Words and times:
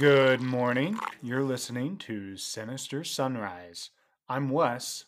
Good 0.00 0.40
morning. 0.40 0.98
You're 1.22 1.42
listening 1.42 1.98
to 1.98 2.34
Sinister 2.38 3.04
Sunrise. 3.04 3.90
I'm 4.30 4.48
Wes, 4.48 5.04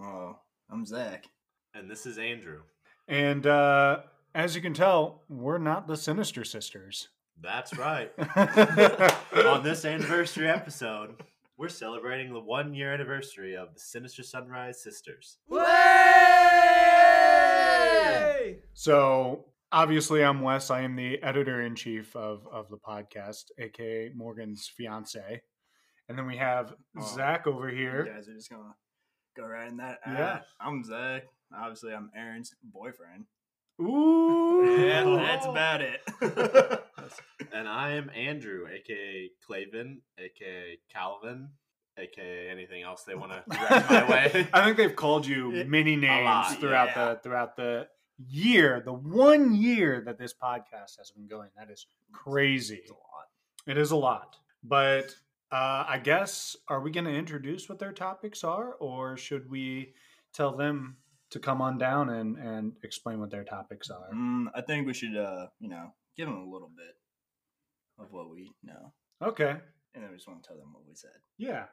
Oh, 0.00 0.36
I'm 0.68 0.84
Zach. 0.84 1.26
And 1.74 1.88
this 1.88 2.06
is 2.06 2.18
Andrew. 2.18 2.62
and 3.06 3.46
uh, 3.46 4.00
as 4.34 4.56
you 4.56 4.60
can 4.60 4.74
tell, 4.74 5.22
we're 5.28 5.58
not 5.58 5.86
the 5.86 5.96
Sinister 5.96 6.42
Sisters. 6.42 7.10
That's 7.40 7.78
right. 7.78 8.10
On 9.46 9.62
this 9.62 9.84
anniversary 9.84 10.48
episode, 10.48 11.22
we're 11.56 11.68
celebrating 11.68 12.32
the 12.32 12.40
one 12.40 12.74
year 12.74 12.92
anniversary 12.92 13.54
of 13.56 13.72
the 13.74 13.80
Sinister 13.80 14.24
Sunrise 14.24 14.82
Sisters. 14.82 15.38
So 18.74 19.44
obviously, 19.72 20.22
I'm 20.24 20.40
Wes. 20.42 20.70
I 20.70 20.82
am 20.82 20.96
the 20.96 21.22
editor 21.22 21.62
in 21.62 21.74
chief 21.74 22.14
of 22.16 22.46
of 22.50 22.68
the 22.68 22.76
podcast, 22.78 23.44
aka 23.58 24.10
Morgan's 24.14 24.68
fiance. 24.76 25.42
And 26.08 26.18
then 26.18 26.26
we 26.26 26.36
have 26.36 26.74
Oh. 26.98 27.12
Zach 27.14 27.46
over 27.46 27.70
You 27.70 27.76
here. 27.76 28.04
guys 28.04 28.28
are 28.28 28.34
just 28.34 28.50
gonna 28.50 28.74
go 29.36 29.44
right 29.46 29.68
in 29.68 29.78
that. 29.78 29.98
Yeah. 30.06 30.40
Ah, 30.60 30.66
I'm 30.68 30.84
Zach. 30.84 31.24
Obviously, 31.54 31.92
I'm 31.94 32.10
Erin's 32.16 32.54
boyfriend. 32.62 33.24
Ooh, 33.80 34.76
Yeah, 34.78 35.02
Oh. 35.04 35.16
that's 35.16 35.46
about 35.46 35.80
it. 35.80 36.00
and 37.52 37.66
I 37.68 37.92
am 37.92 38.10
Andrew, 38.14 38.66
aka 38.72 39.30
Clavin, 39.48 39.98
aka 40.18 40.78
Calvin, 40.92 41.48
aka 41.98 42.48
anything 42.48 42.82
else 42.82 43.02
they 43.04 43.14
want 43.14 43.32
to 43.32 43.42
direct 43.56 43.90
my 43.90 44.08
way. 44.10 44.48
I 44.52 44.64
think 44.64 44.76
they've 44.76 44.94
called 44.94 45.26
you 45.26 45.64
many 45.66 45.96
names 45.96 46.54
throughout 46.56 46.88
yeah. 46.88 47.14
the 47.14 47.20
throughout 47.22 47.56
the 47.56 47.88
year, 48.28 48.80
the 48.84 48.92
one 48.92 49.54
year 49.54 50.02
that 50.06 50.18
this 50.18 50.32
podcast 50.34 50.98
has 50.98 51.10
been 51.14 51.26
going. 51.26 51.50
That 51.56 51.70
is 51.70 51.86
crazy. 52.12 52.76
It's 52.82 52.90
a 52.90 52.94
lot. 52.94 53.28
It 53.66 53.78
is 53.78 53.90
a 53.90 53.96
lot. 53.96 54.36
But 54.64 55.14
uh, 55.50 55.84
I 55.88 56.00
guess 56.02 56.56
are 56.68 56.80
we 56.80 56.90
going 56.90 57.04
to 57.04 57.14
introduce 57.14 57.68
what 57.68 57.78
their 57.78 57.92
topics 57.92 58.44
are, 58.44 58.74
or 58.74 59.16
should 59.16 59.50
we 59.50 59.94
tell 60.32 60.56
them 60.56 60.96
to 61.30 61.38
come 61.38 61.60
on 61.62 61.78
down 61.78 62.10
and 62.10 62.36
and 62.36 62.72
explain 62.82 63.20
what 63.20 63.30
their 63.30 63.44
topics 63.44 63.90
are? 63.90 64.08
Mm, 64.14 64.46
I 64.54 64.60
think 64.62 64.86
we 64.86 64.94
should, 64.94 65.16
uh, 65.16 65.46
you 65.60 65.68
know, 65.68 65.92
give 66.16 66.26
them 66.28 66.36
a 66.36 66.50
little 66.50 66.70
bit 66.76 66.94
of 67.98 68.12
what 68.12 68.30
we 68.30 68.50
know, 68.62 68.92
Okay. 69.22 69.50
and 69.94 70.02
then 70.02 70.10
we 70.10 70.16
just 70.16 70.26
want 70.28 70.42
to 70.42 70.48
tell 70.48 70.56
them 70.58 70.72
what 70.72 70.82
we 70.88 70.94
said. 70.94 71.10
Yeah, 71.38 71.64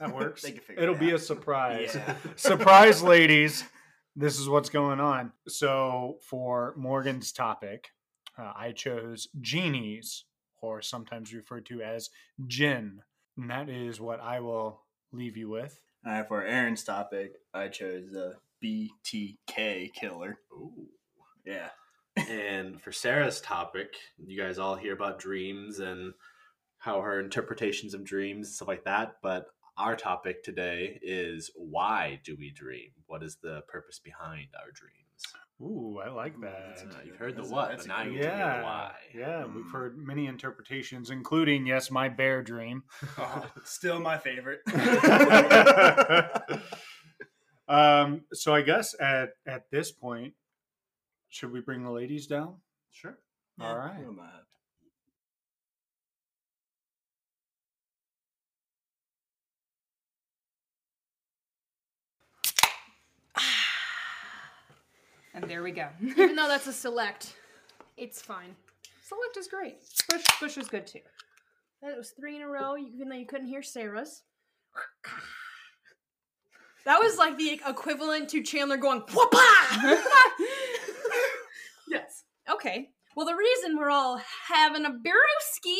that 0.00 0.14
works. 0.14 0.42
They 0.42 0.52
can 0.52 0.60
figure 0.60 0.82
It'll 0.82 0.94
it 0.96 1.00
be 1.00 1.12
a 1.12 1.18
surprise. 1.18 1.92
Yeah. 1.94 2.14
surprise, 2.36 3.02
ladies. 3.02 3.64
This 4.20 4.40
is 4.40 4.48
what's 4.48 4.68
going 4.68 4.98
on. 4.98 5.30
So, 5.46 6.16
for 6.22 6.74
Morgan's 6.76 7.30
topic, 7.30 7.90
uh, 8.36 8.52
I 8.52 8.72
chose 8.72 9.28
genies, 9.40 10.24
or 10.60 10.82
sometimes 10.82 11.32
referred 11.32 11.66
to 11.66 11.82
as 11.82 12.10
jinn. 12.48 13.02
And 13.36 13.48
that 13.48 13.68
is 13.68 14.00
what 14.00 14.18
I 14.18 14.40
will 14.40 14.82
leave 15.12 15.36
you 15.36 15.48
with. 15.48 15.80
All 16.04 16.10
right, 16.10 16.26
for 16.26 16.42
Erin's 16.42 16.82
topic, 16.82 17.34
I 17.54 17.68
chose 17.68 18.10
the 18.10 18.34
BTK 18.60 19.92
killer. 19.94 20.38
Ooh. 20.52 20.88
Yeah. 21.46 21.68
And 22.28 22.82
for 22.82 22.90
Sarah's 22.90 23.40
topic, 23.40 23.94
you 24.16 24.36
guys 24.36 24.58
all 24.58 24.74
hear 24.74 24.94
about 24.94 25.20
dreams 25.20 25.78
and 25.78 26.12
how 26.78 27.02
her 27.02 27.20
interpretations 27.20 27.94
of 27.94 28.02
dreams 28.02 28.48
and 28.48 28.54
stuff 28.56 28.66
like 28.66 28.84
that. 28.84 29.18
But 29.22 29.46
our 29.78 29.96
topic 29.96 30.42
today 30.42 30.98
is 31.02 31.50
why 31.54 32.20
do 32.24 32.36
we 32.36 32.50
dream? 32.50 32.90
What 33.06 33.22
is 33.22 33.36
the 33.42 33.62
purpose 33.68 33.98
behind 33.98 34.48
our 34.60 34.70
dreams? 34.72 34.94
Ooh, 35.60 35.98
I 36.04 36.10
like 36.10 36.40
that. 36.40 36.64
that's 36.68 36.82
a 36.82 36.86
good 36.86 37.06
you've 37.06 37.16
heard 37.16 37.36
the 37.36 37.42
That's 37.42 37.52
what, 37.52 37.68
that's 37.70 37.86
but 37.86 37.88
now 37.88 38.02
you 38.02 38.10
one. 38.10 38.20
get 38.20 38.22
to 38.22 38.28
hear 38.28 38.36
the 38.38 38.44
Yeah, 38.44 38.62
why. 38.62 38.94
yeah, 39.14 39.44
we've 39.46 39.64
Mm. 39.64 39.72
heard 39.72 39.98
many 39.98 40.26
interpretations, 40.26 41.10
including 41.10 41.66
yes, 41.66 41.90
my 41.90 42.08
bear 42.08 42.42
dream. 42.42 42.84
Oh, 43.18 43.50
still 43.64 44.00
my 44.00 44.18
favorite. 44.18 44.60
um, 47.68 48.22
so 48.32 48.54
I 48.54 48.62
guess 48.62 48.94
at 49.00 49.30
at 49.46 49.70
this 49.70 49.90
point, 49.90 50.34
should 51.28 51.52
we 51.52 51.60
bring 51.60 51.82
the 51.82 51.90
ladies 51.90 52.26
down? 52.26 52.56
Sure. 52.90 53.18
All 53.60 53.76
right. 53.76 54.04
And 65.40 65.48
there 65.48 65.62
we 65.62 65.70
go. 65.70 65.86
Even 66.02 66.34
though 66.34 66.48
that's 66.48 66.66
a 66.66 66.72
select, 66.72 67.36
it's 67.96 68.20
fine. 68.20 68.56
Select 69.04 69.36
is 69.36 69.46
great. 69.46 69.76
Bush, 70.10 70.24
Bush 70.40 70.56
is 70.58 70.66
good 70.68 70.84
too. 70.86 70.98
That 71.80 71.96
was 71.96 72.10
three 72.10 72.34
in 72.34 72.42
a 72.42 72.48
row, 72.48 72.76
even 72.76 73.08
though 73.08 73.14
you 73.14 73.24
couldn't 73.24 73.46
hear 73.46 73.62
Sarah's. 73.62 74.24
That 76.84 76.98
was 76.98 77.16
like 77.18 77.38
the 77.38 77.60
equivalent 77.64 78.28
to 78.30 78.42
Chandler 78.42 78.76
going, 78.78 79.02
Whoopah! 79.12 79.96
Yes. 81.90 82.24
okay. 82.50 82.88
Well, 83.16 83.24
the 83.26 83.34
reason 83.34 83.78
we're 83.78 83.90
all 83.90 84.20
having 84.48 84.84
a 84.84 84.90
brewski, 84.90 85.78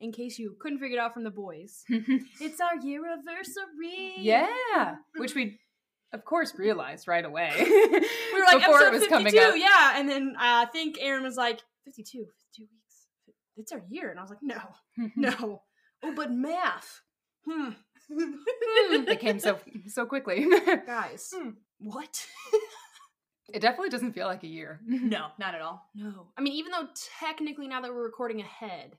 in 0.00 0.10
case 0.12 0.38
you 0.38 0.56
couldn't 0.60 0.78
figure 0.80 0.98
it 0.98 1.00
out 1.00 1.14
from 1.14 1.22
the 1.24 1.30
boys, 1.30 1.84
it's 1.88 2.60
our 2.60 2.76
year 2.84 3.02
anniversary. 3.10 4.14
yeah. 4.18 4.96
Which 5.16 5.34
we, 5.34 5.60
of 6.14 6.24
course, 6.24 6.54
realized 6.58 7.06
right 7.08 7.24
away. 7.24 7.52
We 8.34 8.40
were 8.40 8.46
like, 8.46 8.58
before 8.60 8.80
it 8.82 8.92
was 8.92 9.02
52, 9.02 9.08
coming 9.08 9.38
up. 9.38 9.54
yeah. 9.56 9.92
And 9.98 10.08
then 10.08 10.34
uh, 10.36 10.64
I 10.64 10.66
think 10.72 10.96
Erin 11.00 11.22
was 11.22 11.36
like, 11.36 11.60
52, 11.84 12.24
52 12.24 12.62
weeks. 12.62 13.34
It's 13.56 13.72
our 13.72 13.82
year. 13.88 14.10
And 14.10 14.18
I 14.18 14.22
was 14.22 14.30
like, 14.30 14.42
no, 14.42 14.60
no. 15.16 15.62
Oh, 16.02 16.12
but 16.16 16.32
math. 16.32 17.00
Hmm. 17.48 17.70
it 18.10 19.20
came 19.20 19.38
so 19.38 19.58
so 19.88 20.06
quickly. 20.06 20.46
Guys, 20.86 21.30
Hmm. 21.34 21.50
what? 21.78 22.26
it 23.52 23.60
definitely 23.60 23.90
doesn't 23.90 24.12
feel 24.14 24.26
like 24.26 24.42
a 24.42 24.48
year. 24.48 24.80
No, 24.86 25.26
not 25.38 25.54
at 25.54 25.60
all. 25.60 25.88
no. 25.94 26.28
I 26.36 26.40
mean, 26.40 26.54
even 26.54 26.72
though 26.72 26.88
technically 27.20 27.68
now 27.68 27.80
that 27.82 27.92
we're 27.92 28.02
recording 28.02 28.40
ahead, 28.40 28.96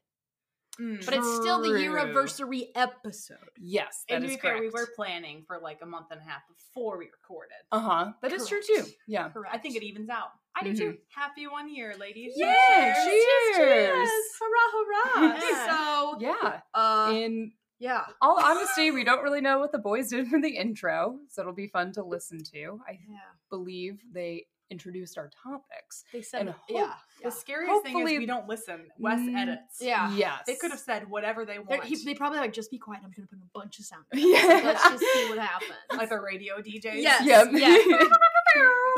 Mm. 0.80 1.06
but 1.06 1.14
it's 1.14 1.36
still 1.38 1.62
the 1.62 1.80
year 1.80 1.98
anniversary 1.98 2.70
episode. 2.76 3.38
Yes, 3.58 4.04
that 4.10 4.16
and 4.16 4.26
is 4.26 4.32
to 4.32 4.38
be 4.38 4.42
fair, 4.42 4.60
we 4.60 4.70
were 4.70 4.88
planning 4.96 5.44
for 5.48 5.60
like 5.60 5.80
a 5.82 5.86
month 5.86 6.08
and 6.12 6.20
a 6.20 6.24
half 6.24 6.42
before 6.48 6.98
we 6.98 7.06
recorded. 7.06 7.58
Uh 7.72 7.80
huh. 7.80 8.12
That 8.22 8.34
is 8.34 8.48
true 8.48 8.62
too. 8.66 8.84
Yeah. 9.08 9.30
Correct. 9.30 9.54
I 9.56 9.58
think 9.58 9.76
it 9.76 9.84
evens 9.84 10.10
out. 10.10 10.30
I 10.56 10.64
do 10.64 10.72
Mhm. 10.74 10.78
too. 10.78 10.98
Happy 11.14 11.48
one 11.48 11.74
year, 11.74 11.96
ladies. 12.00 12.34
Yeah, 12.36 12.94
Cheers! 13.04 13.56
cheers. 13.58 14.10
Hurrah, 14.40 14.72
hurrah. 14.74 15.40
Yeah. 15.42 15.68
So, 15.70 16.18
Yeah. 16.20 16.62
uh, 16.74 17.12
In 17.14 17.52
yeah. 17.80 18.06
all 18.22 18.40
honesty, 18.44 18.92
we 18.92 19.04
don't 19.04 19.22
really 19.24 19.42
know 19.42 19.60
what 19.60 19.72
the 19.72 19.80
boys 19.80 20.10
did 20.10 20.28
for 20.28 20.40
the 20.40 20.56
intro, 20.56 21.20
so 21.30 21.42
it'll 21.42 21.54
be 21.54 21.68
fun 21.68 21.92
to 21.94 22.04
listen 22.04 22.42
to. 22.54 22.80
I 22.88 23.00
Yeah. 23.10 23.18
believe 23.50 24.00
they 24.12 24.48
introduced 24.72 25.18
our 25.18 25.30
topics. 25.44 26.04
They 26.12 26.22
said, 26.22 26.42
And 26.42 26.50
hope- 26.52 26.60
yeah. 26.70 26.94
The 27.24 27.32
scariest 27.32 27.84
thing 27.84 28.00
is 28.00 28.18
we 28.20 28.26
don't 28.26 28.48
listen. 28.48 28.88
Wes 29.00 29.20
Mm, 29.20 29.36
edits. 29.38 29.78
Yeah. 29.82 30.12
Yes. 30.16 30.42
They 30.48 30.56
could 30.56 30.72
have 30.72 30.80
said 30.80 31.10
whatever 31.10 31.46
they 31.46 31.60
want. 31.60 31.84
he- 31.86 32.04
they 32.04 32.14
probably 32.16 32.40
like 32.40 32.54
just 32.54 32.72
be 32.72 32.78
quiet. 32.78 33.02
I'm 33.04 33.12
gonna 33.16 33.28
put 33.28 33.38
a 33.40 33.50
bunch 33.54 33.80
of 33.80 33.86
sound. 33.86 34.06
Yeah. 34.14 34.62
Let's 34.64 34.84
just 34.84 35.04
see 35.14 35.30
what 35.30 35.40
happens. 35.40 35.72
like 35.96 36.10
the 36.10 36.20
radio 36.20 36.58
DJs. 36.62 37.02
Yes. 37.02 37.24
Yep. 37.26 37.48
Yeah. 37.54 37.78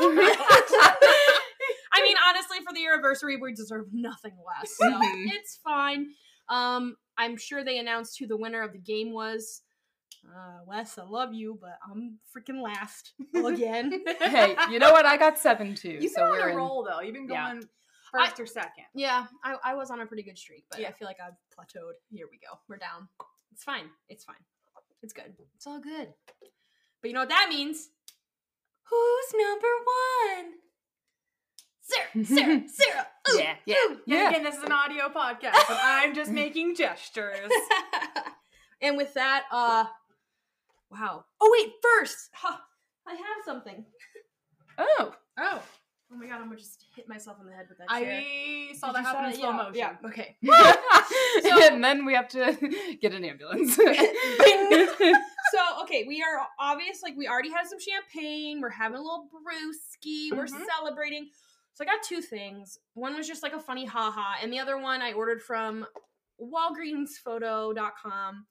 I 1.90 2.02
mean, 2.02 2.16
honestly, 2.28 2.58
for 2.66 2.72
the 2.74 2.86
anniversary, 2.86 3.36
we 3.36 3.52
deserve 3.54 3.86
nothing 3.92 4.36
less. 4.46 4.76
So 4.76 4.86
Mhm. 4.90 5.32
it's 5.32 5.56
fine. 5.64 6.08
Um, 6.48 6.96
I'm 7.16 7.36
sure 7.36 7.64
they 7.64 7.78
announced 7.78 8.18
who 8.18 8.26
the 8.26 8.36
winner 8.36 8.62
of 8.62 8.72
the 8.72 8.78
game 8.78 9.12
was. 9.12 9.62
Uh, 10.28 10.60
Wes, 10.66 10.98
I 10.98 11.04
love 11.04 11.32
you, 11.32 11.58
but 11.60 11.78
I'm 11.90 12.18
freaking 12.36 12.60
last 12.62 13.12
again. 13.34 14.02
hey, 14.20 14.56
you 14.70 14.78
know 14.78 14.92
what? 14.92 15.06
I 15.06 15.16
got 15.16 15.38
seven 15.38 15.74
too. 15.74 15.98
You've 16.00 16.12
so 16.12 16.22
been 16.22 16.30
we're 16.30 16.42
on 16.42 16.48
a 16.48 16.52
in. 16.52 16.56
roll 16.56 16.84
though. 16.88 17.00
You've 17.00 17.14
been 17.14 17.28
Yeah. 17.28 17.52
going 17.52 17.64
first 18.12 18.38
or 18.40 18.46
second. 18.46 18.84
Yeah, 18.94 19.26
I, 19.44 19.56
I 19.64 19.74
was 19.74 19.90
on 19.90 20.00
a 20.00 20.06
pretty 20.06 20.22
good 20.22 20.38
streak, 20.38 20.64
but 20.70 20.80
yeah. 20.80 20.88
I 20.88 20.92
feel 20.92 21.06
like 21.08 21.18
I've 21.20 21.34
plateaued. 21.56 21.92
Here 22.10 22.26
we 22.30 22.38
go. 22.38 22.58
We're 22.68 22.76
down. 22.76 23.08
It's 23.52 23.64
fine. 23.64 23.84
It's 24.08 24.24
fine. 24.24 24.36
It's 25.02 25.12
good. 25.12 25.32
It's 25.56 25.66
all 25.66 25.80
good. 25.80 26.08
But 27.00 27.08
you 27.08 27.12
know 27.14 27.20
what 27.20 27.28
that 27.30 27.46
means? 27.48 27.88
Who's 28.90 29.34
number 29.40 29.66
one? 30.44 30.52
Sarah, 31.80 32.24
Sarah, 32.26 32.62
Sarah. 32.68 33.06
Ooh, 33.32 33.38
Yeah, 33.38 33.54
yeah, 33.66 33.74
ooh. 33.86 33.98
And 34.08 34.28
again, 34.34 34.42
this 34.42 34.56
is 34.56 34.62
an 34.64 34.72
audio 34.72 35.08
podcast, 35.08 35.54
and 35.70 35.78
I'm 35.80 36.14
just 36.14 36.30
making 36.32 36.74
gestures. 36.74 37.50
and 38.82 38.96
with 38.96 39.14
that, 39.14 39.44
uh, 39.50 39.84
wow. 40.90 41.24
Oh 41.40 41.50
wait, 41.58 41.72
first, 41.82 42.30
ha, 42.32 42.60
I 43.06 43.12
have 43.12 43.44
something. 43.44 43.84
Oh, 44.78 45.14
Oh, 45.40 45.62
oh 46.12 46.16
my 46.16 46.26
god, 46.26 46.40
I'm 46.40 46.46
gonna 46.46 46.56
just 46.56 46.84
hit 46.96 47.08
myself 47.08 47.36
in 47.40 47.46
the 47.46 47.52
head 47.52 47.66
with 47.68 47.78
that 47.78 47.88
chair. 47.88 48.22
I 48.24 48.72
saw 48.76 48.88
Did 48.88 48.96
that 48.96 49.00
you 49.00 49.06
happen 49.06 49.24
in 49.26 49.34
slow 49.36 49.50
yeah, 49.50 49.56
motion. 49.56 49.74
Yeah. 49.74 49.96
Okay. 50.04 50.36
and 51.72 51.82
then 51.84 52.04
we 52.04 52.12
have 52.14 52.28
to 52.28 52.52
get 53.00 53.14
an 53.14 53.24
ambulance. 53.24 53.76
So 53.76 53.84
okay, 55.82 56.04
we 56.06 56.22
are 56.22 56.46
obvious. 56.60 57.02
Like 57.02 57.16
we 57.16 57.26
already 57.28 57.50
had 57.50 57.66
some 57.66 57.78
champagne. 57.80 58.60
We're 58.60 58.68
having 58.68 58.98
a 58.98 59.00
little 59.00 59.28
brewski. 59.32 60.30
We're 60.36 60.44
Mhm. 60.46 60.64
celebrating. 60.76 61.30
So 61.72 61.84
I 61.84 61.86
got 61.86 62.02
two 62.02 62.20
things. 62.20 62.78
One 62.94 63.16
was 63.16 63.26
just 63.28 63.42
like 63.42 63.52
a 63.54 63.60
funny 63.60 63.86
haha, 63.86 64.34
and 64.42 64.52
the 64.52 64.58
other 64.58 64.76
one 64.78 65.00
I 65.00 65.12
ordered 65.12 65.40
from 65.40 65.86
walgreensphoto.com 66.40 68.46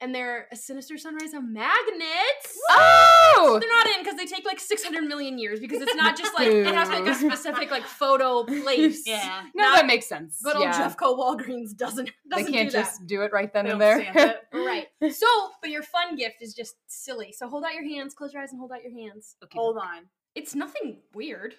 and 0.00 0.14
they're 0.14 0.46
a 0.50 0.56
sinister 0.56 0.96
sunrise 0.98 1.34
of 1.34 1.44
magnets. 1.44 2.58
Oh, 2.70 3.58
They're 3.60 3.68
not 3.68 3.86
in 3.88 4.02
because 4.02 4.16
they 4.16 4.26
take 4.26 4.44
like 4.46 4.58
600 4.60 5.02
million 5.02 5.38
years 5.38 5.60
because 5.60 5.82
it's 5.82 5.94
not 5.94 6.16
just 6.16 6.34
like 6.34 6.48
it 6.48 6.66
has 6.74 6.88
to 6.88 6.98
like 7.00 7.06
a 7.08 7.14
specific 7.18 7.70
like 7.70 7.84
photo 7.84 8.44
place. 8.44 9.06
Yeah. 9.06 9.42
no, 9.54 9.64
not- 9.64 9.76
that 9.76 9.86
makes 9.86 10.06
sense. 10.06 10.40
Good 10.42 10.56
old 10.56 10.64
yeah. 10.64 10.88
Jeffco 10.88 11.18
Walgreens 11.18 11.76
doesn't 11.76 12.06
they 12.30 12.36
doesn't 12.36 12.52
can't 12.52 12.70
do 12.70 12.76
that. 12.76 12.84
just 12.84 13.06
do 13.06 13.22
it 13.22 13.32
right 13.32 13.52
then 13.52 13.66
They 13.66 13.70
and 13.72 13.80
there. 13.80 14.36
Right. 14.52 14.86
So, 15.12 15.26
but 15.60 15.70
your 15.70 15.82
fun 15.82 16.16
gift 16.16 16.36
is 16.42 16.54
just 16.54 16.74
silly. 16.86 17.32
So 17.32 17.48
hold 17.48 17.64
out 17.64 17.74
your 17.74 17.84
hands, 17.84 18.14
close 18.14 18.32
your 18.32 18.42
eyes, 18.42 18.50
and 18.52 18.58
hold 18.58 18.70
out 18.72 18.82
your 18.82 18.92
hands. 18.92 19.36
Hold 19.52 19.76
on. 19.78 20.06
It's 20.34 20.54
nothing 20.54 20.98
weird. 21.14 21.54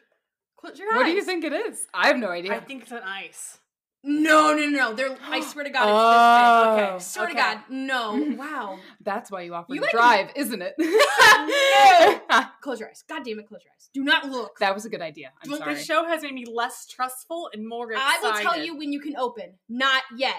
Close 0.58 0.78
your 0.80 0.90
eyes. 0.94 0.98
what 0.98 1.06
do 1.06 1.12
you 1.12 1.24
think 1.24 1.44
it 1.44 1.54
is? 1.54 1.86
I 1.94 2.08
have 2.08 2.18
no 2.18 2.30
idea. 2.30 2.54
I 2.56 2.60
think 2.60 2.84
it's 2.84 2.92
an 2.92 3.02
ice. 3.04 3.58
No, 4.04 4.56
no, 4.56 4.66
no. 4.66 4.70
no. 4.70 4.94
They're. 4.94 5.16
I 5.24 5.42
swear 5.52 5.64
to 5.64 5.70
God, 5.70 5.84
it's 5.84 5.92
Oh, 5.94 6.76
this 6.76 6.82
big. 6.82 6.90
Okay. 6.90 7.04
Swear 7.04 7.26
okay. 7.26 7.34
to 7.34 7.40
oh. 7.40 7.54
God, 7.54 7.64
no. 7.70 8.36
Wow. 8.42 8.80
That's 9.02 9.30
why 9.30 9.42
you 9.42 9.54
offer 9.54 9.74
You 9.74 9.82
to 9.82 9.88
drive, 9.92 10.30
isn't 10.36 10.62
it? 10.62 10.76
No. 11.42 12.20
Close 12.62 12.80
your 12.80 12.90
eyes. 12.90 13.04
God 13.08 13.24
damn 13.24 13.40
it, 13.40 13.48
close 13.48 13.62
your 13.64 13.72
eyes. 13.72 13.90
Do 13.94 14.04
not 14.04 14.30
look. 14.30 14.60
that 14.60 14.76
was 14.76 14.86
a 14.86 14.90
good 14.90 15.02
idea. 15.02 15.32
I'm 15.44 15.58
sorry. 15.58 15.74
This 15.74 15.86
show 15.86 16.06
has 16.06 16.22
made 16.22 16.34
me 16.34 16.46
less 16.46 16.86
trustful 16.86 17.50
and 17.54 17.68
more 17.68 17.92
I 17.96 18.20
will 18.22 18.34
tell 18.34 18.60
you 18.60 18.78
when 18.78 18.94
you 18.94 19.00
can 19.00 19.16
open. 19.18 19.54
Not 19.70 20.04
yet. 20.16 20.36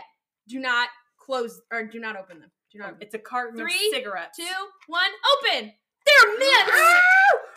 Do 0.48 0.60
not 0.60 0.88
close 1.18 1.60
or 1.72 1.84
do 1.84 1.98
not 1.98 2.16
open 2.16 2.40
them. 2.40 2.50
Do 2.72 2.78
not. 2.78 2.84
Oh, 2.84 2.90
open. 2.90 3.02
It's 3.02 3.14
a 3.14 3.18
carton 3.18 3.58
Three, 3.58 3.74
of 3.74 3.94
cigarettes. 3.94 4.36
Two, 4.36 4.44
one, 4.86 5.10
open. 5.36 5.72
They're 6.06 6.38
mints. 6.38 6.72
Ah! 6.72 7.00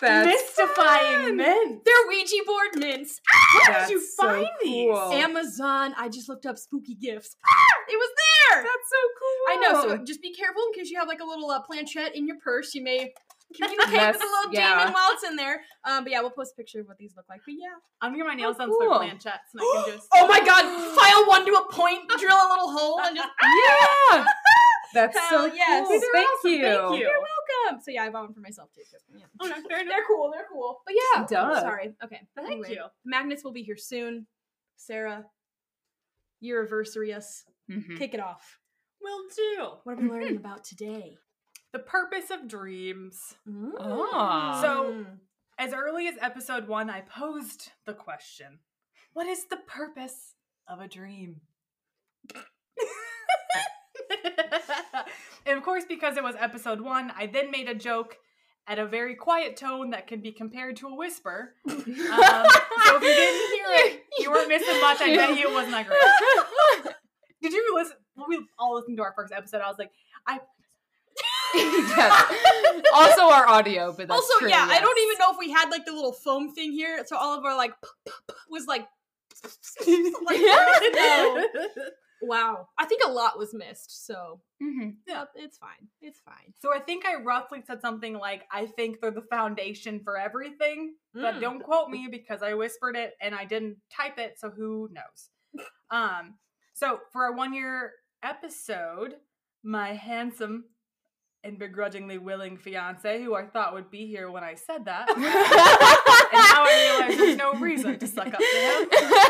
That's 0.02 0.28
Mystifying 0.28 1.24
fun. 1.26 1.38
men. 1.38 1.82
They're 1.86 2.08
Ouija 2.08 2.36
board 2.46 2.76
mints. 2.76 3.22
Where 3.68 3.80
did 3.82 3.90
you 3.90 4.00
That's 4.00 4.16
so 4.16 4.24
find 4.28 4.48
these? 4.62 4.92
cool. 4.92 5.12
Amazon. 5.14 5.94
I 5.98 6.10
just 6.10 6.28
looked 6.30 6.46
up 6.46 6.58
spooky 6.58 6.96
gifts. 6.96 7.36
Ah, 7.46 7.84
it 7.90 7.96
was 7.96 8.10
there. 8.52 8.64
That's 8.64 8.90
so 8.90 9.02
cool. 9.20 9.48
I 9.50 9.56
know. 9.90 9.98
So 9.98 10.04
just 10.04 10.22
be 10.22 10.34
careful 10.34 10.62
in 10.68 10.74
case 10.74 10.90
you 10.92 11.00
have 11.00 11.08
like 11.08 11.22
a 11.22 11.26
little 11.26 11.50
uh, 11.50 11.62
planchette 11.62 12.16
in 12.16 12.28
your 12.28 12.38
purse. 12.44 12.76
You 12.76 12.84
may 12.84 13.14
communicate 13.56 13.94
Yes, 13.94 14.16
with 14.16 14.24
a 14.24 14.26
little 14.26 14.54
yeah. 14.54 14.80
demon 14.80 14.94
while 14.94 15.12
it's 15.14 15.24
in 15.24 15.36
there. 15.36 15.62
Um, 15.86 16.04
but 16.04 16.12
yeah, 16.12 16.20
we'll 16.22 16.32
post 16.32 16.54
a 16.54 16.56
picture 16.58 16.82
of 16.82 16.88
what 16.88 16.98
these 16.98 17.14
look 17.16 17.26
like. 17.30 17.42
But 17.46 17.54
yeah. 17.58 17.68
I'm 18.02 18.12
gonna 18.12 18.24
get 18.24 18.28
my 18.28 18.36
nails 18.36 18.58
Oh, 18.60 18.66
done 18.66 18.72
so 18.74 18.78
they're 18.80 18.90
cool. 18.90 19.00
planchettes 19.00 19.50
and 19.54 19.62
I 19.62 19.84
can 19.86 19.94
just. 19.96 20.08
Oh 20.14 20.28
my 20.28 20.40
god! 20.40 20.64
File 20.96 21.28
one 21.28 21.46
to 21.46 21.54
a 21.54 21.72
point, 21.72 22.10
drill 22.20 22.36
a 22.36 22.50
little 22.50 22.72
hole, 22.72 23.00
and 23.02 23.16
just 23.16 23.30
yeah. 23.42 24.26
That's 24.94 25.18
Hell 25.18 25.50
so 25.50 25.54
yes. 25.54 25.88
cool. 25.88 26.00
Thank 26.14 26.28
awesome. 26.28 26.52
you. 26.52 26.62
Thank 26.62 27.00
you. 27.00 27.00
You're 27.00 27.12
welcome. 27.12 27.82
So 27.84 27.92
yeah, 27.92 28.04
I 28.04 28.10
bought 28.10 28.26
one 28.26 28.34
for 28.34 28.40
myself 28.42 28.70
too. 28.74 28.82
Yeah. 29.16 29.26
Oh 29.42 29.48
no, 29.48 29.56
fair 29.56 29.62
enough. 29.82 29.94
They're 29.94 30.06
cool. 30.08 30.32
They're 30.32 30.46
cool. 30.52 30.82
But 30.86 30.96
yeah. 30.96 31.26
Duh. 31.28 31.60
Sorry. 31.62 31.94
Okay. 32.04 32.22
Thank 32.36 32.52
Anyway, 32.52 32.72
you. 32.72 32.84
Magnets 33.06 33.44
will 33.44 33.54
be 33.54 33.64
here 33.64 33.78
soon. 33.78 34.28
Sarah, 34.78 35.26
your 36.42 36.62
anniversary 36.62 37.14
us. 37.14 37.46
Mhm. 37.72 37.98
Kick 37.98 38.14
it 38.14 38.20
off. 38.20 38.60
Will 39.02 39.22
do. 39.36 39.68
What 39.84 39.94
are 39.94 40.02
we 40.02 40.10
learning 40.10 40.38
about 40.38 40.64
today? 40.64 41.18
The 41.74 41.80
purpose 41.80 42.30
of 42.32 42.48
dreams. 42.48 43.36
Ah. 43.80 44.60
So-. 44.62 45.06
As 45.58 45.74
early 45.74 46.08
as 46.08 46.16
episode 46.22 46.68
one, 46.68 46.90
I 46.90 47.02
posed 47.02 47.72
the 47.86 47.94
question 47.94 48.60
What 49.14 49.28
is 49.28 49.46
the 49.46 49.58
purpose 49.58 50.34
of 50.68 50.80
a 50.82 50.88
dream? 50.88 51.42
and 55.46 55.58
of 55.58 55.64
course, 55.64 55.84
because 55.88 56.18
it 56.18 56.24
was 56.24 56.36
episode 56.40 56.82
one, 56.82 57.12
I 57.18 57.28
then 57.28 57.52
made 57.52 57.70
a 57.70 57.76
joke 57.76 58.18
at 58.68 58.80
a 58.80 58.86
very 58.86 59.16
quiet 59.16 59.58
tone 59.58 59.92
that 59.92 60.08
can 60.08 60.22
be 60.22 60.32
compared 60.32 60.76
to 60.78 60.88
a 60.88 60.96
whisper. 60.96 61.54
Um, 61.68 61.76
so 61.76 61.84
if 61.86 63.02
you 63.02 63.14
didn't 63.14 63.54
hear 63.54 63.66
it, 63.70 64.04
you 64.20 64.32
weren't 64.32 64.50
missing 64.50 64.82
much. 64.82 65.02
I 65.02 65.16
bet 65.16 65.38
you 65.38 65.50
it 65.50 65.54
wasn't 65.54 65.74
that 65.74 65.88
great. 65.88 66.96
Did 67.42 67.54
you 67.54 67.76
listen? 67.76 67.98
When 68.16 68.28
we 68.30 68.46
all 68.58 68.76
listened 68.76 68.98
to 68.98 69.04
our 69.04 69.14
first 69.16 69.34
episode, 69.34 69.62
I 69.62 69.68
was 69.68 69.78
like, 69.78 69.92
I. 70.26 70.40
yes. 71.54 72.84
Also 72.94 73.24
our 73.24 73.48
audio, 73.48 73.94
but 73.96 74.10
also, 74.10 74.40
true, 74.40 74.50
yeah, 74.50 74.68
I 74.70 74.80
don't 74.80 74.98
even 74.98 75.18
know 75.20 75.32
if 75.32 75.38
we 75.38 75.52
had 75.52 75.70
like 75.70 75.86
the 75.86 75.94
little 75.94 76.12
foam 76.12 76.54
thing 76.54 76.72
here, 76.72 77.04
so 77.06 77.16
all 77.18 77.38
of 77.38 77.46
our 77.46 77.56
like 77.56 77.74
was 78.50 78.66
like, 78.66 78.88
like 80.26 80.40
no. 80.96 81.46
Wow. 82.22 82.68
I 82.78 82.86
think 82.86 83.02
a 83.06 83.10
lot 83.12 83.38
was 83.38 83.54
missed, 83.54 84.06
so 84.06 84.42
Mhm. 84.62 84.96
yeah, 85.08 85.26
it's 85.36 85.58
fine. 85.58 85.90
It's 86.02 86.20
fine. 86.22 86.54
So 86.60 86.74
I 86.74 86.80
think 86.80 87.06
I 87.06 87.16
roughly 87.16 87.62
said 87.66 87.82
something 87.82 88.14
like, 88.14 88.44
I 88.52 88.66
think 88.68 89.00
they're 89.02 89.12
the 89.12 89.22
foundation 89.30 90.00
for 90.04 90.18
everything. 90.18 90.96
But 91.14 91.36
Mm. 91.36 91.42
don't 91.42 91.64
quote 91.64 91.90
me 91.90 92.08
because 92.10 92.42
I 92.44 92.54
whispered 92.54 92.96
it 92.96 93.14
and 93.22 93.34
I 93.36 93.46
didn't 93.46 93.78
type 93.96 94.18
it, 94.20 94.40
so 94.40 94.50
who 94.50 94.90
knows? 94.92 95.30
Um, 95.92 96.40
so 96.74 97.00
for 97.14 97.24
our 97.26 97.32
one 97.34 97.54
year 97.54 97.94
episode, 98.24 99.16
my 99.64 99.94
handsome 99.94 100.66
and 101.44 101.60
begrudgingly 101.60 102.18
willing 102.18 102.58
fiance, 102.58 103.22
who 103.24 103.36
I 103.36 103.46
thought 103.46 103.74
would 103.74 103.92
be 103.92 104.08
here 104.08 104.32
when 104.32 104.44
I 104.44 104.56
said 104.56 104.86
that, 104.86 105.08
and 105.16 105.22
now 105.22 106.66
I 106.66 107.06
realize 107.06 107.18
there's 107.20 107.38
no 107.38 107.54
reason 107.54 108.00
to 108.00 108.08
suck 108.08 108.34
up 108.34 108.40
to 108.40 108.46
him. 108.46 108.90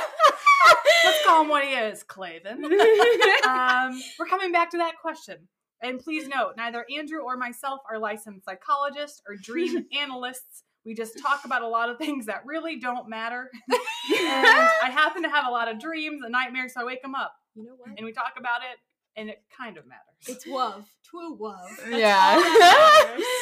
Let's 1.25 1.33
call 1.33 1.43
him 1.43 1.49
what 1.49 1.63
he 1.63 1.71
is, 1.73 2.03
Clavin. 2.03 2.63
um, 3.47 4.01
we're 4.19 4.27
coming 4.27 4.51
back 4.51 4.69
to 4.71 4.77
that 4.77 4.93
question. 5.01 5.47
And 5.81 5.99
please 5.99 6.27
note, 6.27 6.53
neither 6.55 6.85
Andrew 6.95 7.19
or 7.19 7.35
myself 7.35 7.79
are 7.91 7.97
licensed 7.97 8.45
psychologists 8.45 9.21
or 9.27 9.35
dream 9.35 9.85
analysts. 9.99 10.63
We 10.85 10.93
just 10.93 11.19
talk 11.19 11.45
about 11.45 11.63
a 11.63 11.67
lot 11.67 11.89
of 11.89 11.97
things 11.97 12.27
that 12.27 12.45
really 12.45 12.79
don't 12.79 13.09
matter. 13.09 13.49
and 13.71 13.79
I 14.13 14.89
happen 14.91 15.23
to 15.23 15.29
have 15.29 15.47
a 15.47 15.51
lot 15.51 15.67
of 15.67 15.79
dreams 15.79 16.21
and 16.23 16.31
nightmares, 16.31 16.73
so 16.75 16.81
I 16.81 16.83
wake 16.83 17.01
them 17.01 17.15
up 17.15 17.33
You 17.55 17.63
know 17.63 17.71
what? 17.75 17.89
and 17.97 18.05
we 18.05 18.11
talk 18.13 18.33
about 18.37 18.61
it, 18.61 18.77
and 19.19 19.27
it 19.29 19.41
kind 19.57 19.77
of 19.77 19.85
matters. 19.87 20.03
It's 20.27 20.45
love. 20.45 20.85
True 21.03 21.35
love. 21.39 21.69
yeah. 21.89 22.35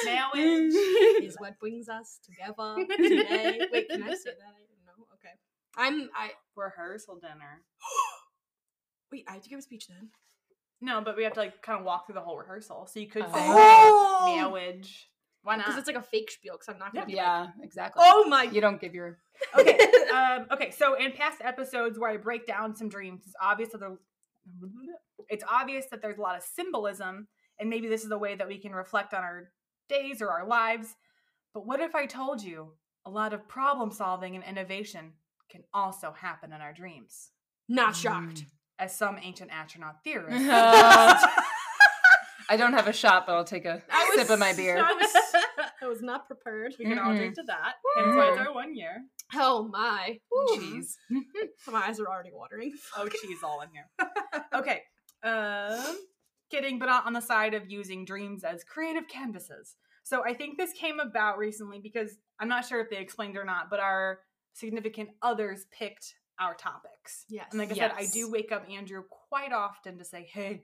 Marriage. 0.06 0.74
is 1.22 1.36
what 1.38 1.60
brings 1.60 1.90
us 1.90 2.20
together 2.24 2.76
today. 2.98 3.60
Wait, 3.74 3.90
can 3.90 4.04
I 4.04 4.14
say 4.16 4.32
that? 4.32 4.54
I 4.56 4.64
didn't 4.64 4.86
know. 4.88 5.06
Okay. 5.16 5.34
I'm 5.78 6.10
I 6.16 6.32
Rehearsal 6.56 7.20
dinner. 7.20 7.62
wait, 9.12 9.26
I 9.28 9.34
have 9.34 9.44
to 9.44 9.50
give 9.50 9.60
a 9.60 9.62
speech 9.62 9.88
then. 9.88 10.10
No, 10.82 11.02
but 11.02 11.16
we 11.16 11.24
have 11.24 11.34
to 11.34 11.40
like 11.40 11.62
kind 11.62 11.80
of 11.80 11.86
walk 11.86 12.06
through 12.06 12.16
the 12.16 12.22
whole 12.22 12.38
rehearsal. 12.38 12.88
So 12.92 13.00
you 13.00 13.08
could 13.08 13.24
say 13.24 13.30
Oh! 13.36 14.24
marriage. 14.26 15.10
Why 15.44 15.56
not? 15.58 15.66
Because 15.66 15.80
it's 15.80 15.88
like 15.88 15.98
a 15.98 16.02
fake 16.02 16.32
spiel 16.32 16.54
because 16.54 16.70
I'm 16.70 16.80
not 16.80 16.94
gonna 16.94 17.06
be 17.06 17.14
yeah, 17.14 17.42
like, 17.42 17.50
exactly. 17.64 18.04
Oh 18.06 18.26
my 18.28 18.44
You 18.44 18.62
don't 18.62 18.80
give 18.80 18.94
your 18.94 19.18
okay. 19.60 19.78
Um, 20.14 20.46
okay. 20.52 20.70
So 20.70 20.94
in 20.94 21.12
past 21.14 21.42
episodes 21.42 21.98
where 21.98 22.10
I 22.12 22.18
break 22.18 22.46
down 22.46 22.76
some 22.76 22.88
dreams, 22.88 23.22
it's 23.26 23.36
obvious 23.42 23.72
that 23.72 23.80
there, 23.80 23.96
it's 25.28 25.44
obvious 25.50 25.86
that 25.90 26.04
there's 26.04 26.20
a 26.20 26.22
lot 26.22 26.38
of 26.38 26.44
symbolism, 26.44 27.28
and 27.60 27.70
maybe 27.70 27.88
this 27.88 28.06
is 28.06 28.12
a 28.12 28.18
way 28.18 28.36
that 28.36 28.48
we 28.48 28.60
can 28.60 28.74
reflect 28.74 29.14
on 29.14 29.24
our 29.24 29.50
days 29.90 30.22
or 30.22 30.30
our 30.30 30.46
lives. 30.46 30.96
But 31.54 31.66
what 31.66 31.80
if 31.80 31.96
I 31.96 32.06
told 32.06 32.44
you 32.44 32.74
a 33.06 33.10
lot 33.10 33.34
of 33.34 33.48
problem 33.48 33.92
solving 33.92 34.36
and 34.36 34.44
innovation 34.44 35.14
can 35.54 35.64
also 35.74 36.12
happen 36.12 36.52
in 36.52 36.60
our 36.62 36.74
dreams, 36.74 37.30
not 37.70 37.96
shocked. 37.96 38.44
as 38.80 38.98
some 38.98 39.18
ancient 39.22 39.52
astronaut 39.52 40.04
theorists? 40.04 40.50
Uh, 40.50 41.28
I 42.50 42.58
don't 42.58 42.74
have 42.74 42.88
a 42.88 42.94
shot, 42.94 43.26
but 43.28 43.36
I'll 43.36 43.44
take 43.46 43.66
a 43.66 43.82
I 43.92 44.10
was 44.10 44.20
sip 44.20 44.30
of 44.32 44.40
my 44.40 44.52
beer. 44.54 44.78
I 44.84 44.92
was 44.94 45.16
I 45.82 45.88
was 45.88 46.02
not 46.02 46.28
prepared. 46.28 46.74
we 46.80 46.86
can 46.86 46.98
all 47.00 47.12
Mhm. 47.14 47.18
drink 47.18 47.36
to 47.36 47.44
that. 47.44 47.74
Hence 47.98 48.16
why 48.16 48.30
it's 48.30 48.38
our 48.40 48.54
one 48.54 48.76
year. 48.76 49.04
Oh 49.36 49.68
my. 49.72 50.20
Woo. 50.32 50.58
Jeez. 50.58 50.96
My 51.72 51.88
eyes 51.88 52.00
are 52.00 52.08
already 52.08 52.32
watering. 52.34 52.74
Oh, 52.98 53.08
cheese 53.08 53.40
all 53.44 53.62
in 53.62 53.70
here. 53.72 53.90
Okay. 54.54 54.82
Um, 55.24 55.98
kidding, 56.52 56.80
but 56.80 56.88
not 56.88 57.06
on 57.06 57.14
the 57.14 57.22
side 57.22 57.54
of 57.54 57.70
using 57.70 58.06
dreams 58.06 58.44
as 58.44 58.64
creative 58.64 59.08
canvases. 59.08 59.76
So 60.04 60.24
I 60.26 60.34
think 60.34 60.58
this 60.58 60.74
came 60.74 61.00
about 61.00 61.38
recently 61.38 61.80
because 61.80 62.18
I'm 62.40 62.50
not 62.50 62.66
sure 62.66 62.82
if 62.82 62.90
they 62.90 62.98
explained 62.98 63.38
or 63.38 63.46
not, 63.46 63.70
but 63.70 63.80
our 63.80 64.20
significant 64.54 65.10
others 65.22 65.66
picked 65.78 66.16
our 66.40 66.56
topics. 66.56 67.26
Yes. 67.30 67.48
And 67.52 67.60
like 67.60 67.72
I 67.72 67.76
said, 67.76 67.92
I 67.96 68.06
do 68.08 68.32
wake 68.32 68.52
up 68.52 68.68
Andrew 68.70 69.04
quite 69.30 69.52
often 69.54 69.98
to 70.00 70.06
say, 70.06 70.24
"Hey, 70.32 70.64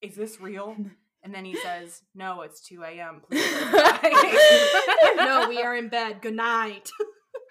is 0.00 0.14
this 0.16 0.40
real?" 0.40 0.76
And 1.24 1.34
then 1.34 1.46
he 1.46 1.56
says, 1.56 2.02
"No, 2.14 2.42
it's 2.42 2.60
2 2.60 2.82
a.m. 2.82 3.22
Please." 3.26 3.50
no, 5.16 5.46
we 5.48 5.62
are 5.62 5.74
in 5.74 5.88
bed. 5.88 6.20
Good 6.20 6.34
night. 6.34 6.90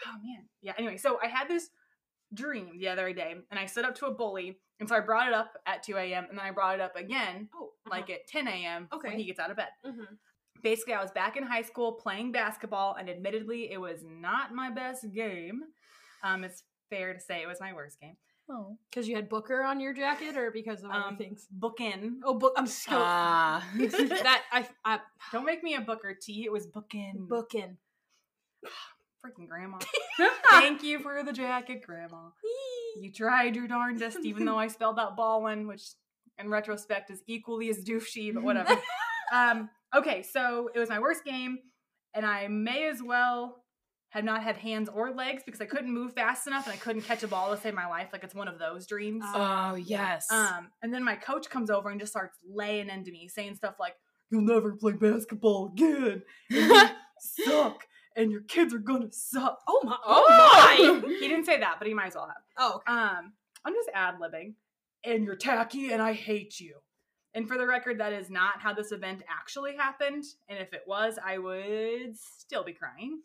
oh 0.06 0.18
man 0.24 0.44
yeah 0.62 0.74
anyway 0.78 0.98
so 0.98 1.18
i 1.24 1.28
had 1.28 1.48
this 1.48 1.70
dream 2.34 2.78
the 2.78 2.90
other 2.90 3.14
day 3.14 3.36
and 3.50 3.58
i 3.60 3.66
stood 3.66 3.86
up 3.86 3.96
to 3.96 4.06
a 4.06 4.12
bully 4.14 4.58
and 4.82 4.90
so 4.90 4.96
i 4.96 5.00
brought 5.00 5.28
it 5.30 5.34
up 5.34 5.54
at 5.66 5.82
2 5.84 5.96
a.m 5.96 6.26
and 6.30 6.38
then 6.38 6.46
i 6.46 6.52
brought 6.52 6.76
it 6.76 6.82
up 6.82 6.96
again 6.98 7.48
Oh, 7.56 7.70
like 7.90 8.10
at 8.10 8.28
10 8.28 8.48
a.m 8.50 8.90
Okay. 8.94 9.10
when 9.10 9.18
he 9.18 9.24
gets 9.26 9.40
out 9.40 9.50
of 9.52 9.56
bed 9.58 9.70
Mhm. 9.86 10.08
Basically 10.64 10.94
i 10.94 11.02
was 11.02 11.12
back 11.12 11.38
in 11.38 11.44
high 11.44 11.62
school 11.62 11.92
playing 11.94 12.32
basketball 12.32 12.96
and 13.00 13.10
admittedly 13.10 13.72
it 13.72 13.80
was 13.80 14.00
not 14.04 14.54
my 14.54 14.70
best 14.70 15.06
game 15.14 15.62
um 16.24 16.44
it's 16.44 16.64
fair 16.90 17.14
to 17.14 17.20
say 17.20 17.42
it 17.42 17.48
was 17.48 17.60
my 17.60 17.74
worst 17.74 18.00
game 18.00 18.16
Oh. 18.50 18.78
Because 18.90 19.08
you 19.08 19.16
had 19.16 19.30
Booker 19.30 19.64
on 19.64 19.80
your 19.80 19.94
jacket, 19.94 20.36
or 20.36 20.52
because 20.52 20.84
of 20.84 20.92
other 20.92 21.00
um 21.08 21.16
things? 21.16 21.48
book 21.50 21.80
in 21.80 22.20
Oh, 22.26 22.34
book. 22.34 22.52
I'm 22.58 22.68
so 22.68 22.92
Ah. 22.92 23.66
that 23.78 24.44
I 24.52 24.68
I 24.84 25.00
don't 25.32 25.46
make 25.46 25.64
me 25.64 25.76
a 25.76 25.82
booker 25.82 26.14
t 26.14 26.44
it 26.44 26.52
was 26.52 26.68
book 26.68 26.94
in 26.94 27.26
booking. 27.30 27.78
freaking 29.26 29.48
grandma 29.48 29.78
thank 30.50 30.84
you 30.84 31.00
for 31.00 31.24
the 31.24 31.32
jacket 31.32 31.82
grandma 31.82 32.28
you 33.00 33.10
tried 33.10 33.56
your 33.56 33.68
darndest 33.70 34.18
even 34.24 34.44
though 34.44 34.58
i 34.60 34.68
spelled 34.68 35.00
out 35.00 35.16
ballin 35.16 35.66
which 35.66 35.84
in 36.38 36.50
retrospect 36.50 37.10
is 37.12 37.22
equally 37.28 37.70
as 37.70 37.84
doofy, 37.84 38.34
but 38.34 38.44
whatever. 38.44 38.76
um, 39.34 39.70
okay, 39.96 40.24
so 40.24 40.70
it 40.74 40.80
was 40.80 40.90
my 40.90 41.00
worst 41.00 41.24
game, 41.24 41.60
and 42.14 42.26
I 42.26 42.48
may 42.48 42.88
as 42.88 43.02
well 43.02 43.64
have 44.10 44.24
not 44.24 44.44
had 44.44 44.58
hands 44.58 44.90
or 44.94 45.12
legs 45.12 45.42
because 45.44 45.60
I 45.60 45.66
couldn't 45.66 45.92
move 45.92 46.14
fast 46.14 46.46
enough 46.46 46.68
and 46.68 46.74
I 46.74 46.78
couldn't 46.78 47.02
catch 47.02 47.24
a 47.24 47.28
ball 47.28 47.50
to 47.50 47.60
save 47.60 47.74
my 47.74 47.88
life. 47.88 48.10
Like 48.14 48.24
it's 48.24 48.36
one 48.36 48.48
of 48.48 48.60
those 48.60 48.86
dreams. 48.86 49.24
Oh 49.26 49.74
yes. 49.74 50.32
Um, 50.32 50.70
and 50.84 50.94
then 50.94 51.04
my 51.04 51.16
coach 51.16 51.50
comes 51.50 51.72
over 51.72 51.90
and 51.90 52.00
just 52.00 52.12
starts 52.12 52.38
laying 52.48 52.90
into 52.90 53.12
me, 53.12 53.28
saying 53.28 53.56
stuff 53.56 53.76
like, 53.80 53.96
"You'll 54.30 54.42
never 54.42 54.74
play 54.74 54.92
basketball 54.92 55.72
again. 55.74 56.22
And 56.52 56.72
you 56.72 56.90
suck, 57.46 57.86
and 58.16 58.32
your 58.32 58.42
kids 58.42 58.72
are 58.72 58.80
gonna 58.80 59.12
suck." 59.12 59.60
Oh 59.68 59.82
my! 59.84 59.98
Oh. 60.06 60.26
Oh 60.30 61.02
my! 61.02 61.08
He 61.20 61.28
didn't 61.28 61.46
say 61.46 61.60
that, 61.60 61.78
but 61.80 61.88
he 61.88 61.96
might 61.96 62.08
as 62.08 62.16
well 62.16 62.28
have. 62.28 62.44
Oh, 62.60 62.76
okay. 62.76 62.92
Um, 62.94 63.34
I'm 63.66 63.74
just 63.74 63.90
ad 63.96 64.16
libbing, 64.22 64.54
and 65.04 65.24
you're 65.24 65.36
tacky, 65.36 65.92
and 65.92 66.04
I 66.04 66.14
hate 66.14 66.60
you. 66.60 66.76
And 67.36 67.48
for 67.48 67.58
the 67.58 67.66
record, 67.66 68.00
that 68.00 68.14
is 68.14 68.30
not 68.30 68.60
how 68.60 68.74
this 68.74 68.92
event 68.92 69.24
actually 69.30 69.76
happened. 69.76 70.24
And 70.50 70.60
if 70.60 70.74
it 70.74 70.84
was, 70.88 71.18
I 71.24 71.40
would 71.40 72.16
still 72.40 72.64
be 72.64 72.74
crying. 72.74 73.22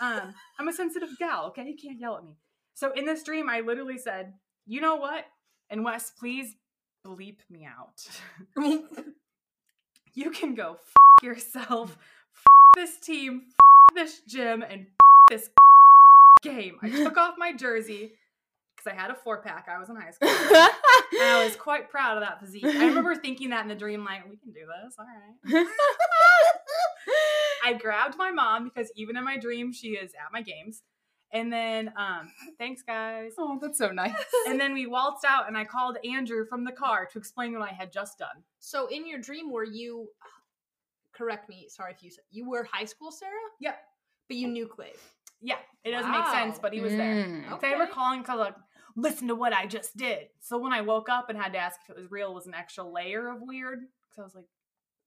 Um, 0.00 0.34
I'm 0.58 0.68
a 0.68 0.72
sensitive 0.72 1.10
gal, 1.18 1.46
okay? 1.46 1.66
You 1.66 1.76
can't 1.76 2.00
yell 2.00 2.16
at 2.16 2.24
me. 2.24 2.32
So 2.74 2.92
in 2.92 3.04
this 3.04 3.22
dream, 3.22 3.48
I 3.48 3.60
literally 3.60 3.98
said, 3.98 4.32
"You 4.66 4.80
know 4.80 4.96
what?" 4.96 5.24
And 5.70 5.84
Wes, 5.84 6.10
please 6.18 6.54
bleep 7.06 7.36
me 7.50 7.66
out. 7.66 8.08
you 10.14 10.30
can 10.30 10.54
go 10.54 10.74
f- 10.74 11.22
yourself, 11.22 11.96
f- 11.96 12.42
this 12.74 12.98
team, 12.98 13.42
f- 13.48 13.94
this 13.94 14.22
gym, 14.26 14.62
and 14.62 14.80
f- 14.82 14.86
this 15.30 15.50
game. 16.42 16.78
I 16.82 16.90
took 16.90 17.16
off 17.16 17.34
my 17.38 17.52
jersey 17.52 18.12
because 18.84 18.98
I 18.98 19.00
had 19.00 19.10
a 19.10 19.14
four 19.14 19.40
pack. 19.42 19.68
I 19.68 19.78
was 19.78 19.88
in 19.88 19.96
high 19.96 20.10
school. 20.12 20.28
And 20.28 21.22
I 21.22 21.44
was 21.44 21.56
quite 21.56 21.90
proud 21.90 22.16
of 22.16 22.22
that 22.22 22.40
physique. 22.40 22.64
I 22.64 22.86
remember 22.86 23.14
thinking 23.22 23.50
that 23.50 23.62
in 23.62 23.68
the 23.68 23.74
dream, 23.74 24.04
like, 24.04 24.28
we 24.28 24.36
can 24.36 24.52
do 24.52 24.60
this. 24.66 24.94
All 24.98 25.06
right. 25.06 25.66
I 27.64 27.72
grabbed 27.74 28.16
my 28.16 28.30
mom 28.30 28.64
because 28.64 28.90
even 28.96 29.16
in 29.16 29.24
my 29.24 29.38
dream, 29.38 29.72
she 29.72 29.88
is 29.90 30.12
at 30.12 30.32
my 30.32 30.42
games. 30.42 30.82
And 31.32 31.52
then, 31.52 31.92
um, 31.96 32.30
thanks, 32.58 32.82
guys. 32.82 33.32
oh, 33.38 33.58
that's 33.60 33.78
so 33.78 33.90
nice. 33.90 34.14
And 34.46 34.60
then 34.60 34.72
we 34.72 34.86
waltzed 34.86 35.24
out, 35.24 35.48
and 35.48 35.56
I 35.56 35.64
called 35.64 35.96
Andrew 36.08 36.44
from 36.46 36.62
the 36.64 36.70
car 36.70 37.06
to 37.06 37.18
explain 37.18 37.58
what 37.58 37.68
I 37.68 37.72
had 37.72 37.92
just 37.92 38.18
done. 38.18 38.44
So 38.60 38.86
in 38.86 39.04
your 39.06 39.18
dream, 39.18 39.50
were 39.50 39.64
you? 39.64 40.08
Correct 41.12 41.48
me. 41.48 41.66
Sorry 41.68 41.92
if 41.92 42.02
you 42.02 42.10
said 42.10 42.24
you 42.30 42.48
were 42.48 42.64
high 42.70 42.84
school, 42.84 43.10
Sarah. 43.12 43.30
Yep. 43.60 43.76
But 44.28 44.36
you 44.36 44.48
knew 44.48 44.66
Clave. 44.66 44.90
Yeah, 45.40 45.56
it 45.84 45.90
doesn't 45.92 46.10
make 46.10 46.26
sense, 46.28 46.58
but 46.60 46.72
he 46.72 46.80
was 46.80 46.92
there. 46.92 47.14
Mm. 47.24 47.48
So 47.50 47.58
I 47.62 47.72
remember 47.72 47.84
Okay. 47.84 47.92
calling 47.92 48.20
because 48.22 48.38
like, 48.38 48.54
listen 48.96 49.28
to 49.28 49.34
what 49.34 49.52
I 49.52 49.66
just 49.66 49.96
did. 49.96 50.28
So 50.40 50.58
when 50.58 50.72
I 50.72 50.80
woke 50.82 51.08
up 51.08 51.28
and 51.30 51.38
had 51.38 51.52
to 51.52 51.58
ask 51.58 51.80
if 51.84 51.90
it 51.90 52.00
was 52.00 52.10
real, 52.10 52.30
it 52.30 52.34
was 52.34 52.46
an 52.46 52.54
extra 52.54 52.84
layer 52.84 53.28
of 53.28 53.38
weird. 53.42 53.80
Because 53.80 54.18
I 54.18 54.22
was 54.22 54.34
like, 54.34 54.44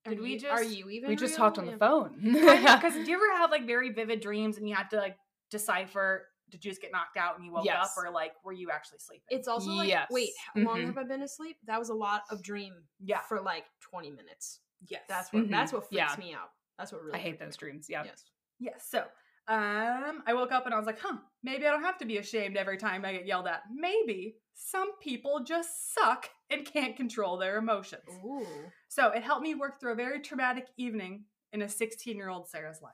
Are 0.05 0.11
Did 0.11 0.21
we 0.21 0.33
you- 0.33 0.39
just- 0.39 0.51
Are 0.51 0.63
you 0.63 0.89
even? 0.89 1.09
We 1.09 1.15
just 1.15 1.31
real? 1.33 1.37
talked 1.37 1.57
on 1.57 1.65
Yeah. 1.65 1.71
the 1.73 1.77
phone. 1.77 2.19
because 2.21 2.93
do 3.05 3.09
you 3.09 3.15
ever 3.15 3.37
have 3.37 3.51
like 3.51 3.65
very 3.65 3.91
vivid 3.91 4.19
dreams 4.21 4.57
and 4.57 4.67
you 4.67 4.75
have 4.75 4.89
to 4.89 4.97
like 4.97 5.17
decipher 5.51 6.27
did 6.49 6.63
you 6.63 6.71
just 6.71 6.81
get 6.81 6.93
knocked 6.93 7.17
out 7.17 7.35
and 7.35 7.45
you 7.45 7.51
woke 7.51 7.65
Yes. 7.65 7.85
up 7.97 8.01
or 8.01 8.09
like 8.09 8.31
were 8.45 8.53
you 8.53 8.69
actually 8.71 8.99
sleeping? 8.99 9.25
It's 9.29 9.49
also 9.49 9.69
like, 9.71 9.89
Yes. 9.89 10.07
wait, 10.09 10.29
how 10.53 10.61
long 10.61 10.77
Mhm. 10.79 10.85
have 10.85 10.97
I 10.97 11.03
been 11.03 11.21
asleep? 11.23 11.57
That 11.65 11.77
was 11.77 11.89
a 11.89 11.93
lot 11.93 12.23
of 12.31 12.41
dream 12.41 12.73
yeah, 13.03 13.19
for 13.19 13.41
like 13.41 13.65
20 13.81 14.11
minutes. 14.11 14.61
yes, 14.87 15.01
That's 15.09 15.33
what 15.33 15.43
Mhm. 15.43 15.49
that's 15.51 15.73
what 15.73 15.89
freaks 15.89 16.13
Yeah. 16.13 16.15
me 16.17 16.33
out. 16.33 16.51
That's 16.77 16.93
what 16.93 17.01
really 17.03 17.15
I 17.19 17.21
hate 17.21 17.37
freaks 17.37 17.41
me 17.41 17.45
those 17.47 17.53
out. 17.55 17.59
dreams. 17.59 17.89
Yeah. 17.89 18.03
Yes. 18.05 18.25
yes. 18.59 18.87
So 18.89 19.05
um, 19.47 20.23
I 20.27 20.33
woke 20.33 20.51
up 20.51 20.65
and 20.65 20.73
I 20.73 20.77
was 20.77 20.85
like, 20.85 20.99
huh, 20.99 21.17
maybe 21.43 21.65
I 21.65 21.71
don't 21.71 21.83
have 21.83 21.97
to 21.99 22.05
be 22.05 22.17
ashamed 22.17 22.57
every 22.57 22.77
time 22.77 23.05
I 23.05 23.13
get 23.13 23.25
yelled 23.25 23.47
at. 23.47 23.61
Maybe 23.73 24.35
some 24.53 24.97
people 24.99 25.43
just 25.45 25.93
suck 25.93 26.29
and 26.49 26.65
can't 26.65 26.95
control 26.97 27.37
their 27.37 27.57
emotions. 27.57 28.03
Ooh. 28.25 28.45
So 28.89 29.09
it 29.11 29.23
helped 29.23 29.43
me 29.43 29.55
work 29.55 29.79
through 29.79 29.93
a 29.93 29.95
very 29.95 30.19
traumatic 30.19 30.67
evening 30.77 31.25
in 31.53 31.61
a 31.61 31.69
16 31.69 32.17
year 32.17 32.29
old 32.29 32.49
Sarah's 32.49 32.81
life. 32.81 32.93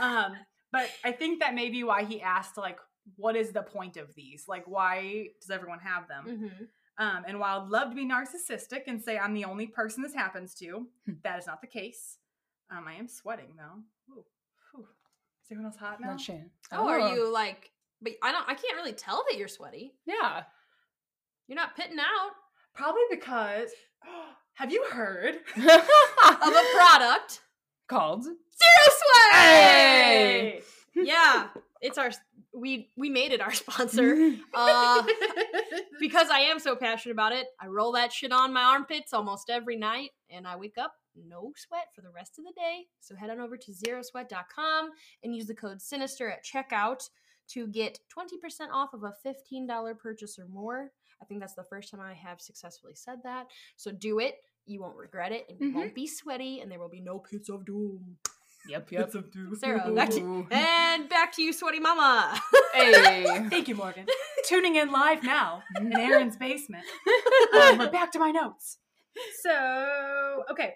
um, 0.00 0.32
but 0.72 0.88
I 1.04 1.12
think 1.12 1.40
that 1.40 1.54
may 1.54 1.68
be 1.70 1.82
why 1.82 2.04
he 2.04 2.20
asked, 2.22 2.56
like, 2.56 2.78
what 3.16 3.34
is 3.34 3.50
the 3.50 3.62
point 3.62 3.96
of 3.96 4.14
these? 4.14 4.44
Like, 4.46 4.64
why 4.66 5.28
does 5.40 5.50
everyone 5.50 5.80
have 5.80 6.06
them? 6.06 6.24
Mm-hmm. 6.28 6.64
Um, 7.04 7.24
and 7.26 7.40
while 7.40 7.62
I'd 7.62 7.68
love 7.70 7.90
to 7.90 7.96
be 7.96 8.06
narcissistic 8.06 8.82
and 8.86 9.02
say 9.02 9.18
I'm 9.18 9.34
the 9.34 9.44
only 9.46 9.66
person 9.66 10.02
this 10.02 10.14
happens 10.14 10.54
to, 10.56 10.86
Hmm. 11.06 11.12
that 11.24 11.38
is 11.38 11.46
not 11.46 11.60
the 11.62 11.66
case. 11.66 12.18
Um, 12.70 12.84
I 12.86 12.94
am 12.94 13.08
sweating 13.08 13.54
though. 13.56 13.82
Ooh. 14.14 14.24
Is 15.50 15.54
everyone 15.56 15.72
else 15.72 15.80
hot 15.80 16.00
now? 16.00 16.10
Not 16.10 16.20
Shan. 16.20 16.48
Oh, 16.70 16.88
are 16.88 17.12
you 17.12 17.32
like? 17.32 17.72
But 18.00 18.12
I 18.22 18.30
don't. 18.30 18.44
I 18.48 18.54
can't 18.54 18.76
really 18.76 18.92
tell 18.92 19.24
that 19.28 19.36
you're 19.36 19.48
sweaty. 19.48 19.92
Yeah. 20.06 20.44
You're 21.48 21.56
not 21.56 21.74
pitting 21.76 21.98
out 21.98 22.30
Probably 22.72 23.02
because. 23.10 23.70
have 24.54 24.70
you 24.70 24.84
heard? 24.92 25.34
of 25.56 25.64
a 25.66 26.64
product. 26.74 27.40
Called. 27.88 28.22
Zero 28.22 28.36
sweat. 28.86 29.32
Hey! 29.32 30.60
Yeah, 30.94 31.48
it's 31.80 31.98
our. 31.98 32.12
We 32.54 32.90
we 32.96 33.10
made 33.10 33.32
it 33.32 33.40
our 33.40 33.52
sponsor. 33.52 34.36
Uh, 34.54 35.02
because 35.98 36.30
I 36.30 36.40
am 36.40 36.60
so 36.60 36.76
passionate 36.76 37.14
about 37.14 37.32
it, 37.32 37.48
I 37.60 37.66
roll 37.66 37.90
that 37.92 38.12
shit 38.12 38.30
on 38.30 38.52
my 38.52 38.62
armpits 38.62 39.12
almost 39.12 39.50
every 39.50 39.76
night, 39.76 40.10
and 40.30 40.46
I 40.46 40.54
wake 40.54 40.78
up 40.78 40.94
no 41.16 41.52
sweat 41.56 41.88
for 41.94 42.02
the 42.02 42.10
rest 42.10 42.38
of 42.38 42.44
the 42.44 42.52
day. 42.56 42.86
So 43.00 43.14
head 43.16 43.30
on 43.30 43.40
over 43.40 43.56
to 43.56 43.72
zerosweat.com 43.72 44.90
and 45.24 45.34
use 45.34 45.46
the 45.46 45.54
code 45.54 45.80
Sinister 45.80 46.30
at 46.30 46.44
checkout 46.44 47.08
to 47.48 47.66
get 47.66 47.98
20% 48.16 48.70
off 48.72 48.90
of 48.94 49.02
a 49.02 49.14
$15 49.26 49.98
purchase 49.98 50.38
or 50.38 50.46
more. 50.46 50.90
I 51.20 51.24
think 51.26 51.40
that's 51.40 51.54
the 51.54 51.64
first 51.64 51.90
time 51.90 52.00
I 52.00 52.14
have 52.14 52.40
successfully 52.40 52.94
said 52.94 53.18
that. 53.24 53.46
So 53.76 53.90
do 53.92 54.20
it. 54.20 54.36
You 54.66 54.80
won't 54.80 54.96
regret 54.96 55.32
it, 55.32 55.46
and 55.48 55.58
you 55.60 55.70
Mhm. 55.70 55.74
won't 55.74 55.94
be 55.94 56.06
sweaty, 56.06 56.60
and 56.60 56.70
there 56.70 56.78
will 56.78 56.88
be 56.88 57.00
no 57.00 57.18
pits 57.18 57.48
of 57.48 57.64
doom. 57.64 58.18
Yep. 58.68 58.88
Yep. 58.92 59.12
Sarah, 59.58 59.90
back 59.92 60.10
to 60.10 60.46
and 60.52 61.08
back 61.08 61.32
to 61.36 61.42
you, 61.42 61.52
sweaty 61.52 61.80
mama. 61.80 62.40
Hey. 62.72 63.24
Thank 63.50 63.66
you, 63.66 63.74
Morgan. 63.74 64.06
Tuning 64.46 64.76
in 64.76 64.92
live 64.92 65.24
now 65.24 65.62
in 65.76 65.92
Erin's 65.98 66.36
basement. 66.36 66.84
Um, 67.52 67.78
but 67.78 67.90
back 67.90 68.12
to 68.12 68.18
my 68.20 68.30
notes. 68.30 68.78
So, 69.42 70.44
okay. 70.52 70.74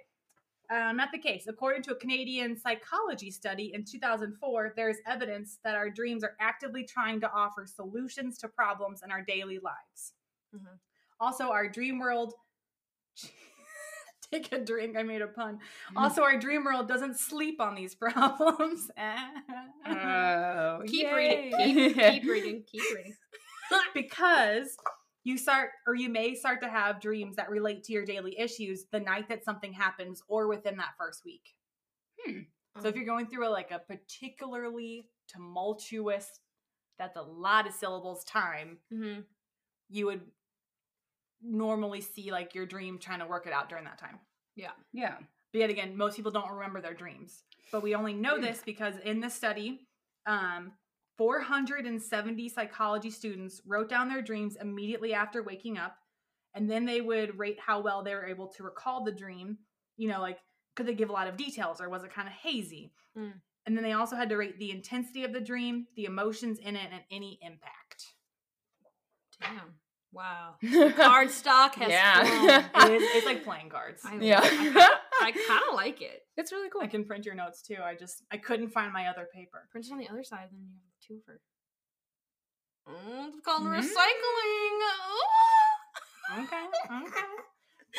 Um, 0.71 0.97
not 0.97 1.11
the 1.13 1.19
case. 1.19 1.47
According 1.47 1.83
to 1.83 1.93
a 1.93 1.97
Canadian 1.97 2.57
psychology 2.57 3.31
study 3.31 3.73
in 3.75 3.85
2004, 3.85 4.73
there's 4.77 4.97
evidence 5.07 5.59
that 5.63 5.75
our 5.75 5.91
dreams 5.91 6.25
are 6.25 6.37
actively 6.41 6.85
trying 6.85 7.21
to 7.21 7.31
offer 7.33 7.67
solutions 7.67 8.39
to 8.39 8.49
problems 8.49 9.03
in 9.05 9.11
our 9.13 9.23
daily 9.23 9.59
lives. 9.59 10.13
Mhm. 10.55 10.79
Also, 11.21 11.51
our 11.51 11.69
dream 11.69 11.99
world. 11.99 12.33
Take 14.33 14.53
a 14.53 14.59
drink. 14.59 14.97
I 14.97 15.03
made 15.03 15.21
a 15.23 15.29
pun. 15.29 15.61
Also, 15.95 16.23
our 16.23 16.39
dream 16.39 16.65
world 16.65 16.89
doesn't 16.89 17.19
sleep 17.19 17.61
on 17.61 17.75
these 17.75 17.95
problems. 18.01 18.91
Oh, 19.87 20.83
keep 20.87 21.07
yay. 21.07 21.15
reading. 21.15 21.53
Keep, 21.59 21.97
keep 21.97 22.25
reading. 22.25 22.65
Keep 22.67 22.83
reading. 22.97 23.15
because 23.95 24.77
you 25.25 25.39
start 25.39 25.71
or 25.87 25.95
you 25.95 26.09
may 26.09 26.35
start 26.35 26.61
to 26.61 26.69
have 26.69 27.01
dreams 27.01 27.37
that 27.37 27.51
relate 27.51 27.83
to 27.85 27.93
your 27.93 28.05
daily 28.05 28.39
issues 28.39 28.85
the 28.93 29.01
night 29.01 29.29
that 29.29 29.45
something 29.45 29.73
happens 29.73 30.23
or 30.29 30.49
within 30.49 30.77
that 30.77 30.95
first 30.99 31.25
week. 31.25 31.55
So 32.81 32.89
if 32.89 32.97
you're 32.97 33.05
going 33.05 33.27
through 33.27 33.49
a, 33.49 33.51
like 33.51 33.71
a 33.71 33.79
particularly 33.79 35.09
tumultuous, 35.29 36.29
that's 36.99 37.17
a 37.17 37.23
lot 37.23 37.67
of 37.67 37.75
syllables 37.75 38.25
time, 38.25 38.79
hmm 38.91 39.21
you 39.91 40.07
would 40.07 40.23
normally 41.43 42.01
see 42.01 42.33
like 42.33 42.55
your 42.55 42.65
dream 42.67 42.99
trying 42.99 43.19
to 43.19 43.27
work 43.27 43.47
it 43.47 43.53
out 43.53 43.69
during 43.69 43.85
that 43.85 43.99
time. 43.99 44.19
Yeah. 44.57 44.73
Yeah. 44.93 45.17
But 45.53 45.59
yet 45.59 45.71
again, 45.71 45.97
most 45.97 46.17
people 46.17 46.33
don't 46.33 46.51
remember 46.51 46.81
their 46.81 46.95
dreams. 46.95 47.43
But 47.71 47.83
we 47.83 47.95
only 47.95 48.15
know 48.15 48.41
this 48.41 48.63
because 48.65 48.95
in 49.05 49.21
this 49.21 49.35
study, 49.35 49.87
um, 50.27 50.73
470 51.19 52.49
psychology 52.49 53.11
students 53.11 53.61
wrote 53.67 53.89
down 53.89 54.09
their 54.09 54.23
dreams 54.23 54.57
immediately 54.61 55.15
after 55.15 55.43
waking 55.43 55.79
up. 55.79 55.97
And 56.55 56.71
then 56.71 56.85
they 56.87 57.01
would 57.01 57.39
rate 57.39 57.59
how 57.65 57.81
well 57.81 58.03
they 58.03 58.15
were 58.15 58.27
able 58.27 58.49
to 58.49 58.63
recall 58.63 59.05
the 59.05 59.13
dream. 59.13 59.59
You 59.97 60.09
know, 60.09 60.21
like, 60.21 60.39
could 60.77 60.87
they 60.87 60.95
give 60.95 61.09
a 61.11 61.13
lot 61.13 61.29
of 61.29 61.37
details 61.37 61.81
or 61.81 61.89
was 61.89 62.05
it 62.05 62.13
kind 62.13 62.29
of 62.29 62.35
hazy? 62.35 62.93
Mm. 63.19 63.33
And 63.67 63.77
then 63.77 63.83
they 63.85 63.93
also 63.93 64.15
had 64.17 64.29
to 64.29 64.37
rate 64.37 64.59
the 64.59 64.71
intensity 64.71 65.25
of 65.25 65.33
the 65.33 65.41
dream, 65.41 65.87
the 65.97 66.05
emotions 66.05 66.59
in 66.59 66.77
it, 66.77 66.89
and 66.93 67.03
any 67.11 67.39
impact. 67.43 68.05
Damn. 69.41 69.75
Wow. 70.13 70.55
Card 70.97 71.31
stock 71.33 71.75
has 71.77 71.89
Yeah. 71.91 72.23
flown. 72.71 72.91
It 72.93 73.03
is, 73.03 73.09
it's 73.17 73.27
like 73.27 73.43
playing 73.45 73.69
cards. 73.69 74.03
I, 74.05 74.17
Yeah. 74.17 74.41
I, 74.43 75.33
kind 75.33 75.63
of 75.69 75.75
like 75.75 76.03
it. 76.03 76.23
it's 76.37 76.53
really 76.53 76.69
cool. 76.71 76.83
I 76.83 76.87
can 76.87 77.05
print 77.05 77.25
your 77.27 77.35
notes 77.35 77.63
too. 77.63 77.77
I 77.83 77.95
just 77.97 78.23
I 78.31 78.37
couldn't 78.37 78.69
find 78.71 78.93
my 78.93 79.07
other 79.09 79.27
paper. 79.35 79.67
Print 79.73 79.87
it 79.87 79.93
on 79.93 79.99
the 79.99 80.09
other 80.09 80.23
side, 80.23 80.49
then 80.53 80.61
you 80.61 80.79
for. 81.25 81.41
Mm, 82.89 83.29
it's 83.29 83.41
called 83.45 83.63
Mm. 83.63 83.81
recycling. 83.81 84.81
Okay, 86.39 86.65
okay. 87.07 87.27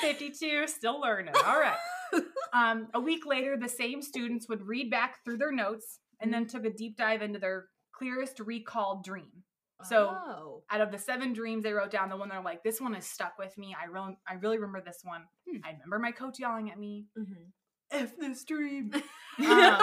52, 0.02 0.68
still 0.68 1.00
learning. 1.00 1.34
All 1.46 1.60
right. 1.60 1.78
Um, 2.54 2.88
a 2.94 3.00
week 3.02 3.26
later, 3.26 3.58
the 3.58 3.68
same 3.68 4.02
students 4.02 4.48
would 4.48 4.66
read 4.66 4.90
back 4.90 5.18
through 5.26 5.38
their 5.38 5.52
notes 5.52 6.00
and 6.22 6.34
then 6.34 6.48
took 6.48 6.64
a 6.64 6.70
deep 6.70 6.96
dive 6.96 7.22
into 7.22 7.38
their 7.38 7.66
clearest 7.94 8.40
recalled 8.40 9.04
dream. 9.04 9.44
So 9.84 10.16
oh. 10.16 10.64
out 10.72 10.80
of 10.80 10.90
the 10.90 10.98
seven 10.98 11.34
dreams 11.34 11.64
they 11.64 11.74
wrote 11.74 11.92
down, 11.92 12.08
the 12.08 12.16
one 12.16 12.30
they're 12.30 12.42
like, 12.42 12.64
this 12.64 12.80
one 12.80 12.96
is 12.96 13.06
stuck 13.06 13.34
with 13.38 13.58
me. 13.58 13.76
I 13.78 13.88
really, 13.88 14.18
I 14.26 14.36
really 14.36 14.58
remember 14.58 14.80
this 14.80 15.00
one. 15.04 15.24
Hmm. 15.50 15.58
I 15.66 15.72
remember 15.72 16.00
my 16.00 16.12
coach 16.12 16.40
yelling 16.40 16.72
at 16.72 16.80
me, 16.80 17.08
Mhm. 17.18 17.52
"F 17.92 18.18
this 18.18 18.44
dream." 18.44 18.92
Um, 19.38 19.78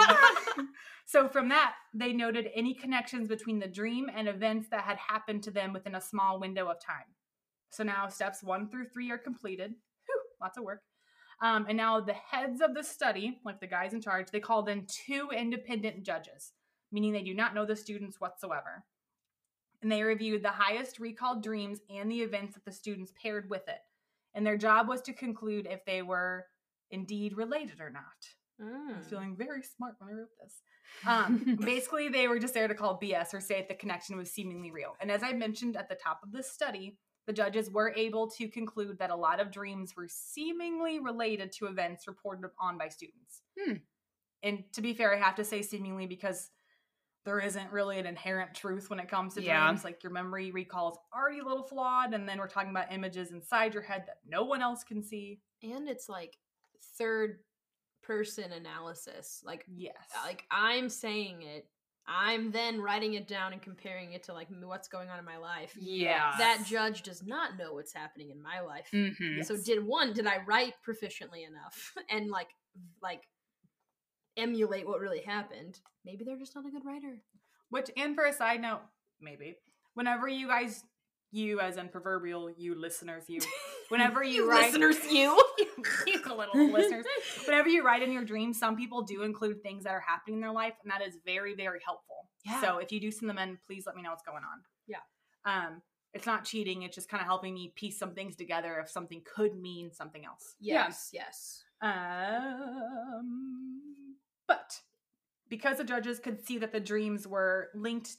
so 1.05 1.27
from 1.27 1.49
that, 1.49 1.73
they 1.93 2.11
noted 2.11 2.47
any 2.55 2.73
connections 2.73 3.27
between 3.27 3.59
the 3.59 3.67
dream 3.67 4.09
and 4.11 4.27
events 4.27 4.67
that 4.71 4.83
had 4.83 4.97
happened 4.97 5.43
to 5.43 5.51
them 5.51 5.73
within 5.73 5.93
a 5.93 6.01
small 6.01 6.39
window 6.39 6.69
of 6.69 6.83
time. 6.83 7.05
So 7.69 7.83
now 7.83 8.07
steps 8.07 8.41
one 8.41 8.69
through 8.69 8.87
three 8.87 9.11
are 9.11 9.17
completed. 9.19 9.73
Whew, 10.07 10.21
lots 10.41 10.57
of 10.57 10.63
work. 10.63 10.81
Um, 11.41 11.65
and 11.67 11.77
now 11.77 11.99
the 11.99 12.13
heads 12.13 12.61
of 12.61 12.73
the 12.73 12.83
study, 12.83 13.39
like 13.43 13.59
the 13.59 13.67
guys 13.67 13.93
in 13.93 14.01
charge, 14.01 14.27
they 14.31 14.39
called 14.39 14.69
in 14.69 14.85
two 14.87 15.29
independent 15.35 16.03
judges, 16.03 16.53
meaning 16.91 17.11
they 17.11 17.23
do 17.23 17.33
not 17.33 17.53
know 17.53 17.65
the 17.65 17.75
students 17.75 18.21
whatsoever. 18.21 18.85
And 19.81 19.91
they 19.91 20.03
reviewed 20.03 20.43
the 20.43 20.49
highest 20.49 20.99
recalled 20.99 21.43
dreams 21.43 21.79
and 21.89 22.09
the 22.09 22.21
events 22.21 22.53
that 22.53 22.63
the 22.63 22.71
students 22.71 23.11
paired 23.21 23.49
with 23.49 23.67
it. 23.67 23.79
And 24.33 24.45
their 24.45 24.57
job 24.57 24.87
was 24.87 25.01
to 25.01 25.13
conclude 25.13 25.67
if 25.69 25.83
they 25.85 26.01
were 26.01 26.45
indeed 26.93 27.35
related 27.35 27.81
or 27.81 27.89
not. 27.89 28.03
I 28.61 28.97
was 28.97 29.07
Mm. 29.07 29.09
feeling 29.09 29.35
very 29.35 29.63
smart 29.63 29.95
when 29.99 30.09
I 30.09 30.13
wrote 30.13 30.29
this. 30.41 30.61
Um, 31.05 31.57
basically, 31.59 32.07
they 32.07 32.27
were 32.27 32.39
just 32.39 32.53
there 32.53 32.67
to 32.67 32.75
call 32.75 32.99
BS 32.99 33.33
or 33.33 33.41
say 33.41 33.55
if 33.59 33.67
the 33.67 33.73
connection 33.73 34.15
was 34.15 34.31
seemingly 34.31 34.71
real. 34.71 34.95
And 35.01 35.11
as 35.11 35.23
I 35.23 35.33
mentioned 35.33 35.75
at 35.75 35.89
the 35.89 35.95
top 35.95 36.21
of 36.23 36.31
this 36.31 36.51
study, 36.51 36.97
the 37.25 37.33
judges 37.33 37.71
were 37.71 37.93
able 37.95 38.29
to 38.31 38.47
conclude 38.47 38.99
that 38.99 39.09
a 39.09 39.15
lot 39.15 39.39
of 39.39 39.51
dreams 39.51 39.95
were 39.95 40.07
seemingly 40.07 40.99
related 40.99 41.51
to 41.53 41.65
events 41.65 42.07
reported 42.07 42.49
on 42.59 42.77
by 42.77 42.89
students. 42.89 43.41
Hmm. 43.59 43.77
And 44.43 44.63
to 44.73 44.81
be 44.81 44.93
fair, 44.93 45.13
I 45.13 45.17
have 45.17 45.35
to 45.35 45.43
say 45.45 45.61
seemingly 45.61 46.05
because 46.05 46.51
there 47.25 47.39
isn't 47.39 47.71
really 47.71 47.97
an 47.99 48.05
inherent 48.05 48.53
truth 48.53 48.89
when 48.89 48.99
it 48.99 49.07
comes 49.07 49.33
to 49.35 49.41
Yeah. 49.41 49.65
dreams. 49.67 49.83
Like 49.85 50.03
your 50.03 50.11
memory 50.11 50.51
recall 50.51 50.91
is 50.91 50.97
already 51.15 51.39
a 51.39 51.45
little 51.45 51.63
flawed, 51.63 52.13
and 52.13 52.27
then 52.27 52.37
we're 52.37 52.47
talking 52.49 52.71
about 52.71 52.91
images 52.91 53.31
inside 53.31 53.73
your 53.73 53.83
head 53.83 54.03
that 54.07 54.17
no 54.27 54.43
one 54.43 54.61
else 54.61 54.83
can 54.83 55.01
see. 55.01 55.41
And 55.63 55.87
it's 55.87 56.09
like 56.09 56.37
third 56.97 57.39
person 58.01 58.51
analysis. 58.51 59.41
Like 59.45 59.65
Yes. 59.73 59.95
like 60.25 60.43
I'm 60.51 60.89
saying 60.89 61.41
it. 61.43 61.67
I'm 62.05 62.51
then 62.51 62.81
writing 62.81 63.13
it 63.13 63.29
down 63.29 63.53
and 63.53 63.61
comparing 63.61 64.11
it 64.11 64.23
to 64.23 64.33
like 64.33 64.49
what's 64.61 64.89
going 64.89 65.09
on 65.09 65.19
in 65.19 65.25
my 65.25 65.37
life. 65.37 65.73
yeah. 65.79 66.33
That 66.37 66.63
judge 66.65 67.01
does 67.03 67.23
not 67.23 67.57
know 67.57 67.73
what's 67.75 67.93
happening 67.93 68.29
in 68.29 68.41
my 68.41 68.59
life. 68.59 68.89
Mhm. 68.91 69.45
So 69.45 69.55
did 69.55 69.85
one, 69.85 70.11
did 70.11 70.27
I 70.27 70.39
write 70.45 70.73
proficiently 70.85 71.47
enough 71.47 71.93
and 72.09 72.29
like 72.29 72.49
like 73.01 73.23
emulate 74.37 74.87
what 74.87 74.99
really 74.99 75.21
happened? 75.21 75.79
Maybe 76.05 76.23
they're 76.25 76.37
just 76.37 76.55
not 76.55 76.65
a 76.65 76.71
good 76.71 76.85
writer. 76.85 77.21
Which, 77.69 77.89
and 77.97 78.15
for 78.15 78.25
a 78.25 78.33
side 78.33 78.61
note, 78.61 78.81
maybe 79.21 79.55
whenever 79.93 80.27
you 80.27 80.47
guys, 80.47 80.83
you 81.31 81.59
as 81.59 81.77
in 81.77 81.89
proverbial 81.89 82.49
you 82.51 82.75
listeners, 82.79 83.23
you, 83.29 83.39
whenever 83.93 84.23
you, 84.23 84.49
write, 84.49 84.73
listeners, 84.73 84.97
you. 85.11 85.39
you 86.07 86.19
little 86.35 86.71
listeners, 86.71 87.05
whenever 87.45 87.69
you 87.69 87.85
write 87.85 88.01
in 88.01 88.11
your 88.11 88.25
dreams, 88.25 88.57
some 88.57 88.75
people 88.75 89.03
do 89.03 89.21
include 89.21 89.61
things 89.61 89.83
that 89.83 89.91
are 89.91 90.03
happening 90.05 90.37
in 90.37 90.41
their 90.41 90.51
life, 90.51 90.73
and 90.83 90.91
that 90.91 91.01
is 91.01 91.19
very, 91.23 91.53
very 91.55 91.79
helpful. 91.85 92.27
Yeah. 92.43 92.59
So 92.59 92.79
if 92.79 92.91
you 92.91 92.99
do 92.99 93.11
send 93.11 93.29
them 93.29 93.37
in, 93.37 93.59
please 93.65 93.85
let 93.85 93.95
me 93.95 94.01
know 94.01 94.09
what's 94.09 94.23
going 94.23 94.43
on. 94.43 94.63
Yeah. 94.87 94.97
Um, 95.45 95.83
it's 96.13 96.25
not 96.25 96.43
cheating; 96.43 96.81
it's 96.81 96.95
just 96.95 97.07
kind 97.07 97.21
of 97.21 97.27
helping 97.27 97.53
me 97.53 97.71
piece 97.75 97.99
some 97.99 98.15
things 98.15 98.35
together 98.35 98.79
if 98.83 98.89
something 98.89 99.21
could 99.23 99.55
mean 99.55 99.91
something 99.93 100.25
else. 100.25 100.55
yes, 100.59 101.09
yes. 101.13 101.63
Um, 101.81 102.51
but 104.47 104.79
because 105.49 105.77
the 105.77 105.83
judges 105.83 106.19
could 106.19 106.43
see 106.45 106.57
that 106.59 106.71
the 106.71 106.79
dreams 106.79 107.27
were 107.27 107.69
linked 107.75 108.15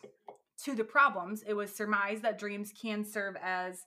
to 0.65 0.75
the 0.75 0.85
problems, 0.85 1.43
it 1.47 1.55
was 1.55 1.75
surmised 1.75 2.23
that 2.23 2.39
dreams 2.39 2.73
can 2.81 3.05
serve 3.05 3.37
as 3.43 3.87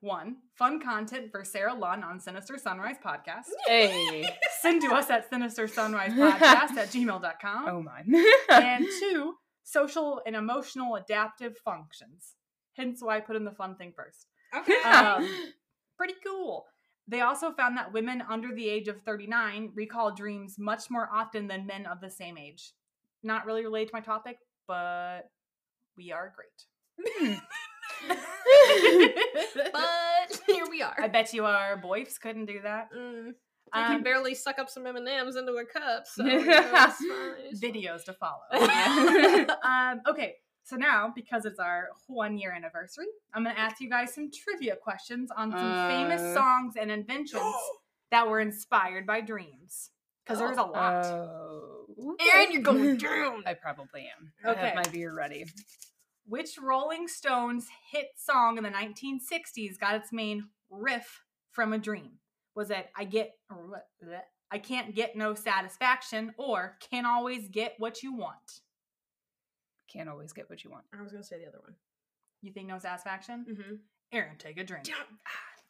one 0.00 0.36
fun 0.54 0.80
content 0.80 1.30
for 1.30 1.44
Sarah 1.44 1.74
Lunn 1.74 2.02
on 2.02 2.20
Sinister 2.20 2.58
Sunrise 2.58 2.96
Podcast. 3.04 3.48
Hey. 3.66 4.24
Send 4.60 4.82
to 4.82 4.88
us 4.88 5.10
at 5.10 5.28
Sinister 5.28 5.68
Sunrise 5.68 6.12
Podcast 6.14 6.76
at 6.76 6.88
gmail.com. 6.88 7.68
Oh 7.68 7.82
my. 7.82 8.02
And 8.50 8.86
two, 8.98 9.34
social 9.62 10.20
and 10.26 10.34
emotional 10.34 10.96
adaptive 10.96 11.56
functions. 11.58 12.34
Hence 12.76 13.02
why 13.02 13.16
I 13.16 13.20
put 13.20 13.36
in 13.36 13.44
the 13.44 13.50
fun 13.50 13.76
thing 13.76 13.92
first 13.94 14.26
Okay. 14.56 14.80
Um, 14.82 15.28
pretty 15.96 16.14
cool. 16.26 16.66
They 17.08 17.20
also 17.20 17.52
found 17.52 17.76
that 17.76 17.92
women 17.92 18.22
under 18.28 18.54
the 18.54 18.68
age 18.68 18.88
of 18.88 19.00
39 19.02 19.72
recall 19.74 20.14
dreams 20.14 20.56
much 20.58 20.90
more 20.90 21.08
often 21.12 21.48
than 21.48 21.66
men 21.66 21.86
of 21.86 22.00
the 22.00 22.10
same 22.10 22.38
age. 22.38 22.72
Not 23.22 23.46
really 23.46 23.64
related 23.64 23.88
to 23.88 23.96
my 23.96 24.00
topic, 24.00 24.38
but 24.66 25.22
we 25.96 26.12
are 26.12 26.32
great. 26.34 27.38
but 29.72 30.40
here 30.46 30.64
we 30.70 30.82
are. 30.82 30.94
I 30.98 31.08
bet 31.08 31.32
you 31.32 31.44
our 31.44 31.76
boys 31.76 32.18
couldn't 32.20 32.46
do 32.46 32.60
that. 32.62 32.88
Mm, 32.96 33.32
I 33.72 33.86
can 33.86 33.96
Um, 33.96 34.02
barely 34.02 34.34
suck 34.34 34.58
up 34.58 34.68
some 34.68 34.86
M 34.86 34.96
and 34.96 35.08
M's 35.08 35.36
into 35.36 35.52
a 35.54 35.64
cup. 35.64 36.06
So 36.06 36.24
you 36.24 36.44
know, 36.44 36.62
it's 36.74 37.60
fine, 37.62 37.72
videos 37.72 38.04
to 38.04 38.12
follow. 38.14 38.40
Um, 39.64 40.00
okay, 40.08 40.34
so 40.64 40.76
now 40.76 41.12
because 41.14 41.44
it's 41.44 41.58
our 41.60 41.88
one 42.06 42.36
year 42.38 42.52
anniversary, 42.52 43.06
I'm 43.34 43.44
going 43.44 43.54
to 43.54 43.60
ask 43.60 43.80
you 43.80 43.88
guys 43.90 44.14
some 44.14 44.30
trivia 44.32 44.76
questions 44.76 45.30
on 45.36 45.50
some 45.52 45.88
famous 45.88 46.20
Uh. 46.20 46.34
songs 46.34 46.74
and 46.80 46.90
inventions 46.90 47.42
that 48.10 48.28
were 48.28 48.40
inspired 48.40 49.06
by 49.06 49.20
dreams. 49.20 49.90
Because 50.24 50.38
there's 50.38 50.58
a 50.58 50.62
lot. 50.62 51.06
Oh. 51.06 52.16
Erin, 52.34 52.52
you're 52.52 52.62
going 52.62 52.96
down. 52.98 53.42
I 53.46 53.54
probably 53.54 54.02
am. 54.16 54.32
I 54.44 54.50
Okay. 54.50 54.60
have 54.60 54.74
my 54.76 54.82
beer 54.92 55.12
ready. 55.12 55.44
Which 56.30 56.58
Rolling 56.62 57.08
Stones 57.08 57.66
hit 57.90 58.10
song 58.16 58.56
in 58.56 58.62
the 58.62 58.70
1960s 58.70 59.76
got 59.80 59.96
its 59.96 60.12
main 60.12 60.48
riff 60.70 61.24
from 61.50 61.72
a 61.72 61.78
dream? 61.78 62.20
Was 62.54 62.70
it 62.70 62.88
I 62.96 63.02
get 63.02 63.32
or 63.50 63.66
what- 63.66 63.88
I 64.52 64.58
can't 64.58 64.94
get 64.94 65.16
no 65.16 65.34
satisfaction 65.34 66.32
or 66.36 66.76
can 66.88 67.04
always 67.04 67.48
get 67.48 67.74
what 67.78 68.04
you 68.04 68.14
want? 68.14 68.60
Can't 69.92 70.08
always 70.08 70.32
get 70.32 70.48
what 70.48 70.62
you 70.62 70.70
want. 70.70 70.84
I 70.96 71.02
was 71.02 71.10
gonna 71.10 71.24
say 71.24 71.40
the 71.40 71.48
other 71.48 71.58
one. 71.60 71.74
You 72.42 72.52
think 72.52 72.68
no 72.68 72.78
satisfaction? 72.78 73.44
Mm-hmm. 73.50 73.74
Erin, 74.12 74.36
take 74.38 74.56
a 74.58 74.62
drink. 74.64 74.88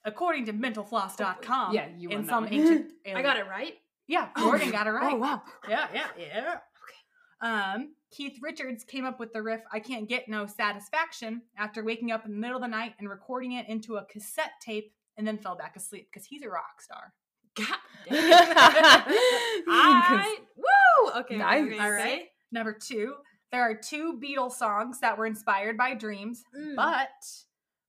According 0.04 0.44
to 0.46 0.52
mentalfloss.com, 0.52 1.72
Yeah, 1.74 1.88
you 1.96 2.10
in 2.10 2.16
won 2.18 2.26
that 2.26 2.30
some 2.30 2.44
one. 2.44 2.52
ancient 2.52 2.92
I 3.16 3.22
got 3.22 3.38
it 3.38 3.46
right. 3.46 3.76
Yeah, 4.06 4.28
Morgan 4.36 4.70
got 4.70 4.86
it 4.86 4.90
right. 5.00 5.14
Oh 5.14 5.16
wow. 5.16 5.42
Yeah, 5.66 5.88
yeah, 5.94 6.06
yeah. 6.18 6.58
Okay. 6.82 7.00
Um, 7.40 7.94
Keith 8.10 8.38
Richards 8.42 8.82
came 8.84 9.04
up 9.04 9.20
with 9.20 9.32
the 9.32 9.42
riff 9.42 9.60
I 9.72 9.80
can't 9.80 10.08
get 10.08 10.28
no 10.28 10.46
satisfaction 10.46 11.42
after 11.56 11.84
waking 11.84 12.10
up 12.10 12.24
in 12.24 12.32
the 12.32 12.38
middle 12.38 12.56
of 12.56 12.62
the 12.62 12.68
night 12.68 12.94
and 12.98 13.08
recording 13.08 13.52
it 13.52 13.68
into 13.68 13.96
a 13.96 14.04
cassette 14.06 14.52
tape 14.64 14.92
and 15.16 15.26
then 15.26 15.38
fell 15.38 15.56
back 15.56 15.76
asleep 15.76 16.08
because 16.12 16.26
he's 16.26 16.42
a 16.42 16.48
rock 16.48 16.80
star. 16.80 17.12
God 17.56 17.78
damn. 18.08 18.54
I 19.68 20.38
woo. 20.56 21.20
Okay. 21.20 21.36
Nice. 21.36 21.80
All 21.80 21.90
right. 21.90 22.22
Number 22.52 22.72
two, 22.72 23.14
there 23.52 23.62
are 23.62 23.74
two 23.74 24.20
Beatles 24.22 24.52
songs 24.52 25.00
that 25.00 25.18
were 25.18 25.26
inspired 25.26 25.76
by 25.76 25.94
dreams, 25.94 26.42
Mm, 26.56 26.76
but 26.76 27.08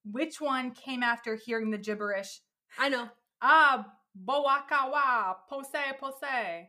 which 0.03 0.41
one 0.41 0.71
came 0.71 1.03
after 1.03 1.35
hearing 1.35 1.71
the 1.71 1.77
gibberish? 1.77 2.41
I 2.79 2.89
know. 2.89 3.09
Ah, 3.41 3.85
boakawa, 4.27 5.35
pose, 5.49 5.67
pose. 5.99 6.67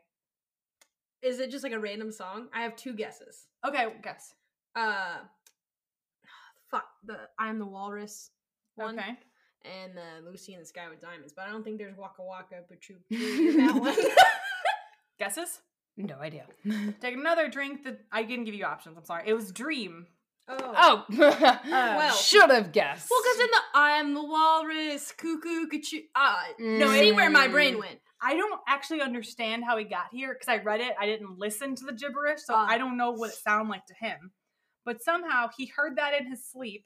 Is 1.22 1.38
it 1.40 1.50
just 1.50 1.62
like 1.64 1.72
a 1.72 1.78
random 1.78 2.10
song? 2.10 2.48
I 2.54 2.62
have 2.62 2.74
two 2.76 2.92
guesses. 2.94 3.46
Okay, 3.66 3.86
guess. 4.02 4.34
Uh, 4.74 5.18
fuck 6.70 6.84
the 7.04 7.16
I 7.38 7.48
am 7.48 7.58
the 7.58 7.66
Walrus 7.66 8.30
one, 8.74 8.98
Okay. 8.98 9.10
and 9.64 9.92
uh, 9.98 10.28
Lucy 10.28 10.54
in 10.54 10.60
the 10.60 10.66
Sky 10.66 10.88
with 10.90 11.00
Diamonds. 11.00 11.32
But 11.36 11.46
I 11.46 11.50
don't 11.50 11.62
think 11.62 11.78
there's 11.78 11.96
Waka 11.96 12.22
Waka 12.22 12.56
Pachu 12.70 12.96
in 13.10 13.56
that 13.66 13.74
one. 13.80 13.94
Guesses? 15.18 15.60
No 15.96 16.16
idea. 16.18 16.46
Take 17.00 17.14
another 17.14 17.48
drink. 17.48 17.84
That 17.84 18.00
I 18.10 18.22
didn't 18.22 18.46
give 18.46 18.54
you 18.54 18.64
options. 18.64 18.96
I'm 18.96 19.04
sorry. 19.04 19.24
It 19.26 19.34
was 19.34 19.52
Dream. 19.52 20.06
oh. 20.48 20.58
Oh, 20.78 21.04
well. 21.68 22.14
should 22.14 22.50
have 22.50 22.72
guessed. 22.72 23.08
Well, 23.10 23.20
because 23.22 23.40
in 23.40 23.46
the 23.46 23.60
I 23.78 23.90
am 23.98 24.14
the 24.14 24.24
walrus, 24.24 25.12
cuckoo, 25.16 25.68
cuckoo. 25.68 26.00
Ah, 26.16 26.44
No, 26.58 26.90
see 26.92 27.12
where 27.12 27.30
my 27.30 27.46
Mm. 27.46 27.52
brain 27.52 27.78
went. 27.78 28.00
I 28.24 28.34
don't 28.36 28.60
actually 28.68 29.00
understand 29.00 29.64
how 29.64 29.76
he 29.76 29.84
got 29.84 30.06
here 30.12 30.32
because 30.32 30.48
I 30.48 30.62
read 30.62 30.80
it. 30.80 30.94
I 31.00 31.06
didn't 31.06 31.38
listen 31.38 31.74
to 31.76 31.84
the 31.84 31.92
gibberish, 31.92 32.40
so 32.44 32.54
Ah. 32.54 32.66
I 32.68 32.78
don't 32.78 32.96
know 32.96 33.10
what 33.10 33.30
it 33.30 33.36
sounded 33.36 33.70
like 33.70 33.86
to 33.86 33.94
him. 33.94 34.30
But 34.84 35.02
somehow 35.02 35.48
he 35.56 35.66
heard 35.66 35.96
that 35.96 36.14
in 36.20 36.26
his 36.30 36.44
sleep. 36.48 36.84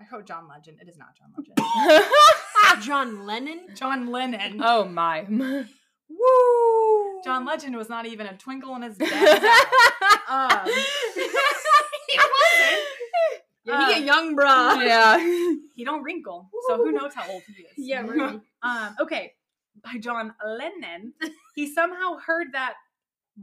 I 0.00 0.04
wrote 0.12 0.26
John 0.26 0.46
Legend. 0.48 0.78
It 0.80 0.88
is 0.88 0.96
not 0.98 1.08
John 1.16 1.32
Legend. 1.36 2.04
John 2.84 3.24
Lennon. 3.26 3.66
John 3.74 4.08
Lennon. 4.08 4.60
oh 4.62 4.84
my. 4.84 5.24
Woo! 6.08 7.20
John 7.24 7.44
Legend 7.44 7.76
was 7.76 7.88
not 7.88 8.06
even 8.06 8.26
a 8.26 8.36
twinkle 8.36 8.74
in 8.76 8.82
his 8.82 8.96
dad's 8.98 9.12
eye. 9.44 9.64
Um, 10.28 10.66
he 12.06 12.18
wasn't. 12.18 12.84
Yeah, 13.64 13.88
he 13.88 13.94
Uh, 13.94 13.98
a 13.98 14.00
young 14.04 14.36
bruh. 14.36 14.84
yeah. 14.86 15.18
he 15.74 15.84
don't 15.84 16.02
wrinkle, 16.04 16.48
so 16.68 16.76
who 16.76 16.92
knows 16.92 17.14
how 17.14 17.28
old 17.28 17.42
he 17.48 17.62
is? 17.62 17.68
Yeah, 17.76 18.02
right. 18.02 18.40
Um, 18.62 18.96
okay, 19.00 19.32
by 19.84 19.98
John 19.98 20.32
Lennon, 20.46 21.12
he 21.54 21.72
somehow 21.72 22.16
heard 22.24 22.48
that 22.52 22.74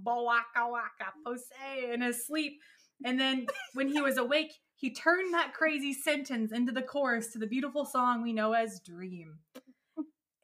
waka 0.04 0.68
waka 0.68 1.12
pose 1.26 1.44
in 1.92 2.02
his 2.02 2.26
sleep, 2.26 2.60
and 3.06 3.20
then 3.20 3.46
when 3.74 3.88
he 3.88 4.02
was 4.02 4.18
awake, 4.18 4.54
he 4.76 4.94
turned 4.94 5.34
that 5.34 5.54
crazy 5.54 5.94
sentence 5.94 6.52
into 6.52 6.72
the 6.72 6.82
chorus 6.82 7.32
to 7.32 7.40
the 7.40 7.48
beautiful 7.48 7.86
song 7.86 8.22
we 8.22 8.34
know 8.34 8.54
as 8.54 8.80
Dream. 8.86 9.40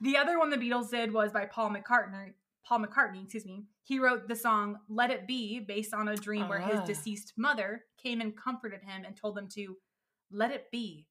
the 0.00 0.16
other 0.16 0.38
one 0.38 0.50
the 0.50 0.56
Beatles 0.56 0.90
did 0.90 1.12
was 1.12 1.30
by 1.32 1.46
Paul 1.46 1.70
McCartney. 1.70 2.32
Paul 2.64 2.80
McCartney, 2.84 3.24
excuse 3.24 3.44
me. 3.46 3.64
He 3.82 3.98
wrote 3.98 4.28
the 4.28 4.36
song 4.36 4.78
Let 4.88 5.10
It 5.10 5.26
Be 5.26 5.60
based 5.60 5.92
on 5.92 6.08
a 6.08 6.16
dream 6.16 6.48
where 6.48 6.60
his 6.60 6.80
Ah. 6.80 6.84
deceased 6.84 7.32
mother 7.36 7.84
came 8.00 8.20
and 8.20 8.36
comforted 8.36 8.82
him 8.82 9.04
and 9.04 9.16
told 9.16 9.36
him 9.36 9.48
to 9.54 9.76
let 10.30 10.50
it 10.52 10.70
be. 10.70 11.06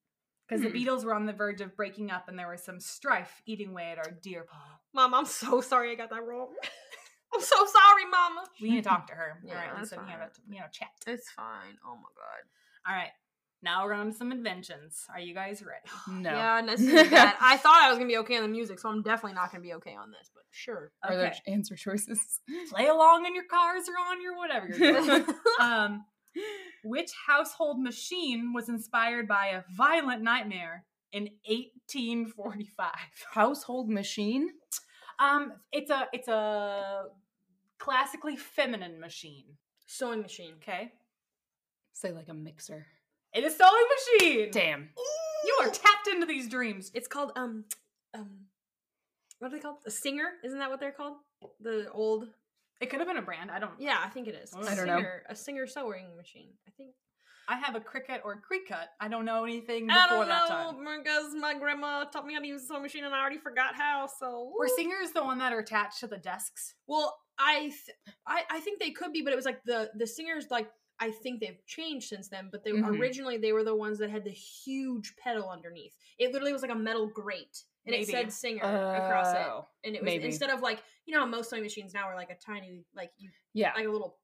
Because 0.49 0.63
Hmm. 0.65 0.71
the 0.71 0.85
Beatles 0.85 1.03
were 1.05 1.13
on 1.13 1.25
the 1.27 1.33
verge 1.33 1.61
of 1.61 1.75
breaking 1.75 2.09
up 2.09 2.27
and 2.27 2.37
there 2.39 2.49
was 2.49 2.63
some 2.63 2.79
strife 2.79 3.41
eating 3.45 3.69
away 3.69 3.91
at 3.91 3.99
our 3.99 4.09
dear 4.23 4.43
Paul. 4.49 4.81
Mom, 4.93 5.13
I'm 5.13 5.25
so 5.25 5.61
sorry 5.61 5.91
I 5.91 5.95
got 5.95 6.09
that 6.09 6.23
wrong. 6.25 6.47
I'm 7.33 7.41
so 7.41 7.57
sorry, 7.57 8.05
Mama. 8.09 8.43
We 8.59 8.71
need 8.71 8.83
to 8.83 8.89
talk 8.89 9.05
to 9.07 9.13
her. 9.13 9.39
Yeah, 9.45 9.53
All 9.53 9.59
right, 9.59 9.69
that's 9.77 9.91
Lisa, 9.91 10.03
we 10.03 10.11
have 10.11 10.21
a 10.21 10.23
fine. 10.23 10.31
you 10.49 10.59
know 10.59 10.65
chat. 10.71 10.87
It's 11.05 11.29
fine. 11.29 11.77
Oh 11.85 11.95
my 11.95 12.01
god. 12.15 12.89
All 12.91 12.95
right. 12.95 13.11
Now 13.61 13.83
we're 13.85 13.93
on 13.93 14.07
to 14.07 14.13
some 14.13 14.31
inventions. 14.31 15.05
Are 15.13 15.19
you 15.19 15.33
guys 15.35 15.61
ready? 15.61 15.83
No. 16.23 16.31
Yeah, 16.31 16.57
and 16.59 16.69
this 16.69 16.81
is 16.81 17.09
bad. 17.09 17.35
I 17.39 17.57
thought 17.57 17.81
I 17.83 17.89
was 17.89 17.97
gonna 17.99 18.07
be 18.07 18.17
okay 18.17 18.37
on 18.37 18.41
the 18.43 18.47
music, 18.49 18.79
so 18.79 18.89
I'm 18.89 19.03
definitely 19.03 19.35
not 19.35 19.51
gonna 19.51 19.61
be 19.61 19.73
okay 19.75 19.95
on 19.95 20.09
this. 20.09 20.31
But 20.33 20.43
sure. 20.49 20.91
Are 21.03 21.15
there 21.15 21.33
answer 21.45 21.75
choices? 21.75 22.39
Play 22.71 22.87
along 22.87 23.25
in 23.27 23.35
your 23.35 23.43
cars 23.45 23.87
or 23.87 23.93
on 24.11 24.21
your 24.23 24.35
whatever 24.35 24.67
you're 24.67 25.01
doing. 25.01 25.25
um, 25.59 26.05
which 26.83 27.11
household 27.27 27.79
machine 27.81 28.53
was 28.53 28.69
inspired 28.69 29.27
by 29.27 29.47
a 29.47 29.63
violent 29.75 30.21
nightmare 30.21 30.85
in 31.11 31.29
1845? 31.45 32.89
Household 33.31 33.89
machine? 33.89 34.49
Um, 35.19 35.53
it's 35.71 35.89
a 35.91 36.07
it's 36.13 36.27
a 36.27 37.05
classically 37.77 38.35
feminine 38.37 38.99
machine. 38.99 39.45
Sewing 39.87 40.21
machine. 40.21 40.53
Okay, 40.61 40.91
Say 41.93 42.11
like 42.11 42.29
a 42.29 42.33
mixer. 42.33 42.85
it 43.33 43.43
is 43.43 43.57
sewing 43.57 43.87
machine. 44.21 44.49
Damn. 44.51 44.89
You 45.45 45.57
are 45.61 45.69
tapped 45.69 46.07
into 46.11 46.25
these 46.25 46.47
dreams. 46.47 46.91
It's 46.93 47.07
called 47.07 47.31
um 47.35 47.65
um 48.13 48.29
what 49.39 49.47
are 49.47 49.55
they 49.55 49.59
called? 49.61 49.77
A 49.85 49.91
singer? 49.91 50.29
Isn't 50.43 50.59
that 50.59 50.69
what 50.69 50.79
they're 50.79 50.91
called? 50.91 51.15
The 51.61 51.89
old 51.91 52.27
It 52.81 52.89
could 52.89 52.99
have 52.99 53.07
been 53.07 53.17
a 53.17 53.21
brand. 53.21 53.51
I 53.51 53.59
don't. 53.59 53.73
Yeah, 53.79 53.97
I 54.03 54.09
think 54.09 54.27
it 54.27 54.35
is. 54.35 54.53
I 54.55 54.75
don't 54.75 54.87
know. 54.87 55.03
A 55.29 55.35
singer 55.35 55.67
sewing 55.67 56.15
machine. 56.15 56.51
I 56.67 56.71
think. 56.77 56.91
I 57.51 57.57
have 57.57 57.75
a 57.75 57.79
cricket 57.79 58.21
or 58.23 58.35
Cricut. 58.35 58.85
I 59.01 59.07
don't 59.07 59.25
know 59.25 59.43
anything 59.43 59.89
I 59.89 60.07
don't 60.07 60.27
that 60.27 60.49
know 60.49 60.55
time. 60.55 61.01
because 61.03 61.33
my 61.33 61.57
grandma 61.57 62.03
taught 62.03 62.27
me 62.27 62.35
how 62.35 62.41
to 62.41 62.45
use 62.47 62.61
a 62.61 62.65
sewing 62.67 62.83
machine 62.83 63.03
and 63.05 63.13
I 63.15 63.19
already 63.19 63.39
forgot 63.39 63.73
how. 63.73 64.07
So 64.19 64.53
Were 64.57 64.67
singers 64.67 65.11
the 65.13 65.23
one 65.23 65.39
that 65.39 65.51
are 65.51 65.57
attached 65.59 65.99
to 66.01 66.07
the 66.07 66.17
desks? 66.19 66.75
Well, 66.85 67.17
I, 67.39 67.61
th- 67.61 67.97
I 68.27 68.43
I 68.51 68.59
think 68.59 68.79
they 68.79 68.91
could 68.91 69.11
be, 69.13 69.23
but 69.23 69.33
it 69.33 69.35
was 69.35 69.45
like 69.45 69.63
the 69.65 69.89
the 69.97 70.05
singers 70.05 70.45
like 70.51 70.69
I 70.99 71.09
think 71.09 71.39
they've 71.39 71.57
changed 71.65 72.07
since 72.09 72.29
then. 72.29 72.49
But 72.51 72.63
they 72.63 72.71
Mhm. 72.71 72.99
originally 72.99 73.37
they 73.37 73.51
were 73.51 73.63
the 73.63 73.75
ones 73.75 73.97
that 73.97 74.11
had 74.11 74.25
the 74.25 74.29
huge 74.31 75.15
pedal 75.17 75.49
underneath. 75.49 75.95
It 76.19 76.31
literally 76.31 76.53
was 76.53 76.61
like 76.61 76.71
a 76.71 76.75
metal 76.75 77.07
grate, 77.07 77.63
and 77.87 77.93
Maybe. 77.93 78.03
it 78.03 78.09
said 78.11 78.31
singer 78.31 78.61
across 78.61 79.33
it. 79.33 79.39
Oh. 79.39 79.67
And 79.83 79.95
it 79.95 80.01
was 80.03 80.05
maybe. 80.05 80.25
instead 80.25 80.51
of 80.51 80.61
like 80.61 80.83
you 81.09 81.15
know 81.15 81.21
how 81.21 81.25
most 81.25 81.49
sewing 81.49 81.63
machines 81.63 81.91
now 81.93 82.03
are 82.03 82.15
like 82.15 82.29
a 82.29 82.35
tiny 82.35 82.85
like 82.95 83.09
you 83.17 83.31
Yeah. 83.53 83.73
like 83.75 83.87
a 83.87 83.89
little 83.89 84.19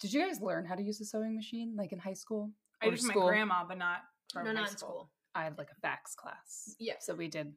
Did 0.00 0.12
you 0.12 0.20
guys 0.26 0.40
learn 0.40 0.64
how 0.64 0.74
to 0.74 0.82
use 0.82 1.00
a 1.00 1.04
sewing 1.04 1.36
machine 1.36 1.74
like 1.76 1.92
in 1.92 1.98
high 2.00 2.14
school? 2.14 2.50
I 2.82 2.86
Or 2.86 2.90
used 2.90 3.06
my 3.06 3.14
grandma, 3.14 3.64
but 3.66 3.78
not 3.78 3.98
from 4.32 4.44
no 4.44 4.50
high 4.50 4.60
not 4.62 4.70
school. 4.70 4.78
school. 4.88 5.10
I 5.34 5.44
had 5.44 5.56
like 5.58 5.68
a 5.70 5.86
FACS 5.86 6.16
class. 6.16 6.74
Yeah. 6.80 6.94
So 6.98 7.14
we 7.14 7.28
did. 7.28 7.54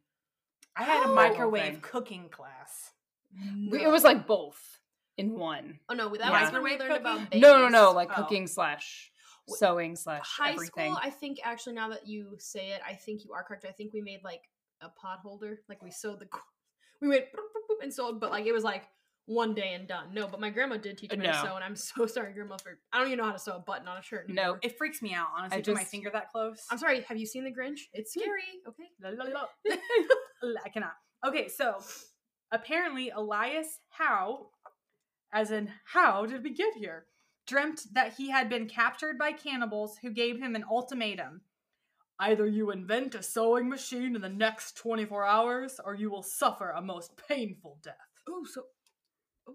I 0.76 0.84
had 0.84 1.06
a 1.08 1.10
Oh. 1.10 1.16
microwave 1.16 1.74
Thing. 1.74 1.82
cooking 1.82 2.30
class. 2.30 2.92
we- 3.72 3.84
It 3.84 3.88
was 3.90 4.04
like 4.04 4.26
both 4.28 4.80
in 5.18 5.34
one. 5.38 5.80
oh 5.90 5.96
no, 5.96 6.10
that 6.10 6.20
Yeah. 6.20 6.42
was 6.44 6.52
when 6.52 6.62
we 6.64 6.72
Microwave 6.72 6.90
learned 6.92 7.02
about 7.02 7.20
cooking? 7.26 7.42
No, 7.42 7.58
no, 7.58 7.68
no. 7.70 7.92
Like 7.94 8.10
Oh. 8.12 8.16
cooking 8.22 8.46
slash 8.48 9.12
sewing 9.50 9.96
slash 9.96 10.26
high 10.28 10.52
everything. 10.52 10.92
school. 10.94 11.00
I 11.02 11.10
think 11.10 11.40
actually 11.44 11.74
now 11.74 11.90
that 11.90 12.06
you 12.08 12.36
say 12.40 12.70
it, 12.72 12.82
I 12.86 12.94
think 12.94 13.24
you 13.26 13.34
are 13.34 13.44
correct. 13.44 13.66
I 13.66 13.72
think 13.72 13.92
we 13.94 14.02
made 14.02 14.24
like 14.24 14.44
a 14.82 14.90
pot 14.90 15.20
holder, 15.20 15.62
like 15.68 15.82
we 15.82 15.90
sewed 15.92 16.20
the 16.20 16.28
we 17.02 17.08
went 17.08 17.26
boop, 17.26 17.40
boop, 17.56 17.70
boop, 17.70 17.84
and 17.84 17.94
sold, 17.94 18.20
but 18.20 18.32
like 18.32 18.46
it 18.46 18.54
was 18.54 18.64
like 18.64 18.84
one 19.28 19.54
day 19.54 19.74
and 19.74 19.88
done. 19.88 20.14
No, 20.14 20.28
but 20.28 20.40
my 20.40 20.50
grandma 20.50 20.78
did 20.78 20.98
teach 20.98 21.12
me 21.12 21.18
No. 21.18 21.32
to 21.32 21.38
sew, 21.38 21.56
and 21.56 21.64
I'm 21.64 21.76
so 21.76 22.06
sorry, 22.08 22.34
grandma. 22.34 22.58
For 22.58 22.80
I 22.92 22.98
don't 22.98 23.08
even 23.08 23.20
know 23.20 23.26
how 23.26 23.34
to 23.34 23.40
sew 23.40 23.56
a 23.56 23.60
button 23.60 23.88
on 23.88 23.98
a 23.98 24.02
shirt. 24.02 24.30
No. 24.30 24.58
It 24.62 24.78
freaks 24.78 25.02
me 25.02 25.14
out, 25.14 25.28
honestly, 25.38 25.60
I 25.60 25.62
to 25.62 25.74
my 25.74 25.84
finger 25.84 26.10
that 26.12 26.32
close. 26.32 26.66
I'm 26.72 26.78
sorry. 26.78 27.02
Have 27.02 27.18
you 27.18 27.26
seen 27.26 27.44
the 27.44 27.52
Grinch? 27.52 27.82
It's 27.94 28.14
hmm. 28.14 28.22
scary. 28.22 28.42
Okay. 28.68 28.86
La, 29.02 29.10
la, 29.10 29.30
la. 29.30 29.48
I 30.66 30.70
cannot. 30.70 30.94
Okay, 31.26 31.48
so 31.48 31.78
apparently 32.52 33.10
Elias 33.10 33.80
Howe, 33.90 34.48
as 35.34 35.52
in 35.52 35.70
how 35.86 36.26
did 36.26 36.44
we 36.44 36.54
get 36.54 36.74
here, 36.76 37.06
dreamt 37.48 37.82
that 37.94 38.14
he 38.14 38.30
had 38.30 38.50
been 38.50 38.68
captured 38.68 39.18
by 39.18 39.32
cannibals 39.32 39.98
who 40.02 40.12
gave 40.12 40.38
him 40.40 40.56
an 40.56 40.66
ultimatum. 40.70 41.42
Either 42.20 42.48
you 42.48 42.72
invent 42.72 43.14
a 43.16 43.22
sewing 43.22 43.70
machine 43.70 44.16
in 44.16 44.22
the 44.22 44.30
next 44.30 44.76
24 44.78 45.26
hours, 45.26 45.80
or 45.86 45.94
you 45.94 46.10
will 46.10 46.24
suffer 46.24 46.72
a 46.72 46.82
most 46.82 47.12
painful 47.28 47.78
death. 47.84 47.96
Oh, 48.28 48.44
so 48.52 48.64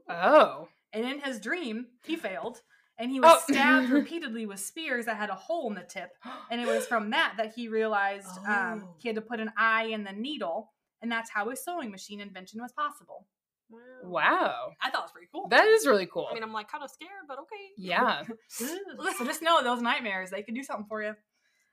oh. 0.08 0.68
And 0.92 1.04
in 1.04 1.20
his 1.20 1.40
dream, 1.40 1.86
he 2.04 2.16
failed, 2.16 2.60
and 2.98 3.10
he 3.10 3.18
was 3.20 3.30
Oh. 3.48 3.52
stabbed 3.52 3.90
repeatedly 3.90 4.46
with 4.46 4.60
spears 4.60 5.06
that 5.06 5.16
had 5.16 5.30
a 5.30 5.34
hole 5.34 5.68
in 5.68 5.74
the 5.74 5.82
tip. 5.82 6.10
And 6.50 6.60
it 6.60 6.66
was 6.66 6.86
from 6.86 7.10
that 7.10 7.34
that 7.38 7.54
he 7.54 7.68
realized 7.68 8.28
um, 8.46 8.84
Oh. 8.86 8.94
he 8.98 9.08
had 9.08 9.16
to 9.16 9.22
put 9.22 9.40
an 9.40 9.52
eye 9.56 9.84
in 9.86 10.04
the 10.04 10.12
needle, 10.12 10.72
and 11.00 11.10
that's 11.10 11.30
how 11.30 11.48
his 11.48 11.64
sewing 11.64 11.90
machine 11.90 12.20
invention 12.20 12.60
was 12.60 12.72
possible. 12.72 13.26
wow. 13.70 13.80
Wow. 14.04 14.72
I 14.82 14.90
thought 14.90 15.00
it 15.00 15.04
was 15.04 15.12
pretty 15.12 15.28
cool. 15.32 15.48
That 15.48 15.66
is 15.66 15.86
really 15.86 16.06
cool. 16.06 16.28
I 16.30 16.34
mean, 16.34 16.42
I'm 16.42 16.52
like 16.52 16.70
kind 16.70 16.84
of 16.84 16.90
scared, 16.90 17.10
but 17.26 17.38
okay. 17.40 17.70
yeah. 17.78 18.22
so 18.48 19.24
just 19.24 19.40
know 19.42 19.62
those 19.62 19.80
nightmares, 19.80 20.30
they 20.30 20.42
could 20.42 20.54
do 20.54 20.62
something 20.62 20.86
for 20.86 21.02
you. 21.02 21.14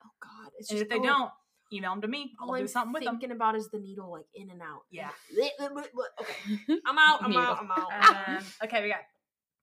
Oh 0.04 0.10
God, 0.22 0.50
it's 0.58 0.70
And 0.70 0.78
just 0.78 0.84
if 0.84 0.88
they 0.90 0.98
oh, 0.98 1.02
don't, 1.02 1.30
email 1.72 1.90
them 1.92 2.00
to 2.02 2.08
me. 2.08 2.32
I'll 2.40 2.48
do 2.48 2.54
I'm 2.54 2.68
something 2.68 2.92
with 2.92 3.04
them. 3.04 3.14
thinking 3.14 3.30
about 3.32 3.54
is 3.56 3.68
the 3.70 3.78
needle 3.78 4.10
like 4.10 4.26
in 4.34 4.50
and 4.50 4.60
out. 4.62 4.82
Yeah. 4.90 5.10
okay, 5.32 5.50
I'm 6.86 6.98
out. 6.98 7.22
I'm 7.22 7.30
Needle. 7.30 7.42
out. 7.44 7.58
I'm 7.62 7.70
out. 7.70 7.92
And 7.92 8.36
then- 8.38 8.44
okay, 8.64 8.82
we 8.82 8.88
got 8.88 9.00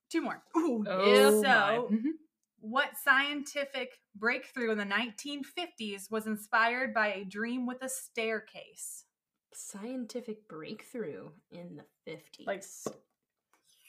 two 0.10 0.22
more. 0.22 0.42
Ooh, 0.58 0.86
Oh, 0.88 1.42
So- 1.42 1.48
my. 1.90 1.96
Mhm. 1.98 2.12
What 2.60 2.98
scientific 2.98 4.00
breakthrough 4.16 4.72
in 4.72 4.78
the 4.80 4.84
1950s 4.86 6.10
was 6.10 6.26
inspired 6.26 6.92
by 6.94 7.14
a 7.14 7.24
dream 7.24 7.66
with 7.68 7.82
a 7.84 7.90
staircase? 7.90 9.04
scientific 9.54 10.48
breakthrough 10.48 11.30
in 11.52 11.78
the 11.78 12.12
50s. 12.12 12.46
Like, 12.46 12.64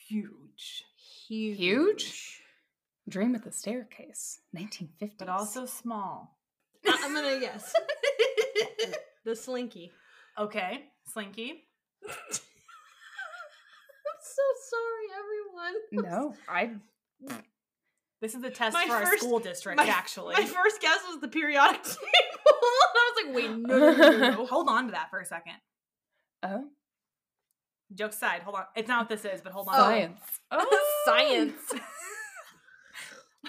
Huge. 0.07 0.85
huge. 0.97 1.57
Huge? 1.59 2.43
Dream 3.09 3.33
with 3.33 3.45
the 3.45 3.53
staircase. 3.53 4.41
1950s. 4.57 5.19
But 5.19 5.29
also 5.29 5.67
small. 5.67 6.38
I- 6.87 7.01
I'm 7.05 7.15
gonna 7.15 7.41
guess. 7.41 7.75
the 9.25 9.35
slinky. 9.37 9.93
Okay, 10.39 10.85
Slinky. 11.13 11.65
I'm 12.09 12.15
so 14.23 14.43
sorry, 14.71 15.07
everyone. 15.19 15.75
No, 16.11 16.35
I. 16.49 16.71
This 18.21 18.35
is 18.35 18.43
a 18.43 18.51
test 18.51 18.75
My 18.75 18.87
for 18.87 18.95
our 18.95 19.17
school 19.17 19.39
district, 19.39 19.77
my, 19.77 19.87
actually. 19.87 20.35
My 20.35 20.45
first 20.45 20.81
guess 20.81 20.99
was 21.09 21.21
the 21.21 21.29
periodic 21.29 21.83
table. 21.85 21.99
I 22.47 23.13
was 23.15 23.25
like, 23.27 23.35
wait, 23.37 23.51
no, 23.51 23.79
no, 23.79 23.93
no, 23.97 24.11
no, 24.11 24.31
no. 24.31 24.47
Hold 24.47 24.69
on 24.69 24.87
to 24.87 24.93
that 24.93 25.09
for 25.11 25.21
a 25.21 25.25
second. 25.25 25.55
Oh, 26.43 26.65
Joke 27.95 28.13
aside, 28.13 28.43
hold 28.43 28.57
on. 28.57 28.65
It's 28.77 28.89
not 28.89 29.01
what 29.03 29.09
this 29.09 29.25
is, 29.25 29.41
but 29.41 29.53
hold 29.53 29.69
on. 29.69 29.75
science. 29.75 30.21
Oh. 30.51 30.81
Science. 31.05 31.55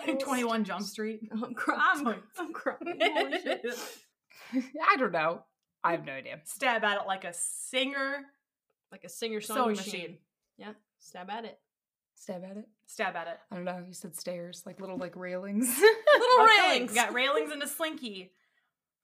Like 0.08 0.20
21 0.20 0.64
Jump 0.64 0.84
Street. 0.84 1.22
I'm, 1.32 1.54
cry- 1.54 1.78
I'm, 1.94 2.08
I'm 2.38 2.54
crying. 2.54 3.00
I 4.92 4.96
don't 4.98 5.12
know. 5.12 5.44
I 5.84 5.92
have 5.92 6.06
no 6.06 6.14
idea. 6.14 6.40
Stab 6.46 6.84
at 6.84 6.98
it 7.02 7.08
like 7.08 7.24
a 7.24 7.34
singer. 7.34 8.26
Like 8.92 9.04
a 9.04 9.10
singer 9.10 9.40
Sewing 9.42 9.58
sewing 9.58 9.76
machine. 9.76 9.92
machine. 10.02 10.18
Yeah, 10.58 10.72
stab 11.00 11.30
at 11.30 11.46
it. 11.46 11.60
Stab 12.16 12.44
at 12.44 12.58
it. 12.58 12.68
Stab 12.88 13.16
at 13.16 13.28
it. 13.28 13.38
I 13.52 13.56
don't 13.56 13.64
know. 13.66 13.84
You 13.88 13.94
said 13.94 14.16
stairs, 14.16 14.64
like 14.66 14.82
little 14.82 14.98
like 14.98 15.16
railings. 15.16 15.68
Little 15.80 16.44
Okay, 16.46 16.62
railings. 16.72 16.90
We 16.92 16.96
got 16.96 17.14
railings 17.14 17.52
and 17.52 17.62
a 17.64 17.68
slinky. 17.68 18.32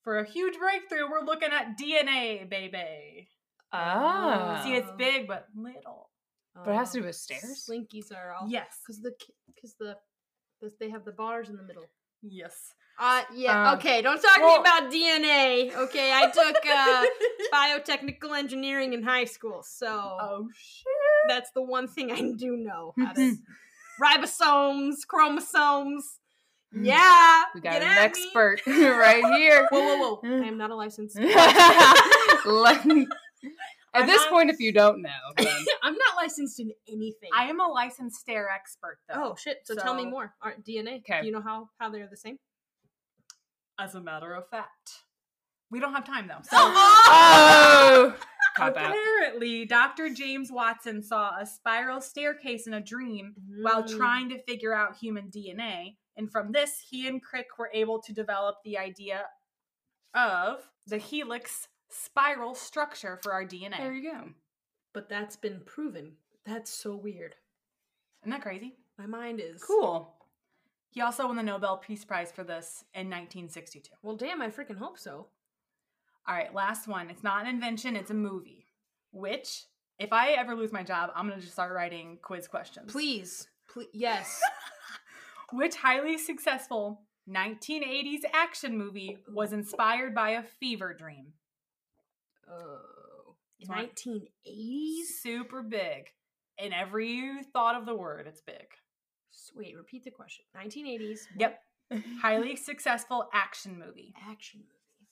For 0.01 0.17
a 0.19 0.25
huge 0.27 0.57
breakthrough, 0.57 1.09
we're 1.09 1.23
looking 1.25 1.49
at 1.51 1.77
DNA, 1.79 2.49
baby. 2.49 3.27
ah. 3.71 4.61
See, 4.63 4.73
it's 4.75 4.89
Oh. 4.91 4.95
big 4.97 5.27
but 5.27 5.47
little. 5.55 6.09
But 6.55 6.71
it 6.71 6.75
has 6.75 6.91
to 6.93 6.99
Oh, 6.99 7.01
do 7.01 7.07
with 7.07 7.15
stairs? 7.15 7.67
Slinkies 7.69 8.11
are 8.15 8.33
all 8.33 8.47
Yes. 8.49 8.79
because 8.81 9.01
the 9.01 9.13
because 9.47 9.75
the, 9.79 9.97
the 10.65 10.71
they 10.79 10.89
have 10.89 11.05
the 11.05 11.11
bars 11.11 11.49
in 11.49 11.55
the 11.57 11.63
middle. 11.63 11.85
Yes. 12.21 12.73
Uh 12.99 13.23
yeah. 13.35 13.71
Uh, 13.71 13.75
okay, 13.75 14.01
don't 14.01 14.21
talk 14.21 14.37
well- 14.39 14.63
to 14.63 14.63
me 14.63 14.69
about 14.69 14.91
DNA. 14.91 15.75
Okay, 15.85 16.11
I 16.13 16.29
took 16.31 16.55
uh, 16.65 17.05
biotechnical 17.53 18.37
engineering 18.37 18.93
in 18.93 19.03
high 19.03 19.25
school, 19.25 19.61
so 19.63 19.87
Oh 20.21 20.47
shit. 20.55 20.85
that's 21.27 21.51
the 21.51 21.61
one 21.61 21.87
thing 21.87 22.11
I 22.11 22.21
do 22.37 22.55
know. 22.57 22.93
How 22.99 23.13
to 23.13 23.35
ribosomes, 24.01 25.05
chromosomes. 25.07 26.19
Yeah, 26.77 27.43
we 27.53 27.61
got 27.61 27.77
an 27.77 27.83
at 27.83 27.95
me. 27.95 28.01
expert 28.05 28.61
right 28.67 29.23
here. 29.37 29.67
Whoa, 29.71 29.79
whoa, 29.79 29.97
whoa! 30.15 30.19
I 30.43 30.47
am 30.47 30.57
not 30.57 30.71
a 30.71 30.75
licensed. 30.75 31.17
Let 32.45 32.85
me. 32.85 33.07
At 33.95 34.01
I'm 34.01 34.07
this 34.07 34.21
not- 34.21 34.29
point, 34.31 34.49
if 34.49 34.59
you 34.59 34.71
don't 34.71 35.01
know, 35.01 35.09
then 35.37 35.47
I'm 35.83 35.93
not 35.93 36.15
licensed 36.17 36.59
in 36.59 36.71
anything. 36.87 37.29
I 37.35 37.45
am 37.45 37.59
a 37.59 37.67
licensed 37.67 38.19
stair 38.19 38.49
expert, 38.53 38.99
though. 39.07 39.15
Oh 39.31 39.35
shit! 39.37 39.59
So, 39.63 39.75
tell 39.75 39.93
me 39.95 40.03
So- 40.03 40.09
more. 40.09 40.33
All 40.43 40.49
right, 40.51 40.63
DNA. 40.63 40.97
Okay. 40.99 41.21
Do 41.21 41.27
you 41.27 41.31
know 41.33 41.41
how 41.41 41.69
how 41.79 41.89
they're 41.89 42.07
the 42.07 42.17
same? 42.17 42.37
As 43.79 43.95
a 43.95 44.01
matter 44.01 44.33
of 44.33 44.47
fact, 44.49 45.03
we 45.71 45.79
don't 45.79 45.93
have 45.93 46.05
time 46.05 46.27
though. 46.27 46.41
So 46.43 46.57
oh, 46.57 48.15
apparently, 48.57 49.65
Dr. 49.65 50.09
James 50.13 50.49
Watson 50.51 51.03
saw 51.03 51.37
a 51.39 51.45
spiral 51.45 51.99
staircase 51.99 52.67
in 52.67 52.73
a 52.73 52.81
dream 52.81 53.33
while 53.61 53.83
Mm. 53.83 53.97
trying 53.97 54.29
to 54.29 54.41
figure 54.43 54.73
out 54.73 54.95
human 54.95 55.29
DNA. 55.29 55.97
And 56.17 56.31
from 56.31 56.53
this, 56.53 56.79
he 56.89 57.07
and 57.09 57.21
Crick 57.21 57.47
were 57.59 57.69
able 57.73 58.01
to 58.03 58.13
develop 58.13 58.55
the 58.63 58.77
idea 58.77 59.25
of 60.13 60.59
the 60.87 60.97
helix 60.97 61.67
spiral 62.03 62.55
structure 62.55 63.19
for 63.21 63.33
our 63.33 63.45
DNA. 63.45 63.77
There 63.77 63.93
you 63.93 64.11
go. 64.11 64.29
But 64.93 65.09
that's 65.09 65.35
been 65.35 65.61
proven. 65.65 66.13
That's 66.45 66.71
so 66.71 66.95
weird. 66.95 67.35
Isn't 68.21 68.31
that 68.31 68.41
crazy? 68.41 68.75
My 68.97 69.05
mind 69.05 69.39
is 69.39 69.61
Cool. 69.63 70.11
He 70.89 71.01
also 71.01 71.27
won 71.27 71.35
the 71.35 71.43
Nobel 71.43 71.77
Peace 71.77 72.05
Prize 72.05 72.31
for 72.31 72.43
this 72.45 72.85
in 72.93 73.07
1962. 73.07 73.89
Well, 74.01 74.15
damn, 74.15 74.41
I 74.41 74.47
freaking 74.47 74.77
hope 74.77 74.97
so. 74.97 75.27
All 76.27 76.35
right, 76.35 76.53
last 76.53 76.87
one. 76.87 77.09
It's 77.09 77.23
not 77.23 77.43
an 77.43 77.49
invention, 77.49 77.97
it's 77.97 78.11
a 78.11 78.15
movie. 78.15 78.65
Which, 79.11 79.65
if 79.99 80.13
I 80.13 80.31
ever 80.31 80.55
lose 80.55 80.71
my 80.71 80.83
job, 80.83 81.11
I'm 81.13 81.27
going 81.27 81.37
to 81.37 81.43
just 81.43 81.53
start 81.53 81.73
writing 81.73 82.17
quiz 82.21 82.47
questions. 82.47 82.91
Please, 82.91 83.47
please, 83.67 83.89
yes. 83.93 84.39
Which 85.51 85.75
highly 85.75 86.17
successful 86.17 87.01
1980s 87.29 88.21
action 88.33 88.77
movie 88.77 89.17
was 89.31 89.51
inspired 89.51 90.15
by 90.15 90.31
a 90.31 90.43
fever 90.43 90.93
dream? 90.93 91.33
Oh, 92.49 93.35
1980s. 93.67 95.05
Super 95.21 95.61
big. 95.61 96.11
In 96.57 96.71
every 96.71 97.43
thought 97.51 97.75
of 97.75 97.85
the 97.85 97.95
word, 97.95 98.27
it's 98.27 98.41
big. 98.41 98.67
Sweet. 99.31 99.75
repeat 99.75 100.03
the 100.03 100.11
question. 100.11 100.45
1980s. 100.55 101.19
Yep. 101.37 101.59
Highly 102.21 102.55
successful 102.55 103.27
action 103.33 103.77
movie. 103.77 104.13
Action 104.29 104.61
movie. 104.61 105.07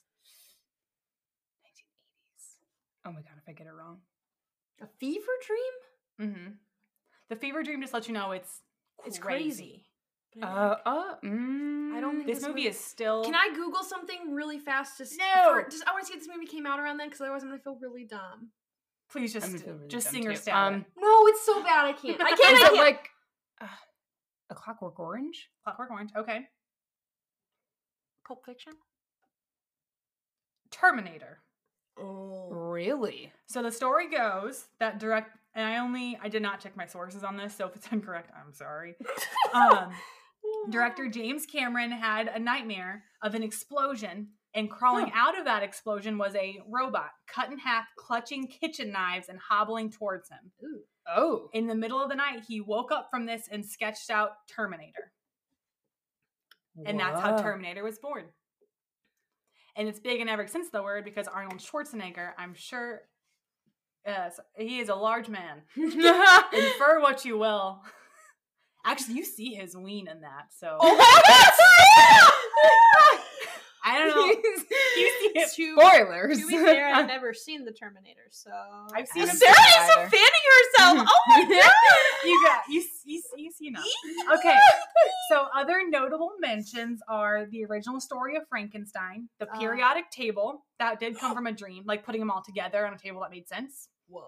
1980s. 1.67 3.06
Oh 3.06 3.12
my 3.12 3.22
god, 3.22 3.38
if 3.41 3.50
I 3.50 3.52
get 3.52 3.67
it 3.67 3.74
wrong. 3.74 3.98
A 4.82 4.88
fever 5.00 5.32
dream? 5.48 6.30
Mm-hmm. 6.30 6.52
The 7.30 7.36
fever 7.36 7.63
dream 7.63 7.82
just 7.82 7.93
lets 7.93 8.08
you 8.08 8.13
know 8.13 8.32
it's 8.32 8.62
It's 9.06 9.19
crazy. 9.19 9.86
Crazy. 10.34 10.41
But 10.41 10.48
I- 10.50 10.52
Uh, 10.52 10.78
uh, 10.86 11.15
mm, 11.24 11.93
I 11.93 12.00
don't 12.02 12.15
think 12.15 12.28
This 12.28 12.38
This 12.39 12.48
movie 12.48 12.62
movie- 12.62 12.67
is 12.69 12.80
still. 12.80 13.24
Can 13.24 13.36
I 13.36 13.50
Google 13.56 13.84
something 13.84 14.34
really 14.34 14.60
fast? 14.60 14.98
To 14.98 15.04
s- 15.04 15.15
No! 15.17 15.52
for- 15.54 15.69
just, 15.69 15.88
I 15.88 15.91
want 15.91 16.04
to 16.06 16.08
see 16.08 16.13
if 16.17 16.19
this 16.26 16.30
movie 16.34 16.46
came 16.48 16.65
out 16.65 16.80
around 16.80 16.98
then, 16.98 17.08
because 17.08 17.22
otherwise 17.22 17.43
I'm 17.43 17.50
gonna 17.50 17.62
feel 17.62 17.76
really 17.82 18.06
dumb. 18.06 18.50
Please 19.12 19.32
just 19.32 19.52
really 19.65 19.88
just 19.88 20.10
sing 20.10 20.28
or 20.28 20.36
too. 20.36 20.52
Um. 20.52 20.86
No, 20.98 21.28
it's 21.28 21.46
so 21.46 21.62
bad. 21.62 21.86
I 21.86 21.93
can't. 21.93 22.19
I 22.19 22.30
can't. 22.36 22.39
Is 22.39 22.46
I 22.63 22.67
can't. 22.69 22.76
like 22.78 23.10
uh, 23.62 23.67
a 24.50 24.56
Clockwork 24.56 25.00
Orange? 25.00 25.50
Clockwork 25.63 25.91
Orange. 25.91 26.10
Okay. 26.15 26.48
Pulp 28.28 28.43
Fiction. 28.46 28.74
Terminator. 30.72 31.39
Oh. 32.00 32.50
Really? 32.50 33.32
So 33.46 33.62
the 33.62 33.72
story 33.72 34.10
goes 34.10 34.65
that 34.80 34.98
direct, 35.00 35.38
and 35.54 35.65
I 35.67 35.78
only 35.78 36.17
I 36.22 36.30
did 36.30 36.41
not 36.41 36.60
check 36.60 36.76
my 36.76 36.88
sources 36.88 37.24
on 37.24 37.38
this, 37.38 37.56
so 37.56 37.67
if 37.67 37.76
it's 37.76 37.88
incorrect, 37.91 38.32
I'm 38.36 38.54
sorry. 38.54 38.96
Um, 39.54 39.93
director 40.69 41.08
James 41.08 41.45
Cameron 41.45 41.91
had 41.91 42.28
a 42.28 42.39
nightmare 42.39 43.04
of 43.21 43.36
an 43.36 43.43
explosion, 43.43 44.30
and 44.54 44.69
crawling 44.69 45.12
out 45.15 45.38
of 45.38 45.45
that 45.45 45.63
explosion 45.63 46.17
was 46.17 46.36
a 46.36 46.60
robot 46.69 47.12
cut 47.28 47.52
in 47.52 47.58
half, 47.58 47.86
clutching 47.97 48.47
kitchen 48.47 48.91
knives 48.91 49.30
and 49.30 49.39
hobbling 49.39 49.91
towards 49.91 50.30
him. 50.30 50.52
Ooh. 50.63 50.82
Oh. 51.08 51.49
In 51.54 51.67
the 51.67 51.76
middle 51.76 52.02
of 52.02 52.10
the 52.10 52.15
night, 52.15 52.43
he 52.47 52.62
woke 52.62 52.91
up 52.91 53.08
from 53.10 53.26
this 53.26 53.47
and 53.52 53.65
sketched 53.65 54.10
out 54.10 54.32
Terminator. 54.47 55.12
And 56.86 56.99
that's 56.99 57.19
how 57.19 57.38
Terminator 57.38 57.84
was 57.84 57.99
born. 57.99 58.26
And 59.76 59.88
it's 59.88 59.99
big 59.99 60.21
and 60.21 60.30
ever 60.30 60.47
since 60.47 60.69
the 60.69 60.82
word 60.82 61.04
because 61.04 61.28
Arnold 61.28 61.62
Schwarzenegger, 61.62 62.32
I'm 62.38 62.54
sure, 62.54 63.02
uh, 64.08 64.30
he 64.56 64.80
is 64.80 64.89
a 64.89 64.95
large 64.95 65.30
man. 65.30 65.62
Infer 65.76 66.99
what 66.99 67.26
you 67.26 67.38
will. 67.38 67.82
Actually, 68.86 69.15
you 69.15 69.24
see 69.26 69.54
his 69.56 69.76
ween 69.78 70.08
in 70.08 70.22
that, 70.22 70.48
so 70.58 70.78
I 73.86 73.98
don't 74.00 74.08
know. 74.15 74.28
You 74.96 75.10
see 75.19 75.32
it. 75.39 75.50
to, 75.56 75.76
Spoilers. 75.82 76.39
to 76.39 76.48
be 76.48 76.58
fair, 76.58 76.93
I've 76.93 77.08
never 77.08 77.34
seen 77.34 77.65
the 77.65 77.72
Terminator, 77.72 78.28
so 78.30 78.52
I've 78.93 79.08
seen 79.08 79.24
I'm 79.24 79.30
him. 79.30 79.36
Sarah 79.36 79.56
too. 79.56 79.82
is 79.82 79.88
so 79.88 79.96
fanning 80.02 80.46
herself. 80.54 81.08
Oh 81.10 81.22
my 81.30 81.41
god! 81.43 82.28
You 82.30 82.43
got 82.46 82.62
you 82.69 82.84
you, 83.06 83.22
you 83.38 83.52
see 83.52 83.67
enough. 83.67 83.84
Okay, 84.38 84.56
so 85.32 85.48
other 85.56 85.82
notable 85.89 86.32
mentions 86.39 87.02
are 87.10 87.46
the 87.48 87.65
original 87.65 88.00
story 88.00 88.36
of 88.36 88.43
Frankenstein, 88.50 89.30
the 89.39 89.48
Ah. 89.52 89.58
periodic 89.60 90.10
table 90.12 90.63
that 90.80 91.00
did 91.00 91.17
come 91.17 91.34
from 91.34 91.48
a 91.48 91.52
dream, 91.52 91.84
like 91.88 92.06
putting 92.06 92.22
them 92.22 92.30
all 92.30 92.43
together 92.46 92.86
on 92.86 92.93
a 92.93 92.98
table 93.00 93.22
that 93.22 93.32
made 93.32 93.48
sense. 93.50 93.89
Whoa. 94.08 94.28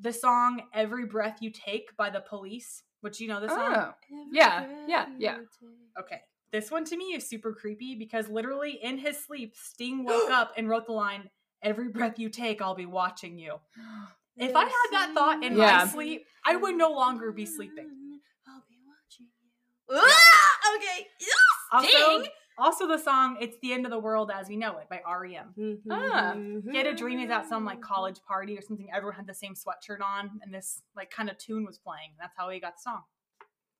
The 0.00 0.12
song 0.12 0.62
"Every 0.74 1.06
Breath 1.06 1.38
You 1.40 1.50
Take" 1.52 1.96
by 1.96 2.10
the 2.10 2.20
Police, 2.20 2.82
which 3.00 3.20
you 3.20 3.28
know 3.28 3.40
the 3.40 3.48
song. 3.48 3.74
Oh. 3.74 3.94
Yeah, 4.32 4.66
yeah, 4.86 5.06
yeah. 5.18 5.38
Okay, 5.98 6.20
this 6.52 6.70
one 6.70 6.84
to 6.86 6.96
me 6.96 7.14
is 7.14 7.28
super 7.28 7.52
creepy 7.52 7.94
because 7.94 8.28
literally 8.28 8.78
in 8.82 8.98
his 8.98 9.18
sleep, 9.18 9.54
Sting 9.56 10.04
woke 10.06 10.30
up 10.30 10.52
and 10.56 10.68
wrote 10.68 10.86
the 10.86 10.92
line, 10.92 11.30
"Every 11.62 11.88
breath 11.88 12.18
you 12.18 12.28
take, 12.28 12.60
I'll 12.62 12.74
be 12.74 12.86
watching 12.86 13.38
you." 13.38 13.60
If 14.40 14.54
I 14.54 14.62
had 14.62 14.88
that 14.92 15.10
thought 15.14 15.42
in 15.42 15.56
Yeah. 15.56 15.78
my 15.78 15.86
sleep, 15.88 16.24
I 16.46 16.54
would 16.54 16.76
no 16.76 16.92
longer 16.92 17.32
be 17.32 17.44
sleeping. 17.44 17.88
I'll 18.46 18.62
be 18.68 18.78
watching 18.86 19.26
you. 19.42 20.00
Ah, 20.00 20.76
okay. 20.76 21.08
Also, 21.72 21.88
Sting. 21.88 22.32
Also 22.58 22.86
the 22.86 22.98
song 22.98 23.38
"It's 23.40 23.56
the 23.62 23.72
End 23.72 23.84
of 23.86 23.90
the 23.90 23.98
World 23.98 24.30
as 24.34 24.48
We 24.48 24.56
Know 24.56 24.78
It" 24.78 24.88
by 24.88 25.00
REM. 25.08 25.80
Ah. 25.90 26.34
He 26.70 26.76
had 26.76 26.86
a 26.86 26.94
dream 26.94 27.18
he 27.18 27.26
was 27.26 27.32
at 27.32 27.48
some 27.48 27.64
like 27.64 27.80
college 27.80 28.20
party 28.26 28.56
or 28.58 28.62
something. 28.62 28.88
Everyone 28.92 29.16
had 29.16 29.26
the 29.26 29.34
same 29.34 29.54
sweatshirt 29.54 30.02
on, 30.02 30.40
and 30.42 30.52
this 30.52 30.82
like 30.96 31.10
kind 31.10 31.30
of 31.30 31.38
tune 31.38 31.64
was 31.64 31.78
playing. 31.78 32.10
That's 32.20 32.34
how 32.36 32.50
he 32.50 32.60
got 32.60 32.74
the 32.76 32.82
song. 32.82 33.02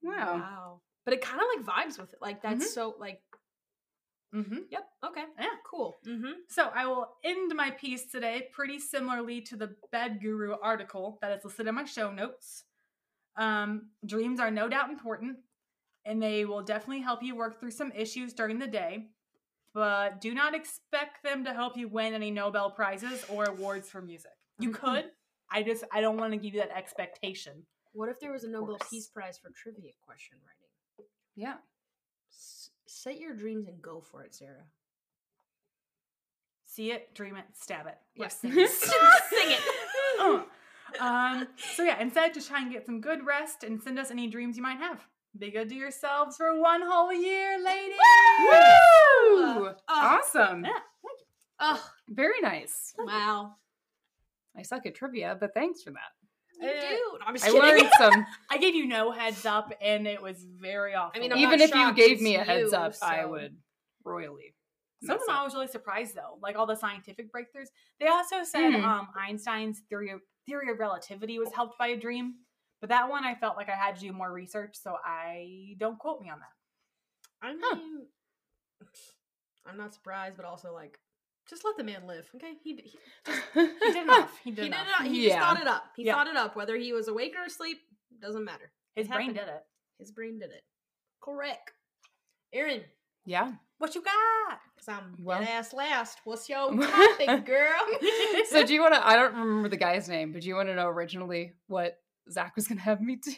Wow. 0.03 0.35
Wow. 0.37 0.81
But 1.05 1.15
it 1.15 1.21
kind 1.23 1.41
of 1.41 1.47
like 1.67 1.87
vibes 1.87 1.99
with 1.99 2.13
it. 2.13 2.19
Like 2.23 2.43
that's 2.43 2.65
Mhm. 2.65 2.69
so 2.75 2.95
like. 2.99 3.21
Mm-hmm. 4.35 4.59
Yep. 4.71 4.87
Okay. 5.07 5.25
Yeah. 5.41 5.47
Cool. 5.65 5.97
Mm-hmm. 6.07 6.33
So 6.51 6.71
I 6.75 6.87
will 6.87 7.09
end 7.25 7.51
my 7.57 7.71
piece 7.71 8.05
today 8.11 8.49
pretty 8.53 8.79
similarly 8.79 9.41
to 9.43 9.57
the 9.57 9.75
Bed 9.91 10.21
Guru 10.21 10.55
article 10.63 11.19
that 11.23 11.33
is 11.39 11.45
listed 11.47 11.67
in 11.67 11.75
my 11.75 11.85
show 11.85 12.11
notes. 12.13 12.65
Um, 13.37 13.89
dreams 14.05 14.39
are 14.39 14.51
no 14.51 14.69
doubt 14.69 14.91
important, 14.91 15.39
and 16.05 16.23
they 16.23 16.45
will 16.45 16.63
definitely 16.63 17.01
help 17.03 17.23
you 17.23 17.35
work 17.37 17.59
through 17.61 17.71
some 17.73 17.93
issues 17.93 18.33
during 18.33 18.59
the 18.59 18.67
day. 18.67 19.09
But 19.75 20.21
do 20.21 20.35
not 20.35 20.55
expect 20.55 21.23
them 21.23 21.45
to 21.45 21.53
help 21.53 21.77
you 21.77 21.89
win 21.89 22.15
any 22.15 22.31
Nobel 22.31 22.71
prizes 22.71 23.25
or 23.29 23.45
awards 23.45 23.89
for 23.89 24.01
music. 24.01 24.33
You 24.59 24.71
Mhm. 24.71 24.75
could. 24.75 25.13
I 25.51 25.63
just 25.63 25.85
I 25.93 26.01
don't 26.01 26.17
want 26.17 26.33
to 26.33 26.39
give 26.39 26.55
you 26.55 26.61
that 26.61 26.77
expectation. 26.77 27.67
What 27.93 28.09
if 28.09 28.19
there 28.21 28.33
was 28.33 28.45
a 28.45 28.49
Nobel. 28.49 28.79
Peace 28.91 29.09
Prize 29.09 29.39
for 29.39 29.51
trivia 29.51 29.93
question 30.05 30.39
writing? 30.47 31.09
Yeah. 31.37 31.59
S- 32.31 32.71
set 32.87 33.19
your 33.21 33.35
dreams 33.35 33.69
and 33.69 33.81
go 33.81 34.01
for 34.01 34.23
it, 34.23 34.35
Sarah. 34.35 34.65
See 36.65 36.91
it, 36.93 37.15
dream 37.15 37.37
it, 37.37 37.45
stab 37.55 37.87
it. 37.87 37.99
Yes. 38.15 38.39
Yeah. 38.43 38.51
sing 38.53 38.61
it. 38.61 38.71
Sing 38.71 39.51
it. 39.51 39.61
Uh, 40.21 40.43
um, 41.01 41.49
so 41.75 41.83
yeah, 41.83 42.01
instead, 42.01 42.35
just 42.35 42.49
try 42.49 42.61
and 42.61 42.71
get 42.73 42.87
some 42.87 43.01
good 43.01 43.25
rest 43.27 43.65
and 43.65 43.83
send 43.83 43.99
us 43.99 44.11
any 44.11 44.27
dreams 44.29 44.57
you 44.57 44.63
might 44.63 44.79
have. 44.79 45.07
Be 45.39 45.51
good 45.51 45.69
to 45.69 45.75
yourselves 45.75 46.37
for 46.37 46.59
one 46.61 46.83
whole 46.83 47.13
year, 47.13 47.63
ladies. 47.63 47.97
Woo! 48.41 49.67
Uh, 49.67 49.75
awesome. 49.89 50.65
yeah. 50.65 50.73
Oh, 51.61 51.91
Very 52.09 52.41
nice. 52.41 52.95
wow. 52.99 53.55
I 54.57 54.63
suck 54.63 54.87
at 54.87 54.95
trivia, 54.97 55.37
but 55.39 55.55
thanks 55.55 55.83
for 55.83 55.91
that. 55.91 56.61
You 56.61 56.69
Uh, 56.69 56.81
do. 56.91 57.19
I'm 57.25 57.35
just 57.35 57.47
I 57.47 57.51
kidding. 57.53 57.63
learned 57.63 57.91
some. 57.99 58.27
I 58.51 58.59
gave 58.59 58.75
you 58.75 58.87
no 58.87 59.13
heads 59.13 59.47
up, 59.47 59.73
and 59.81 60.07
it 60.09 60.21
was 60.21 60.45
very 60.45 60.95
awful. 60.95 61.13
I 61.17 61.21
mean, 61.21 61.33
I'm 61.33 61.39
Even 61.39 61.61
not 61.61 61.69
if 61.69 61.75
you 61.75 61.93
gave 61.95 62.21
me 62.21 62.35
a 62.37 62.43
heads 62.43 62.73
you, 62.73 62.79
up, 62.79 62.95
I 63.03 63.25
would 63.25 63.57
royally. 64.05 64.55
some 65.05 65.17
of 65.21 65.27
them 65.27 65.37
I 65.37 65.45
was 65.45 65.55
really 65.55 65.69
surprised 65.69 66.17
though, 66.17 66.39
like 66.43 66.57
all 66.57 66.67
the 66.67 66.75
scientific 66.75 67.33
breakthroughs. 67.33 67.69
They 68.01 68.09
also 68.09 68.43
said 68.43 68.73
Hmm. 68.75 68.85
um, 68.85 69.09
Einstein's 69.17 69.81
theory 69.89 70.11
of 70.11 70.21
theory 70.47 70.71
of 70.73 70.79
relativity 70.81 71.39
was 71.39 71.53
helped 71.53 71.79
by 71.79 71.89
a 71.89 71.97
dream, 71.97 72.35
but 72.81 72.91
that 72.91 73.09
one 73.11 73.25
I 73.25 73.35
felt 73.35 73.57
like 73.57 73.69
I 73.69 73.75
had 73.77 73.97
to 73.97 74.01
do 74.01 74.13
more 74.13 74.33
research, 74.33 74.77
so 74.81 74.97
I 75.05 75.75
don't 75.79 75.99
quote 75.99 76.21
me 76.21 76.31
on 76.31 76.39
that. 76.41 77.47
I 77.47 77.53
mean, 77.53 77.61
Huh. 77.63 78.87
I'm 79.67 79.77
not 79.77 79.93
surprised, 79.93 80.37
but 80.37 80.47
also 80.47 80.73
like, 80.73 80.99
just 81.49 81.65
let 81.65 81.77
the 81.77 81.85
man 81.85 82.07
live. 82.07 82.29
Okay, 82.37 82.55
he 82.63 82.75
he, 82.77 82.99
He 83.55 83.93
did 83.93 83.97
enough. 84.03 84.39
He 84.43 84.51
he 84.51 84.57
did 84.57 84.63
did 84.63 84.73
enough. 84.73 85.03
He 85.03 85.27
just 85.27 85.39
thought 85.39 85.61
it 85.61 85.67
up. 85.67 85.85
He 85.97 86.05
Yeah. 86.05 86.15
thought 86.15 86.27
it 86.27 86.37
up. 86.37 86.57
Whether 86.57 86.77
he 86.77 86.93
was 86.93 87.09
awake 87.09 87.35
or 87.39 87.45
asleep 87.45 87.79
doesn't 88.21 88.45
matter. 88.45 88.71
His 88.95 89.07
It 89.07 89.13
brain 89.13 89.29
happened. 89.35 89.47
did 89.47 89.55
it. 89.55 89.63
His 89.99 90.11
brain 90.11 90.39
did 90.39 90.51
it. 90.51 90.63
Correct. 91.23 91.73
Erin, 92.53 92.83
Yeah. 93.27 93.53
What 93.79 93.95
you 93.95 94.03
got? 94.03 94.59
Cause 94.79 94.89
I'm 94.89 95.17
Well- 95.23 95.43
ass 95.43 95.73
last. 95.73 96.19
What's 96.25 96.49
your 96.49 96.71
topic, 96.77 97.45
girl? 97.45 97.81
so 98.49 98.65
do 98.65 98.73
you 98.75 98.81
want 98.81 98.95
to? 98.95 99.07
I 99.07 99.17
don't 99.17 99.35
remember 99.37 99.69
the 99.69 99.77
guy's 99.77 100.09
name, 100.09 100.33
but 100.33 100.43
do 100.43 100.49
you 100.49 100.55
want 100.55 100.69
to 100.69 100.75
know 100.75 100.89
originally 100.89 101.53
what 101.67 101.99
Zach 102.33 102.57
was 102.57 102.67
to 102.67 102.75
have 102.77 103.01
me 103.01 103.17
do? 103.17 103.33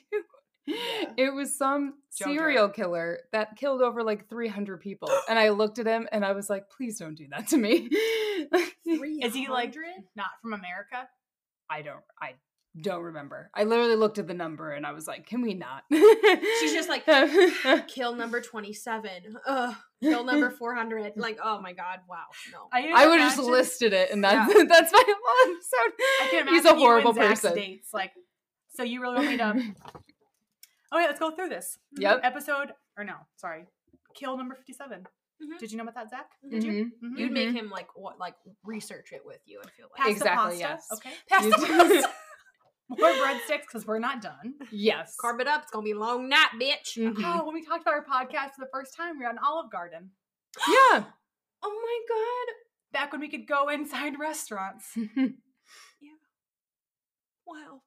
It 1.16 1.34
was 1.34 1.56
some 1.56 1.94
serial 2.10 2.68
killer 2.68 3.20
that 3.32 3.56
killed 3.56 3.82
over 3.82 4.02
like 4.02 4.28
300 4.28 4.80
people. 4.80 5.10
And 5.28 5.38
I 5.38 5.50
looked 5.50 5.78
at 5.78 5.86
him 5.86 6.08
and 6.12 6.24
I 6.24 6.32
was 6.32 6.50
like, 6.50 6.70
please 6.70 6.98
don't 6.98 7.14
do 7.14 7.26
that 7.30 7.48
to 7.48 7.56
me. 7.56 7.88
Is 8.84 9.34
he 9.34 9.48
like 9.48 9.72
300? 9.72 10.04
not 10.16 10.30
from 10.42 10.54
America? 10.54 11.08
I 11.68 11.82
don't, 11.82 12.02
I 12.20 12.34
don't 12.80 13.02
remember. 13.02 13.50
I 13.54 13.64
literally 13.64 13.94
looked 13.94 14.18
at 14.18 14.26
the 14.26 14.34
number 14.34 14.72
and 14.72 14.84
I 14.84 14.92
was 14.92 15.06
like, 15.06 15.26
can 15.26 15.42
we 15.42 15.54
not? 15.54 15.84
She's 15.92 16.72
just 16.72 16.88
like, 16.88 17.04
ah, 17.08 17.84
kill 17.86 18.14
number 18.14 18.40
27. 18.40 19.36
Ugh. 19.46 19.74
Kill 20.02 20.24
number 20.24 20.50
400. 20.58 21.12
Like, 21.16 21.38
oh 21.42 21.60
my 21.60 21.72
god, 21.72 22.00
wow. 22.08 22.24
No. 22.52 22.68
I 22.72 22.90
I 22.94 23.06
would 23.06 23.20
have 23.20 23.36
just 23.36 23.48
listed 23.48 23.92
it 23.92 24.10
and 24.10 24.24
that's, 24.24 24.52
that's 24.52 24.92
my 24.92 25.04
whole 25.06 25.54
episode. 25.54 25.94
I 26.22 26.28
can 26.30 26.40
imagine 26.42 26.54
He's 26.54 26.64
a 26.64 26.74
horrible 26.74 27.14
person. 27.14 27.54
Dates. 27.54 27.92
Like, 27.92 28.12
so 28.74 28.82
you 28.82 29.00
really 29.00 29.16
want 29.16 29.28
me 29.28 29.36
to? 29.38 29.74
Okay, 30.92 31.06
let's 31.06 31.20
go 31.20 31.30
through 31.30 31.50
this. 31.50 31.78
Yep. 31.98 32.20
Episode 32.24 32.72
or 32.98 33.04
no? 33.04 33.14
Sorry, 33.36 33.64
kill 34.16 34.36
number 34.36 34.56
fifty-seven. 34.56 35.06
Mhm. 35.40 35.58
Did 35.60 35.70
you 35.70 35.78
know 35.78 35.84
about 35.84 35.94
that, 35.94 36.10
Zach? 36.10 36.26
Did 36.50 36.64
you? 36.64 36.72
Mhm. 36.72 36.90
Mhm. 37.12 37.18
You'd 37.18 37.30
make 37.32 37.48
Mhm. 37.50 37.54
him 37.54 37.70
like 37.70 37.96
what 37.96 38.18
like 38.18 38.34
research 38.64 39.12
it 39.12 39.22
with 39.24 39.38
you, 39.46 39.60
I 39.64 39.70
feel 39.70 39.86
like. 39.92 39.98
Pasta 39.98 40.10
Exactly, 40.10 40.58
pasta. 40.58 40.58
yes. 40.58 40.88
Okay. 40.92 41.10
You- 41.46 41.52
Pasta 41.52 41.66
pasta. 41.66 42.14
More 42.98 43.08
breadsticks 43.12 43.60
because 43.68 43.86
we're 43.86 44.00
not 44.00 44.20
done. 44.20 44.54
Yes. 44.72 45.16
Carb 45.22 45.40
it 45.40 45.46
up, 45.46 45.62
it's 45.62 45.70
gonna 45.70 45.84
be 45.84 45.92
a 45.92 45.96
long 45.98 46.28
night, 46.28 46.48
bitch. 46.60 46.96
Mhm. 46.98 47.22
Oh, 47.24 47.44
when 47.44 47.54
we 47.54 47.64
talked 47.64 47.82
about 47.82 47.94
our 47.94 48.04
podcast 48.04 48.54
for 48.56 48.64
the 48.64 48.70
first 48.72 48.96
time, 48.96 49.16
we 49.16 49.22
were 49.24 49.28
at 49.30 49.34
an 49.36 49.38
Olive 49.46 49.70
Garden. 49.70 50.10
Yeah. 50.68 51.04
Oh 51.62 51.70
my 51.70 52.00
god. 52.08 52.54
Back 53.00 53.12
when 53.12 53.20
we 53.20 53.28
could 53.28 53.46
go 53.46 53.68
inside 53.68 54.18
restaurants. 54.18 54.96
god. 54.96 55.34
Wow. 57.46 57.82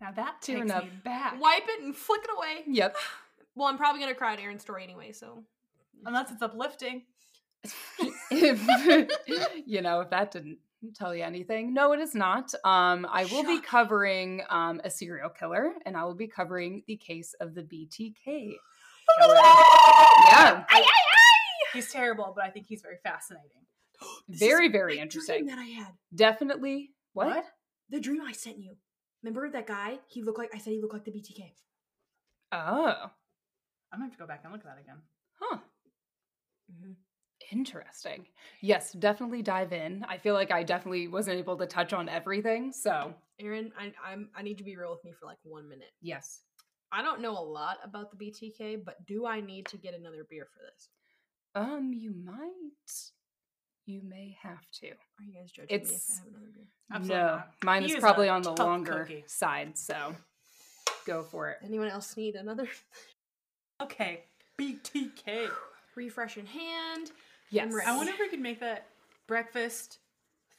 Now 0.00 0.12
that 0.12 0.40
takes 0.40 0.64
me 0.64 0.90
back. 1.04 1.40
Wipe 1.40 1.62
it 1.68 1.82
and 1.82 1.94
flick 1.94 2.22
it 2.24 2.30
away. 2.36 2.64
yep. 2.66 2.96
Well, 3.56 3.66
I'm 3.66 3.76
probably 3.76 4.00
gonna 4.00 4.14
cry 4.14 4.32
at 4.34 4.38
Erin's 4.40 4.62
story 4.62 4.84
anyway, 4.84 5.10
so 5.12 5.42
Unless 6.06 6.30
it's 6.30 6.40
uplifting. 6.40 7.02
if 8.30 9.10
you 9.66 9.82
know 9.82 10.00
if 10.00 10.10
that 10.10 10.30
didn't 10.30 10.58
tell 10.94 11.14
you 11.14 11.22
anything 11.22 11.74
no 11.74 11.92
it 11.92 12.00
is 12.00 12.14
not 12.14 12.54
um 12.64 13.06
i 13.12 13.26
will 13.26 13.42
be 13.44 13.60
covering 13.60 14.40
um 14.48 14.80
a 14.82 14.88
serial 14.88 15.28
killer 15.28 15.72
and 15.84 15.94
i 15.94 16.02
will 16.04 16.14
be 16.14 16.26
covering 16.26 16.82
the 16.86 16.96
case 16.96 17.34
of 17.38 17.54
the 17.54 17.60
btk 17.62 18.24
killer 18.24 19.34
yeah 20.30 20.64
He's 21.72 21.92
terrible, 21.92 22.32
but 22.34 22.44
I 22.44 22.50
think 22.50 22.66
he's 22.66 22.82
very 22.82 22.96
fascinating. 23.02 23.62
Very 24.28 24.68
very 24.68 24.98
interesting 24.98 25.44
Dream 25.44 25.54
that 25.54 25.58
I 25.58 25.66
had. 25.66 25.92
definitely 26.14 26.90
what, 27.12 27.44
The 27.90 28.00
dream 28.00 28.22
I 28.22 28.32
sent 28.32 28.58
you. 28.58 28.76
Remember 29.22 29.50
that 29.50 29.66
guy? 29.66 29.98
He 30.08 30.22
looked 30.22 30.38
like 30.38 30.54
I 30.54 30.58
said 30.58 30.72
he 30.72 30.80
looked 30.80 30.94
like 30.94 31.04
the 31.04 31.10
BTK. 31.12 31.52
oh 32.52 33.10
I'm 33.92 33.98
gonna 33.98 34.04
have 34.04 34.12
to 34.12 34.18
go 34.18 34.26
back 34.26 34.40
and 34.44 34.52
look 34.52 34.62
at 34.62 34.66
that 34.66 34.80
again. 34.80 34.98
huh 35.40 35.58
Mm-hmm. 36.72 36.92
interesting 37.50 38.26
yes 38.60 38.92
definitely 38.92 39.42
dive 39.42 39.72
in 39.72 40.04
i 40.08 40.16
feel 40.16 40.34
like 40.34 40.52
i 40.52 40.62
definitely 40.62 41.08
wasn't 41.08 41.36
able 41.36 41.56
to 41.56 41.66
touch 41.66 41.92
on 41.92 42.08
everything 42.08 42.70
so 42.70 43.12
Erin, 43.40 43.72
I, 43.76 43.92
I'm 44.04 44.28
I 44.36 44.42
need 44.42 44.50
you 44.50 44.56
to 44.58 44.64
be 44.64 44.76
real 44.76 44.92
with 44.92 45.02
me 45.02 45.12
for 45.18 45.26
like 45.26 45.38
one 45.42 45.68
minute. 45.68 45.90
yes 46.00 46.42
I 46.92 47.02
don't 47.02 47.20
know 47.20 47.32
a 47.32 47.40
lot 47.40 47.78
about 47.84 48.10
the 48.10 48.16
BTK, 48.24 48.84
but 48.84 49.04
do 49.06 49.24
I 49.26 49.40
need 49.40 49.66
to 49.66 49.76
get 49.76 49.94
another 49.94 50.26
beer 50.28 50.46
for 50.52 50.60
this? 50.64 50.88
um 51.56 51.92
you 51.92 52.12
might 52.24 52.92
you 53.90 54.02
may 54.08 54.36
have 54.42 54.64
to 54.80 54.88
Are 54.88 55.24
you 55.26 55.32
guys 55.34 55.50
judging 55.52 55.76
me 55.78 55.82
if 55.82 55.88
It's- 55.88 56.10
I 56.20 56.24
have 56.24 56.28
another 56.34 56.52
beer? 56.54 56.64
Absolutely 56.92 57.16
no, 57.16 57.26
not. 57.36 57.48
mine 57.64 57.82
He 57.82 57.88
is 57.90 57.94
is 57.96 58.00
probably 58.00 58.28
on 58.28 58.42
the 58.42 58.52
longer 58.52 59.00
cookie. 59.04 59.24
side, 59.26 59.78
so 59.78 60.14
go 61.06 61.22
for 61.22 61.50
it. 61.50 61.58
Anyone 61.64 61.88
else 61.88 62.16
need 62.16 62.34
another 62.34 62.68
Okay, 63.82 64.24
BTK. 64.58 65.50
refresh 65.96 66.36
in 66.36 66.46
hand? 66.46 67.10
Yes. 67.50 67.72
I 67.86 67.96
wonder 67.96 68.12
if 68.12 68.18
we 68.18 68.28
could 68.28 68.40
make 68.40 68.60
that 68.60 68.86
breakfast. 69.26 69.98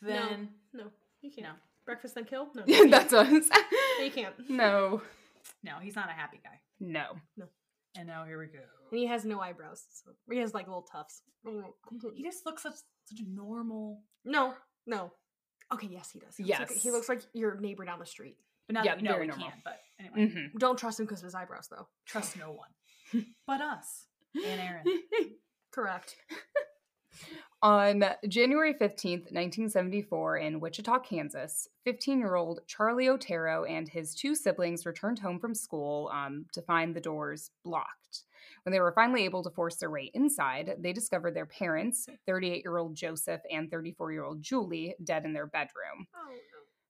Then 0.01 0.49
No, 0.73 0.85
you 1.21 1.31
can't. 1.31 1.47
No. 1.47 1.53
Breakfast 1.85 2.15
then 2.15 2.25
kill? 2.25 2.47
No, 2.55 2.63
you 2.65 2.89
that's 2.89 3.13
us. 3.13 3.27
can't. 3.27 3.45
No, 3.99 4.05
you 4.05 4.11
can't. 4.11 4.49
no, 4.49 5.01
no, 5.63 5.73
he's 5.81 5.95
not 5.95 6.09
a 6.09 6.13
happy 6.13 6.39
guy. 6.43 6.59
No. 6.79 7.17
No. 7.37 7.45
And 7.95 8.07
now 8.07 8.23
here 8.25 8.39
we 8.39 8.45
go. 8.47 8.59
And 8.91 8.99
he 8.99 9.05
has 9.07 9.25
no 9.25 9.39
eyebrows. 9.39 9.83
So 9.91 10.11
he 10.31 10.39
has 10.39 10.53
like 10.53 10.67
little 10.67 10.81
tufts. 10.81 11.21
He 12.15 12.23
just 12.23 12.45
looks 12.45 12.65
such 13.11 13.19
such 13.19 13.27
a 13.27 13.29
normal. 13.29 14.01
No, 14.25 14.53
no. 14.87 15.11
Okay, 15.73 15.87
yes, 15.89 16.11
he 16.11 16.19
does. 16.19 16.35
He 16.35 16.43
looks 16.43 16.59
like- 16.59 16.69
Yes. 16.71 16.81
he 16.83 16.91
looks 16.91 17.09
like 17.09 17.21
your 17.33 17.55
neighbor 17.59 17.85
down 17.85 17.99
the 17.99 18.05
street. 18.05 18.37
But 18.67 18.73
now 18.75 18.83
Yeah, 18.83 18.95
that 18.95 19.01
you 19.01 19.05
know 19.05 19.11
very 19.13 19.25
we 19.25 19.27
normal. 19.27 19.47
can't. 19.49 19.63
But 19.63 19.79
anyway, 19.99 20.29
hmm 20.51 20.57
Don't 20.57 20.77
trust 20.77 20.99
him 20.99 21.05
because 21.05 21.19
of 21.19 21.25
his 21.25 21.35
eyebrows, 21.35 21.67
though. 21.69 21.87
trust 22.05 22.37
no 22.37 22.51
one 22.51 22.69
but 23.47 23.61
us 23.61 24.07
and 24.35 24.59
Erin. 24.61 24.83
Correct. 25.71 26.15
On 27.63 28.03
January 28.27 28.73
15th, 28.73 29.31
1974, 29.31 30.37
in 30.37 30.59
Wichita, 30.59 30.99
Kansas, 30.99 31.67
15 31.83 32.17
year 32.19 32.35
old 32.35 32.61
Charlie 32.65 33.07
Otero 33.07 33.65
and 33.65 33.87
his 33.87 34.15
two 34.15 34.33
siblings 34.33 34.85
returned 34.85 35.19
home 35.19 35.37
from 35.39 35.53
school 35.53 36.09
um, 36.13 36.45
to 36.53 36.61
find 36.61 36.95
the 36.95 37.01
doors 37.01 37.51
blocked. 37.63 38.23
When 38.63 38.73
they 38.73 38.79
were 38.79 38.93
finally 38.93 39.25
able 39.25 39.43
to 39.43 39.49
force 39.49 39.77
their 39.77 39.89
way 39.89 40.11
inside, 40.13 40.75
they 40.79 40.93
discovered 40.93 41.35
their 41.35 41.47
parents, 41.47 42.07
38 42.27 42.63
year 42.63 42.77
old 42.77 42.95
Joseph 42.95 43.41
and 43.49 43.71
34 43.71 44.11
year 44.11 44.23
old 44.23 44.41
Julie, 44.41 44.95
dead 45.03 45.25
in 45.25 45.33
their 45.33 45.47
bedroom. 45.47 46.07
Oh, 46.15 46.35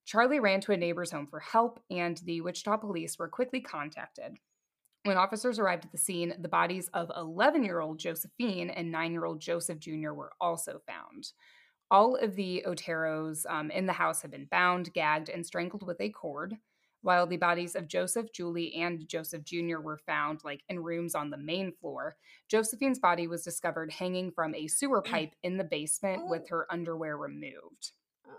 Charlie 0.04 0.40
ran 0.40 0.60
to 0.62 0.72
a 0.72 0.76
neighbor's 0.76 1.12
home 1.12 1.26
for 1.26 1.40
help, 1.40 1.80
and 1.90 2.18
the 2.24 2.40
Wichita 2.40 2.76
police 2.78 3.18
were 3.18 3.28
quickly 3.28 3.60
contacted. 3.60 4.36
When 5.04 5.16
officers 5.16 5.58
arrived 5.58 5.84
at 5.84 5.92
the 5.92 5.98
scene, 5.98 6.34
the 6.38 6.48
bodies 6.48 6.88
of 6.92 7.10
11 7.16 7.64
year 7.64 7.80
old 7.80 7.98
Josephine 7.98 8.70
and 8.70 8.92
9 8.92 9.12
year 9.12 9.24
old 9.24 9.40
Joseph 9.40 9.78
Jr. 9.78 10.12
were 10.12 10.32
also 10.40 10.80
found. 10.86 11.32
All 11.90 12.16
of 12.16 12.36
the 12.36 12.64
Oteros 12.66 13.44
um, 13.48 13.70
in 13.70 13.86
the 13.86 13.92
house 13.92 14.22
had 14.22 14.30
been 14.30 14.48
bound, 14.50 14.92
gagged, 14.92 15.28
and 15.28 15.44
strangled 15.44 15.86
with 15.86 16.00
a 16.00 16.10
cord, 16.10 16.56
while 17.02 17.26
the 17.26 17.36
bodies 17.36 17.74
of 17.74 17.88
Joseph, 17.88 18.32
Julie, 18.32 18.74
and 18.74 19.06
Joseph 19.08 19.44
Jr. 19.44 19.80
were 19.80 19.98
found 19.98 20.40
like 20.44 20.62
in 20.68 20.82
rooms 20.82 21.14
on 21.14 21.30
the 21.30 21.36
main 21.36 21.72
floor. 21.72 22.16
Josephine's 22.48 22.98
body 22.98 23.26
was 23.26 23.42
discovered 23.42 23.92
hanging 23.92 24.30
from 24.30 24.54
a 24.54 24.68
sewer 24.68 25.02
pipe 25.12 25.34
in 25.42 25.56
the 25.56 25.64
basement 25.64 26.28
with 26.28 26.42
oh. 26.44 26.48
her 26.50 26.66
underwear 26.70 27.16
removed. 27.16 27.92
Oh, 28.26 28.30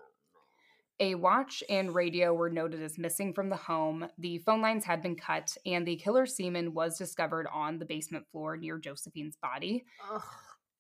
a 1.00 1.16
watch 1.16 1.64
and 1.70 1.94
radio 1.94 2.34
were 2.34 2.50
noted 2.50 2.82
as 2.82 2.98
missing 2.98 3.34
from 3.34 3.50
the 3.50 3.56
home. 3.56 4.08
The 4.18 4.40
phone 4.40 4.62
lines 4.62 4.86
had 4.86 5.02
been 5.02 5.16
cut, 5.16 5.56
and 5.66 5.86
the 5.86 5.98
killer 5.98 6.26
semen 6.26 6.74
was 6.74 6.98
discovered 6.98 7.48
on 7.54 7.80
the 7.80 7.86
basement 7.86 8.26
floor 8.32 8.58
near 8.58 8.80
Josephine's 8.80 9.36
body. 9.36 9.86
Ugh. 10.12 10.22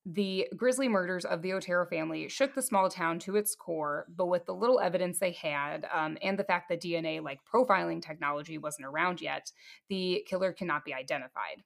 The 0.05 0.49
grisly 0.57 0.89
murders 0.89 1.23
of 1.23 1.41
the 1.41 1.53
Otero 1.53 1.85
family 1.85 2.27
shook 2.27 2.53
the 2.53 2.61
small 2.61 2.89
town 2.89 3.19
to 3.19 3.37
its 3.37 3.55
core, 3.55 4.05
but 4.13 4.25
with 4.25 4.45
the 4.45 4.53
little 4.53 4.81
evidence 4.81 5.19
they 5.19 5.31
had, 5.31 5.87
um, 5.93 6.17
and 6.21 6.37
the 6.37 6.43
fact 6.43 6.67
that 6.69 6.81
DNA 6.81 7.23
like 7.23 7.39
profiling 7.45 8.01
technology 8.01 8.57
wasn't 8.57 8.85
around 8.85 9.21
yet, 9.21 9.51
the 9.87 10.25
killer 10.27 10.51
cannot 10.51 10.83
be 10.83 10.93
identified. 10.93 11.63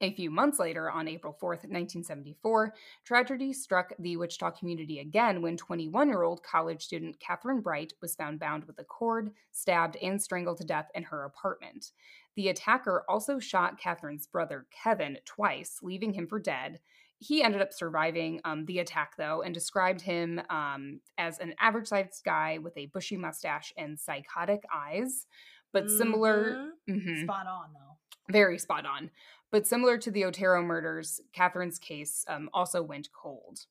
A 0.00 0.14
few 0.14 0.30
months 0.30 0.60
later, 0.60 0.88
on 0.88 1.08
April 1.08 1.32
4th, 1.32 1.66
1974, 1.66 2.72
tragedy 3.04 3.52
struck 3.52 3.92
the 3.98 4.16
Wichita 4.16 4.52
community 4.52 5.00
again 5.00 5.42
when 5.42 5.56
21 5.56 6.08
year 6.08 6.22
old 6.22 6.44
college 6.44 6.84
student 6.84 7.18
Kathryn 7.18 7.60
Bright 7.60 7.92
was 8.00 8.14
found 8.14 8.38
bound 8.38 8.66
with 8.66 8.78
a 8.78 8.84
cord, 8.84 9.32
stabbed, 9.50 9.96
and 9.96 10.22
strangled 10.22 10.58
to 10.58 10.64
death 10.64 10.88
in 10.94 11.02
her 11.02 11.24
apartment. 11.24 11.90
The 12.36 12.46
attacker 12.46 13.04
also 13.08 13.40
shot 13.40 13.80
Kathryn's 13.80 14.28
brother, 14.28 14.66
Kevin, 14.70 15.18
twice, 15.24 15.80
leaving 15.82 16.12
him 16.12 16.28
for 16.28 16.38
dead. 16.38 16.78
He 17.20 17.42
ended 17.42 17.60
up 17.60 17.72
surviving 17.72 18.40
um, 18.44 18.64
the 18.66 18.78
attack, 18.78 19.16
though, 19.16 19.42
and 19.42 19.52
described 19.52 20.00
him 20.00 20.40
um, 20.50 21.00
as 21.18 21.38
an 21.40 21.54
average 21.58 21.88
sized 21.88 22.22
guy 22.24 22.58
with 22.58 22.76
a 22.76 22.86
bushy 22.86 23.16
mustache 23.16 23.72
and 23.76 23.98
psychotic 23.98 24.62
eyes, 24.72 25.26
but 25.72 25.90
similar. 25.90 26.70
Mhm. 26.88 27.04
Mhm 27.04 27.22
Spot 27.24 27.46
on 27.46 27.72
though. 27.72 27.96
very 28.30 28.58
spot 28.58 28.86
on. 28.86 29.10
But 29.50 29.66
similar 29.66 29.96
to 29.98 30.10
the 30.10 30.24
Otero 30.26 30.62
murders, 30.62 31.20
Kathryn's 31.32 31.78
case 31.78 32.24
um, 32.28 32.50
also 32.52 32.82
went 32.82 33.08
cold. 33.12 33.66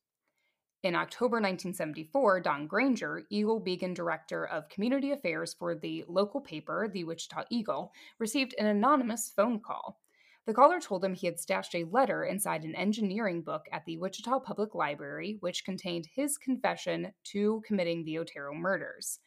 In 0.83 0.95
October 0.95 1.37
1974, 1.37 2.39
Don 2.41 2.67
Granger, 2.67 3.23
Eagle 3.29 3.59
Beacon 3.59 3.93
Director 3.93 4.45
of 4.45 4.69
Community 4.69 5.11
Affairs 5.11 5.53
for 5.53 5.73
the 5.75 6.03
local 6.07 6.39
paper, 6.41 6.87
the 6.91 7.03
Wichita 7.03 7.43
Eagle, 7.49 7.91
received 8.19 8.53
an 8.59 8.65
anonymous 8.67 9.29
phone 9.35 9.59
call. 9.59 9.99
The 10.47 10.53
caller 10.55 10.79
told 10.79 11.05
him 11.05 11.13
he 11.13 11.27
had 11.27 11.39
stashed 11.39 11.75
a 11.75 11.83
letter 11.83 12.25
inside 12.25 12.63
an 12.63 12.73
engineering 12.73 13.43
book 13.43 13.67
at 13.71 13.85
the 13.85 13.97
Wichita 13.97 14.39
Public 14.39 14.73
Library, 14.73 15.37
which 15.41 15.63
contained 15.63 16.07
his 16.07 16.39
confession 16.39 17.13
to 17.25 17.61
committing 17.67 18.03
the 18.03 18.17
Otero 18.17 18.55
murders. 18.55 19.19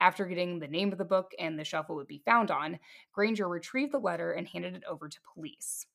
After 0.00 0.26
getting 0.26 0.58
the 0.58 0.66
name 0.66 0.90
of 0.90 0.98
the 0.98 1.04
book 1.04 1.32
and 1.38 1.58
the 1.58 1.64
shelf 1.64 1.88
it 1.88 1.92
would 1.92 2.08
be 2.08 2.22
found 2.24 2.50
on, 2.50 2.80
Granger 3.12 3.48
retrieved 3.48 3.92
the 3.92 4.00
letter 4.00 4.32
and 4.32 4.48
handed 4.48 4.74
it 4.74 4.84
over 4.84 5.08
to 5.08 5.20
police. 5.34 5.86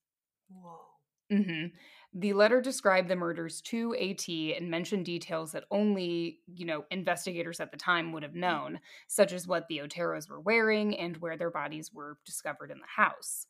Whoa. 0.50 0.82
hmm 1.30 1.66
The 2.14 2.34
letter 2.34 2.62
described 2.62 3.10
the 3.10 3.16
murders 3.16 3.62
to 3.64 3.94
AT 3.96 4.28
and 4.30 4.72
mentioned 4.72 5.06
details 5.06 5.52
that 5.52 5.66
only, 5.72 6.40
you 6.48 6.66
know, 6.66 6.86
investigators 6.90 7.60
at 7.60 7.72
the 7.72 7.78
time 7.78 8.14
would 8.14 8.24
have 8.24 8.36
known, 8.36 8.80
such 9.08 9.34
as 9.34 9.48
what 9.48 9.68
the 9.68 9.80
Oteros 9.80 10.30
were 10.30 10.40
wearing 10.40 10.98
and 10.98 11.18
where 11.18 11.38
their 11.38 11.52
bodies 11.52 11.94
were 11.94 12.18
discovered 12.26 12.72
in 12.72 12.80
the 12.80 12.88
house. 12.88 13.48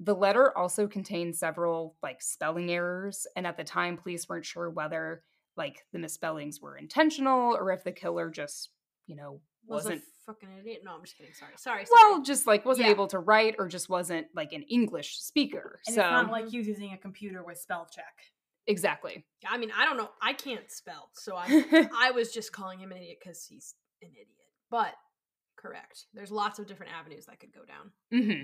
The 0.00 0.14
letter 0.14 0.56
also 0.56 0.86
contained 0.86 1.36
several 1.36 1.96
like 2.02 2.22
spelling 2.22 2.70
errors, 2.70 3.26
and 3.36 3.46
at 3.46 3.56
the 3.56 3.64
time, 3.64 3.96
police 3.96 4.28
weren't 4.28 4.44
sure 4.46 4.70
whether 4.70 5.22
like 5.56 5.84
the 5.92 5.98
misspellings 5.98 6.60
were 6.60 6.76
intentional 6.76 7.56
or 7.56 7.72
if 7.72 7.82
the 7.82 7.90
killer 7.92 8.30
just, 8.30 8.70
you 9.06 9.16
know, 9.16 9.40
Was 9.66 9.84
wasn't 9.84 10.02
a 10.02 10.04
fucking 10.26 10.48
idiot. 10.60 10.82
No, 10.84 10.92
I'm 10.94 11.02
just 11.02 11.16
kidding. 11.18 11.32
Sorry. 11.34 11.50
Sorry. 11.56 11.84
sorry. 11.84 12.12
well, 12.12 12.22
just 12.22 12.46
like 12.46 12.64
wasn't 12.64 12.86
Yeah. 12.86 12.92
able 12.92 13.08
to 13.08 13.18
write 13.18 13.56
or 13.58 13.66
just 13.66 13.88
wasn't 13.88 14.28
like 14.36 14.52
an 14.52 14.62
English 14.70 15.18
speaker. 15.18 15.80
And 15.88 15.94
so 15.96 16.02
it's 16.02 16.10
not 16.10 16.30
like 16.30 16.48
he 16.48 16.58
was 16.58 16.68
using 16.68 16.92
a 16.92 16.96
computer 16.98 17.42
with 17.44 17.58
spell 17.58 17.88
check. 17.92 18.14
exactly. 18.68 19.26
I 19.48 19.58
mean, 19.58 19.72
I 19.76 19.84
don't 19.84 19.96
know. 19.96 20.10
I 20.22 20.32
can't 20.34 20.70
spell, 20.70 21.10
so 21.14 21.34
I 21.36 21.88
I 21.98 22.12
was 22.12 22.32
just 22.32 22.52
calling 22.52 22.78
him 22.78 22.92
an 22.92 22.98
idiot 22.98 23.18
because 23.20 23.44
he's 23.44 23.74
an 24.00 24.10
idiot. 24.12 24.28
But 24.70 24.94
correct. 25.56 26.04
There's 26.14 26.30
lots 26.30 26.60
of 26.60 26.66
different 26.68 26.92
avenues 26.92 27.26
that 27.26 27.40
could 27.40 27.52
go 27.52 27.62
down. 27.64 27.90
hmm 28.24 28.42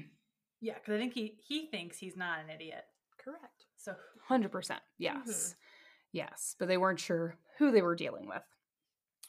Yeah, 0.64 0.74
because 0.74 0.94
I 0.94 0.98
think 0.98 1.12
he 1.12 1.34
he 1.46 1.66
thinks 1.66 1.98
he's 1.98 2.16
not 2.16 2.38
an 2.40 2.48
idiot. 2.48 2.84
Correct. 3.22 3.66
So 3.76 3.94
Hundred 4.26 4.50
percent. 4.50 4.80
Yes. 4.96 5.18
Mm-hmm. 5.28 5.52
Yes. 6.12 6.56
But 6.58 6.68
they 6.68 6.78
weren't 6.78 6.98
sure 6.98 7.36
who 7.58 7.70
they 7.70 7.82
were 7.82 7.94
dealing 7.94 8.26
with. 8.26 8.42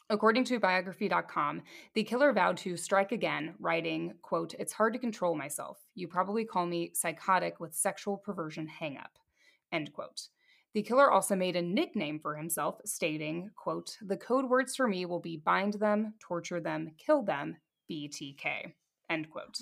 According 0.08 0.44
to 0.44 0.58
biography.com, 0.60 1.62
the 1.94 2.04
killer 2.04 2.32
vowed 2.32 2.56
to 2.58 2.76
strike 2.76 3.12
again, 3.12 3.54
writing, 3.58 4.14
quote, 4.22 4.54
It's 4.54 4.72
hard 4.72 4.94
to 4.94 4.98
control 4.98 5.34
myself. 5.34 5.78
You 5.94 6.08
probably 6.08 6.44
call 6.46 6.64
me 6.64 6.92
psychotic 6.94 7.60
with 7.60 7.74
sexual 7.74 8.16
perversion 8.16 8.66
hangup. 8.80 9.18
End 9.72 9.92
quote. 9.92 10.28
The 10.72 10.82
killer 10.82 11.10
also 11.10 11.36
made 11.36 11.56
a 11.56 11.62
nickname 11.62 12.18
for 12.20 12.36
himself, 12.36 12.80
stating, 12.86 13.50
quote, 13.56 13.98
The 14.00 14.16
code 14.16 14.48
words 14.48 14.74
for 14.74 14.88
me 14.88 15.04
will 15.04 15.20
be 15.20 15.36
bind 15.36 15.74
them, 15.74 16.14
torture 16.20 16.60
them, 16.60 16.92
kill 16.96 17.22
them, 17.22 17.56
BTK. 17.90 18.72
End 19.10 19.28
quote. 19.28 19.58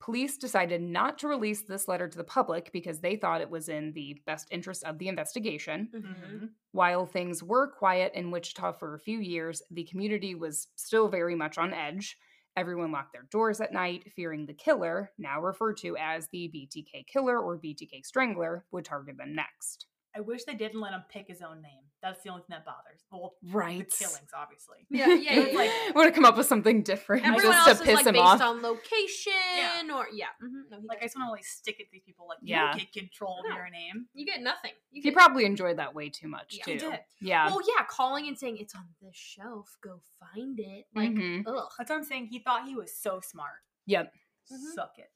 I'm 0.00 0.12
gonna 0.12 0.16
vomit. 0.16 0.28
Police 0.28 0.38
decided 0.38 0.82
not 0.82 1.18
to 1.18 1.28
release 1.28 1.62
this 1.62 1.88
letter 1.88 2.08
to 2.08 2.16
the 2.18 2.24
public 2.24 2.72
because 2.72 3.00
they 3.00 3.16
thought 3.16 3.40
it 3.40 3.50
was 3.50 3.68
in 3.68 3.92
the 3.92 4.22
best 4.26 4.48
interest 4.50 4.84
of 4.84 4.98
the 4.98 5.08
investigation. 5.08 5.88
Mhm. 5.92 6.54
While 6.72 7.06
things 7.06 7.42
were 7.42 7.66
quiet 7.70 8.12
in 8.14 8.30
Wichita 8.30 8.72
for 8.72 8.94
a 8.94 9.00
few 9.00 9.18
years, 9.18 9.62
the 9.70 9.84
community 9.84 10.34
was 10.34 10.68
still 10.76 11.08
very 11.08 11.34
much 11.34 11.58
on 11.58 11.72
edge. 11.74 12.16
Everyone 12.56 12.90
locked 12.90 13.12
their 13.12 13.22
doors 13.22 13.60
at 13.60 13.72
night, 13.72 14.12
fearing 14.12 14.46
the 14.46 14.54
killer, 14.54 15.12
now 15.18 15.40
referred 15.40 15.76
to 15.78 15.96
as 15.96 16.28
the 16.28 16.48
BTK 16.48 17.04
killer 17.04 17.38
or 17.38 17.56
BTK 17.56 18.02
strangler, 18.02 18.66
would 18.72 18.84
target 18.84 19.16
them 19.16 19.34
next. 19.34 19.86
I 20.14 20.20
wish 20.20 20.44
they 20.44 20.54
didn't 20.54 20.80
let 20.80 20.92
him 20.92 21.04
pick 21.08 21.28
his 21.28 21.42
own 21.42 21.62
name. 21.62 21.87
That's 22.00 22.22
the 22.22 22.30
only 22.30 22.42
thing 22.42 22.50
that 22.56 22.64
bothers. 22.64 23.00
Well, 23.10 23.34
Right. 23.52 23.78
the 23.78 23.84
killings, 23.84 24.30
obviously. 24.32 24.86
Yeah, 24.88 25.08
yeah, 25.08 25.14
yeah. 25.14 25.40
It's 25.40 25.54
like- 25.56 25.70
yeah. 25.70 25.92
want 25.94 26.06
to 26.08 26.12
come 26.14 26.24
up 26.24 26.36
with 26.36 26.46
something 26.46 26.82
different 26.84 27.24
Everyone 27.26 27.42
just 27.56 27.68
else 27.68 27.78
to 27.78 27.82
is 27.82 27.86
piss 27.88 27.94
like 27.96 28.06
him 28.06 28.12
based 28.12 28.24
off. 28.24 28.40
on 28.40 28.62
location 28.62 29.32
yeah. 29.56 29.82
or 29.94 30.06
yeah. 30.12 30.26
mhm, 30.40 30.70
No, 30.70 30.80
he 30.80 30.86
Like 30.86 30.98
I 30.98 31.00
does. 31.00 31.06
just 31.12 31.16
want 31.16 31.28
to 31.28 31.32
like 31.32 31.44
stick 31.44 31.80
at 31.80 31.86
these 31.90 32.02
people. 32.06 32.28
Like 32.28 32.38
Yeah. 32.42 32.60
you 32.60 32.66
don't 32.68 32.78
get 32.78 32.92
control 32.92 33.40
of 33.48 33.52
your 33.54 33.68
name. 33.70 34.06
you 34.14 34.24
get 34.24 34.40
nothing. 34.42 34.70
You 34.90 35.02
he 35.02 35.10
get 35.10 35.14
probably 35.14 35.44
enjoyed 35.44 35.78
that 35.78 35.94
way 35.94 36.08
too 36.08 36.28
much 36.28 36.54
Yeah. 36.58 36.64
too. 36.64 36.72
He 36.72 36.78
did. 36.78 37.00
Yeah. 37.20 37.46
Well, 37.48 37.60
yeah, 37.66 37.84
calling 37.88 38.28
and 38.28 38.38
saying 38.38 38.58
it's 38.58 38.74
on 38.76 38.86
this 39.02 39.16
shelf. 39.16 39.76
Go 39.82 40.00
find 40.20 40.58
it. 40.60 40.86
Like, 40.94 41.10
Mhm. 41.10 41.44
ugh. 41.46 41.68
That's 41.78 41.90
what 41.90 41.96
I'm 41.96 42.04
saying. 42.04 42.26
He 42.26 42.38
thought 42.38 42.66
he 42.68 42.76
was 42.76 42.94
so 42.96 43.20
smart. 43.20 43.64
Yep. 43.86 44.14
Mhm. 44.52 44.74
Suck 44.74 44.92
it. 44.98 45.10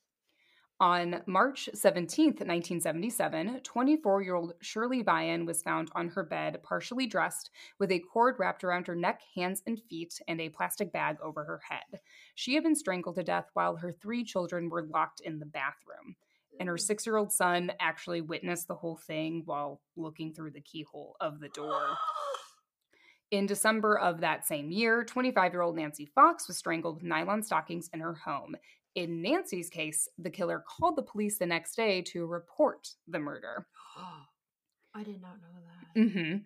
On 0.82 1.22
March 1.26 1.68
17, 1.72 2.26
1977, 2.30 3.60
24 3.62 4.22
year 4.22 4.34
old 4.34 4.54
Shirley 4.60 5.04
Vian 5.04 5.46
was 5.46 5.62
found 5.62 5.92
on 5.94 6.08
her 6.08 6.24
bed, 6.24 6.60
partially 6.64 7.06
dressed, 7.06 7.50
with 7.78 7.92
a 7.92 8.00
cord 8.00 8.34
wrapped 8.40 8.64
around 8.64 8.88
her 8.88 8.96
neck, 8.96 9.20
hands, 9.36 9.62
and 9.64 9.80
feet, 9.88 10.20
and 10.26 10.40
a 10.40 10.48
plastic 10.48 10.92
bag 10.92 11.18
over 11.22 11.44
her 11.44 11.60
head. 11.70 12.00
She 12.34 12.54
had 12.54 12.64
been 12.64 12.74
strangled 12.74 13.14
to 13.14 13.22
death 13.22 13.46
while 13.54 13.76
her 13.76 13.92
three 13.92 14.24
children 14.24 14.70
were 14.70 14.82
locked 14.82 15.20
in 15.20 15.38
the 15.38 15.46
bathroom. 15.46 16.16
And 16.58 16.68
her 16.68 16.76
six 16.76 17.06
year 17.06 17.16
old 17.16 17.30
son 17.30 17.70
actually 17.78 18.20
witnessed 18.20 18.66
the 18.66 18.74
whole 18.74 18.96
thing 18.96 19.42
while 19.44 19.80
looking 19.96 20.34
through 20.34 20.50
the 20.50 20.60
keyhole 20.62 21.14
of 21.20 21.38
the 21.38 21.50
door. 21.50 21.80
In 23.30 23.46
December 23.46 23.96
of 23.96 24.20
that 24.22 24.48
same 24.48 24.72
year, 24.72 25.04
25 25.04 25.52
year 25.52 25.62
old 25.62 25.76
Nancy 25.76 26.06
Fox 26.06 26.48
was 26.48 26.56
strangled 26.56 26.96
with 26.96 27.04
nylon 27.04 27.44
stockings 27.44 27.88
in 27.94 28.00
her 28.00 28.14
home. 28.14 28.56
In 28.94 29.22
Nancy's 29.22 29.70
case, 29.70 30.08
the 30.18 30.30
killer 30.30 30.62
called 30.66 30.96
the 30.96 31.02
police 31.02 31.38
the 31.38 31.46
next 31.46 31.76
day 31.76 32.02
to 32.02 32.26
report 32.26 32.88
the 33.08 33.18
murder. 33.18 33.66
I 34.94 35.02
did 35.02 35.22
not 35.22 35.36
know 35.40 35.48
that. 35.94 36.00
Mm-hmm. 36.00 36.36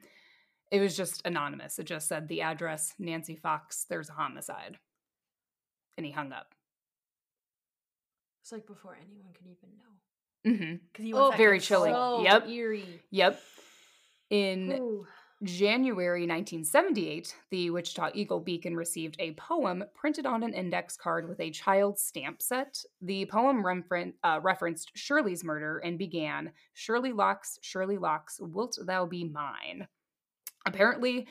It 0.70 0.80
was 0.80 0.96
just 0.96 1.22
anonymous. 1.24 1.78
It 1.78 1.84
just 1.84 2.08
said 2.08 2.28
the 2.28 2.42
address, 2.42 2.92
Nancy 2.98 3.36
Fox, 3.36 3.86
there's 3.88 4.08
a 4.08 4.12
homicide. 4.12 4.78
And 5.96 6.06
he 6.06 6.12
hung 6.12 6.32
up. 6.32 6.54
It's 8.42 8.52
like 8.52 8.66
before 8.66 8.96
anyone 8.96 9.32
could 9.32 9.46
even 9.46 9.76
know. 9.76 10.66
Mm-hmm. 10.66 10.76
Because 10.92 11.04
he 11.04 11.14
Oh, 11.14 11.32
very 11.36 11.58
chilling. 11.58 11.92
So 11.94 12.22
Yep. 12.22 12.48
eerie. 12.48 13.02
Yep. 13.10 13.40
In 14.30 14.72
Ooh. 14.72 15.06
January 15.42 16.22
1978, 16.22 17.36
the 17.50 17.68
Wichita 17.68 18.10
Eagle 18.14 18.40
Beacon 18.40 18.74
received 18.74 19.16
a 19.18 19.34
poem 19.34 19.84
printed 19.94 20.24
on 20.24 20.42
an 20.42 20.54
index 20.54 20.96
card 20.96 21.28
with 21.28 21.38
a 21.40 21.50
child's 21.50 22.02
stamp 22.02 22.40
set. 22.40 22.82
The 23.02 23.26
poem 23.26 23.62
referen- 23.62 24.14
uh, 24.24 24.40
referenced 24.42 24.92
Shirley's 24.94 25.44
murder 25.44 25.78
and 25.84 25.98
began, 25.98 26.52
Shirley 26.72 27.12
Locks, 27.12 27.58
Shirley 27.60 27.98
Locks, 27.98 28.40
wilt 28.40 28.78
thou 28.86 29.04
be 29.04 29.24
mine? 29.24 29.86
Apparently, 30.64 31.28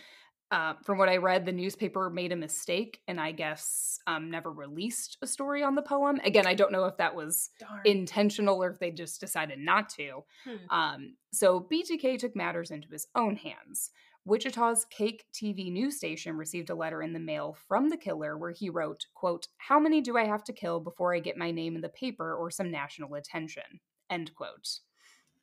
uh, 0.56 0.74
from 0.84 0.98
what 0.98 1.10
I 1.10 1.18
read, 1.18 1.46
the 1.46 1.52
newspaper 1.52 2.10
made 2.10 2.32
a 2.32 2.36
mistake 2.38 3.02
and 3.10 3.20
I 3.20 3.34
guess 3.34 4.00
um, 4.08 4.32
never 4.32 4.50
released 4.54 5.18
a 5.22 5.28
story 5.28 5.64
on 5.64 5.76
the 5.76 5.82
poem. 5.82 6.22
Again, 6.24 6.48
I 6.48 6.54
don't 6.54 6.72
know 6.72 6.86
if 6.86 6.96
that 6.96 7.14
was 7.14 7.50
Darn. 7.60 7.82
intentional 7.84 8.64
or 8.64 8.70
if 8.70 8.80
they 8.80 8.90
just 8.90 9.20
decided 9.20 9.60
not 9.60 9.90
to. 9.90 10.24
Hmm. 10.46 10.70
Um, 10.70 11.16
so 11.34 11.68
BTK 11.70 12.18
took 12.20 12.38
matters 12.38 12.72
into 12.72 12.88
his 12.90 13.06
own 13.16 13.36
hands. 13.36 13.92
Wichita's 14.24 14.86
KAKE 14.90 15.26
TV 15.34 15.70
news 15.70 15.98
station 15.98 16.38
received 16.38 16.70
a 16.70 16.76
letter 16.76 17.04
in 17.04 17.12
the 17.12 17.20
mail 17.20 17.58
from 17.68 17.90
the 17.90 17.98
killer 17.98 18.38
where 18.38 18.52
he 18.52 18.70
wrote, 18.70 19.08
quote, 19.14 19.50
How 19.58 19.78
many 19.78 20.00
do 20.00 20.18
I 20.18 20.24
have 20.24 20.46
to 20.46 20.54
kill 20.54 20.80
before 20.80 21.14
I 21.14 21.20
get 21.20 21.36
my 21.36 21.52
name 21.52 21.76
in 21.76 21.82
the 21.82 21.90
paper 21.90 22.34
or 22.34 22.50
some 22.50 22.72
national 22.72 23.16
attention? 23.16 23.82
End 24.10 24.34
quote. 24.34 24.80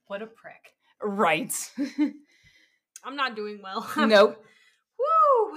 what 0.07 0.23
a 0.23 0.27
prick. 0.27 0.73
Right. 1.03 1.53
I'm 3.05 3.17
not 3.17 3.37
doing 3.37 3.61
well. 3.63 3.87
nope. 3.99 4.43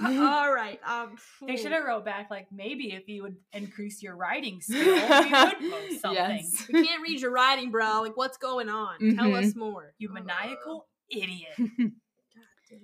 All 0.04 0.52
right. 0.52 0.80
Um, 0.86 1.16
They 1.46 1.56
should 1.56 1.72
have 1.72 1.84
wrote 1.84 2.04
back 2.04 2.30
like 2.30 2.46
maybe 2.52 2.92
if 2.92 3.08
you 3.08 3.22
would 3.22 3.36
increase 3.52 4.02
your 4.02 4.16
writing 4.16 4.60
skill, 4.62 4.84
we 4.84 4.90
would 4.92 5.70
post 5.70 6.00
something. 6.02 6.12
Yes. 6.14 6.66
We 6.72 6.86
can't 6.86 7.02
read 7.02 7.20
your 7.20 7.30
writing, 7.32 7.70
bro. 7.70 8.00
Like, 8.02 8.16
what's 8.16 8.36
going 8.36 8.68
on? 8.68 8.98
Tell 9.16 9.28
Mhm. 9.28 9.44
us 9.48 9.54
more. 9.56 9.94
You 9.98 10.12
maniacal 10.12 10.86
idiot. 11.10 11.58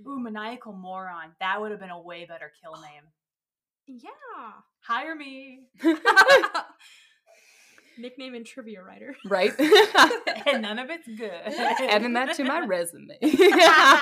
Ooh, 0.07 0.19
maniacal 0.21 0.73
moron. 0.73 1.33
That 1.41 1.61
would 1.61 1.71
have 1.73 1.81
been 1.81 1.91
a 1.91 2.01
way 2.01 2.25
better 2.25 2.53
kill 2.63 2.73
name. 2.81 3.05
Yeah. 3.87 4.53
Hire 4.81 5.15
me. 5.15 5.65
Nickname 7.99 8.35
and 8.35 8.45
trivia 8.47 8.83
writer. 8.83 9.15
right. 9.27 9.53
and 10.47 10.63
none 10.63 10.79
of 10.79 10.89
it's 10.91 11.07
good. 11.07 11.31
Adding 11.31 12.13
that 12.15 12.35
to 12.37 12.45
my 12.45 12.65
resume. 12.65 13.19
Can 13.21 14.01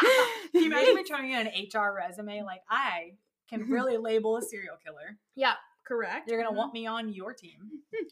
you 0.55 0.67
imagine 0.67 0.95
me 0.95 1.05
turning 1.09 1.33
in 1.33 1.47
an 1.47 1.53
HR 1.75 1.95
resume? 1.95 2.43
Like, 2.43 2.63
I 2.69 3.13
can 3.49 3.69
really 3.69 3.97
label 3.97 4.37
a 4.37 4.43
serial 4.43 4.77
killer. 4.85 5.19
Yeah, 5.35 5.55
correct. 5.87 6.29
You're 6.31 6.41
gonna 6.43 6.53
Mhm. 6.55 6.59
want 6.59 6.73
me 6.75 6.87
on 6.87 7.13
your 7.13 7.33
team, 7.35 7.69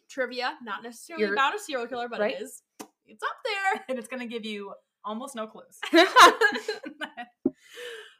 trivia, 0.09 0.57
not 0.63 0.83
necessarily 0.83 1.25
You're- 1.25 1.35
about 1.35 1.55
a 1.55 1.59
serial 1.59 1.87
killer, 1.87 2.09
but 2.09 2.21
right. 2.21 2.35
it 2.35 2.43
is. 2.43 2.63
It's 3.07 3.23
up 3.23 3.37
there. 3.45 3.85
and 3.89 3.99
it's 3.99 4.09
gonna 4.09 4.27
give 4.27 4.45
you 4.45 4.73
almost 5.05 5.35
no 5.37 5.47
clues. 5.47 5.79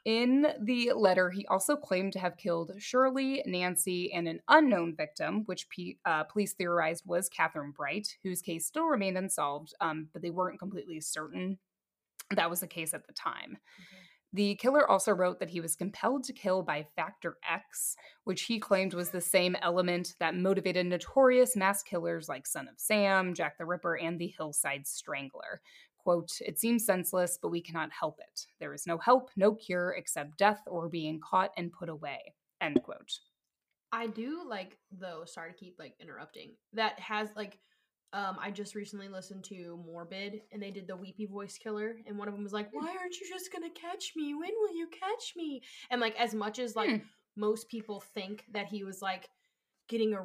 In 0.09 0.47
the 0.59 0.91
letter, 0.95 1.29
he 1.29 1.45
also 1.45 1.75
claimed 1.75 2.13
to 2.13 2.19
have 2.19 2.35
killed 2.35 2.71
Shirley, 2.79 3.43
Nancy, 3.45 4.11
and 4.11 4.27
an 4.27 4.39
unknown 4.47 4.95
victim, 4.95 5.43
which 5.45 5.67
uh, 6.03 6.23
police 6.23 6.53
theorized 6.53 7.03
was 7.05 7.29
Kathryn 7.29 7.75
Bright, 7.75 8.17
whose 8.23 8.41
case 8.41 8.65
still 8.65 8.85
remained 8.85 9.19
unsolved, 9.19 9.75
um, 9.81 10.07
but 10.11 10.23
they 10.23 10.31
weren't 10.31 10.57
completely 10.57 10.99
certain 10.99 11.59
that 12.35 12.49
was 12.49 12.59
the 12.59 12.67
case 12.67 12.93
at 12.93 13.07
the 13.07 13.13
time. 13.13 13.57
The 14.31 14.55
killer 14.55 14.87
also 14.87 15.11
wrote 15.11 15.39
that 15.39 15.49
he 15.49 15.59
was 15.59 15.75
compelled 15.75 16.23
to 16.25 16.33
kill 16.33 16.61
by 16.61 16.85
Factor 16.95 17.37
X, 17.49 17.95
which 18.25 18.43
he 18.43 18.59
claimed 18.59 18.93
was 18.93 19.09
the 19.09 19.21
same 19.21 19.55
element 19.59 20.13
that 20.19 20.35
motivated 20.35 20.85
notorious 20.85 21.55
mass 21.55 21.81
killers 21.81 22.29
like 22.29 22.45
Son 22.45 22.67
of 22.67 22.75
Sam, 22.77 23.33
Jack 23.33 23.57
the 23.57 23.65
Ripper, 23.65 23.95
and 23.97 24.19
the 24.19 24.31
Hillside 24.37 24.85
Strangler. 24.85 25.61
Quote, 26.03 26.31
it 26.41 26.57
seems 26.59 26.85
senseless, 26.85 27.37
but 27.41 27.49
we 27.49 27.61
cannot 27.61 27.91
help 27.91 28.19
it. 28.19 28.45
There 28.59 28.73
is 28.73 28.87
no 28.87 28.97
help, 28.97 29.29
no 29.35 29.53
cure, 29.53 29.91
except 29.91 30.37
death 30.37 30.61
or 30.65 30.89
being 30.89 31.19
caught 31.19 31.51
and 31.57 31.71
put 31.71 31.89
away. 31.89 32.33
End 32.61 32.81
quote. 32.83 33.19
I 33.91 34.07
do 34.07 34.41
like 34.47 34.77
though. 34.91 35.23
Sorry 35.25 35.51
to 35.51 35.57
keep 35.57 35.77
like 35.79 35.95
interrupting. 35.99 36.51
That 36.73 36.99
has 36.99 37.29
like 37.35 37.59
um, 38.11 38.37
I 38.41 38.49
just 38.49 38.73
recently 38.73 39.07
listened 39.07 39.43
to 39.45 39.79
Morbid, 39.85 40.41
and 40.51 40.61
they 40.61 40.71
did 40.71 40.87
the 40.87 40.95
weepy 40.95 41.27
voice 41.27 41.59
killer, 41.59 41.97
and 42.07 42.17
one 42.17 42.27
of 42.27 42.33
them 42.33 42.43
was 42.43 42.53
like, 42.53 42.73
"Why 42.73 42.95
aren't 42.99 43.19
you 43.19 43.27
just 43.29 43.51
gonna 43.53 43.69
catch 43.69 44.13
me? 44.15 44.33
When 44.33 44.49
will 44.59 44.75
you 44.75 44.87
catch 44.87 45.33
me?" 45.35 45.61
And 45.91 46.01
like, 46.01 46.19
as 46.19 46.33
much 46.33 46.57
as 46.57 46.75
like 46.75 46.89
Hmm. 46.89 47.05
most 47.35 47.69
people 47.69 47.99
think 47.99 48.45
that 48.51 48.67
he 48.67 48.83
was 48.83 49.01
like 49.01 49.29
getting 49.87 50.13
a 50.15 50.23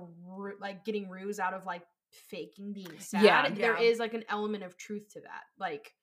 like 0.61 0.85
getting 0.85 1.11
ruse 1.11 1.39
out 1.39 1.53
of 1.55 1.67
like 1.67 1.83
faking 2.15 2.73
being 2.73 2.99
sad, 2.99 3.23
Yeah. 3.25 3.49
there 3.51 3.75
Yeah. 3.81 3.89
is 3.89 3.99
like 3.99 4.15
an 4.15 4.25
element 4.29 4.65
of 4.65 4.77
truth 4.77 5.09
to 5.15 5.21
that. 5.21 5.45
Like, 5.59 5.95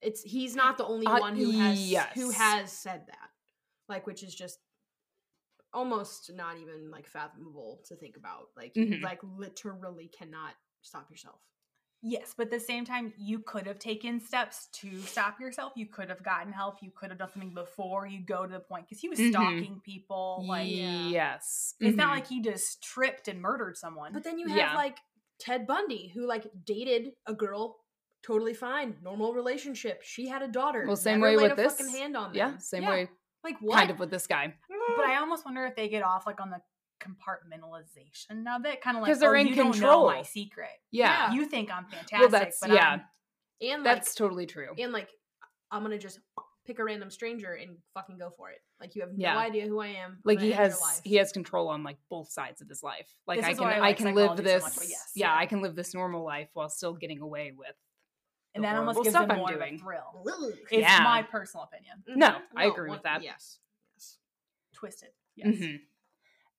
it's 0.00 0.22
he's 0.22 0.54
not 0.56 0.78
the 0.78 0.84
only 0.86 1.06
Uh, 1.06 1.18
one 1.20 1.36
who 1.36 1.50
has 1.52 1.78
who 2.14 2.30
has 2.30 2.72
said 2.72 3.06
that, 3.06 3.30
like, 3.88 4.06
which 4.06 4.22
is 4.22 4.34
just 4.34 4.58
almost 5.72 6.30
not 6.34 6.58
even 6.58 6.90
like 6.90 7.06
fathomable 7.06 7.82
to 7.86 7.96
think 7.96 8.16
about. 8.16 8.48
Like, 8.56 8.76
you 8.76 8.86
Mhm. 8.86 9.02
like 9.02 9.20
literally 9.22 10.08
cannot 10.08 10.54
stop 10.82 11.10
yourself. 11.10 11.40
Yes, 12.04 12.34
but 12.36 12.46
at 12.48 12.50
the 12.50 12.58
same 12.58 12.84
time, 12.84 13.14
you 13.16 13.38
could 13.38 13.64
have 13.64 13.78
taken 13.78 14.18
steps 14.18 14.66
to 14.72 15.00
stop 15.02 15.38
yourself. 15.38 15.72
You 15.76 15.86
could 15.86 16.08
have 16.08 16.20
gotten 16.24 16.52
help. 16.52 16.82
You 16.82 16.90
could 16.90 17.10
have 17.10 17.18
done 17.18 17.30
something 17.30 17.54
before 17.54 18.08
you 18.08 18.20
go 18.20 18.44
to 18.44 18.52
the 18.52 18.58
point 18.58 18.86
because 18.88 19.00
he 19.00 19.08
was 19.08 19.20
Mhm. 19.20 19.30
stalking 19.30 19.80
people. 19.80 20.44
Like 20.44 20.68
yes. 20.68 21.76
it's 21.78 21.96
not 21.96 22.08
Mhm. 22.08 22.10
like 22.10 22.26
he 22.26 22.40
just 22.42 22.82
tripped 22.82 23.28
and 23.28 23.40
murdered 23.40 23.76
someone. 23.76 24.12
But 24.12 24.24
then 24.24 24.38
you 24.40 24.48
have 24.48 24.56
Yeah. 24.58 24.74
like 24.74 24.98
Ted 25.42 25.66
Bundy, 25.66 26.08
who 26.14 26.26
like 26.26 26.46
dated 26.64 27.10
a 27.26 27.34
girl, 27.34 27.76
totally 28.24 28.54
fine, 28.54 28.94
normal 29.02 29.34
relationship. 29.34 30.02
She 30.04 30.28
had 30.28 30.40
a 30.42 30.48
daughter. 30.48 30.84
Well, 30.86 30.94
same 30.96 31.20
way 31.20 31.36
with 31.36 31.52
a 31.52 31.54
this. 31.56 31.74
fucking 31.74 31.92
hand 31.92 32.16
on 32.16 32.28
them. 32.32 32.36
Yeah, 32.36 32.58
same 32.58 32.84
Yeah. 32.84 32.90
way 32.90 33.08
Like 33.42 33.56
what? 33.60 33.76
kind 33.76 33.90
of 33.90 33.98
with 33.98 34.10
this 34.10 34.28
guy. 34.28 34.54
Mm. 34.70 34.96
But 34.96 35.06
I 35.06 35.16
almost 35.16 35.44
wonder 35.44 35.66
if 35.66 35.74
they 35.74 35.88
get 35.88 36.04
off 36.04 36.26
like 36.26 36.40
on 36.40 36.50
the 36.50 36.60
compartmentalization 37.00 38.46
of 38.54 38.64
it, 38.64 38.80
kind 38.80 38.96
of 38.96 39.02
like 39.02 39.08
because 39.08 39.18
they're 39.20 39.36
oh, 39.36 39.40
in 39.40 39.48
you 39.48 39.54
don't 39.56 39.72
control. 39.72 40.08
know 40.08 40.14
my 40.14 40.22
secret. 40.22 40.68
Yeah. 40.90 41.32
Yeah. 41.32 41.34
You 41.34 41.46
think 41.46 41.70
I'm 41.70 41.84
fantastic, 41.86 42.18
Well, 42.20 42.28
that's 42.28 42.60
but 42.60 42.70
yeah. 42.70 42.88
I'm 42.90 43.00
and 43.60 43.84
like, 43.84 43.94
That's 43.96 44.14
totally 44.14 44.46
true. 44.46 44.68
and 44.78 44.92
like, 44.92 45.08
I'm 45.70 45.82
gonna 45.82 45.98
just 45.98 46.20
pick 46.64 46.78
a 46.78 46.84
random 46.84 47.10
stranger 47.10 47.52
and 47.54 47.76
fucking 47.94 48.18
go 48.18 48.30
for 48.36 48.50
it. 48.50 48.58
Like 48.80 48.94
you 48.94 49.02
have 49.02 49.10
Yeah. 49.16 49.34
no 49.34 49.40
idea 49.40 49.66
who 49.66 49.80
I 49.80 49.88
am. 49.88 50.18
Like 50.24 50.40
he 50.40 50.52
has 50.52 51.00
he 51.04 51.16
has 51.16 51.32
control 51.32 51.68
on 51.68 51.82
like 51.82 51.98
both 52.08 52.30
sides 52.30 52.60
of 52.60 52.68
his 52.68 52.82
life. 52.82 53.08
Like 53.26 53.38
This 53.40 53.46
I 53.46 53.54
can 53.54 53.62
why 53.62 53.72
I 53.74 53.88
I, 53.88 53.92
can 53.94 54.14
live 54.14 54.24
psychology 54.30 54.42
so 54.42 54.54
this 54.54 54.62
much, 54.62 54.88
yes, 54.88 55.10
yeah, 55.14 55.26
yeah. 55.32 55.36
I 55.38 55.46
can 55.46 55.60
live 55.62 55.74
this 55.74 55.92
normal 55.94 56.24
life 56.24 56.48
while 56.54 56.68
still 56.68 56.94
getting 56.94 57.20
away 57.20 57.52
with 57.56 57.74
and 58.54 58.62
the 58.62 58.68
that 58.68 58.76
almost 58.76 58.96
horrible 58.96 59.02
gives 59.04 59.14
stuff 59.14 59.22
them 59.28 59.30
I'm 59.32 59.38
more 59.38 59.48
doing. 59.48 59.74
of 59.74 59.80
a 59.80 59.82
thrill. 59.82 60.24
It's 60.70 60.82
Yeah. 60.82 61.00
my 61.04 61.22
personal 61.22 61.64
opinion. 61.64 62.02
No, 62.08 62.28
Mhm. 62.30 62.42
I 62.56 62.64
agree 62.66 62.90
with 62.90 63.02
that. 63.02 63.22
Yes. 63.22 63.58
Yes. 63.96 64.18
Twisted. 64.74 65.10
Yes. 65.36 65.48
Mhm. 65.48 65.80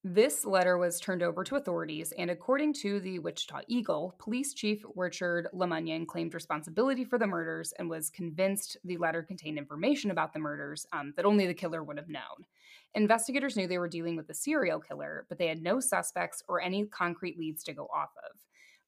This 0.05 0.43
letter 0.43 0.77
was 0.77 0.99
turned 0.99 1.23
over 1.23 1.45
to 1.45 1.55
authorities, 1.55 2.11
and 2.17 2.29
according 2.29 2.73
to 2.73 2.99
the 2.99 3.19
Wichita 3.19 3.61
Eagle, 3.69 4.13
Police 4.19 4.53
Chief 4.53 4.83
Richard 4.97 5.47
Lemunyon 5.53 6.05
claimed 6.05 6.33
responsibility 6.33 7.05
for 7.05 7.17
the 7.17 7.25
murders 7.25 7.73
and 7.79 7.89
was 7.89 8.09
convinced 8.09 8.75
the 8.83 8.97
letter 8.97 9.23
contained 9.23 9.57
information 9.57 10.11
about 10.11 10.33
the 10.33 10.39
murders 10.39 10.85
um, 10.91 11.13
that 11.15 11.23
only 11.23 11.47
the 11.47 11.53
killer 11.53 11.85
would 11.85 11.95
have 11.95 12.09
known. 12.09 12.45
Investigators 12.95 13.55
knew 13.55 13.65
they 13.65 13.77
were 13.77 13.87
dealing 13.87 14.17
with 14.17 14.29
a 14.29 14.33
serial 14.33 14.81
killer, 14.81 15.25
but 15.29 15.37
they 15.37 15.47
had 15.47 15.63
no 15.63 15.79
suspects 15.79 16.43
or 16.49 16.59
any 16.59 16.85
concrete 16.87 17.39
leads 17.39 17.63
to 17.63 17.73
go 17.73 17.85
off 17.85 18.11
of. 18.29 18.37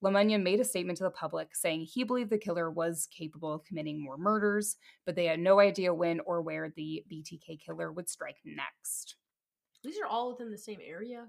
Lemunyon 0.03 0.43
made 0.43 0.59
a 0.59 0.65
statement 0.65 0.97
to 0.97 1.05
the 1.05 1.09
public 1.11 1.55
saying 1.55 1.85
he 1.85 2.03
believed 2.03 2.29
the 2.29 2.37
killer 2.37 2.69
was 2.69 3.07
capable 3.09 3.53
of 3.53 3.63
committing 3.63 4.03
more 4.03 4.17
murders, 4.17 4.75
but 5.05 5.15
they 5.15 5.27
had 5.27 5.39
no 5.39 5.61
idea 5.61 5.93
when 5.93 6.19
or 6.25 6.41
where 6.41 6.73
the 6.75 7.05
BTK 7.09 7.57
killer 7.65 7.93
would 7.93 8.09
strike 8.09 8.35
next. 8.43 9.15
These 9.85 9.99
are 9.99 10.07
all 10.07 10.31
within 10.31 10.51
the 10.51 10.57
same 10.57 10.79
area. 10.85 11.27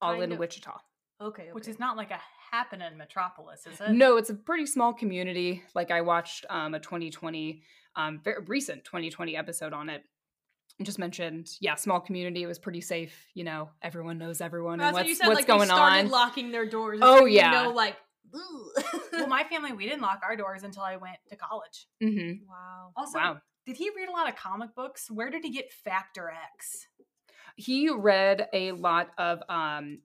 All 0.00 0.20
in 0.20 0.32
of. 0.32 0.38
Wichita. 0.38 0.72
Okay. 1.20 1.42
okay. 1.44 1.52
Which 1.52 1.66
is 1.68 1.78
not 1.78 1.96
like 1.96 2.10
a 2.10 2.20
happening 2.52 2.96
metropolis, 2.98 3.66
is 3.66 3.80
it? 3.80 3.90
No, 3.92 4.16
it's 4.18 4.28
a 4.30 4.34
pretty 4.34 4.66
small 4.66 4.92
community. 4.92 5.62
Like 5.74 5.90
I 5.90 6.02
watched 6.02 6.44
um, 6.50 6.74
a 6.74 6.78
2020, 6.80 7.62
um, 7.96 8.20
very 8.22 8.44
recent 8.44 8.84
2020 8.84 9.36
episode 9.36 9.72
on 9.72 9.88
it. 9.88 10.02
And 10.78 10.84
just 10.84 10.98
mentioned, 10.98 11.48
yeah, 11.60 11.74
small 11.74 12.00
community. 12.00 12.42
It 12.42 12.46
was 12.46 12.58
pretty 12.58 12.82
safe. 12.82 13.14
You 13.32 13.44
know, 13.44 13.70
everyone 13.80 14.18
knows 14.18 14.42
everyone 14.42 14.78
That's 14.78 14.88
and 14.88 14.94
what 14.94 15.00
what's, 15.00 15.08
you 15.08 15.14
said. 15.14 15.26
what's 15.28 15.38
like 15.38 15.46
going 15.46 15.60
they 15.60 15.66
started 15.66 15.98
on. 16.04 16.10
locking 16.10 16.52
their 16.52 16.66
doors. 16.68 16.98
Oh, 17.00 17.24
you 17.24 17.36
yeah. 17.36 17.62
know, 17.62 17.70
like. 17.70 17.96
well, 19.12 19.28
my 19.28 19.44
family, 19.44 19.72
we 19.72 19.84
didn't 19.88 20.02
lock 20.02 20.20
our 20.22 20.36
doors 20.36 20.64
until 20.64 20.82
I 20.82 20.96
went 20.96 21.16
to 21.30 21.36
college. 21.36 21.86
hmm 22.02 22.32
wow. 22.46 22.90
Also, 22.96 23.18
Wow. 23.18 23.38
did 23.64 23.76
he 23.78 23.88
read 23.96 24.08
a 24.08 24.12
lot 24.12 24.28
of 24.28 24.36
comic 24.36 24.74
books? 24.74 25.10
Where 25.10 25.30
did 25.30 25.44
he 25.44 25.50
get 25.50 25.72
Factor 25.72 26.30
X? 26.54 26.86
He 27.56 27.88
read 27.90 28.48
a 28.52 28.72
lot 28.72 29.08
of 29.18 29.42
um, 29.48 29.98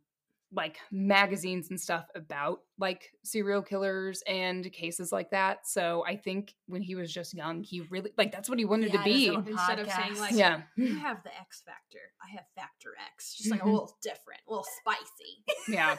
like 0.53 0.77
magazines 0.91 1.69
and 1.69 1.79
stuff 1.79 2.05
about 2.15 2.59
like 2.79 3.11
serial 3.23 3.61
killers 3.61 4.23
and 4.27 4.69
cases 4.73 5.11
like 5.11 5.31
that. 5.31 5.67
So 5.67 6.03
I 6.05 6.15
think 6.17 6.53
when 6.67 6.81
he 6.81 6.95
was 6.95 7.11
just 7.13 7.33
young, 7.33 7.63
he 7.63 7.81
really 7.81 8.11
like 8.17 8.31
that's 8.31 8.49
what 8.49 8.57
he 8.59 8.65
wanted 8.65 8.91
Yeah, 8.93 8.99
to 8.99 9.03
be. 9.03 9.27
Instead 9.27 9.79
of 9.79 9.89
saying 9.91 10.17
like, 10.17 10.33
Yeah. 10.33 10.61
you 10.75 10.95
have 10.99 11.23
the 11.23 11.37
X 11.39 11.61
factor, 11.65 11.99
I 12.21 12.31
have 12.35 12.45
factor 12.55 12.95
X, 13.13 13.35
just 13.35 13.51
like 13.51 13.61
a 13.61 13.63
Mhm. 13.63 13.71
little 13.73 13.97
different, 14.01 14.41
a 14.47 14.51
little 14.51 14.65
spicy. 14.79 15.43
Yeah. 15.69 15.97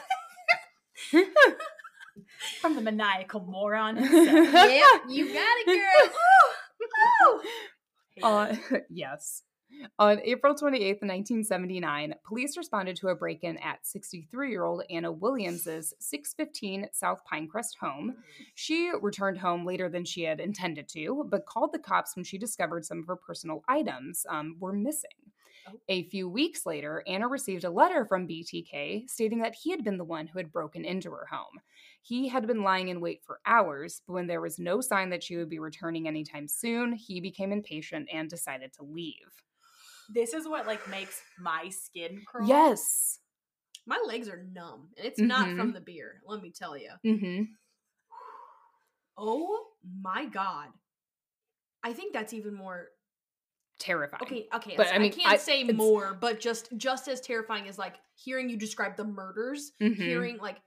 From 2.61 2.75
the 2.75 2.81
maniacal 2.81 3.41
moron 3.41 3.95
yeah, 4.01 4.81
you 5.09 5.33
got 5.33 5.57
it, 5.59 5.65
girl. 5.65 6.13
Woo! 8.21 8.23
Uh, 8.23 8.55
yes. 8.89 9.41
On 9.99 10.19
April 10.23 10.55
28th, 10.55 11.01
1979, 11.01 12.15
police 12.25 12.57
responded 12.57 12.95
to 12.95 13.09
a 13.09 13.15
break 13.15 13.43
in 13.43 13.57
at 13.57 13.85
63 13.85 14.49
year 14.49 14.63
old 14.63 14.83
Anna 14.89 15.11
Williams's 15.11 15.93
615 15.99 16.87
South 16.91 17.21
Pinecrest 17.31 17.77
home. 17.79 18.15
She 18.55 18.91
returned 19.01 19.37
home 19.37 19.65
later 19.65 19.89
than 19.89 20.05
she 20.05 20.23
had 20.23 20.39
intended 20.39 20.87
to, 20.89 21.25
but 21.29 21.45
called 21.45 21.73
the 21.73 21.79
cops 21.79 22.15
when 22.15 22.25
she 22.25 22.37
discovered 22.37 22.85
some 22.85 22.99
of 22.99 23.07
her 23.07 23.15
personal 23.15 23.63
items 23.67 24.25
um, 24.29 24.55
were 24.59 24.73
missing. 24.73 25.09
Oh. 25.67 25.79
A 25.87 26.09
few 26.09 26.27
weeks 26.27 26.65
later, 26.65 27.03
Anna 27.07 27.27
received 27.27 27.63
a 27.63 27.69
letter 27.69 28.05
from 28.05 28.27
BTK 28.27 29.09
stating 29.09 29.39
that 29.39 29.55
he 29.55 29.71
had 29.71 29.83
been 29.83 29.97
the 29.97 30.03
one 30.03 30.27
who 30.27 30.39
had 30.39 30.51
broken 30.51 30.83
into 30.83 31.11
her 31.11 31.27
home. 31.31 31.59
He 32.01 32.27
had 32.27 32.47
been 32.47 32.63
lying 32.63 32.89
in 32.89 32.99
wait 32.99 33.21
for 33.23 33.39
hours, 33.45 34.01
but 34.05 34.13
when 34.13 34.27
there 34.27 34.41
was 34.41 34.59
no 34.59 34.81
sign 34.81 35.09
that 35.11 35.23
she 35.23 35.37
would 35.37 35.49
be 35.49 35.59
returning 35.59 36.07
anytime 36.07 36.47
soon, 36.47 36.93
he 36.93 37.21
became 37.21 37.53
impatient 37.53 38.09
and 38.11 38.29
decided 38.29 38.73
to 38.73 38.83
leave. 38.83 39.43
This 40.09 40.33
is 40.33 40.47
what 40.47 40.67
like 40.67 40.87
makes 40.89 41.21
my 41.39 41.69
skin 41.69 42.21
crawl. 42.25 42.47
Yes. 42.47 43.19
My 43.85 44.01
legs 44.07 44.29
are 44.29 44.43
numb, 44.53 44.89
and 44.97 45.05
it's 45.05 45.19
not 45.19 45.47
Mhm. 45.47 45.57
from 45.57 45.73
the 45.73 45.81
beer. 45.81 46.21
Let 46.25 46.41
me 46.41 46.51
tell 46.51 46.77
you. 46.77 46.91
Mm-hmm. 47.05 47.43
Oh 49.17 49.67
my 50.01 50.25
god! 50.25 50.69
I 51.83 51.93
think 51.93 52.13
that's 52.13 52.33
even 52.33 52.53
more. 52.53 52.87
Terrifying. 53.79 54.21
Okay, 54.23 54.47
okay. 54.53 54.75
But, 54.77 54.87
so 54.87 54.93
I 54.93 54.99
mean, 54.99 55.11
I 55.11 55.15
can't 55.15 55.33
I- 55.33 55.37
say 55.37 55.63
more, 55.63 56.13
but 56.13 56.39
just 56.39 56.69
just 56.77 57.07
as 57.07 57.19
terrifying 57.21 57.67
as 57.67 57.77
like 57.77 57.95
hearing 58.15 58.49
you 58.49 58.55
describe 58.57 58.95
the 58.95 59.03
murders, 59.03 59.71
Mhm. 59.81 59.95
hearing 59.95 60.37
like 60.37 60.61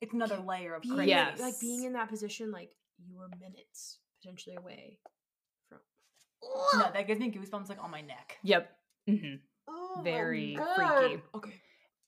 It's 0.00 0.12
another 0.12 0.36
layer 0.38 0.74
of 0.74 0.82
crazy. 0.82 1.10
Yes. 1.10 1.38
like 1.40 1.58
being 1.60 1.84
in 1.84 1.92
that 1.94 2.08
position, 2.08 2.50
like 2.50 2.76
you 2.98 3.16
were 3.16 3.28
minutes 3.40 4.00
potentially 4.20 4.56
away 4.56 4.98
from. 5.02 5.12
No, 6.74 6.90
that 6.92 7.06
gives 7.06 7.20
me 7.20 7.30
goosebumps 7.30 7.68
like 7.68 7.82
on 7.82 7.90
my 7.90 8.00
neck. 8.00 8.38
Yep. 8.42 8.70
hmm 9.08 9.34
Oh 9.68 10.00
Very 10.02 10.58
freaky. 10.76 11.22
Okay. 11.34 11.52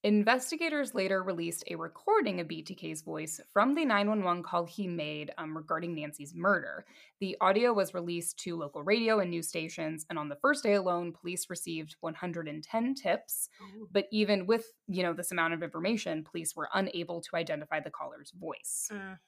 Investigators 0.04 0.94
later 0.94 1.22
released 1.22 1.64
a 1.70 1.76
recording 1.76 2.38
of 2.38 2.46
BTK's 2.46 3.00
voice 3.00 3.40
from 3.54 3.74
the 3.74 3.86
911 3.86 4.42
call 4.42 4.66
he 4.66 4.86
made 4.86 5.32
um, 5.38 5.56
regarding 5.56 5.94
Nancy's 5.94 6.34
murder. 6.34 6.84
The 7.20 7.38
audio 7.40 7.72
was 7.72 7.94
released 7.94 8.38
to 8.40 8.54
local 8.54 8.82
radio 8.82 9.20
and 9.20 9.30
news 9.30 9.48
stations, 9.48 10.04
and 10.10 10.18
on 10.18 10.28
the 10.28 10.36
first 10.36 10.62
day 10.62 10.74
alone, 10.74 11.12
police 11.12 11.48
received 11.48 11.96
110 12.00 12.94
tips. 12.94 13.48
Oh. 13.62 13.88
But 13.92 14.08
even 14.12 14.46
with 14.46 14.66
you 14.88 15.02
know 15.02 15.14
this 15.14 15.32
amount 15.32 15.54
of 15.54 15.62
information, 15.62 16.22
police 16.22 16.54
were 16.54 16.68
unable 16.74 17.22
to 17.22 17.36
identify 17.36 17.80
the 17.80 17.90
caller's 17.90 18.30
voice. 18.38 18.90
Mm. 18.92 19.18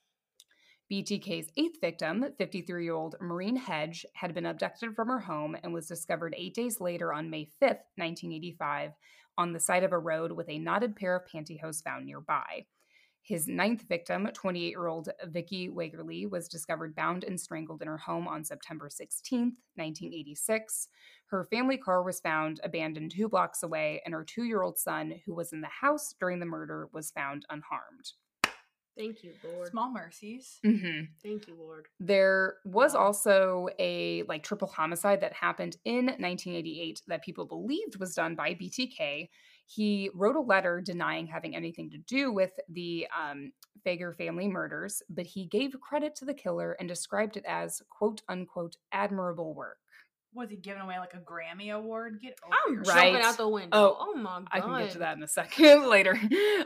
BTK's 0.91 1.51
eighth 1.57 1.81
victim, 1.81 2.25
53 2.39 2.85
year 2.85 2.95
old 2.95 3.17
Marine 3.21 3.57
Hedge, 3.57 4.07
had 4.15 4.33
been 4.35 4.47
abducted 4.47 4.95
from 4.95 5.09
her 5.09 5.19
home 5.19 5.57
and 5.65 5.75
was 5.75 5.89
discovered 5.89 6.33
eight 6.37 6.55
days 6.55 6.81
later 6.81 7.13
on 7.13 7.29
May 7.29 7.47
5th, 7.61 7.83
1985, 7.97 8.93
on 9.37 9.53
the 9.53 9.59
side 9.59 9.83
of 9.83 9.93
a 9.93 9.99
road 9.99 10.31
with 10.31 10.49
a 10.49 10.61
knotted 10.61 10.95
pair 10.95 11.17
of 11.17 11.27
pantyhose 11.27 11.83
found 11.83 12.07
nearby. 12.07 12.67
His 13.23 13.49
ninth 13.49 13.83
victim, 13.89 14.29
28 14.33 14.69
year 14.69 14.87
old 14.87 15.09
Vicki 15.25 15.69
Wegerle, 15.69 16.31
was 16.31 16.47
discovered 16.47 16.95
bound 16.95 17.25
and 17.25 17.41
strangled 17.41 17.83
in 17.83 17.89
her 17.89 17.99
home 17.99 18.29
on 18.29 18.45
September 18.45 18.89
16, 18.89 19.41
1986. 19.75 20.89
Her 21.27 21.49
family 21.51 21.79
car 21.79 22.05
was 22.05 22.21
found 22.21 22.61
abandoned 22.63 23.11
two 23.11 23.29
blocks 23.29 23.65
away, 23.65 24.01
and 24.05 24.15
her 24.15 24.23
two 24.25 24.45
year 24.45 24.63
old 24.63 24.79
son, 24.79 25.15
who 25.27 25.35
was 25.35 25.53
in 25.53 25.63
the 25.63 25.67
house 25.67 26.15
during 26.21 26.39
the 26.39 26.47
murder, 26.47 26.89
was 26.93 27.11
found 27.11 27.45
unharmed. 27.51 28.13
Thank 28.97 29.23
you, 29.23 29.33
Lord. 29.45 29.71
Small 29.71 29.91
mercies. 29.93 30.59
hmm 30.65 31.03
Thank 31.23 31.47
you, 31.49 31.55
Lord. 31.55 31.87
There 32.01 32.55
was 32.65 32.95
Wow. 32.95 33.01
also 33.07 33.69
a 33.79 34.23
like 34.25 34.43
triple 34.43 34.69
homicide 34.69 35.21
that 35.21 35.33
happened 35.35 35.77
in 35.85 36.07
1988 36.07 37.03
that 37.09 37.23
people 37.23 37.45
believed 37.47 37.99
was 37.99 38.15
done 38.15 38.35
by 38.35 38.55
BTK. 38.55 39.29
He 39.67 40.11
wrote 40.15 40.37
a 40.37 40.41
letter 40.41 40.81
denying 40.81 41.27
having 41.27 41.55
anything 41.57 41.91
to 41.91 41.99
do 41.99 42.33
with 42.33 42.53
the 42.69 43.07
um, 43.19 43.53
Fager 43.85 44.17
family 44.17 44.49
murders, 44.49 45.03
but 45.11 45.27
he 45.27 45.47
gave 45.47 45.75
credit 45.81 46.15
to 46.17 46.25
the 46.25 46.35
killer 46.35 46.73
and 46.79 46.89
described 46.89 47.37
it 47.37 47.45
as 47.47 47.83
"quote 47.91 48.23
unquote" 48.29 48.77
admirable 48.93 49.55
work. 49.55 49.79
Was 50.37 50.51
he 50.51 50.57
giving 50.57 50.83
away 50.83 50.99
like 50.99 51.15
a 51.15 51.19
Grammy 51.19 51.75
award? 51.75 52.21
Get 52.23 52.39
over 52.45 52.55
I'm. 52.69 52.83
Right. 52.85 53.13
jumping 53.13 53.23
out 53.27 53.37
the 53.37 53.49
window. 53.49 53.71
Oh, 53.73 53.97
Oh, 53.99 54.15
my 54.17 54.23
god. 54.41 54.49
I 54.53 54.61
can 54.61 54.79
get 54.79 54.91
to 54.93 54.99
that 54.99 55.17
in 55.17 55.23
a 55.23 55.29
second 55.29 55.89
later. 55.89 56.17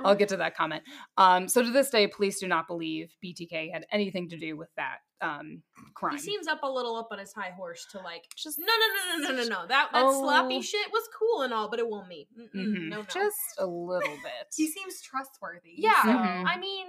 I'll 0.05 0.15
get 0.17 0.29
to 0.31 0.37
that 0.39 0.57
comment. 0.57 0.83
Um, 1.17 1.49
so 1.49 1.63
to 1.63 1.71
this 1.71 1.89
day, 1.91 2.07
police 2.09 2.41
do 2.41 2.49
not 2.49 2.67
believe 2.67 3.15
BTK 3.25 3.73
had 3.73 3.87
anything 3.93 4.29
to 4.31 4.37
do 4.39 4.57
with 4.57 4.69
that 4.77 4.99
um, 5.23 5.63
crime. 5.95 6.15
He 6.17 6.19
seems 6.19 6.47
up 6.49 6.61
a 6.63 6.71
little 6.71 6.97
up 6.97 7.09
on 7.13 7.19
his 7.19 7.33
high 7.33 7.51
horse 7.51 7.87
to 7.93 7.99
like 8.01 8.25
just 8.37 8.59
no 8.59 8.67
no 8.67 9.23
no 9.23 9.29
no 9.29 9.29
no 9.37 9.43
no 9.43 9.49
no 9.61 9.67
that 9.69 9.91
that 9.93 10.03
Oh. 10.07 10.23
sloppy 10.23 10.63
shit 10.63 10.91
was 10.93 11.09
cool 11.19 11.43
and 11.43 11.53
all, 11.55 11.69
but 11.71 11.79
it 11.79 11.89
won't 11.89 12.09
me. 12.09 12.27
Mm-mm, 12.39 12.49
Mhm. 12.55 12.89
No 12.89 12.97
no. 12.99 13.03
just 13.03 13.37
a 13.59 13.67
little 13.67 14.09
bit. 14.25 14.55
He 14.57 14.67
seems 14.69 15.01
trustworthy. 15.03 15.75
yeah. 15.77 16.03
so- 16.03 16.09
Mhm. 16.09 16.45
I 16.47 16.59
mean, 16.59 16.87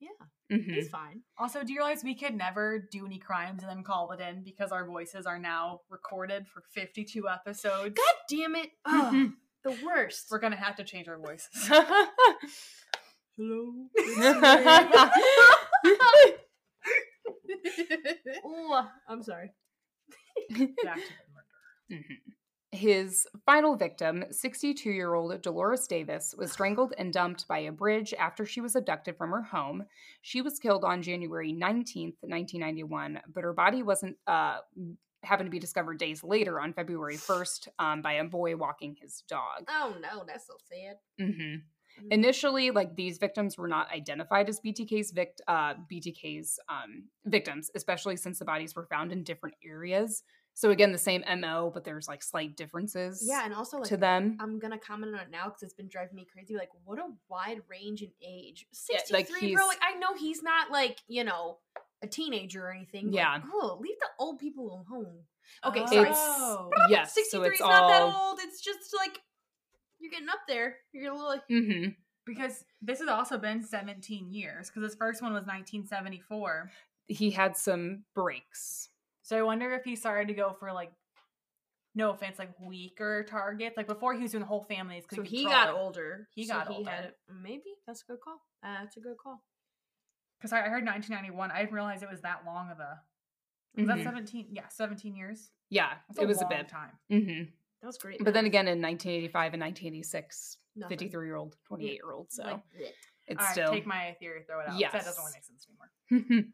yeah, 0.00 0.08
Mhm. 0.50 0.74
he's 0.74 0.88
fine. 0.88 1.22
Also, 1.36 1.62
do 1.62 1.72
you 1.72 1.80
realize 1.80 2.02
we 2.02 2.14
could 2.14 2.34
never 2.34 2.78
do 2.90 3.04
any 3.04 3.18
crimes 3.18 3.62
and 3.62 3.70
then 3.70 3.84
call 3.84 4.10
it 4.12 4.20
in 4.20 4.42
because 4.42 4.72
our 4.72 4.86
voices 4.86 5.26
are 5.26 5.38
now 5.38 5.82
recorded 5.90 6.46
for 6.48 6.62
52 6.74 7.28
episodes? 7.28 7.94
God 7.94 8.14
damn 8.30 8.56
it! 8.56 8.70
Ugh, 8.86 9.32
the 9.62 9.76
worst. 9.84 10.28
We're 10.30 10.38
gonna 10.38 10.56
have 10.56 10.76
to 10.76 10.84
change 10.84 11.06
our 11.08 11.18
voices. 11.18 11.48
Hello. 13.36 13.72
I'm 19.08 19.22
sorry. 19.22 19.52
Back 20.50 20.58
to 20.58 20.66
the 20.80 21.96
murder. 21.96 22.04
His 22.70 23.26
final 23.46 23.76
victim, 23.76 24.24
62 24.30 24.90
year 24.90 25.14
old 25.14 25.40
Dolores 25.40 25.86
Davis, 25.86 26.34
was 26.36 26.52
strangled 26.52 26.92
and 26.98 27.12
dumped 27.12 27.48
by 27.48 27.60
a 27.60 27.72
bridge 27.72 28.12
after 28.18 28.44
she 28.44 28.60
was 28.60 28.76
abducted 28.76 29.16
from 29.16 29.30
her 29.30 29.42
home. 29.42 29.84
She 30.20 30.42
was 30.42 30.58
killed 30.58 30.84
on 30.84 31.00
January 31.00 31.52
19th, 31.52 32.16
1991, 32.20 33.20
but 33.32 33.42
her 33.42 33.54
body 33.54 33.82
wasn't, 33.82 34.16
uh, 34.26 34.58
happened 35.22 35.46
to 35.46 35.50
be 35.50 35.58
discovered 35.58 35.98
days 35.98 36.22
later 36.22 36.60
on 36.60 36.74
February 36.74 37.16
1st 37.16 37.68
um, 37.78 38.02
by 38.02 38.14
a 38.14 38.24
boy 38.24 38.54
walking 38.54 38.96
his 39.00 39.24
dog. 39.28 39.64
Oh 39.68 39.94
no, 40.00 40.24
that's 40.26 40.46
so 40.46 40.54
sad. 40.70 40.96
Mm 41.20 41.34
hmm. 41.36 41.54
Initially, 42.10 42.70
like 42.70 42.94
these 42.94 43.18
victims 43.18 43.58
were 43.58 43.66
not 43.66 43.90
identified 43.92 44.48
as 44.48 44.60
BTK's 44.60 45.10
vict 45.10 45.40
uh, 45.48 45.74
BTK's 45.92 46.60
um, 46.68 47.08
victims, 47.24 47.70
especially 47.74 48.16
since 48.16 48.38
the 48.38 48.44
bodies 48.44 48.76
were 48.76 48.86
found 48.86 49.10
in 49.10 49.24
different 49.24 49.56
areas. 49.66 50.22
So 50.58 50.72
again, 50.72 50.90
the 50.90 50.98
same 50.98 51.22
MO, 51.38 51.70
but 51.72 51.84
there's 51.84 52.08
like 52.08 52.20
slight 52.20 52.56
differences. 52.56 53.24
Yeah, 53.24 53.44
and 53.44 53.54
also 53.54 53.78
like 53.78 53.88
to 53.90 53.96
them. 53.96 54.36
I'm 54.40 54.58
gonna 54.58 54.76
comment 54.76 55.14
on 55.14 55.20
it 55.20 55.30
now 55.30 55.44
because 55.44 55.62
it's 55.62 55.72
been 55.72 55.86
driving 55.86 56.16
me 56.16 56.26
crazy. 56.32 56.56
Like, 56.56 56.70
what 56.84 56.98
a 56.98 57.06
wide 57.28 57.60
range 57.70 58.02
in 58.02 58.10
age. 58.20 58.66
Yeah, 58.90 58.98
like, 59.12 59.28
Sixty-three, 59.28 59.54
bro. 59.54 59.68
Like, 59.68 59.78
I 59.80 59.96
know 60.00 60.14
he's 60.18 60.42
not 60.42 60.72
like 60.72 60.98
you 61.06 61.22
know 61.22 61.58
a 62.02 62.08
teenager 62.08 62.66
or 62.66 62.72
anything. 62.72 63.12
but, 63.12 63.14
Yeah. 63.14 63.40
oh, 63.52 63.78
leave 63.80 64.00
the 64.00 64.08
old 64.18 64.40
people 64.40 64.84
alone. 64.90 65.20
Okay, 65.64 65.82
Oh. 65.82 65.86
sorry. 65.86 66.10
Oh. 66.12 66.70
yes, 66.90 67.14
so 67.14 67.20
Sixty-three 67.20 67.48
it's 67.50 67.60
is 67.60 67.60
not 67.60 67.88
that 67.90 68.02
old. 68.02 68.40
It's 68.42 68.60
just 68.60 68.92
like 68.96 69.20
you're 70.00 70.10
getting 70.10 70.28
up 70.28 70.40
there. 70.48 70.78
You're 70.92 71.12
a 71.12 71.14
little. 71.14 71.28
Like, 71.28 71.46
hmm 71.48 71.90
Because 72.26 72.64
this 72.82 72.98
has 72.98 73.08
also 73.08 73.38
been 73.38 73.62
17 73.62 74.32
years, 74.32 74.70
because 74.70 74.82
his 74.82 74.96
first 74.96 75.22
one 75.22 75.32
was 75.32 75.46
1974. 75.46 76.72
He 77.06 77.30
had 77.30 77.56
some 77.56 78.02
breaks. 78.12 78.88
So 79.28 79.36
I 79.36 79.42
wonder 79.42 79.74
if 79.74 79.84
he 79.84 79.94
started 79.94 80.28
to 80.28 80.32
go 80.34 80.56
for 80.58 80.72
like, 80.72 80.90
no 81.94 82.08
offense, 82.12 82.38
like 82.38 82.58
weaker 82.58 83.24
targets. 83.24 83.76
Like 83.76 83.86
before 83.86 84.14
he 84.14 84.22
was 84.22 84.30
doing 84.30 84.40
the 84.40 84.46
whole 84.46 84.62
families. 84.64 85.04
so 85.12 85.20
he 85.22 85.44
got 85.44 85.68
older. 85.68 86.26
He 86.34 86.46
so 86.46 86.54
got 86.54 86.68
he 86.68 86.76
older. 86.76 86.90
Had, 86.90 87.12
maybe 87.42 87.74
that's 87.86 88.00
a 88.02 88.06
good 88.06 88.20
call. 88.24 88.40
Uh, 88.64 88.80
that's 88.84 88.96
a 88.96 89.00
good 89.00 89.18
call. 89.22 89.44
Because 90.40 90.54
I 90.54 90.60
I 90.60 90.68
heard 90.70 90.82
1991. 90.86 91.50
I 91.50 91.60
didn't 91.60 91.74
realize 91.74 92.02
it 92.02 92.08
was 92.10 92.22
that 92.22 92.46
long 92.46 92.70
of 92.70 92.80
a. 92.80 93.02
Was 93.76 93.84
Mhm. 93.86 93.96
that 93.96 94.02
17? 94.04 94.46
Yeah, 94.50 94.66
17 94.68 95.14
years. 95.14 95.50
Yeah, 95.68 95.98
That's 96.08 96.20
it 96.20 96.26
was 96.26 96.38
a 96.38 96.44
long 96.44 96.48
bit. 96.48 96.68
time. 96.70 96.98
hmm 97.10 97.42
That 97.82 97.86
was 97.86 97.98
great. 97.98 98.24
But 98.24 98.32
then 98.32 98.46
again, 98.46 98.66
in 98.66 98.80
1985 98.80 99.52
and 99.52 99.60
1986, 99.60 100.56
53 100.88 101.26
year 101.26 101.36
old, 101.36 101.54
28 101.66 101.92
year 101.92 102.12
old. 102.12 102.32
So 102.32 102.44
Like, 102.44 102.60
it's 103.26 103.40
All 103.40 103.44
right, 103.44 103.52
still. 103.52 103.72
take 103.72 103.84
my 103.86 104.16
theory, 104.20 104.42
throw 104.46 104.60
it 104.60 104.68
out. 104.68 104.80
'cause 104.80 104.92
That 104.92 105.04
doesn't 105.04 105.22
really 105.22 105.32
make 105.34 105.44
sense 105.44 105.66
anymore. 105.68 105.90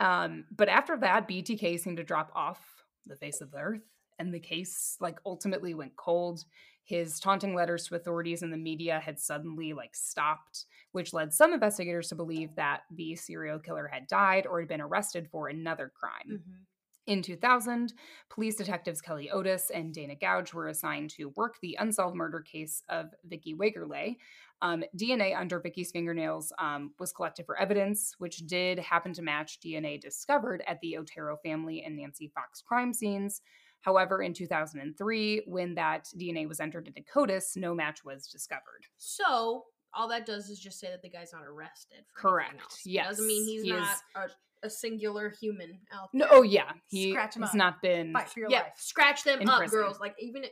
um, 0.00 0.44
but 0.50 0.68
after 0.68 0.96
that, 0.98 1.28
BTK 1.28 1.78
seemed 1.78 1.96
to 1.98 2.04
drop 2.04 2.30
off 2.34 2.84
the 3.06 3.16
face 3.16 3.40
of 3.40 3.50
the 3.50 3.58
earth, 3.58 3.82
and 4.18 4.32
the 4.32 4.40
case 4.40 4.96
like 5.00 5.18
ultimately 5.26 5.74
went 5.74 5.96
cold. 5.96 6.44
His 6.84 7.20
taunting 7.20 7.54
letters 7.54 7.86
to 7.88 7.96
authorities 7.96 8.42
and 8.42 8.50
the 8.52 8.56
media 8.56 8.98
had 8.98 9.18
suddenly 9.20 9.74
like 9.74 9.94
stopped, 9.94 10.64
which 10.92 11.12
led 11.12 11.34
some 11.34 11.52
investigators 11.52 12.08
to 12.08 12.14
believe 12.14 12.54
that 12.56 12.82
the 12.90 13.14
serial 13.14 13.58
killer 13.58 13.86
had 13.88 14.06
died 14.06 14.46
or 14.46 14.60
had 14.60 14.68
been 14.68 14.80
arrested 14.80 15.28
for 15.30 15.48
another 15.48 15.92
crime. 15.94 16.38
Mhm. 16.38 16.66
In 17.06 17.22
2000, 17.22 17.94
police 18.28 18.56
detectives 18.56 19.00
Kelly 19.00 19.30
Otis 19.30 19.70
and 19.70 19.94
Dana 19.94 20.14
Gouge 20.14 20.52
were 20.52 20.68
assigned 20.68 21.10
to 21.10 21.30
work 21.30 21.58
the 21.60 21.76
unsolved 21.80 22.16
murder 22.16 22.40
case 22.40 22.82
of 22.88 23.14
Vicki 23.24 23.54
Wegerle. 23.54 24.18
Um, 24.60 24.82
DNA 24.96 25.38
under 25.38 25.60
Vicki's 25.60 25.90
fingernails 25.92 26.52
um, 26.58 26.92
was 26.98 27.12
collected 27.12 27.46
for 27.46 27.58
evidence, 27.58 28.14
which 28.18 28.38
did 28.46 28.78
happen 28.80 29.12
to 29.14 29.22
match 29.22 29.58
DNA 29.64 30.00
discovered 30.00 30.62
at 30.66 30.80
the 30.80 30.96
Otero 30.96 31.36
family 31.44 31.82
and 31.84 31.96
Nancy 31.96 32.30
Fox 32.34 32.60
crime 32.60 32.92
scenes. 32.92 33.40
However, 33.82 34.20
in 34.22 34.32
2003, 34.34 35.42
when 35.46 35.74
that 35.76 36.06
DNA 36.18 36.48
was 36.48 36.58
entered 36.58 36.88
into 36.88 37.02
CODIS, 37.02 37.56
no 37.56 37.74
match 37.74 38.04
was 38.04 38.26
discovered. 38.26 38.84
So 38.96 39.64
all 39.94 40.08
that 40.08 40.26
does 40.26 40.50
is 40.50 40.58
just 40.58 40.80
say 40.80 40.88
that 40.90 41.02
the 41.02 41.08
guy's 41.08 41.32
not 41.32 41.44
arrested. 41.44 42.00
Correct. 42.16 42.60
Yes. 42.84 43.10
Doesn't 43.10 43.26
mean 43.28 43.46
he's 43.46 43.62
He 43.62 43.70
not 43.70 43.82
is- 43.92 44.02
a, 44.16 44.66
a 44.66 44.70
singular 44.70 45.30
human 45.40 45.78
out 45.94 46.08
No, 46.12 46.24
there. 46.26 46.34
oh 46.34 46.42
yeah, 46.42 46.72
he 46.88 47.12
Scratch 47.12 47.36
him 47.36 47.42
has 47.42 47.50
up. 47.50 47.56
not 47.56 47.80
been. 47.80 48.12
Fight 48.12 48.28
for 48.28 48.40
your 48.40 48.50
yeah, 48.50 48.62
life. 48.62 48.72
scratch 48.76 49.22
them 49.22 49.48
up, 49.48 49.58
prison. 49.60 49.78
girls. 49.78 50.00
Like 50.00 50.16
even 50.18 50.44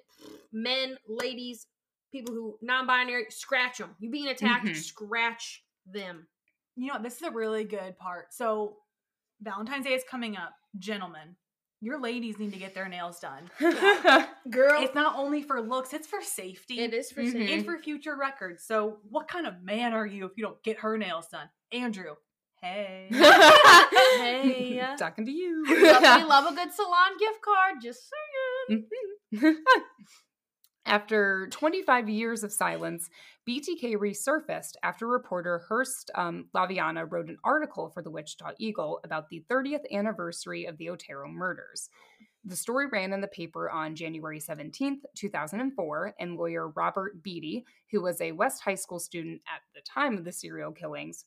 men, 0.52 0.96
ladies, 1.08 1.66
people 2.12 2.34
who 2.34 2.58
non-binary, 2.62 3.26
scratch 3.30 3.78
them. 3.78 3.94
You 3.98 4.10
being 4.10 4.28
attacked, 4.28 4.66
Mhm. 4.66 4.76
scratch 4.76 5.64
them. 5.86 6.26
You 6.76 6.92
know, 6.92 6.98
this 7.02 7.16
is 7.16 7.22
a 7.22 7.30
really 7.30 7.64
good 7.64 7.98
part. 7.98 8.32
So, 8.34 8.76
Valentine's 9.40 9.84
Day 9.86 9.94
is 9.94 10.04
coming 10.10 10.36
up. 10.36 10.54
Gentlemen, 10.78 11.36
your 11.80 11.98
ladies 12.00 12.38
need 12.38 12.52
to 12.52 12.58
get 12.58 12.74
their 12.74 12.88
nails 12.88 13.18
done. 13.20 13.50
Girl, 14.50 14.82
It's 14.82 14.94
not 14.94 15.16
only 15.18 15.42
for 15.42 15.60
looks, 15.60 15.92
it's 15.92 16.06
for 16.06 16.22
safety. 16.22 16.80
it 16.80 16.94
is 16.94 17.10
for 17.12 17.20
Mhm. 17.22 17.32
safety. 17.32 17.52
And 17.52 17.64
for 17.64 17.78
future 17.78 18.16
records. 18.16 18.64
So, 18.64 19.00
what 19.10 19.28
kind 19.28 19.46
of 19.46 19.62
man 19.62 19.92
are 19.94 20.06
you 20.06 20.26
if 20.26 20.32
you 20.36 20.44
don't 20.44 20.62
get 20.62 20.78
her 20.80 20.96
nails 20.98 21.28
done? 21.28 21.48
Andrew, 21.72 22.14
hey. 22.62 23.08
Hey. 24.20 24.94
Talking 24.98 25.26
to 25.26 25.32
you. 25.32 25.64
love, 25.66 26.20
we 26.20 26.24
love 26.24 26.46
a 26.52 26.54
good 26.54 26.72
salon 26.72 27.16
gift 27.18 27.40
card. 27.42 27.76
Just 27.82 28.10
saying. 28.10 29.58
After 30.86 31.48
25 31.48 32.08
years 32.08 32.44
of 32.44 32.52
silence, 32.52 33.10
BTK 33.48 33.96
resurfaced 33.96 34.74
after 34.84 35.08
reporter 35.08 35.64
Hurst 35.68 36.12
um, 36.14 36.46
Laviana 36.54 37.10
wrote 37.10 37.28
an 37.28 37.38
article 37.42 37.90
for 37.90 38.02
the 38.02 38.10
Wichita 38.10 38.52
Eagle 38.58 39.00
about 39.02 39.28
the 39.28 39.42
30th 39.50 39.82
anniversary 39.90 40.64
of 40.64 40.78
the 40.78 40.88
Otero 40.88 41.28
murders. 41.28 41.90
The 42.44 42.54
story 42.54 42.86
ran 42.86 43.12
in 43.12 43.20
the 43.20 43.26
paper 43.26 43.68
on 43.68 43.96
January 43.96 44.38
17, 44.38 45.00
2004, 45.16 46.14
and 46.20 46.36
lawyer 46.36 46.68
Robert 46.68 47.20
Beatty, 47.20 47.64
who 47.90 48.02
was 48.02 48.20
a 48.20 48.30
West 48.30 48.62
High 48.62 48.76
School 48.76 49.00
student 49.00 49.42
at 49.52 49.62
the 49.74 49.80
time 49.80 50.16
of 50.16 50.24
the 50.24 50.30
serial 50.30 50.70
killings, 50.70 51.24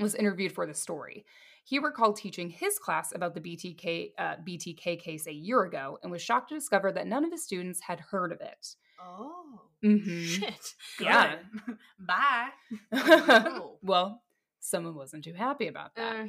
was 0.00 0.14
interviewed 0.14 0.52
for 0.52 0.66
the 0.66 0.74
story. 0.74 1.24
He 1.64 1.78
recalled 1.78 2.16
teaching 2.16 2.50
his 2.50 2.78
class 2.78 3.12
about 3.14 3.34
the 3.34 3.40
BTK, 3.40 4.12
uh, 4.18 4.34
BTK 4.46 4.98
case 5.00 5.26
a 5.26 5.32
year 5.32 5.62
ago 5.62 5.98
and 6.02 6.10
was 6.10 6.20
shocked 6.22 6.48
to 6.48 6.54
discover 6.54 6.90
that 6.92 7.06
none 7.06 7.24
of 7.24 7.30
his 7.30 7.44
students 7.44 7.80
had 7.80 8.00
heard 8.00 8.32
of 8.32 8.40
it. 8.40 8.74
Oh 9.00 9.60
Mhm. 9.82 10.24
shit! 10.24 10.74
Yeah. 11.00 11.36
Bye. 11.98 12.48
Oh. 12.92 13.78
well, 13.82 14.22
someone 14.62 14.94
wasn't 14.94 15.24
too 15.24 15.34
happy 15.34 15.66
about 15.66 15.94
that. 15.96 16.16
Uh, 16.16 16.26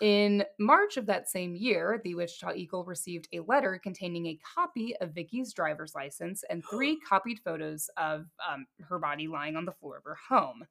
In 0.00 0.44
March 0.58 0.96
of 0.96 1.06
that 1.06 1.30
same 1.30 1.54
year, 1.54 2.00
the 2.02 2.16
Wichita 2.16 2.54
Eagle 2.54 2.84
received 2.84 3.28
a 3.32 3.38
letter 3.38 3.78
containing 3.80 4.26
a 4.26 4.38
copy 4.54 4.96
of 4.96 5.14
Vicki's 5.14 5.52
driver's 5.52 5.94
license 5.94 6.42
and 6.50 6.64
three 6.70 6.98
copied 7.08 7.38
photos 7.44 7.88
of 7.96 8.26
um, 8.50 8.66
her 8.80 8.98
body 8.98 9.28
lying 9.28 9.54
on 9.54 9.64
the 9.64 9.72
floor 9.72 9.98
of 9.98 10.04
her 10.04 10.18
home. 10.28 10.64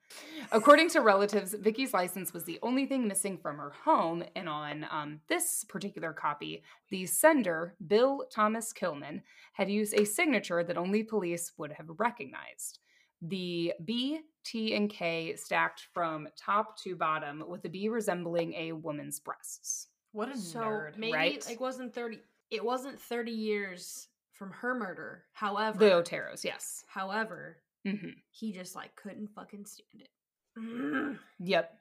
According 0.52 0.90
to 0.90 1.00
relatives, 1.00 1.54
Vicki's 1.54 1.94
license 1.94 2.34
was 2.34 2.44
the 2.44 2.60
only 2.62 2.86
thing 2.86 3.08
missing 3.08 3.38
from 3.38 3.58
her 3.58 3.72
home, 3.86 4.24
and 4.36 4.50
on 4.50 4.86
um, 4.92 5.22
this 5.30 5.64
particular 5.70 6.12
copy, 6.12 6.62
the 6.90 7.06
sender, 7.06 7.76
Bill 7.88 8.26
Thomas 8.30 8.74
Killman, 8.74 9.24
had 9.54 9.70
used 9.70 9.94
a 9.94 10.06
signature 10.06 10.62
that 10.62 10.78
only 10.78 11.04
police 11.04 11.54
would 11.58 11.72
have 11.72 11.90
recognized. 11.98 12.80
The 13.22 13.74
B, 13.86 14.22
T, 14.44 14.74
and 14.76 14.90
K 14.90 15.36
stacked 15.36 15.88
from 15.94 16.28
top 16.36 16.78
to 16.84 16.96
bottom, 16.96 17.44
with 17.48 17.62
the 17.62 17.70
B 17.70 17.88
resembling 17.90 18.54
a 18.56 18.72
woman's 18.72 19.20
breasts. 19.20 19.88
What 20.14 20.30
a 20.30 20.38
so 20.38 20.60
nerd. 20.60 20.98
maybe 20.98 21.14
right? 21.14 21.46
like 21.48 21.60
wasn't 21.62 21.94
30 21.94 22.20
it 22.50 22.64
wasn't 22.66 23.00
30 23.00 23.32
years 23.32 24.08
from 24.34 24.52
her 24.52 24.74
murder. 24.76 25.24
However, 25.34 25.78
The 25.80 25.92
Oteros, 25.92 26.44
yes. 26.44 26.84
however, 26.88 27.58
hmm 27.86 28.10
he 28.32 28.52
just 28.52 28.76
like 28.76 28.96
couldn't 28.96 29.30
fucking 29.36 29.66
stand 29.66 30.02
it. 30.02 31.18
Yep. 31.40 31.74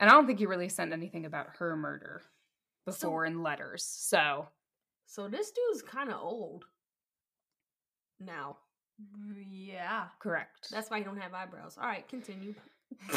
And 0.00 0.08
I 0.10 0.14
don't 0.14 0.26
think 0.26 0.38
he 0.38 0.46
really 0.46 0.68
sent 0.68 0.92
anything 0.92 1.26
about 1.26 1.56
her 1.58 1.76
murder 1.76 2.22
before 2.86 3.24
in 3.26 3.42
letters. 3.42 3.84
So, 3.84 4.48
So 5.06 5.28
this 5.28 5.50
dude's 5.52 5.82
kind 5.82 6.10
of 6.10 6.20
old 6.20 6.64
now. 8.18 8.56
Yeah. 9.50 10.04
correct. 10.20 10.68
That's 10.70 10.90
why 10.90 10.98
he 10.98 11.04
don't 11.04 11.16
have 11.20 11.32
eyebrows. 11.34 11.76
All 11.80 11.86
right, 11.86 12.06
continue. 12.08 12.54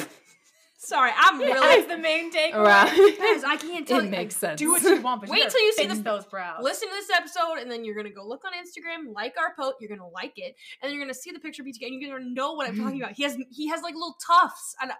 Sorry, 0.78 1.12
I'm 1.18 1.40
Really? 1.40 1.54
That's 1.60 1.88
the 1.88 1.98
main 1.98 2.32
takeaway. 2.34 2.64
Right. 2.64 3.18
guys. 3.18 3.44
I 3.44 3.56
can't 3.58 3.88
tell 3.88 4.00
it 4.02 4.06
you. 4.06 4.10
makes 4.10 4.36
sense. 4.36 4.60
Do 4.60 4.72
what 4.72 4.84
you 4.84 5.02
want, 5.02 5.22
but 5.22 5.30
Wait 5.30 5.44
you 5.44 5.50
till 5.50 5.62
you 5.62 5.74
see 5.74 5.88
the- 5.88 5.96
those 5.96 6.26
brows. 6.26 6.62
Listen 6.64 6.90
to 6.90 6.94
this 6.96 7.10
episode, 7.10 7.60
and 7.60 7.72
then 7.72 7.84
you're 7.84 7.96
gonna 7.96 8.12
go 8.12 8.26
look 8.28 8.44
on 8.46 8.52
Instagram, 8.54 9.14
like 9.14 9.34
our 9.40 9.54
post. 9.56 9.78
You're 9.80 9.90
gonna 9.90 10.08
like 10.10 10.34
it, 10.36 10.56
and 10.82 10.90
then 10.90 10.92
you're 10.92 11.02
gonna 11.04 11.14
see 11.14 11.32
the 11.32 11.40
picture 11.40 11.62
of 11.64 11.68
BTK, 11.68 11.88
and 11.88 12.02
you're 12.02 12.18
gonna 12.20 12.30
know 12.30 12.54
what 12.54 12.68
I'm 12.70 12.78
talking 12.78 13.02
about. 13.02 13.14
He 13.14 13.24
has 13.24 13.38
he 13.50 13.68
has 13.70 13.82
like 13.82 13.94
little 13.96 14.16
tufts. 14.26 14.76
And 14.82 14.92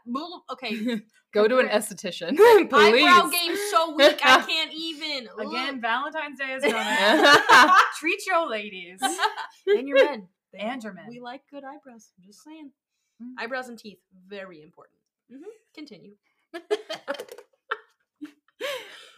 okay, 0.52 1.02
Go 1.34 1.48
to 1.48 1.58
an 1.60 1.68
esthetician, 1.68 2.40
eyebrow 2.40 3.28
game 3.30 3.56
so 3.70 3.94
weak 3.96 4.20
I 4.24 4.42
can't 4.48 4.74
even. 4.74 5.28
Again, 5.38 5.82
Valentine's 5.82 6.40
Day 6.40 6.54
is 6.54 6.64
coming. 6.64 7.76
Treat 8.00 8.26
your 8.26 8.50
ladies. 8.50 9.00
and 9.68 9.88
your 9.88 10.04
men. 10.04 10.30
They- 10.58 10.64
And 10.64 10.84
your. 10.84 10.96
We 11.08 11.20
like 11.20 11.42
good 11.52 11.64
eyebrows. 11.64 12.12
I'm 12.18 12.26
just 12.26 12.44
saying. 12.44 12.72
Mm. 13.22 13.34
Eyebrows 13.40 13.70
and 13.70 13.78
teeth, 13.80 14.00
very 14.28 14.62
important. 14.62 15.00
hmm 15.32 15.42
Continue. 15.74 16.14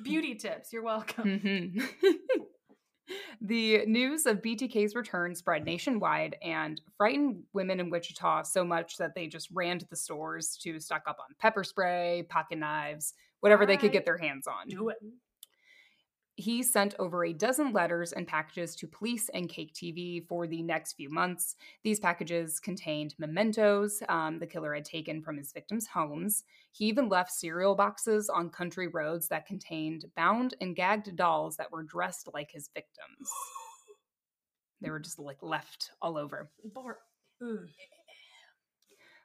Beauty 0.04 0.36
tips. 0.36 0.72
You're 0.72 0.84
welcome. 0.84 1.40
Mhm. 1.40 1.90
the 3.42 3.86
news 3.88 4.26
of 4.28 4.42
BTK's 4.42 4.96
return 4.96 5.34
spread 5.34 5.66
nationwide 5.66 6.36
and 6.44 6.80
frightened 6.98 7.44
women 7.54 7.80
in 7.80 7.90
Wichita 7.90 8.44
so 8.44 8.64
much 8.64 8.98
that 8.98 9.16
they 9.16 9.28
just 9.28 9.50
ran 9.54 9.80
to 9.80 9.88
the 9.90 9.96
stores 9.96 10.58
to 10.64 10.80
stock 10.80 11.04
up 11.08 11.18
on 11.20 11.36
pepper 11.40 11.64
spray, 11.64 12.26
pocket 12.30 12.60
knives, 12.60 13.14
whatever 13.40 13.66
they 13.66 13.78
could 13.78 13.92
get 13.92 14.06
their 14.06 14.18
hands 14.18 14.46
on. 14.48 14.68
Do 14.68 14.90
it. 14.90 14.98
He 16.40 16.62
sent 16.62 16.94
over 17.00 17.26
a 17.26 17.34
dozen 17.34 17.74
letters 17.74 18.14
and 18.14 18.28
packages 18.28 18.76
to 18.76 18.88
police 18.88 19.28
and 19.30 19.50
KAKE 19.50 19.74
TV 19.74 20.28
for 20.28 20.46
the 20.46 20.62
next 20.62 20.94
few 20.94 21.10
months. 21.10 21.56
These 21.84 22.00
packages 22.00 22.60
contained 22.60 23.16
mementos 23.18 24.04
um, 24.08 24.38
the 24.38 24.46
killer 24.46 24.76
had 24.76 24.86
taken 24.86 25.24
from 25.24 25.36
his 25.38 25.52
victims' 25.52 25.88
homes. 25.88 26.44
He 26.72 26.86
even 26.86 27.10
left 27.10 27.32
cereal 27.32 27.74
boxes 27.74 28.30
on 28.30 28.52
country 28.52 28.88
roads 28.88 29.28
that 29.30 29.48
contained 29.48 30.06
bound 30.16 30.54
and 30.62 30.76
gagged 30.76 31.16
dolls 31.16 31.58
that 31.58 31.72
were 31.72 31.82
dressed 31.82 32.30
like 32.34 32.52
his 32.52 32.70
victims. 32.74 33.30
They 34.80 34.92
were 34.92 35.00
just 35.00 35.18
like 35.18 35.42
left 35.42 35.90
all 36.04 36.20
over 36.20 36.52
Bart. 36.64 37.00
Mm. 37.42 37.66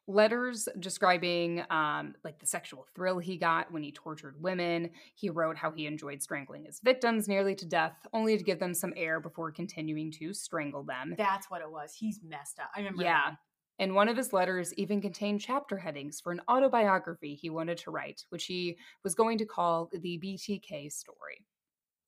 Letters 0.08 0.68
describing 0.78 1.62
um, 1.70 2.14
like 2.24 2.38
the 2.38 2.46
sexual 2.46 2.86
thrill 2.94 3.18
he 3.18 3.36
got 3.36 3.70
when 3.72 3.82
he 3.82 3.92
tortured 3.92 4.34
women. 4.42 4.90
He 5.14 5.30
wrote 5.30 5.56
how 5.56 5.70
he 5.70 5.86
enjoyed 5.86 6.22
strangling 6.22 6.64
his 6.64 6.80
victims 6.80 7.28
nearly 7.28 7.54
to 7.56 7.66
death, 7.66 7.94
only 8.12 8.36
to 8.36 8.44
give 8.44 8.58
them 8.58 8.74
some 8.74 8.92
air 8.96 9.20
before 9.20 9.52
continuing 9.52 10.10
to 10.12 10.34
strangle 10.34 10.82
them. 10.82 11.14
That's 11.16 11.50
what 11.50 11.60
it 11.62 11.70
was. 11.70 11.94
He's 11.94 12.20
messed 12.26 12.58
up. 12.58 12.70
I 12.74 12.80
remember. 12.80 13.02
Yeah. 13.04 13.20
that. 13.30 13.36
And 13.78 13.94
one 13.94 14.08
of 14.08 14.16
his 14.16 14.32
letters 14.32 14.74
even 14.74 15.00
contained 15.00 15.40
chapter 15.40 15.78
headings 15.78 16.20
for 16.20 16.30
an 16.30 16.40
autobiography 16.48 17.34
he 17.34 17.48
wanted 17.50 17.78
to 17.78 17.90
write, 17.90 18.24
which 18.28 18.44
he 18.44 18.76
was 19.02 19.14
going 19.14 19.38
to 19.38 19.46
call 19.46 19.88
the 19.92 20.18
BTK 20.18 20.92
story. 20.92 21.46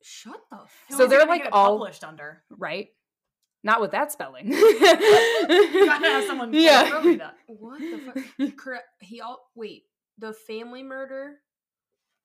Shut 0.03 0.39
the 0.51 0.59
So 0.95 1.07
they're, 1.07 1.27
like, 1.27 1.49
all- 1.51 1.79
published 1.79 2.05
under. 2.05 2.43
Right? 2.51 2.89
Not 3.65 3.81
with 3.81 3.91
that 3.93 4.13
spelling. 4.13 4.53
You 4.53 5.87
gotta 5.87 6.07
have 6.07 6.25
someone 6.27 6.53
Yeah. 6.53 6.87
appropriate 6.87 7.19
that. 7.19 7.37
What 7.47 7.81
the 7.81 7.99
fuck? 7.99 8.57
Correct. 8.57 8.85
He 9.01 9.21
all 9.21 9.51
wait. 9.55 9.85
The 10.19 10.33
family 10.33 10.83
murder. 10.83 11.37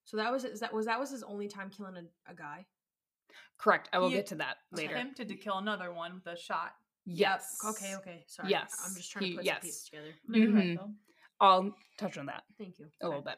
So 0.05 0.17
that 0.17 0.31
was 0.31 0.43
is 0.43 0.59
that 0.59 0.73
was 0.73 0.85
that 0.85 0.99
was 0.99 1.11
his 1.11 1.23
only 1.23 1.47
time 1.47 1.69
killing 1.69 1.95
a, 1.95 2.31
a 2.31 2.35
guy. 2.35 2.65
Correct. 3.57 3.89
I 3.93 3.99
will 3.99 4.09
He 4.09 4.15
get 4.15 4.27
to 4.27 4.35
that 4.35 4.57
later. 4.71 4.93
Attempted 4.95 5.29
to 5.29 5.35
kill 5.35 5.57
another 5.57 5.93
one 5.93 6.15
with 6.15 6.27
a 6.33 6.37
shot. 6.39 6.73
Yes. 7.05 7.57
Okay. 7.65 7.95
Okay. 7.95 8.23
Sorry. 8.27 8.49
Yes. 8.49 8.75
I'm 8.85 8.93
just 8.95 9.11
trying 9.11 9.31
to 9.31 9.37
put 9.37 9.45
yes. 9.45 9.55
some 9.57 9.61
pieces 9.67 9.83
together. 9.85 10.07
No, 10.27 10.37
you're 10.37 10.53
right. 10.53 10.77
Mm-hmm. 10.77 10.91
I'll 11.41 11.75
touch 11.97 12.17
on 12.17 12.25
that. 12.27 12.43
Thank 12.57 12.79
you. 12.79 12.85
a 13.01 13.07
little 13.07 13.21
bit. 13.21 13.37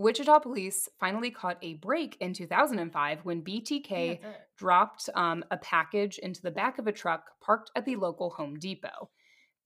Wichita 0.00 0.38
police 0.38 0.88
finally 0.98 1.30
caught 1.30 1.58
a 1.60 1.74
break 1.74 2.16
in 2.20 2.32
2005 2.32 3.20
when 3.22 3.42
BTK 3.42 4.18
dropped 4.56 5.10
um, 5.14 5.44
a 5.50 5.58
package 5.58 6.16
into 6.18 6.40
the 6.40 6.50
back 6.50 6.78
of 6.78 6.86
a 6.86 6.92
truck 6.92 7.32
parked 7.42 7.70
at 7.76 7.84
the 7.84 7.96
local 7.96 8.30
Home 8.30 8.58
Depot. 8.58 9.10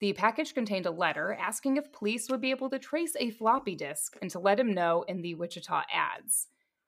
The 0.01 0.11
package 0.11 0.53
contained 0.53 0.87
a 0.87 0.91
letter 0.91 1.37
asking 1.39 1.77
if 1.77 1.93
police 1.93 2.29
would 2.29 2.41
be 2.41 2.51
able 2.51 2.69
to 2.69 2.77
trace 2.77 3.15
a 3.17 3.29
floppy 3.29 3.75
disk 3.75 4.17
and 4.21 4.29
to 4.31 4.39
let 4.39 4.59
him 4.59 4.73
know 4.73 5.05
in 5.07 5.21
the 5.21 5.35
Wichita 5.35 5.83
ads. 5.91 6.47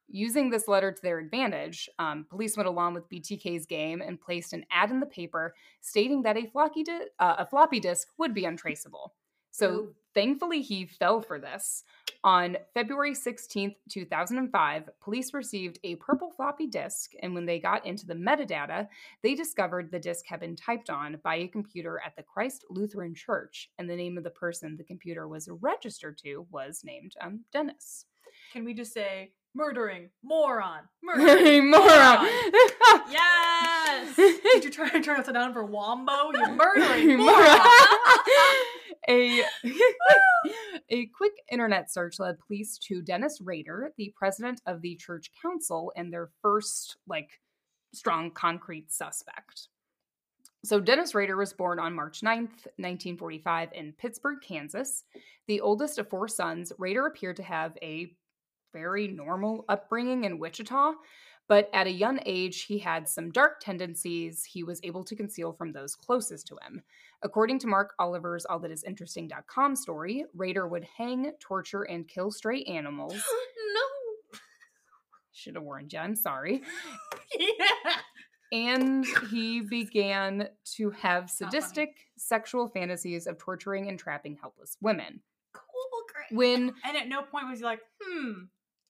Using 0.09 0.49
this 0.49 0.67
letter 0.67 0.91
to 0.91 1.01
their 1.01 1.19
advantage, 1.19 1.89
um, 1.99 2.25
police 2.29 2.57
went 2.57 2.67
along 2.67 2.95
with 2.95 3.09
BTK's 3.09 3.65
game 3.65 4.01
and 4.01 4.19
placed 4.19 4.51
an 4.51 4.65
ad 4.71 4.91
in 4.91 4.99
the 4.99 5.05
paper 5.05 5.53
stating 5.79 6.21
that 6.23 6.35
a 6.35 6.47
floppy, 6.47 6.83
di- 6.83 7.07
uh, 7.19 7.35
a 7.39 7.45
floppy 7.45 7.79
disk 7.79 8.09
would 8.17 8.33
be 8.33 8.43
untraceable. 8.43 9.13
So. 9.51 9.93
Thankfully, 10.18 10.63
he 10.63 10.88
fell 10.88 11.22
for 11.22 11.39
this. 11.39 11.84
On 12.24 12.57
February 12.74 13.13
16th, 13.13 13.76
2005, 13.91 14.89
police 14.99 15.32
received 15.32 15.78
a 15.84 15.95
purple 15.97 16.32
floppy 16.32 16.65
disk, 16.65 17.11
and 17.22 17.36
when 17.36 17.45
they 17.45 17.59
got 17.59 17.86
into 17.86 18.07
the 18.07 18.15
metadata, 18.15 18.88
they 19.22 19.36
discovered 19.36 19.91
the 19.91 19.99
disk 19.99 20.26
had 20.28 20.39
been 20.39 20.55
typed 20.55 20.89
on 20.89 21.20
by 21.24 21.36
a 21.36 21.47
computer 21.47 22.01
at 22.03 22.15
the 22.15 22.24
Christ 22.24 22.65
Lutheran 22.72 23.13
Church, 23.13 23.70
and 23.78 23.88
the 23.88 23.95
name 23.95 24.18
of 24.18 24.24
the 24.24 24.32
person 24.32 24.76
the 24.76 24.84
computer 24.84 25.28
was 25.28 25.47
registered 25.61 26.18
to 26.24 26.47
was 26.49 26.82
named 26.84 27.13
um, 27.22 27.41
Dennis. 27.53 28.05
Can 28.51 28.65
we 28.65 28.74
just 28.74 28.93
say 28.93 29.34
murdering 29.53 30.09
moron? 30.24 30.82
Murdering 31.03 31.70
Moron! 31.70 32.28
Yes. 33.09 34.15
Did 34.15 34.63
you 34.65 34.70
try 34.70 34.89
to 34.89 34.99
turn 34.99 35.20
upside 35.20 35.36
down 35.36 35.53
for 35.53 35.63
Wombo? 35.63 36.32
You 36.34 36.47
murdering 36.49 37.18
Moron. 37.18 37.59
A 39.09 39.43
a 40.89 41.05
quick 41.07 41.33
internet 41.51 41.91
search 41.91 42.19
led 42.19 42.39
police 42.39 42.77
to 42.79 43.01
Dennis 43.01 43.39
Rader, 43.41 43.93
the 43.97 44.13
president 44.15 44.61
of 44.65 44.81
the 44.81 44.95
church 44.95 45.31
council, 45.41 45.91
and 45.95 46.11
their 46.11 46.29
first 46.41 46.97
like 47.07 47.39
strong 47.93 48.31
concrete 48.31 48.91
suspect. 48.91 49.69
So 50.65 50.79
Dennis 50.79 51.15
Rader 51.15 51.37
was 51.37 51.53
born 51.53 51.79
on 51.79 51.93
March 51.93 52.21
9th, 52.21 52.65
1945 52.77 53.69
in 53.73 53.93
Pittsburg, 53.93 54.39
Kansas. 54.41 55.03
The 55.47 55.61
oldest 55.61 55.97
of 55.97 56.09
four 56.09 56.27
sons, 56.27 56.73
Rader 56.77 57.05
appeared 57.05 57.37
to 57.37 57.43
have 57.43 57.77
a 57.81 58.11
very 58.73 59.07
normal 59.07 59.65
upbringing 59.69 60.25
in 60.25 60.39
Wichita, 60.39 60.93
but 61.47 61.69
at 61.73 61.87
a 61.87 61.91
young 61.91 62.19
age 62.25 62.63
he 62.63 62.77
had 62.77 63.07
some 63.07 63.31
dark 63.31 63.59
tendencies 63.59 64.43
he 64.43 64.63
was 64.63 64.79
able 64.83 65.03
to 65.03 65.15
conceal 65.15 65.53
from 65.53 65.71
those 65.71 65.95
closest 65.95 66.47
to 66.47 66.57
him. 66.65 66.83
According 67.23 67.59
to 67.59 67.67
Mark 67.67 67.93
Oliver's 67.99 68.45
allthatisinteresting.com 68.49 69.75
story, 69.75 70.25
Rader 70.35 70.67
would 70.67 70.85
hang, 70.97 71.31
torture, 71.39 71.83
and 71.83 72.07
kill 72.07 72.31
stray 72.31 72.63
animals. 72.67 73.13
no. 73.13 74.39
Should 75.31 75.55
have 75.55 75.63
warned 75.63 75.93
you, 75.93 75.99
I'm 75.99 76.15
sorry. 76.15 76.61
yeah. 77.39 77.95
And 78.51 79.05
he 79.29 79.61
began 79.61 80.47
to 80.75 80.89
have 80.91 81.29
sadistic 81.29 81.89
sexual 82.17 82.69
fantasies 82.69 83.27
of 83.27 83.37
torturing 83.37 83.89
and 83.89 83.99
trapping 83.99 84.37
helpless 84.41 84.77
women. 84.81 85.21
Cool. 85.53 85.63
Great. 86.13 86.37
When 86.37 86.73
And 86.85 86.95
at 86.97 87.07
no 87.07 87.21
point 87.23 87.47
was 87.49 87.59
he 87.59 87.65
like, 87.65 87.81
hmm, 88.01 88.45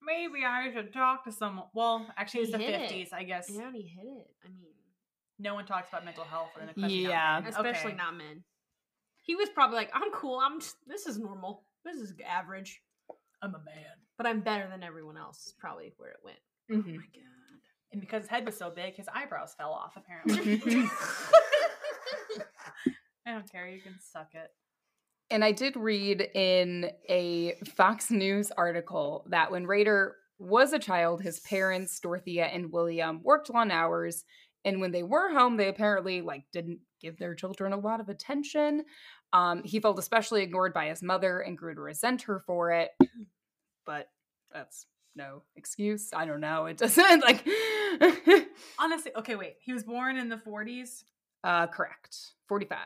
maybe 0.08 0.44
I 0.46 0.72
should 0.74 0.92
talk 0.94 1.24
to 1.26 1.32
someone. 1.32 1.68
Well, 1.74 2.08
actually, 2.18 2.42
it's 2.42 2.52
He 2.56 2.58
the 2.58 2.64
50s, 2.64 3.14
I 3.14 3.24
guess. 3.24 3.50
Yeah, 3.54 3.68
and 3.68 3.76
he 3.76 3.84
hit 3.84 4.06
it. 4.08 4.28
I 4.44 4.48
mean, 4.48 4.64
No 5.40 5.54
one 5.54 5.66
talks 5.68 5.90
about 5.90 6.04
mental 6.06 6.24
health 6.24 6.50
and 6.60 6.70
especially 6.72 7.04
not 7.04 7.10
Yeah. 7.12 7.40
men. 7.42 7.50
especially 7.50 7.92
Okay. 7.92 7.98
not 7.98 8.16
men. 8.16 8.44
He 9.22 9.36
was 9.36 9.50
probably 9.50 9.76
like, 9.76 9.92
"I'm 9.94 10.10
cool. 10.12 10.40
I'm. 10.40 10.60
Just, 10.62 10.78
this 10.88 11.06
is 11.06 11.20
normal. 11.20 11.64
This 11.86 11.98
is 11.98 12.14
average, 12.26 12.82
I'm 13.44 13.54
a 13.54 13.60
man. 13.60 13.98
but 14.18 14.26
I'm 14.26 14.40
better 14.42 14.68
than 14.70 14.82
everyone 14.84 15.18
else." 15.18 15.46
Is 15.46 15.54
probably 15.54 15.94
where 15.98 16.12
it 16.12 16.20
went. 16.24 16.40
Mhm. 16.72 16.94
Oh 16.96 16.98
my 16.98 17.06
god. 17.14 17.62
And 17.92 18.02
because 18.02 18.24
his 18.24 18.30
head 18.30 18.46
was 18.46 18.58
so 18.58 18.70
big, 18.72 18.96
his 18.96 19.08
eyebrows 19.14 19.54
fell 19.56 19.72
off, 19.74 19.96
apparently. 19.96 20.62
I 23.26 23.32
don't 23.34 23.50
care. 23.52 23.68
You 23.68 23.82
can 23.82 24.00
suck 24.00 24.30
it. 24.34 24.52
And 25.30 25.44
I 25.44 25.52
did 25.52 25.76
read 25.76 26.22
in 26.36 26.90
a 27.10 27.56
Fox 27.76 28.10
News 28.10 28.50
article 28.52 29.26
that 29.30 29.52
when 29.52 29.66
Rader 29.68 30.16
was 30.40 30.72
a 30.72 30.80
child, 30.80 31.22
his 31.22 31.40
parents, 31.42 32.00
Dorothea 32.00 32.46
and 32.46 32.72
William, 32.72 33.22
worked 33.24 33.50
long 33.50 33.72
hours 33.72 34.24
And 34.66 34.82
when 34.82 34.92
they 34.92 35.04
were 35.04 35.32
home, 35.32 35.56
they 35.58 35.70
apparently 35.70 36.22
like 36.22 36.44
didn't 36.52 36.80
give 37.02 37.18
their 37.18 37.36
children 37.36 37.74
a 37.74 37.78
lot 37.80 38.00
of 38.02 38.10
attention. 38.10 38.84
Um, 39.34 39.64
he 39.64 39.80
felt 39.80 40.00
especially 40.00 40.44
ignored 40.44 40.74
by 40.74 40.88
his 40.88 41.02
mother 41.02 41.40
and 41.40 41.58
grew 41.58 41.76
to 41.76 41.82
resent 41.82 42.24
her 42.24 42.40
for 42.40 42.72
it. 42.72 42.92
But 43.86 44.10
that's 44.52 44.86
no 45.16 45.44
excuse. 45.56 46.10
I 46.14 46.26
don't 46.26 46.42
know. 46.42 46.66
It 46.66 46.78
doesn't 46.78 47.22
like 47.24 47.48
Honestly, 48.80 49.12
okay, 49.18 49.36
wait. 49.36 49.56
He 49.62 49.74
was 49.74 49.84
born 49.84 50.18
in 50.18 50.30
the 50.30 50.38
40s. 50.38 51.04
uh 51.44 51.68
correct. 51.68 52.18
45. 52.48 52.78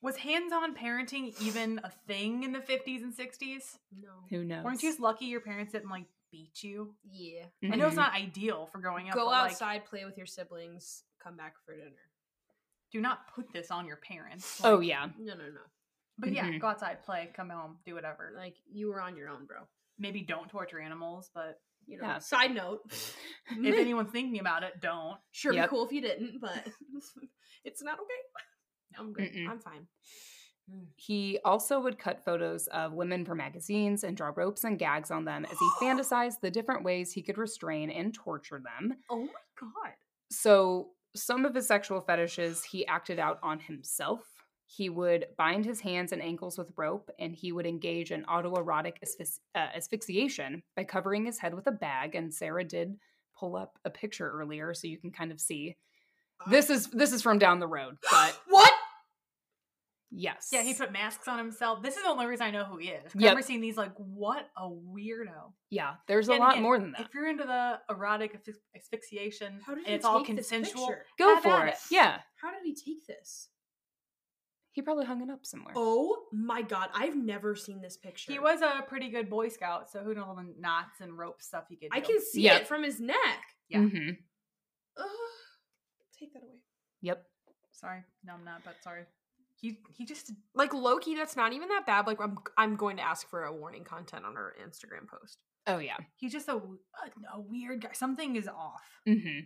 Was 0.00 0.16
hands-on 0.16 0.74
parenting 0.76 1.34
even 1.42 1.80
a 1.82 1.90
thing 2.06 2.44
in 2.44 2.52
the 2.52 2.60
50s 2.60 3.02
and 3.02 3.12
60s? 3.16 3.78
No. 4.00 4.08
Who 4.30 4.44
knows? 4.44 4.64
Weren't 4.64 4.82
you 4.82 4.90
just 4.90 5.00
lucky 5.00 5.24
your 5.26 5.40
parents 5.40 5.72
didn't 5.72 5.90
like 5.90 6.06
beat 6.30 6.62
you? 6.62 6.94
Yeah. 7.10 7.46
I 7.72 7.74
know 7.76 7.88
it's 7.88 7.96
not 7.96 8.12
ideal 8.14 8.68
for 8.70 8.78
growing 8.78 9.08
up. 9.08 9.14
Go 9.14 9.24
but, 9.24 9.30
like, 9.32 9.50
outside, 9.52 9.84
play 9.86 10.04
with 10.04 10.16
your 10.16 10.26
siblings, 10.26 11.02
come 11.22 11.36
back 11.36 11.54
for 11.64 11.74
dinner. 11.74 11.90
do 12.90 13.00
not 13.02 13.28
put 13.34 13.52
this 13.52 13.70
on 13.70 13.86
your 13.86 13.96
parents. 13.96 14.60
Oh 14.64 14.80
yeah. 14.80 15.06
No, 15.18 15.34
no, 15.34 15.44
no. 15.44 15.60
But 16.16 16.32
yeah, 16.32 16.46
Mhm. 16.46 16.58
go 16.60 16.68
outside, 16.68 17.02
play, 17.02 17.30
come 17.34 17.50
home, 17.50 17.78
do 17.84 17.94
whatever. 17.94 18.30
Like 18.34 18.44
Like 18.44 18.56
you 18.72 18.88
were 18.88 19.00
on 19.02 19.14
your 19.16 19.28
own, 19.28 19.44
bro. 19.46 19.68
maybe 19.98 20.22
don't 20.22 20.48
torture 20.48 20.80
animals, 20.80 21.30
but 21.34 21.60
You 21.86 21.96
know. 21.98 22.06
Yeah. 22.06 22.18
Side 22.18 22.54
note. 22.54 22.80
if 23.50 23.74
anyone's 23.78 24.10
thinking 24.12 24.40
about 24.40 24.62
it, 24.62 24.80
don't. 24.80 25.18
sure 25.32 25.52
Yep. 25.54 25.64
be 25.64 25.68
cool 25.70 25.86
if 25.86 25.92
you 25.92 26.00
didn't, 26.02 26.38
but 26.40 26.66
it's 27.64 27.82
not 27.82 27.98
okay. 27.98 28.22
I'm 28.98 29.12
good. 29.12 29.32
Mm-mm. 29.32 29.48
I'm 29.48 29.58
fine. 29.58 29.86
He 30.96 31.38
also 31.44 31.80
would 31.80 31.98
cut 31.98 32.24
photos 32.24 32.66
of 32.68 32.92
women 32.92 33.24
for 33.24 33.34
magazines 33.34 34.04
and 34.04 34.16
draw 34.16 34.32
ropes 34.34 34.64
and 34.64 34.78
gags 34.78 35.10
on 35.10 35.24
them 35.24 35.46
as 35.50 35.58
he 35.58 35.68
fantasized 35.82 36.40
the 36.42 36.50
different 36.50 36.84
ways 36.84 37.12
he 37.12 37.22
could 37.22 37.38
restrain 37.38 37.90
and 37.90 38.14
torture 38.14 38.60
them. 38.62 38.98
Oh 39.10 39.22
my 39.22 39.26
god. 39.58 39.94
So, 40.30 40.90
some 41.16 41.46
of 41.46 41.54
his 41.54 41.66
sexual 41.66 42.02
fetishes 42.02 42.62
he 42.62 42.86
acted 42.86 43.18
out 43.18 43.38
on 43.42 43.60
himself. 43.60 44.20
He 44.66 44.90
would 44.90 45.28
bind 45.38 45.64
his 45.64 45.80
hands 45.80 46.12
and 46.12 46.22
ankles 46.22 46.58
with 46.58 46.70
rope, 46.76 47.10
and 47.18 47.34
he 47.34 47.52
would 47.52 47.66
engage 47.66 48.12
in 48.12 48.24
autoerotic 48.24 48.96
uh, 49.54 49.58
asphyxiation 49.74 50.62
by 50.76 50.84
covering 50.84 51.24
his 51.24 51.38
head 51.38 51.54
with 51.54 51.66
a 51.66 51.72
bag. 51.72 52.14
And 52.14 52.32
Sarah 52.32 52.64
did 52.64 52.98
pull 53.34 53.56
up 53.56 53.78
a 53.86 53.90
picture 53.90 54.30
earlier, 54.30 54.74
so 54.74 54.86
you 54.86 54.98
can 54.98 55.10
kind 55.10 55.32
of 55.32 55.40
see. 55.40 55.76
This 56.50 56.68
is 56.68 56.88
this 56.88 57.12
is 57.12 57.22
from 57.22 57.38
down 57.38 57.58
the 57.60 57.66
road, 57.66 57.96
but 58.10 58.38
What? 58.48 58.72
Yes, 60.10 60.48
Yeah, 60.52 60.62
he 60.62 60.74
put 60.74 60.90
masks 60.92 61.26
on 61.28 61.38
himself. 61.38 61.82
This 61.82 61.96
is 61.96 62.02
the 62.02 62.08
only 62.08 62.26
reason 62.26 62.46
I 62.46 62.50
know 62.50 62.64
who 62.64 62.78
he 62.78 62.88
is. 62.88 63.04
'Cause 63.12 63.16
I 63.16 63.18
Yep. 63.18 63.30
remember 63.30 63.42
seeing 63.42 63.60
these 63.60 63.76
like, 63.76 63.94
what 63.96 64.50
a 64.56 64.68
weirdo. 64.68 65.52
yeah. 65.70 65.96
There's 66.06 66.28
a 66.28 66.32
and 66.32 66.40
lot 66.40 66.52
again, 66.52 66.62
more 66.62 66.78
than 66.78 66.92
that. 66.92 67.02
If 67.02 67.14
you're 67.14 67.28
into 67.28 67.44
the 67.44 67.80
erotic 67.90 68.32
asphy- 68.44 68.54
asphyxiation 68.76 69.60
How 69.60 69.74
did 69.74 69.80
and 69.84 69.86
he 69.88 69.94
it's 69.94 70.04
all 70.04 70.24
consensual. 70.24 70.94
Go 71.18 71.34
have 71.34 71.42
for 71.42 71.50
at 71.50 71.74
it. 71.74 71.78
Yeah, 71.90 72.22
How 72.40 72.50
did 72.52 72.62
he 72.64 72.74
take 72.74 73.06
this? 73.06 73.50
he 74.72 74.82
probably 74.82 75.06
hung 75.06 75.20
it 75.22 75.28
up 75.30 75.44
somewhere. 75.44 75.74
Oh 75.76 76.28
my 76.32 76.62
god, 76.62 76.90
I've 76.94 77.16
never 77.16 77.56
seen 77.56 77.80
this 77.80 77.96
picture. 77.96 78.30
He 78.32 78.38
was 78.38 78.60
a 78.62 78.84
pretty 78.86 79.08
good 79.08 79.28
Boy 79.28 79.48
Scout, 79.48 79.90
so 79.90 80.04
who 80.04 80.14
knows 80.14 80.36
the 80.36 80.54
knots 80.58 81.00
and 81.00 81.18
rope 81.18 81.42
stuff 81.42 81.64
he 81.68 81.76
could 81.76 81.90
do. 81.90 81.96
I 81.96 82.00
can 82.00 82.20
see 82.20 82.42
Yep. 82.42 82.60
it 82.62 82.68
from 82.68 82.84
his 82.84 83.00
neck. 83.00 83.42
yeah. 83.68 83.80
hmm 83.80 84.10
Ugh. 84.96 85.06
take 86.18 86.32
that 86.32 86.42
away. 86.44 86.60
Yep. 87.00 87.24
Sorry, 87.72 88.04
no, 88.24 88.34
I'm 88.34 88.44
not. 88.44 88.62
But 88.64 88.80
sorry, 88.82 89.04
he 89.60 89.78
he 89.90 90.04
just 90.04 90.32
Like 90.54 90.72
Loki, 90.72 91.14
that's 91.14 91.36
not 91.36 91.52
even 91.52 91.68
that 91.68 91.84
bad. 91.86 92.06
Like 92.06 92.20
I'm, 92.20 92.38
I'm 92.56 92.76
going 92.76 92.96
to 92.98 93.02
ask 93.02 93.28
for 93.28 93.44
a 93.44 93.52
warning 93.52 93.84
content 93.84 94.24
on 94.24 94.34
her 94.36 94.54
Instagram 94.64 95.06
post. 95.08 95.38
Oh 95.66 95.78
yeah. 95.78 95.96
he's 96.16 96.32
just 96.32 96.48
a, 96.48 96.54
a, 96.54 96.58
a 97.34 97.40
weird 97.40 97.82
guy. 97.82 97.90
Something 97.92 98.36
is 98.36 98.48
off. 98.48 98.82
hmm 99.06 99.40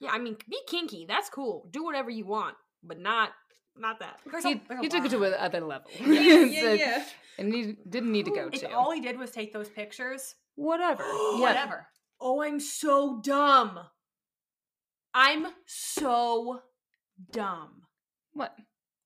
Yeah, 0.00 0.10
I 0.12 0.18
mean, 0.18 0.36
be 0.48 0.58
kinky. 0.68 1.06
That's 1.08 1.28
cool. 1.28 1.68
Do 1.72 1.82
whatever 1.84 2.10
you 2.10 2.24
want, 2.26 2.54
but 2.82 3.00
not, 3.00 3.30
not 3.76 3.98
that. 4.00 4.20
There's 4.30 4.44
He, 4.44 4.60
a, 4.70 4.80
he 4.82 4.88
took 4.88 5.04
it 5.04 5.10
to 5.10 5.24
another 5.24 5.60
level. 5.60 5.90
yeah, 6.00 6.20
yeah, 6.44 6.60
So- 6.62 6.72
yeah. 6.74 7.04
And 7.38 7.52
he 7.52 7.76
didn't 7.88 8.12
need 8.12 8.26
to 8.26 8.30
go 8.30 8.48
If 8.52 8.60
to. 8.60 8.70
all 8.72 8.92
he 8.92 9.00
did 9.00 9.18
was 9.18 9.32
take 9.32 9.52
those 9.52 9.68
pictures, 9.68 10.36
Whatever. 10.54 11.02
Yeah. 11.34 11.40
whatever. 11.40 11.86
Oh, 12.20 12.40
I'm 12.42 12.60
so 12.60 13.20
dumb. 13.20 13.80
I'm 15.12 15.46
so 15.66 16.60
dumb. 17.32 17.82
What? 18.32 18.54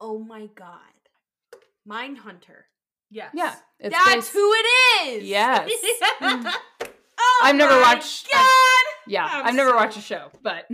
Oh 0.01 0.18
my 0.18 0.46
god. 0.55 0.78
Mindhunter. 1.88 2.64
Yes. 3.11 3.30
Yeah. 3.34 3.55
It's 3.80 3.94
That's 3.94 4.14
based- 4.14 4.32
who 4.32 4.53
it 4.53 4.66
is. 5.09 5.24
Yes. 5.24 5.70
oh 6.20 7.40
I've 7.42 7.57
never 7.57 7.74
my 7.74 7.94
watched- 7.94 8.30
God. 8.30 8.84
Yeah. 9.07 9.26
I'm 9.30 9.46
I've 9.46 9.55
never 9.55 9.70
so- 9.70 9.76
watched 9.76 9.96
a 9.99 10.03
show, 10.03 10.28
but 10.42 10.66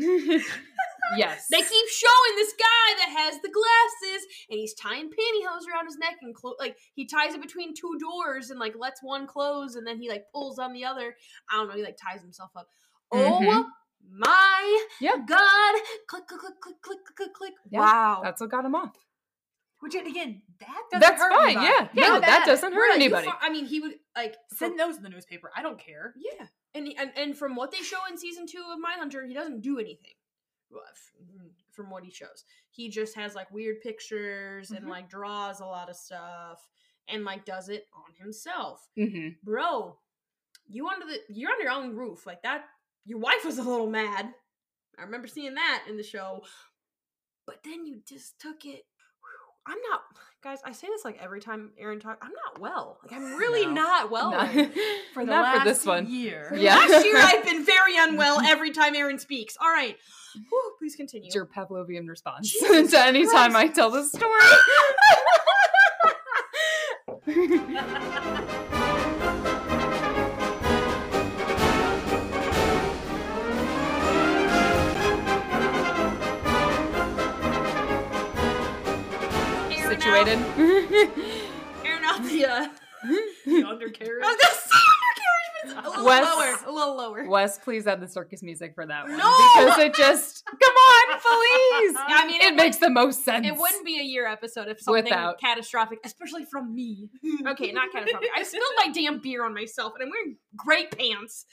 yes. 1.17 1.47
They 1.51 1.59
keep 1.63 1.89
showing 1.89 2.37
this 2.37 2.53
guy 2.59 2.95
that 2.99 3.15
has 3.17 3.41
the 3.41 3.51
glasses 3.51 4.27
and 4.51 4.59
he's 4.59 4.75
tying 4.75 5.07
pantyhose 5.09 5.73
around 5.73 5.87
his 5.87 5.97
neck 5.99 6.17
and 6.23 6.35
clo- 6.35 6.57
like 6.59 6.77
he 6.95 7.07
ties 7.07 7.35
it 7.35 7.41
between 7.43 7.75
two 7.75 7.97
doors 8.01 8.51
and 8.51 8.59
like 8.59 8.75
lets 8.77 9.01
one 9.03 9.27
close 9.27 9.77
and 9.77 9.87
then 9.87 9.99
he 10.01 10.09
like 10.09 10.25
pulls 10.33 10.59
on 10.59 10.73
the 10.73 10.85
other. 10.85 11.15
I 11.51 11.57
don't 11.57 11.69
know. 11.69 11.75
He 11.77 11.83
like 11.85 11.97
ties 11.97 12.21
himself 12.23 12.51
up. 12.57 12.69
Oh 13.13 13.41
Mhm. 13.41 13.65
my 14.11 14.85
Yeah. 15.01 15.17
god! 15.27 15.75
Click 16.09 16.27
click 16.27 16.41
click 16.41 16.61
click 16.61 16.77
click 16.83 16.99
click 17.17 17.33
click. 17.35 17.53
Yeah, 17.71 17.81
wow. 17.81 18.21
That's 18.25 18.41
what 18.41 18.51
got 18.51 18.65
him 18.65 18.75
off. 18.75 18.91
Which 19.85 19.95
again, 19.95 20.41
that 20.61 20.83
doesn't 20.91 21.01
That's 21.01 21.21
hurt 21.23 21.31
fine. 21.33 21.49
anybody. 21.59 21.67
Yeah. 21.67 21.89
Yeah. 21.93 22.09
Not 22.09 22.21
that 22.23 22.39
bad. 22.41 22.47
doesn't 22.47 22.73
hurt 22.73 22.89
Right, 22.89 22.95
anybody. 22.97 23.29
I 23.41 23.51
mean, 23.51 23.67
he 23.67 23.81
would 23.81 23.93
like 24.17 24.37
Send 24.53 24.79
those 24.79 24.97
in 24.97 25.03
the 25.03 25.11
newspaper. 25.11 25.51
I 25.55 25.63
don't 25.63 25.79
care. 25.79 26.15
Yeah, 26.17 26.47
and, 26.75 26.89
and 26.99 27.11
and 27.17 27.37
from 27.37 27.55
what 27.55 27.71
they 27.71 27.79
show 27.83 27.99
in 28.11 28.17
season 28.17 28.47
two 28.47 28.65
of 28.73 28.79
Mindhunter, 28.79 29.27
he 29.29 29.35
doesn't 29.35 29.61
do 29.61 29.79
anything. 29.79 30.15
F- 30.73 31.13
mm, 31.23 31.51
From 31.71 31.91
what 31.91 32.03
he 32.03 32.11
shows, 32.11 32.45
he 32.71 32.89
just 32.89 33.15
has 33.15 33.35
like 33.35 33.51
weird 33.53 33.81
pictures 33.83 34.71
and 34.71 34.87
Mhm. 34.87 34.89
like 34.89 35.09
draws 35.11 35.61
a 35.61 35.67
lot 35.67 35.89
of 35.91 35.97
stuff 35.97 36.67
and 37.09 37.25
like 37.25 37.45
does 37.45 37.69
it 37.69 37.87
on 37.95 38.15
himself. 38.19 38.89
hmm 38.97 39.29
Bro, 39.43 39.99
you 40.67 40.89
under 40.89 41.05
the 41.07 41.21
you're 41.29 41.51
on 41.53 41.61
your 41.61 41.71
own 41.73 41.95
roof 41.95 42.27
like 42.27 42.43
that. 42.43 42.65
Your 43.05 43.19
wife 43.19 43.45
was 43.45 43.59
a 43.59 43.63
little 43.63 43.91
mad. 43.91 44.33
I 44.99 45.03
remember 45.03 45.29
seeing 45.29 45.55
that 45.57 45.85
in 45.89 45.97
the 45.99 46.03
show, 46.03 46.43
but 47.47 47.63
then 47.65 47.85
you 47.87 48.01
just 48.09 48.41
took 48.41 48.65
it. 48.65 48.87
Whew, 49.67 49.75
I'm 49.75 49.79
not, 49.91 50.03
guys. 50.43 50.59
I 50.65 50.73
say 50.73 50.87
this 50.89 51.05
like 51.05 51.19
every 51.23 51.41
time 51.41 51.71
Erin 51.79 52.01
talks. 52.01 52.19
I'm 52.23 52.33
not 52.45 52.61
well. 52.61 52.99
Like 53.03 53.13
I'm 53.19 53.37
really 53.37 53.67
No. 53.67 53.73
not 53.73 54.11
well. 54.11 54.31
Not, 54.31 54.51
For 55.15 55.25
the 55.25 55.31
not 55.31 55.43
last 55.43 55.59
for 55.61 55.65
this 55.65 55.87
one. 55.87 56.07
year. 56.11 56.47
For 56.51 56.57
Yeah. 56.57 56.77
Last 56.77 57.05
year, 57.05 57.17
I've 57.17 57.45
been 57.47 57.65
very 57.65 57.97
unwell 57.97 58.41
every 58.41 58.71
time 58.73 58.95
Erin 58.95 59.19
speaks. 59.19 59.57
All 59.61 59.69
right. 59.69 59.97
Whew, 60.49 60.73
please 60.79 60.97
continue. 60.97 61.27
It's 61.27 61.35
your 61.35 61.47
Pavlovian 61.47 62.09
response 62.09 62.51
Jesus 62.61 62.91
to 62.93 62.99
any 63.01 63.25
time 63.27 63.55
I 63.57 63.69
tell 63.69 63.91
the 63.91 64.05
story. 64.05 64.41
Out, 80.21 80.29
Erin 81.85 82.03
the, 82.05 82.71
The 83.47 83.65
undercarriage. 83.65 84.23
I 84.25 84.27
was 84.27 84.37
gonna 84.41 84.55
say 84.55 84.81
undercarriage, 84.95 85.51
but 85.55 85.65
it's 85.65 85.75
a 85.75 85.89
little 85.91 86.05
Wes- 86.05 86.25
lower. 86.25 86.57
A 86.67 86.73
little 86.73 86.97
lower. 86.97 87.29
Wes, 87.29 87.59
please 87.59 87.87
add 87.87 88.01
the 88.01 88.09
circus 88.09 88.43
music 88.43 88.75
for 88.75 88.87
that 88.87 89.05
one. 89.05 89.17
No! 89.17 89.31
Because 89.57 89.79
it 89.79 89.95
just 89.95 90.45
come 90.47 90.75
on, 90.75 91.19
please. 91.21 91.95
I 91.99 92.25
mean, 92.27 92.41
it, 92.41 92.45
it 92.53 92.55
makes 92.57 92.77
the 92.79 92.91
most 92.91 93.25
sense. 93.25 93.47
It 93.47 93.57
wouldn't 93.57 93.85
be 93.85 93.99
a 93.99 94.03
year 94.03 94.27
episode 94.27 94.69
if 94.69 94.81
something 94.81 95.05
Without. 95.05 95.41
catastrophic, 95.41 95.99
especially 96.05 96.45
from 96.45 96.75
me. 96.75 97.09
Okay, 97.47 97.73
not 97.73 97.91
catastrophic. 97.93 98.29
I 98.37 98.43
spilled 98.43 98.63
my 98.85 98.93
damn 98.93 99.19
beer 99.21 99.45
on 99.45 99.55
myself, 99.55 99.95
and 99.95 100.03
I'm 100.05 100.11
wearing 100.11 100.37
great 100.57 100.97
pants. 100.97 101.47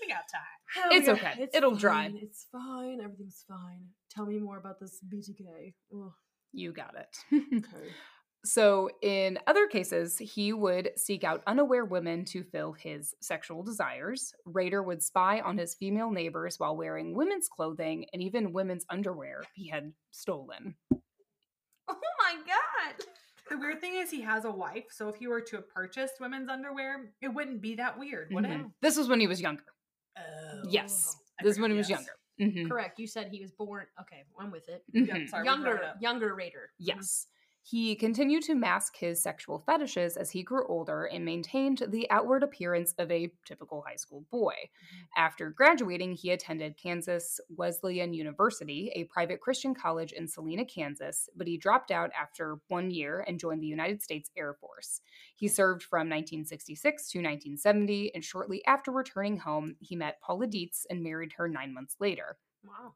we 0.00 0.08
got 0.08 0.22
time. 0.32 0.40
Oh, 0.76 0.80
Hell 0.82 0.90
It's 0.92 1.06
yeah, 1.06 1.12
okay. 1.14 1.48
It'll 1.54 1.74
dry. 1.74 2.10
It's 2.22 2.46
fine. 2.52 3.00
Everything's 3.02 3.44
fine. 3.48 3.86
Tell 4.10 4.26
me 4.26 4.38
more 4.38 4.58
about 4.58 4.78
this 4.80 4.98
BTK. 5.12 5.74
Ugh, 5.94 6.12
You 6.52 6.72
got 6.72 6.94
it. 6.96 7.16
okay. 7.56 7.88
So, 8.44 8.88
in 9.02 9.36
other 9.48 9.66
cases, 9.66 10.16
he 10.16 10.52
would 10.52 10.92
seek 10.96 11.24
out 11.24 11.42
unaware 11.48 11.84
women 11.84 12.24
to 12.26 12.44
fill 12.44 12.72
his 12.72 13.12
sexual 13.20 13.64
desires. 13.64 14.32
Rader 14.46 14.80
would 14.80 15.02
spy 15.02 15.40
on 15.40 15.58
his 15.58 15.74
female 15.74 16.12
neighbors 16.12 16.54
while 16.56 16.76
wearing 16.76 17.14
women's 17.16 17.48
clothing 17.48 18.06
and 18.12 18.22
even 18.22 18.52
women's 18.52 18.86
underwear 18.90 19.42
he 19.54 19.68
had 19.68 19.92
stolen. 20.12 20.76
Oh 21.88 21.96
my 22.20 22.36
god. 22.46 23.04
The 23.50 23.58
weird 23.58 23.80
thing 23.80 23.94
is 23.96 24.08
he 24.08 24.22
has 24.22 24.44
a 24.44 24.50
wife, 24.52 24.84
so 24.92 25.08
if 25.08 25.16
he 25.16 25.26
were 25.26 25.40
to 25.40 25.56
have 25.56 25.68
purchased 25.68 26.14
women's 26.20 26.48
underwear, 26.48 27.10
it 27.20 27.28
wouldn't 27.28 27.60
be 27.60 27.74
that 27.74 27.98
weird, 27.98 28.32
would 28.32 28.44
Mhm. 28.44 28.66
it? 28.66 28.72
This 28.80 28.96
was 28.96 29.08
when 29.08 29.18
he 29.18 29.26
was 29.26 29.40
younger. 29.40 29.64
Oh. 30.16 30.62
Yes. 30.68 31.16
I 31.40 31.42
This 31.42 31.56
is 31.56 31.60
when 31.60 31.72
he 31.72 31.76
was 31.76 31.90
yes. 31.90 31.98
younger. 31.98 32.12
Mhm. 32.38 32.68
Correct. 32.68 32.98
You 32.98 33.06
said 33.06 33.28
he 33.28 33.40
was 33.40 33.50
born. 33.50 33.86
Okay, 34.00 34.24
I'm 34.38 34.50
with 34.50 34.68
it. 34.68 34.84
Yeah, 34.92 35.16
Mhm. 35.16 35.28
sorry, 35.28 35.42
we 35.42 35.48
brought 35.48 35.58
it 35.58 35.82
Younger, 35.82 35.94
younger 36.00 36.34
Rader. 36.34 36.70
Yes. 36.78 37.26
He 37.70 37.96
continued 37.96 38.44
to 38.44 38.54
mask 38.54 38.96
his 38.96 39.22
sexual 39.22 39.58
fetishes 39.58 40.16
as 40.16 40.30
he 40.30 40.42
grew 40.42 40.66
older 40.68 41.04
and 41.04 41.22
maintained 41.22 41.82
the 41.86 42.10
outward 42.10 42.42
appearance 42.42 42.94
of 42.96 43.10
a 43.10 43.30
typical 43.44 43.84
high 43.86 43.96
school 43.96 44.24
boy. 44.30 44.54
Mm-hmm. 44.54 45.04
After 45.18 45.50
graduating, 45.50 46.14
he 46.14 46.30
attended 46.30 46.78
Kansas 46.82 47.38
Wesleyan 47.50 48.14
University, 48.14 48.90
a 48.94 49.04
private 49.04 49.42
Christian 49.42 49.74
college 49.74 50.12
in 50.12 50.26
Salina, 50.26 50.64
Kansas, 50.64 51.28
but 51.36 51.46
he 51.46 51.58
dropped 51.58 51.90
out 51.90 52.10
after 52.18 52.56
one 52.68 52.90
year 52.90 53.22
and 53.28 53.38
joined 53.38 53.62
the 53.62 53.66
United 53.66 54.00
States 54.00 54.30
Air 54.34 54.54
Force. 54.54 55.02
He 55.36 55.46
served 55.46 55.82
from 55.82 56.08
1966 56.08 57.10
to 57.10 57.18
1970, 57.18 58.14
and 58.14 58.24
shortly 58.24 58.64
after 58.64 58.90
returning 58.90 59.36
home, 59.36 59.76
he 59.78 59.94
met 59.94 60.22
Paula 60.22 60.46
Dietz 60.46 60.86
and 60.88 61.02
married 61.02 61.34
her 61.36 61.50
nine 61.50 61.74
months 61.74 61.96
later. 62.00 62.38
Wow. 62.64 62.94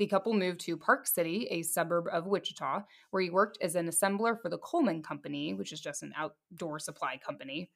The 0.00 0.06
couple 0.06 0.32
moved 0.32 0.60
to 0.60 0.78
Park 0.78 1.06
City, 1.06 1.46
a 1.50 1.60
suburb 1.60 2.06
of 2.10 2.26
Wichita, 2.26 2.84
where 3.10 3.22
he 3.22 3.28
worked 3.28 3.58
as 3.60 3.74
an 3.74 3.86
assembler 3.86 4.40
for 4.40 4.48
the 4.48 4.56
Coleman 4.56 5.02
Company, 5.02 5.52
which 5.52 5.74
is 5.74 5.80
just 5.82 6.02
an 6.02 6.14
outdoor 6.16 6.78
supply 6.78 7.18
company. 7.18 7.70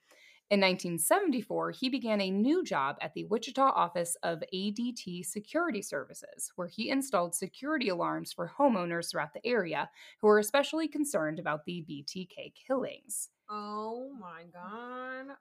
In 0.49 0.59
1974, 0.59 1.73
he 1.73 1.91
began 1.91 2.23
a 2.23 2.31
new 2.31 2.65
job 2.65 2.97
at 3.03 3.13
the 3.13 3.27
Wichita 3.27 3.73
office 3.75 4.17
of 4.23 4.43
ADT 4.55 5.27
Security 5.27 5.83
Services, 5.83 6.51
where 6.57 6.67
he 6.67 6.89
installed 6.89 7.35
security 7.35 7.91
alarms 7.91 8.33
for 8.33 8.51
homeowners 8.59 9.11
throughout 9.11 9.35
the 9.35 9.47
area 9.47 9.91
who 10.23 10.27
were 10.27 10.39
especially 10.39 10.89
concerned 10.89 11.39
about 11.39 11.67
the 11.67 11.85
BTK 11.87 12.55
killings. 12.55 13.29
Oh 13.51 14.11
my 14.19 14.45
god. 14.53 15.37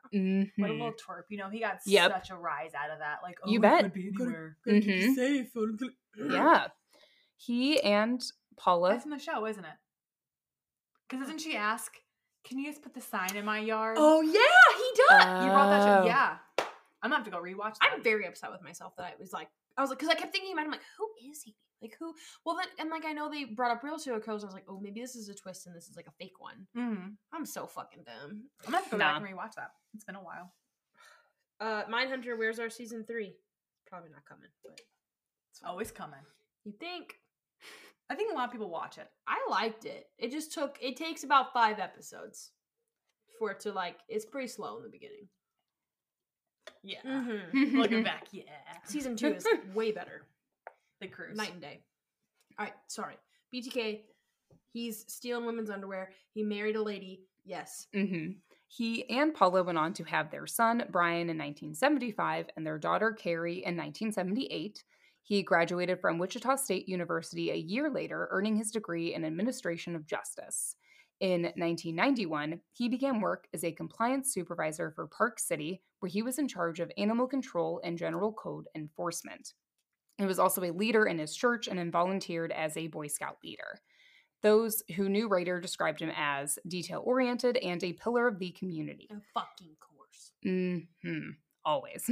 What 0.57 0.69
a 0.69 0.73
little 0.73 0.91
twerp. 0.93 1.23
You 1.29 1.37
know, 1.37 1.49
he 1.49 1.59
got 1.59 1.79
Yep. 1.85 2.11
such 2.11 2.29
a 2.31 2.35
rise 2.35 2.71
out 2.73 2.91
of 2.91 2.99
that. 2.99 3.19
Like, 3.23 3.37
oh, 3.43 3.49
You 3.49 3.59
bet. 3.59 3.83
could 3.83 3.93
be 3.93 4.11
anywhere. 4.19 4.57
Gotta 4.65 4.81
keep 4.81 4.89
it 4.89 5.09
Mhm. 5.09 5.15
safe. 5.15 5.51
Yeah. 6.31 6.67
He 7.37 7.81
and 7.81 8.21
Paula. 8.57 8.89
That's 8.91 9.05
in 9.05 9.11
the 9.11 9.19
show, 9.19 9.45
isn't 9.45 9.63
it? 9.65 9.75
Because 11.07 11.25
doesn't 11.25 11.39
she 11.41 11.55
ask, 11.55 11.93
"Can 12.43 12.59
you 12.59 12.69
just 12.69 12.81
put 12.81 12.93
the 12.93 13.01
sign 13.01 13.35
in 13.35 13.45
my 13.45 13.59
yard?" 13.59 13.97
Oh 13.99 14.21
yeah, 14.21 14.77
he 14.77 14.91
does. 14.95 15.43
you 15.45 15.49
brought 15.51 15.69
that. 15.69 15.81
Oh. 15.81 16.01
Show. 16.03 16.05
Yeah, 16.07 16.37
I'm 17.01 17.09
gonna 17.09 17.15
have 17.15 17.25
to 17.25 17.31
go 17.31 17.41
rewatch 17.41 17.77
that. 17.79 17.91
I'm 17.93 18.03
very 18.03 18.25
upset 18.25 18.51
with 18.51 18.61
myself 18.61 18.95
that 18.97 19.05
I 19.05 19.15
was 19.19 19.31
like, 19.33 19.49
I 19.77 19.81
was 19.81 19.89
like, 19.89 19.99
because 19.99 20.13
I 20.13 20.15
kept 20.19 20.31
thinking 20.31 20.51
in 20.51 20.55
my 20.55 20.61
mind, 20.63 20.73
I'm 20.73 20.79
like, 20.79 20.87
who 20.97 21.09
is 21.31 21.41
he? 21.41 21.55
Like 21.81 21.95
who? 21.99 22.13
Well, 22.45 22.55
then, 22.55 22.67
and 22.79 22.89
like 22.89 23.05
I 23.05 23.11
know 23.13 23.29
they 23.29 23.43
brought 23.43 23.71
up 23.71 23.83
real 23.83 23.99
serial 23.99 24.21
killers. 24.21 24.43
I 24.43 24.47
was 24.47 24.53
like, 24.53 24.65
oh, 24.69 24.79
maybe 24.79 25.01
this 25.01 25.15
is 25.15 25.27
a 25.29 25.33
twist 25.35 25.67
and 25.67 25.75
this 25.75 25.87
is 25.89 25.95
like 25.97 26.07
a 26.07 26.11
fake 26.19 26.39
one. 26.39 26.67
Mhm. 26.77 27.15
I'm 27.33 27.45
so 27.45 27.65
fucking 27.67 28.03
dumb. 28.05 28.43
I'm 28.65 28.71
gonna 28.71 28.77
have 28.77 28.85
to 28.85 28.91
go 28.91 28.97
Nah. 28.97 29.19
back 29.19 29.29
and 29.29 29.37
rewatch 29.37 29.55
that. 29.55 29.71
It's 29.93 30.05
been 30.05 30.15
a 30.15 30.23
while. 30.23 30.53
Uh, 31.59 31.85
Mindhunter, 31.85 32.37
where's 32.37 32.59
our 32.59 32.69
season 32.69 33.05
three? 33.05 33.35
Probably 33.87 34.09
not 34.09 34.25
coming, 34.25 34.49
but 34.63 34.81
It's 35.51 35.61
always 35.63 35.91
coming. 35.91 36.19
you 36.65 36.73
think? 36.79 37.19
I 38.09 38.15
think 38.15 38.31
a 38.33 38.35
lot 38.35 38.45
of 38.45 38.51
people 38.51 38.69
watch 38.69 38.97
it. 38.97 39.07
I 39.27 39.37
liked 39.49 39.85
it. 39.85 40.09
It 40.17 40.31
just 40.31 40.51
took. 40.51 40.77
It 40.81 40.97
takes 40.97 41.23
about 41.23 41.53
five 41.53 41.79
episodes 41.79 42.51
for 43.39 43.51
it 43.51 43.59
to 43.61 43.71
like. 43.71 43.99
It's 44.09 44.25
pretty 44.25 44.47
slow 44.47 44.77
in 44.77 44.83
the 44.83 44.89
beginning. 44.89 45.29
Yeah. 46.83 46.99
Mm-hmm. 47.05 47.77
Looking 47.77 48.03
back, 48.03 48.27
yeah. 48.31 48.43
Season 48.85 49.15
two 49.15 49.33
is 49.35 49.45
way 49.73 49.91
better. 49.91 50.23
The 51.01 51.07
cruise. 51.07 51.37
Night 51.37 51.53
and 51.53 51.61
day. 51.61 51.79
All 52.59 52.65
right, 52.65 52.73
sorry. 52.87 53.15
BTK. 53.53 54.01
He's 54.71 55.05
stealing 55.07 55.45
women's 55.45 55.69
underwear. 55.69 56.11
He 56.33 56.43
married 56.43 56.75
a 56.75 56.81
lady. 56.81 57.21
Yes. 57.45 57.87
Mm-hmm. 57.95 58.31
He 58.67 59.07
and 59.09 59.33
Paula 59.33 59.63
went 59.63 59.77
on 59.77 59.93
to 59.93 60.03
have 60.05 60.31
their 60.31 60.47
son, 60.47 60.83
Brian, 60.89 61.29
in 61.29 61.37
1975 61.37 62.47
and 62.57 62.65
their 62.65 62.79
daughter, 62.79 63.11
Carrie, 63.11 63.63
in 63.63 63.77
1978. 63.77 64.83
He 65.21 65.43
graduated 65.43 66.01
from 66.01 66.17
Wichita 66.17 66.55
State 66.55 66.89
University 66.89 67.51
a 67.51 67.55
year 67.55 67.89
later, 67.89 68.27
earning 68.31 68.55
his 68.55 68.71
degree 68.71 69.13
in 69.13 69.23
Administration 69.23 69.95
of 69.95 70.07
Justice. 70.07 70.75
In 71.23 71.43
1991, 71.43 72.59
he 72.73 72.89
began 72.89 73.21
work 73.21 73.47
as 73.53 73.63
a 73.63 73.71
compliance 73.71 74.33
supervisor 74.33 74.91
for 74.91 75.07
Park 75.07 75.39
City, 75.39 75.81
where 76.01 76.09
he 76.09 76.21
was 76.21 76.37
in 76.37 76.49
charge 76.49 76.81
of 76.81 76.91
animal 76.97 77.27
control 77.27 77.79
and 77.85 77.97
general 77.97 78.33
code 78.33 78.65
enforcement. 78.75 79.53
He 80.17 80.25
was 80.25 80.37
also 80.37 80.65
a 80.65 80.71
leader 80.71 81.05
in 81.05 81.19
his 81.19 81.33
church 81.33 81.69
and 81.69 81.79
then 81.79 81.91
volunteered 81.91 82.51
as 82.51 82.75
a 82.75 82.87
Boy 82.87 83.07
Scout 83.07 83.37
leader. 83.41 83.79
Those 84.41 84.83
who 84.97 85.07
knew 85.07 85.29
Rader 85.29 85.61
described 85.61 86.01
him 86.01 86.11
as 86.13 86.59
detail 86.67 87.01
oriented 87.05 87.55
and 87.55 87.81
a 87.81 87.93
pillar 87.93 88.27
of 88.27 88.37
the 88.37 88.51
community. 88.51 89.07
A 89.09 89.21
fucking 89.33 89.77
course. 89.79 90.31
hmm 90.43 91.29
Always. 91.65 92.09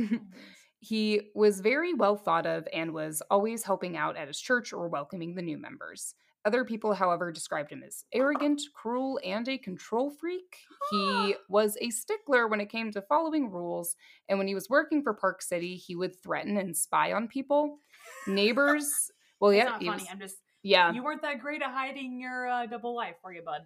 he 0.79 1.31
was 1.35 1.59
very 1.59 1.93
well 1.93 2.15
thought 2.15 2.45
of 2.45 2.65
and 2.71 2.93
was 2.93 3.21
always 3.29 3.63
helping 3.63 3.97
out 3.97 4.15
at 4.15 4.29
his 4.29 4.39
church 4.39 4.71
or 4.71 4.87
welcoming 4.87 5.35
the 5.35 5.41
new 5.41 5.57
members. 5.57 6.15
Other 6.43 6.65
people, 6.65 6.93
however, 6.95 7.31
described 7.31 7.71
him 7.71 7.83
as 7.85 8.03
arrogant, 8.13 8.61
cruel, 8.73 9.19
and 9.23 9.47
a 9.47 9.57
control 9.59 10.09
freak. 10.09 10.57
He 10.89 11.35
was 11.49 11.77
a 11.79 11.91
stickler 11.91 12.47
when 12.47 12.59
it 12.59 12.69
came 12.69 12.91
to 12.93 13.01
following 13.03 13.51
rules, 13.51 13.95
and 14.27 14.39
when 14.39 14.47
he 14.47 14.55
was 14.55 14.67
working 14.69 15.03
for 15.03 15.13
Park 15.13 15.43
City, 15.43 15.75
he 15.75 15.95
would 15.95 16.15
threaten 16.21 16.57
and 16.57 16.75
spy 16.75 17.13
on 17.13 17.27
people. 17.27 17.77
Neighbors, 18.25 19.11
well, 19.39 19.53
yeah, 19.53 19.65
not 19.65 19.73
funny. 19.83 19.89
was- 19.91 20.07
I'm 20.11 20.19
just. 20.19 20.37
yeah, 20.63 20.91
You 20.91 21.03
weren't 21.03 21.21
that 21.21 21.39
great 21.39 21.61
at 21.61 21.69
hiding 21.71 22.19
your 22.19 22.47
uh, 22.47 22.65
double 22.65 22.95
life, 22.95 23.15
were 23.23 23.33
you, 23.33 23.43
bud? 23.43 23.61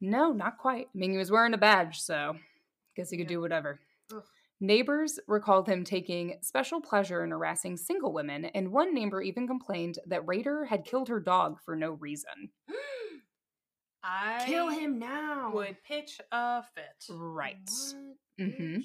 No, 0.00 0.32
not 0.32 0.58
quite. 0.58 0.86
I 0.94 0.98
mean, 0.98 1.12
he 1.12 1.18
was 1.18 1.30
wearing 1.30 1.54
a 1.54 1.58
badge, 1.58 2.00
so 2.00 2.36
guess 2.96 3.10
he 3.10 3.16
could 3.18 3.24
Yeah. 3.30 3.36
do 3.36 3.40
whatever. 3.42 3.80
Ugh. 4.14 4.22
Neighbors 4.62 5.18
recalled 5.26 5.68
him 5.68 5.82
taking 5.82 6.38
special 6.40 6.80
pleasure 6.80 7.24
in 7.24 7.32
harassing 7.32 7.76
single 7.76 8.12
women, 8.12 8.44
and 8.44 8.70
one 8.70 8.94
neighbor 8.94 9.20
even 9.20 9.48
complained 9.48 9.98
that 10.06 10.24
Rader 10.24 10.64
had 10.64 10.84
killed 10.84 11.08
her 11.08 11.18
dog 11.18 11.58
for 11.64 11.74
no 11.74 11.94
reason. 11.94 12.50
I 14.04 14.44
Kill 14.46 14.68
him 14.68 15.00
now. 15.00 15.50
Would 15.52 15.82
pitch 15.82 16.20
a 16.30 16.62
fit. 16.62 17.04
Right. 17.10 17.58
What, 18.36 18.46
hmm 18.52 18.78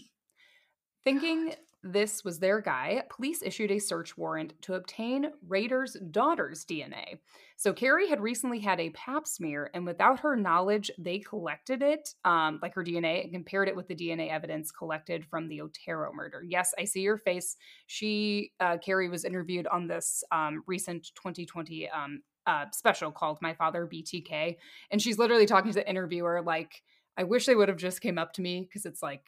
bitch? 1.45 1.57
This 1.84 2.23
was 2.23 2.39
their 2.39 2.59
guy, 2.59 3.03
police 3.09 3.41
issued 3.43 3.71
a 3.71 3.80
search 3.80 4.17
warrant 4.17 4.59
to 4.63 4.73
obtain 4.73 5.32
Rader's 5.47 5.95
daughter's 6.11 6.65
DNA. 6.65 7.19
So 7.55 7.71
Carrie 7.71 8.09
had 8.09 8.19
recently 8.19 8.59
had 8.59 8.80
a 8.80 8.89
pap 8.89 9.28
smear, 9.28 9.69
and 9.73 9.86
without 9.86 10.19
her 10.21 10.36
knowledge, 10.36 10.89
they 10.97 11.19
collected 11.19 11.84
it, 11.84 12.15
um, 12.25 12.59
like 12.61 12.73
her 12.73 12.84
DNA, 12.84 13.23
and 13.23 13.32
compared 13.32 13.67
it 13.67 13.75
with 13.75 13.88
the 13.88 13.95
DNA 13.95 14.30
evidence 14.30 14.71
collected 14.71 15.23
from 15.25 15.47
the 15.47 15.61
Otero 15.61 16.11
murder. 16.13 16.43
Yes, 16.43 16.73
I 16.80 16.84
see 16.86 17.01
your 17.01 17.17
face. 17.17 17.55
She, 17.86 18.51
uh, 18.59 18.78
Carrie, 18.80 19.09
was 19.09 19.23
interviewed 19.23 19.67
on 19.67 19.88
this 19.88 20.23
um, 20.32 20.63
recent 20.67 21.11
2020 21.15 21.89
um, 21.89 22.21
uh, 22.47 22.65
special 22.73 23.11
called 23.11 23.38
"My 23.41 23.53
Father 23.53 23.86
BTK," 23.86 24.57
and 24.91 25.01
she's 25.01 25.19
literally 25.19 25.45
talking 25.45 25.71
to 25.71 25.75
the 25.80 25.89
interviewer 25.89 26.41
like, 26.41 26.82
"I 27.17 27.23
wish 27.23 27.45
they 27.45 27.55
would 27.55 27.69
have 27.69 27.78
just 27.78 28.01
came 28.01 28.17
up 28.17 28.34
to 28.34 28.41
me 28.41 28.61
because 28.61 28.86
it's 28.86 29.03
like." 29.03 29.25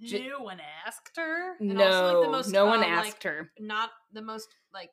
J- 0.00 0.28
no 0.28 0.42
one 0.42 0.60
asked 0.86 1.16
her. 1.16 1.56
And 1.58 1.74
no, 1.74 1.84
also, 1.84 2.18
like, 2.18 2.26
the 2.26 2.32
most, 2.32 2.48
no 2.50 2.66
one 2.66 2.80
uh, 2.80 2.86
asked 2.86 3.06
like, 3.06 3.22
her. 3.24 3.50
Not 3.58 3.90
the 4.12 4.22
most 4.22 4.48
like 4.72 4.90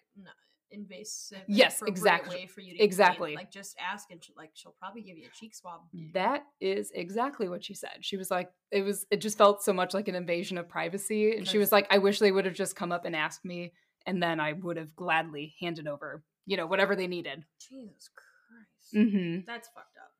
invasive. 0.71 1.43
Yes, 1.47 1.81
exactly. 1.85 2.35
Way 2.35 2.47
for 2.47 2.61
you 2.61 2.75
to. 2.75 2.83
Exactly. 2.83 3.35
Like 3.35 3.51
just 3.51 3.75
ask 3.79 4.09
and 4.11 4.23
she, 4.23 4.33
like 4.35 4.51
she'll 4.53 4.75
probably 4.79 5.01
give 5.01 5.17
you 5.17 5.27
a 5.27 5.37
cheek 5.37 5.55
swab. 5.55 5.81
That 6.13 6.43
is 6.59 6.91
exactly 6.93 7.47
what 7.47 7.63
she 7.63 7.73
said. 7.73 7.97
She 8.01 8.17
was 8.17 8.31
like, 8.31 8.51
it 8.71 8.81
was, 8.81 9.05
it 9.11 9.17
just 9.17 9.37
felt 9.37 9.63
so 9.63 9.73
much 9.73 9.93
like 9.93 10.07
an 10.07 10.15
invasion 10.15 10.57
of 10.57 10.67
privacy. 10.67 11.37
And 11.37 11.47
she 11.47 11.57
was 11.57 11.71
like, 11.71 11.87
I 11.91 11.99
wish 11.99 12.19
they 12.19 12.31
would 12.31 12.45
have 12.45 12.55
just 12.55 12.75
come 12.75 12.91
up 12.91 13.05
and 13.05 13.15
asked 13.15 13.45
me, 13.45 13.73
and 14.05 14.21
then 14.21 14.39
I 14.39 14.53
would 14.53 14.77
have 14.77 14.95
gladly 14.95 15.55
handed 15.61 15.87
over, 15.87 16.23
you 16.45 16.57
know, 16.57 16.65
whatever 16.65 16.95
they 16.95 17.07
needed. 17.07 17.43
Jesus 17.59 18.09
Christ. 18.13 18.95
mm-hmm. 18.95 19.39
That's 19.45 19.69
fucked 19.69 19.97
up. 19.97 20.11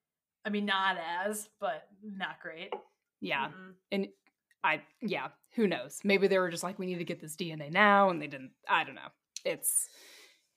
I 0.46 0.50
mean, 0.50 0.66
not 0.66 0.98
as, 1.26 1.50
but 1.60 1.88
not 2.04 2.40
great. 2.42 2.72
Yeah. 3.20 3.48
Mm-mm. 3.48 3.74
And 3.92 4.08
I, 4.66 4.82
yeah, 5.02 5.28
who 5.56 5.68
knows? 5.68 6.00
Maybe 6.04 6.28
they 6.28 6.40
were 6.40 6.50
just 6.50 6.64
like, 6.64 6.80
we 6.80 6.86
need 6.88 6.98
to 6.98 7.06
get 7.06 7.22
this 7.22 7.36
DNA 7.36 7.72
now, 7.72 8.10
and 8.10 8.22
they 8.22 8.28
didn't. 8.28 8.52
I 8.68 8.84
don't 8.84 8.96
know. 8.96 9.10
It's 9.46 9.88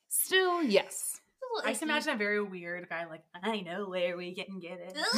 still, 0.09 0.63
yes. 0.63 1.21
I 1.65 1.75
can 1.75 1.89
imagine 1.89 2.15
a 2.15 2.17
very 2.17 2.43
weird 2.43 2.89
guy, 2.89 3.07
like, 3.07 3.23
I 3.43 3.61
know 3.61 3.89
where 3.89 4.17
we 4.17 4.35
can 4.35 4.59
get 4.61 4.79
it. 4.81 4.97
Ew! 4.97 5.03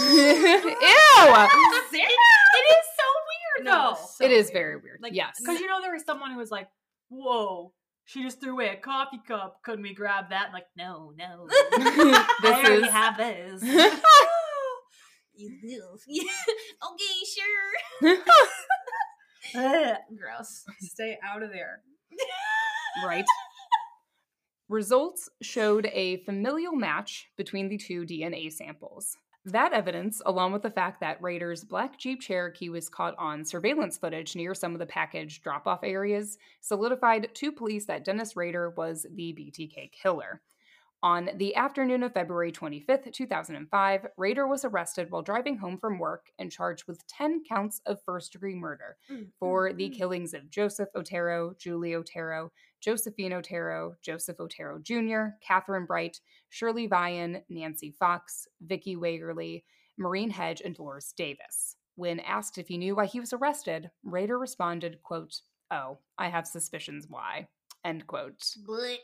it 1.93 2.07
is 2.71 2.87
so 2.99 3.07
weird, 3.29 3.65
No, 3.65 3.91
though. 3.91 3.97
so 4.17 4.25
it 4.25 4.31
is 4.31 4.47
weird. 4.47 4.53
very 4.55 4.77
weird. 4.77 5.01
Like, 5.03 5.15
yes. 5.15 5.37
Because 5.41 5.61
you 5.61 5.67
know, 5.67 5.81
there 5.81 5.93
was 5.93 6.05
someone 6.05 6.33
who 6.33 6.39
was 6.39 6.51
like, 6.51 6.69
whoa, 7.09 7.73
she 8.05 8.23
just 8.23 8.41
threw 8.41 8.53
away 8.53 8.69
a 8.71 8.77
coffee 8.77 9.21
cup. 9.27 9.61
Couldn't 9.65 9.83
we 9.83 9.95
grab 9.95 10.31
that? 10.31 10.47
I'm 10.49 10.53
like, 10.53 10.67
no, 10.77 11.13
no. 11.17 11.47
I 11.51 12.39
this 12.43 12.53
already 12.53 12.83
is 12.87 12.91
have 12.93 13.17
this. 13.17 13.63
you 15.35 15.59
will. 15.63 15.99
okay, 16.93 17.25
sure. 17.35 18.17
Gross. 19.55 20.65
Stay 20.81 21.19
out 21.25 21.43
of 21.43 21.51
there. 21.51 21.83
right? 23.05 23.25
Results 24.69 25.29
showed 25.43 25.87
a 25.93 26.19
familial 26.19 26.75
match 26.77 27.29
between 27.37 27.69
the 27.69 27.79
two 27.79 28.03
DNA 28.03 28.53
samples. 28.53 29.17
That 29.47 29.73
evidence, 29.73 30.21
along 30.27 30.53
with 30.53 30.63
the 30.63 30.71
fact 30.71 31.01
that 31.01 31.21
Rader's 31.23 31.65
black 31.65 31.99
Jeep 31.99 32.21
Cherokee 32.21 32.69
was 32.69 32.91
caught 32.91 33.15
on 33.19 33.45
surveillance 33.45 33.97
footage 33.97 34.37
near 34.37 34.55
some 34.55 34.75
of 34.75 34.79
the 34.79 34.87
package 34.87 35.41
drop 35.41 35.67
off 35.67 35.81
areas, 35.83 36.37
solidified 36.61 37.35
to 37.35 37.51
police 37.51 37.87
that 37.87 38.05
Dennis 38.05 38.37
Rader 38.37 38.71
was 38.71 39.07
the 39.11 39.33
BTK 39.33 39.91
killer. 39.93 40.43
On 41.03 41.31
the 41.37 41.55
afternoon 41.55 42.03
of 42.03 42.13
February 42.13 42.53
25th, 42.53 43.11
2005, 43.11 44.07
Rader 44.19 44.47
was 44.47 44.67
arrested 44.67 45.11
while 45.11 45.23
driving 45.23 45.57
home 45.57 45.79
from 45.79 45.99
work 45.99 46.27
and 46.39 46.53
charged 46.53 46.87
with 46.87 47.07
10 47.07 47.43
counts 47.49 47.81
of 47.87 48.03
first 48.05 48.33
degree 48.33 48.55
murder 48.55 48.99
Mm, 49.11 49.29
for 49.39 49.73
the 49.73 49.89
mm. 49.89 49.97
killings 49.97 50.35
of 50.35 50.51
Joseph 50.51 50.91
Otero, 50.95 51.55
Julie 51.59 51.95
Otero, 51.95 52.53
Josephine 52.81 53.33
Otero, 53.33 53.95
Joseph 54.03 54.39
Otero 54.41 54.79
Jr., 54.79 55.37
Kathryn 55.43 55.87
Bright, 55.87 56.21
Shirley 56.51 56.87
Vian, 56.87 57.43
Nancy 57.49 57.95
Fox, 57.99 58.47
Vicki 58.61 58.95
Wegerle, 58.95 59.63
Marine 59.97 60.31
Hedge, 60.31 60.61
and 60.63 60.75
Dolores 60.75 61.15
Davis. 61.17 61.77
When 61.97 62.21
asked 62.21 62.59
if 62.59 62.69
he 62.69 62.77
knew 62.77 62.97
why 62.97 63.07
he 63.07 63.21
was 63.21 63.33
arrested, 63.33 63.91
Rader 64.05 64.39
responded, 64.39 65.03
quote, 65.03 65.41
Oh, 65.71 65.99
I 66.19 66.29
have 66.29 66.47
suspicions 66.47 67.07
why. 67.09 67.49
End 67.85 68.07
quote. 68.07 68.41
Blech. 68.67 68.99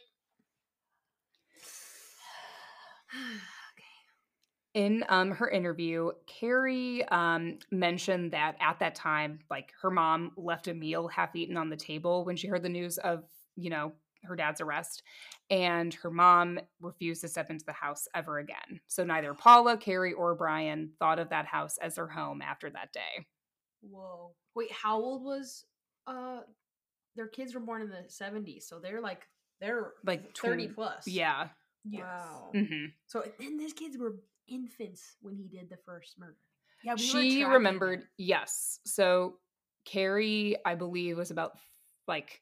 In 4.74 5.04
um, 5.09 5.30
her 5.30 5.48
interview, 5.48 6.11
Carrie 6.26 7.02
um, 7.09 7.59
mentioned 7.70 8.32
that 8.32 8.57
at 8.61 8.78
that 8.80 8.94
time, 8.94 9.38
like 9.50 9.72
her 9.80 9.90
mom 9.90 10.32
left 10.36 10.68
a 10.68 10.74
meal 10.74 11.09
half 11.09 11.34
eaten 11.34 11.57
on 11.57 11.70
the 11.70 11.76
table 11.76 12.26
when 12.26 12.36
she 12.36 12.46
heard 12.46 12.62
the 12.62 12.68
news 12.68 12.98
of, 12.98 13.24
you 13.57 13.70
know, 13.70 13.92
her 14.24 14.36
dad's 14.36 14.61
arrest, 14.61 15.02
and 15.48 15.94
her 15.94 16.11
mom 16.11 16.59
refused 16.80 17.22
to 17.22 17.28
step 17.28 17.48
into 17.48 17.64
the 17.64 17.72
house 17.72 18.07
ever 18.14 18.38
again. 18.38 18.80
So 18.86 19.02
neither 19.02 19.32
Paula, 19.32 19.78
Carrie, 19.78 20.12
or 20.12 20.34
Brian 20.34 20.90
thought 20.98 21.18
of 21.18 21.30
that 21.30 21.46
house 21.46 21.78
as 21.78 21.94
their 21.94 22.09
home 22.09 22.42
after 22.42 22.68
that 22.70 22.92
day. 22.92 23.26
Whoa. 23.80 24.34
Wait, 24.54 24.72
how 24.72 24.98
old 24.98 25.24
was 25.24 25.64
uh 26.07 26.40
their 27.14 27.28
kids 27.28 27.54
were 27.54 27.61
born 27.61 27.80
in 27.82 27.88
the 27.88 28.04
70s, 28.09 28.64
so 28.64 28.78
they're 28.78 29.00
like 29.00 29.26
they're 29.61 29.92
Like 30.04 30.34
tw- 30.34 30.42
30 30.42 30.68
plus. 30.68 31.07
Yeah. 31.07 31.48
Yes. 31.89 32.03
Wow. 32.03 32.51
hmm 32.53 32.87
So 33.07 33.22
and 33.41 33.59
these 33.61 33.72
kids 33.72 33.97
were 33.99 34.16
infants 34.49 35.16
when 35.20 35.34
he 35.34 35.47
did 35.49 35.68
the 35.70 35.76
first 35.76 36.18
murder. 36.18 36.37
Yeah, 36.84 36.95
we 36.95 37.01
she 37.01 37.41
tracking 37.41 37.47
remembered 37.53 38.03
yes 38.16 38.78
so 38.84 39.39
carrie 39.84 40.57
i 40.64 40.74
believe 40.74 41.16
was 41.16 41.30
about 41.30 41.53
like 42.07 42.41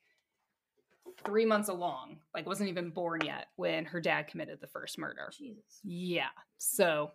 three 1.24 1.46
months 1.46 1.68
along 1.68 2.18
like 2.34 2.46
wasn't 2.46 2.68
even 2.68 2.90
born 2.90 3.20
yet 3.24 3.46
when 3.56 3.84
her 3.86 4.00
dad 4.00 4.26
committed 4.26 4.60
the 4.60 4.66
first 4.66 4.98
murder 4.98 5.30
Jesus. 5.36 5.80
yeah 5.84 6.28
so 6.58 7.12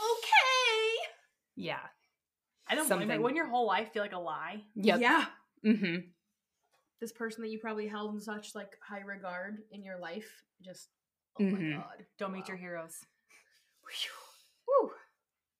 Okay. 0.00 1.08
yeah 1.56 1.78
I 2.68 2.74
don't 2.74 2.86
blame 2.88 3.00
something. 3.00 3.16
it. 3.16 3.22
Wouldn't 3.22 3.36
your 3.36 3.48
whole 3.48 3.66
life 3.66 3.92
feel 3.92 4.02
like 4.02 4.12
a 4.14 4.18
lie? 4.18 4.62
yep 4.74 5.00
Yeah. 5.00 5.24
mm-hmm 5.64 5.96
This 7.00 7.12
person 7.12 7.42
that 7.42 7.50
you 7.50 7.58
probably 7.58 7.88
held 7.88 8.14
in 8.14 8.20
such 8.20 8.54
like 8.54 8.78
high 8.86 9.00
regard 9.02 9.58
in 9.72 9.82
your 9.82 9.98
life 9.98 10.42
just 10.62 10.88
oh 11.40 11.42
Mhm. 11.42 11.70
my 11.70 11.76
god. 11.82 12.06
Don't 12.18 12.32
meet 12.32 12.40
Wow. 12.40 12.48
your 12.48 12.56
heroes. 12.56 13.06
Whew. 14.66 14.92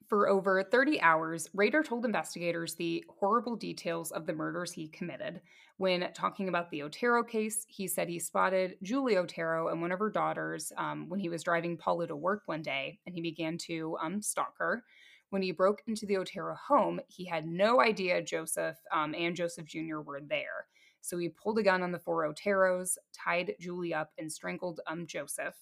For 0.09 0.29
over 0.29 0.63
30 0.63 1.01
hours, 1.01 1.49
Rader 1.55 1.83
told 1.83 2.05
investigators 2.05 2.75
the 2.75 3.05
horrible 3.09 3.57
details 3.57 4.13
of 4.13 4.27
the 4.27 4.35
murders 4.35 4.73
he 4.73 4.89
committed. 4.89 5.41
When 5.79 6.13
talking 6.13 6.49
about 6.49 6.71
the 6.71 6.83
Otero 6.83 7.25
case, 7.25 7.65
he 7.69 7.89
said 7.89 8.09
he 8.09 8.19
spotted 8.21 8.77
Julie 8.83 9.17
Otero 9.17 9.69
and 9.69 9.81
one 9.81 9.93
of 9.93 9.99
her 9.99 10.11
daughters 10.11 10.73
um, 10.77 11.09
when 11.09 11.21
he 11.21 11.29
was 11.31 11.43
driving 11.43 11.77
Paula 11.79 12.07
to 12.07 12.17
work 12.17 12.43
one 12.47 12.63
day, 12.63 13.01
and 13.07 13.15
he 13.15 13.23
began 13.23 13.57
to 13.59 13.97
um, 14.01 14.21
stalk 14.23 14.55
her. 14.59 14.85
When 15.31 15.43
he 15.43 15.53
broke 15.53 15.83
into 15.87 16.07
the 16.07 16.19
Otero 16.19 16.55
home, 16.55 17.01
he 17.09 17.25
had 17.25 17.47
no 17.47 17.81
idea 17.81 18.23
Joseph 18.23 18.77
um, 18.93 19.15
and 19.17 19.35
Joseph 19.35 19.67
Jr. 19.67 20.01
were 20.01 20.21
there. 20.21 20.69
So 21.05 21.19
he 21.19 21.29
pulled 21.29 21.59
a 21.59 21.63
gun 21.63 21.83
on 21.83 21.93
the 21.93 21.99
four 21.99 22.27
Oteros, 22.27 22.97
tied 23.13 23.55
Julie 23.61 23.93
up, 23.93 24.13
and 24.19 24.33
strangled 24.33 24.81
um, 24.87 25.07
Joseph 25.07 25.55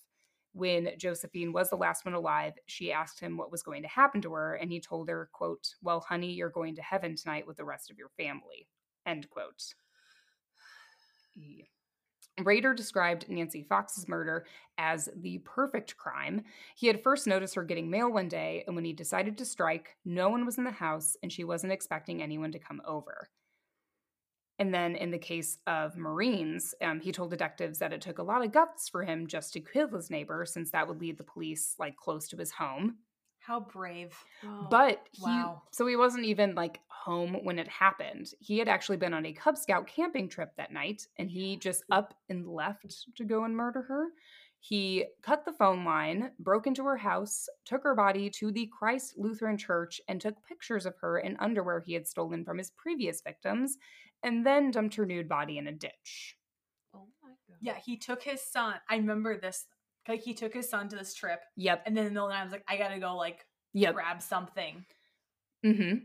when 0.53 0.91
Josephine 0.99 1.53
was 1.53 1.71
the 1.71 1.77
last 1.77 2.05
one 2.05 2.15
alive, 2.15 2.53
she 2.67 2.93
asked 2.93 3.21
him 3.21 3.37
what 3.37 3.51
was 3.51 3.63
going 3.63 3.83
to 3.83 3.89
happen 3.89 4.21
to 4.23 4.35
her, 4.35 4.55
and 4.55 4.71
he 4.71 4.81
told 4.81 5.09
her, 5.09 5.31
quote, 5.33 5.75
Well, 5.83 6.01
honey, 6.01 6.33
you're 6.33 6.51
going 6.51 6.75
to 6.77 6.83
heaven 6.83 7.17
tonight 7.17 7.47
with 7.47 7.57
the 7.57 7.65
rest 7.65 7.91
of 7.91 7.99
your 7.99 8.11
family. 8.19 8.69
End 9.07 9.29
quote. 9.31 9.75
Rader 12.43 12.75
described 12.75 13.29
Nancy 13.29 13.63
Fox's 13.63 14.09
murder 14.09 14.47
as 14.79 15.09
the 15.17 15.39
perfect 15.39 15.97
crime. 15.97 16.43
He 16.77 16.87
had 16.87 17.03
first 17.03 17.27
noticed 17.27 17.55
her 17.55 17.65
getting 17.65 17.91
mail 17.91 18.13
one 18.13 18.29
day, 18.29 18.65
and 18.67 18.77
when 18.77 18.85
he 18.85 18.93
decided 18.93 19.39
to 19.39 19.45
strike, 19.45 19.97
no 20.05 20.29
one 20.29 20.45
was 20.45 20.59
in 20.59 20.65
the 20.65 20.71
house 20.71 21.17
and 21.23 21.33
she 21.33 21.45
wasn't 21.45 21.73
expecting 21.73 22.23
anyone 22.23 22.53
to 22.53 22.59
come 22.59 22.81
over. 22.87 23.29
And 24.63 24.73
then 24.73 24.95
in 24.95 25.11
the 25.11 25.19
case 25.19 25.59
of 25.67 25.97
Marine's, 25.97 26.73
um, 26.81 27.01
he 27.01 27.11
told 27.11 27.31
detectives 27.33 27.81
that 27.81 27.93
it 27.93 28.01
took 28.01 28.19
a 28.19 28.23
lot 28.23 28.45
of 28.45 28.53
guts 28.53 28.89
for 28.89 29.03
him 29.03 29.27
just 29.27 29.53
to 29.55 29.61
kill 29.61 29.89
his 29.89 30.09
neighbor, 30.09 30.47
since 30.47 30.71
that 30.71 30.87
would 30.87 31.01
lead 31.01 31.19
the 31.19 31.25
police 31.25 31.75
like 31.81 31.97
close 31.97 32.29
to 32.29 32.37
his 32.37 32.53
home. 32.53 32.99
How 33.41 33.59
brave. 33.59 34.17
But 34.71 35.05
he, 35.11 35.25
wow. 35.25 35.63
so 35.73 35.85
he 35.89 35.97
wasn't 35.97 36.27
even 36.27 36.55
like 36.55 36.79
home 36.87 37.39
when 37.43 37.59
it 37.59 37.67
happened. 37.67 38.31
He 38.39 38.57
had 38.57 38.69
actually 38.69 38.99
been 38.99 39.13
on 39.13 39.27
a 39.27 39.33
Cub 39.33 39.59
Scout 39.59 39.89
camping 39.89 40.29
trip 40.29 40.53
that 40.57 40.73
night, 40.73 41.09
and 41.17 41.29
he 41.29 41.57
just 41.57 41.83
up 41.91 42.15
and 42.29 42.49
left 42.49 42.95
to 43.17 43.25
go 43.25 43.43
and 43.43 43.57
murder 43.57 43.83
her. 43.83 44.11
He 44.61 45.07
cut 45.23 45.45
the 45.45 45.53
phone 45.53 45.85
line, 45.85 46.31
broke 46.39 46.69
into 46.69 46.85
her 46.85 46.97
house, 46.97 47.49
took 47.65 47.83
her 47.83 47.97
body 47.97 48.31
to 48.31 48.53
the 48.53 48.71
Christ 48.79 49.15
Lutheran 49.17 49.59
Church, 49.59 50.01
and 50.07 50.21
took 50.21 50.37
pictures 50.47 50.87
of 50.87 50.95
her 50.99 51.19
in 51.19 51.37
underwear 51.41 51.81
he 51.81 51.95
had 51.95 52.07
stolen 52.07 52.45
from 52.45 52.59
his 52.59 52.71
previous 52.71 53.23
victims, 53.23 53.77
and 54.23 54.47
then 54.47 54.71
dumped 54.71 54.95
her 54.97 55.07
nude 55.07 55.29
body 55.29 55.59
in 55.59 55.67
a 55.67 55.73
ditch. 55.73 56.37
oh 56.95 57.07
my 57.23 57.31
god. 57.49 57.59
Yeah, 57.61 57.77
he 57.85 57.97
took 57.97 58.23
his 58.23 58.41
son. 58.43 58.75
I 58.89 58.97
remember 58.97 59.39
this. 59.39 59.67
Like 60.09 60.23
he 60.23 60.35
took 60.35 60.53
his 60.53 60.69
son 60.69 60.89
to 60.89 60.97
this 60.97 61.15
trip, 61.15 61.41
Yep. 61.57 61.83
and 61.87 61.97
then 61.97 62.07
in 62.07 62.15
the 62.15 62.15
middle 62.15 62.27
of 62.27 62.31
the 62.31 62.35
night, 62.35 62.41
I 62.41 62.45
was 62.45 62.53
like, 62.53 62.65
I 62.69 62.77
gotta 62.77 62.99
go 62.99 63.17
like 63.17 63.47
Yep. 63.75 63.95
grab 63.95 64.21
something. 64.23 64.85
Mm-hmm. 65.65 65.99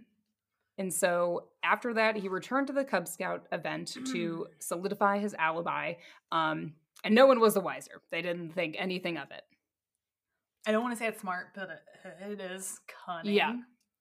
And 0.78 0.94
so 0.94 1.48
after 1.64 1.94
that, 1.96 2.16
he 2.16 2.28
returned 2.30 2.68
to 2.68 2.74
the 2.74 2.84
Cub 2.86 3.08
Scout 3.08 3.48
event 3.52 3.98
to 4.12 4.46
solidify 4.60 5.18
his 5.18 5.34
alibi. 5.34 5.94
Um, 6.32 6.74
and 7.04 7.16
no 7.16 7.26
one 7.26 7.40
was 7.40 7.56
the 7.56 7.60
wiser. 7.62 8.02
They 8.12 8.22
didn't 8.22 8.54
think 8.54 8.76
anything 8.78 9.18
of 9.18 9.32
it. 9.32 9.42
I 10.68 10.72
don't 10.72 10.84
want 10.84 10.94
to 10.96 11.00
say 11.00 11.08
it's 11.08 11.22
smart, 11.22 11.48
but 11.56 11.70
it, 12.22 12.40
it 12.40 12.52
is 12.52 12.80
cunning. 13.06 13.34
Yeah. 13.34 13.56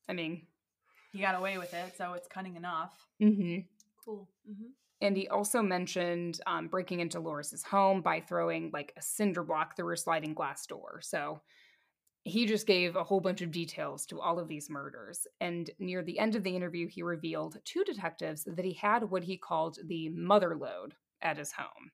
I 0.08 0.12
mean, 0.12 0.42
he 1.12 1.20
got 1.20 1.34
away 1.34 1.56
with 1.56 1.72
it, 1.72 1.94
so 1.96 2.12
it's 2.12 2.28
cunning 2.28 2.56
enough. 2.56 2.92
mm-hmm. 3.22 3.60
Cool. 4.07 4.28
Mm-hmm. 4.48 4.68
and 5.00 5.16
he 5.16 5.28
also 5.28 5.61
mentioned 5.61 6.40
um, 6.46 6.68
breaking 6.68 7.00
into 7.00 7.18
Loris's 7.18 7.64
home 7.64 8.00
by 8.00 8.20
throwing 8.20 8.70
like 8.72 8.92
a 8.96 9.02
cinder 9.02 9.42
block 9.42 9.76
through 9.76 9.88
her 9.88 9.96
sliding 9.96 10.32
glass 10.32 10.64
door. 10.66 11.00
So 11.02 11.40
he 12.26 12.46
just 12.46 12.66
gave 12.66 12.96
a 12.96 13.04
whole 13.04 13.20
bunch 13.20 13.40
of 13.40 13.52
details 13.52 14.04
to 14.07 14.20
all 14.20 14.38
of 14.38 14.48
these 14.48 14.68
murders. 14.68 15.26
And 15.40 15.70
near 15.78 16.02
the 16.02 16.18
end 16.18 16.34
of 16.34 16.42
the 16.42 16.57
interview, 16.57 16.88
he 16.88 17.02
revealed 17.02 17.59
to 17.64 17.84
detectives 17.84 18.44
that 18.44 18.64
he 18.64 18.72
had 18.72 19.11
what 19.11 19.22
he 19.22 19.36
called 19.36 19.78
the 19.84 20.09
mother 20.09 20.57
lode 20.57 20.94
at 21.22 21.38
his 21.38 21.52
home. 21.52 21.92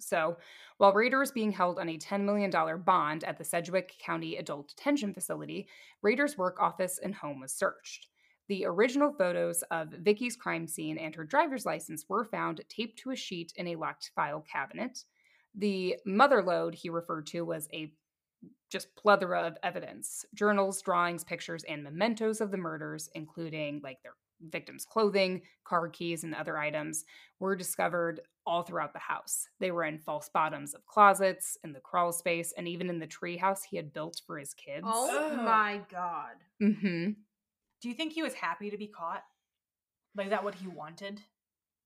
So, 0.00 0.38
while 0.78 0.92
Rader 0.92 1.22
is 1.22 1.30
being 1.30 1.52
held 1.52 1.78
on 1.78 1.88
a 1.88 1.98
$10 1.98 2.22
million 2.24 2.50
bond 2.82 3.24
at 3.24 3.38
the 3.38 3.44
Sedgwick 3.44 3.94
County 3.98 4.36
Adult 4.36 4.68
Detention 4.68 5.14
Facility, 5.14 5.68
Rader's 6.02 6.36
work 6.38 6.60
office 6.60 6.98
and 7.02 7.14
home 7.14 7.40
was 7.40 7.52
searched. 7.52 8.08
The 8.48 8.66
original 8.66 9.12
photos 9.12 9.62
of 9.70 9.88
Vicki's 9.90 10.36
crime 10.36 10.66
scene 10.66 10.98
and 10.98 11.14
her 11.14 11.24
driver's 11.24 11.64
license 11.64 12.04
were 12.08 12.24
found 12.24 12.60
taped 12.68 12.98
to 13.00 13.10
a 13.10 13.16
sheet 13.16 13.52
in 13.56 13.68
a 13.68 13.76
locked 13.76 14.10
file 14.14 14.40
cabinet. 14.42 15.04
The 15.54 15.96
mother 16.04 16.42
lode 16.42 16.74
he 16.74 16.90
referred 16.90 17.26
to 17.28 17.42
was 17.42 17.68
a 17.72 17.92
just 18.70 18.94
plethora 18.96 19.42
of 19.42 19.56
evidence 19.62 20.24
journals, 20.34 20.82
drawings, 20.82 21.24
pictures, 21.24 21.64
and 21.64 21.82
mementos 21.82 22.40
of 22.40 22.50
the 22.50 22.56
murders, 22.56 23.08
including 23.14 23.80
like 23.82 24.02
their 24.02 24.14
victims' 24.50 24.84
clothing, 24.84 25.42
car 25.64 25.88
keys, 25.88 26.24
and 26.24 26.34
other 26.34 26.58
items, 26.58 27.04
were 27.38 27.56
discovered 27.56 28.20
all 28.46 28.62
throughout 28.62 28.92
the 28.92 28.98
house. 28.98 29.48
They 29.60 29.70
were 29.70 29.84
in 29.84 29.98
false 29.98 30.28
bottoms 30.28 30.74
of 30.74 30.84
closets, 30.86 31.56
in 31.64 31.72
the 31.72 31.80
crawl 31.80 32.12
space, 32.12 32.52
and 32.56 32.68
even 32.68 32.90
in 32.90 32.98
the 32.98 33.06
treehouse 33.06 33.60
he 33.70 33.76
had 33.76 33.92
built 33.92 34.20
for 34.26 34.38
his 34.38 34.52
kids. 34.54 34.84
Oh 34.86 35.28
Ugh. 35.30 35.36
my 35.44 35.80
god. 35.90 36.36
hmm 36.60 37.10
Do 37.84 37.90
you 37.90 37.94
think 37.94 38.14
he 38.14 38.22
was 38.22 38.32
happy 38.32 38.70
to 38.70 38.78
be 38.78 38.86
caught? 38.86 39.22
Like, 40.16 40.28
is 40.28 40.30
that 40.30 40.42
what 40.42 40.54
he 40.54 40.66
wanted? 40.66 41.20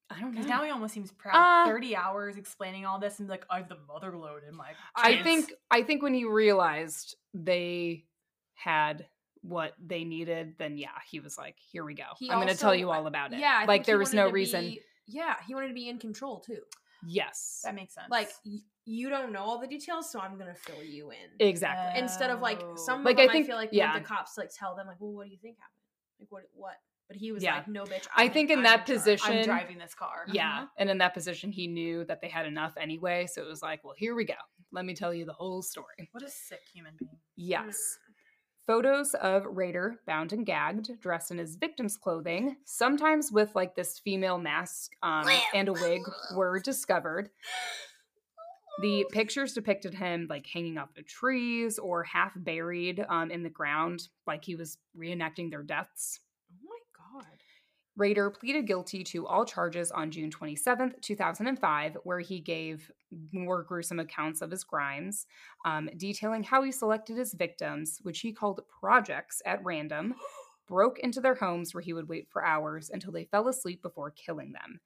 I 0.09 0.21
don't 0.21 0.27
know. 0.27 0.31
Because 0.31 0.47
now 0.47 0.63
he 0.63 0.71
almost 0.71 0.95
seems 0.95 1.11
proud. 1.11 1.35
Uh, 1.35 1.67
Thirty 1.69 1.97
hours 1.97 2.37
explaining 2.37 2.87
all 2.87 3.01
this 3.01 3.19
and 3.19 3.29
like, 3.29 3.45
I 3.51 3.57
have 3.59 3.69
the 3.69 3.79
mother 3.93 4.17
load 4.17 4.43
in 4.49 4.55
my. 4.55 4.69
I 4.95 5.21
think 5.25 5.53
I 5.73 5.83
think 5.83 6.05
when 6.05 6.15
he 6.15 6.25
realized 6.25 7.17
they 7.35 8.05
had 8.55 9.07
what 9.43 9.73
they 9.85 10.05
needed, 10.05 10.55
then 10.57 10.77
yeah, 10.79 10.89
he 11.11 11.19
was 11.19 11.37
like, 11.37 11.57
"Here 11.73 11.85
we 11.85 11.95
go. 11.95 12.05
He 12.17 12.31
I'm 12.31 12.37
going 12.37 12.47
to 12.47 12.57
tell 12.57 12.77
you 12.77 12.93
all 12.93 13.09
about 13.09 13.33
it." 13.33 13.41
Yeah, 13.41 13.55
I 13.57 13.65
like 13.65 13.69
think 13.81 13.87
there 13.87 13.99
was 13.99 14.15
no 14.15 14.31
reason. 14.31 14.61
be- 14.67 14.81
yeah, 15.09 15.35
he 15.49 15.55
wanted 15.55 15.69
to 15.69 15.75
be 15.75 15.89
in 15.89 15.99
control 15.99 16.39
too. 16.39 16.61
Yes, 17.07 17.63
that 17.65 17.75
makes 17.75 17.93
sense. 17.95 18.07
Like 18.09 18.31
you 18.85 19.11
don't 19.11 19.33
know 19.33 19.41
all 19.41 19.59
the 19.61 19.67
details, 19.67 20.11
so 20.13 20.21
I'm 20.21 20.39
gonna 20.39 20.55
fill 20.55 20.83
you 20.83 21.11
in. 21.11 21.47
exactly. 21.47 22.01
Instead 22.01 22.31
of 22.31 22.41
like 22.41 22.61
Oh. 22.63 22.77
some 22.77 23.03
Like, 23.05 23.17
of 23.17 23.21
I 23.21 23.23
them, 23.25 23.31
I, 23.31 23.33
think- 23.35 23.47
feel 23.47 23.57
like 23.57 23.71
yeah. 23.73 23.99
the 23.99 24.05
cops 24.05 24.39
like 24.39 24.51
tell 24.57 24.77
them 24.77 24.87
like, 24.87 24.97
well, 25.01 25.13
what 25.13 25.25
do 25.27 25.31
you 25.33 25.39
think 25.43 25.57
happened? 25.59 25.75
Like 26.19 26.31
what? 26.31 26.43
What? 26.55 26.75
But 27.09 27.17
he 27.17 27.33
was 27.33 27.43
Yeah. 27.43 27.57
like, 27.57 27.69
no, 27.69 27.85
bitch. 27.85 28.07
I 28.15 28.29
think 28.29 28.51
in 28.51 28.59
I'm 28.59 28.65
that 28.65 28.87
charge." 28.87 28.99
position- 28.99 29.39
I'm 29.39 29.45
driving 29.45 29.79
this 29.79 29.95
car. 29.95 30.27
yeah, 30.29 30.57
Uh-huh. 30.59 30.67
and 30.77 30.91
in 30.91 30.99
that 30.99 31.15
position, 31.15 31.51
he 31.51 31.67
knew 31.67 32.05
that 32.05 32.21
they 32.21 32.29
had 32.29 32.45
enough 32.45 32.75
anyway, 32.77 33.27
so 33.27 33.41
it 33.43 33.47
was 33.49 33.63
like, 33.63 33.83
"Well, 33.83 33.95
here 33.97 34.15
we 34.15 34.25
go. 34.25 34.35
let 34.71 34.85
me 34.85 34.95
tell 34.95 35.15
you 35.15 35.25
the 35.25 35.33
whole 35.33 35.63
story. 35.63 36.11
What 36.13 36.23
a 36.23 36.29
sick 36.29 36.61
human 36.75 36.95
being. 36.99 37.19
Yes. 37.37 37.99
Photos 38.67 39.15
of 39.15 39.47
Rader 39.47 39.99
bound 40.07 40.35
and 40.35 40.45
gagged, 40.45 41.01
dressed 41.01 41.31
in 41.31 41.39
his 41.39 41.57
victim's 41.57 41.97
clothing, 41.97 42.59
sometimes 42.67 43.33
with 43.33 43.55
like 43.55 43.75
this 43.75 43.99
female 43.99 44.37
mask 44.37 44.93
um, 45.03 45.27
and 45.55 45.69
a 45.69 45.73
wig, 45.73 46.03
were 46.35 46.61
discovered. 46.61 47.31
The 48.81 49.05
pictures 49.11 49.55
depicted 49.55 49.93
him 49.93 50.29
like 50.31 50.47
hanging 50.47 50.79
off 50.79 50.95
the 50.95 51.03
trees 51.03 51.79
or 51.81 52.05
half 52.05 52.33
buried 52.37 53.05
um, 53.09 53.31
in 53.31 53.43
the 53.43 53.51
ground, 53.51 54.09
like 54.25 54.45
he 54.45 54.55
was 54.55 54.79
reenacting 54.97 55.51
their 55.51 55.65
deaths. 55.65 56.21
Oh 56.53 56.69
my 56.69 57.21
god. 57.21 57.43
Rader 57.97 58.31
pleaded 58.31 58.69
guilty 58.69 59.03
to 59.03 59.27
all 59.27 59.45
charges 59.45 59.91
on 59.91 60.13
June 60.13 60.31
27th, 60.31 61.01
2005, 61.03 61.97
where 62.05 62.21
he 62.21 62.39
gave 62.39 62.89
more 63.33 63.65
gruesome 63.65 63.99
accounts 63.99 64.43
of 64.43 64.53
his 64.53 64.63
crimes, 64.63 65.27
um, 65.65 65.91
detailing 65.97 66.45
how 66.45 66.63
he 66.63 66.71
selected 66.71 67.17
his 67.17 67.35
victims, 67.35 67.99
which 68.03 68.21
he 68.21 68.33
called 68.33 68.61
projects 68.81 69.43
at 69.45 69.65
random, 69.65 70.15
broke 70.69 71.01
into 71.01 71.21
their 71.21 71.35
homes 71.35 71.75
where 71.75 71.83
he 71.83 71.93
would 71.93 72.09
wait 72.09 72.29
for 72.31 72.45
hours 72.45 72.91
until 72.91 73.11
they 73.11 73.25
fell 73.25 73.49
asleep 73.49 73.83
before 73.83 74.13
killing 74.13 74.53
them. 74.53 74.79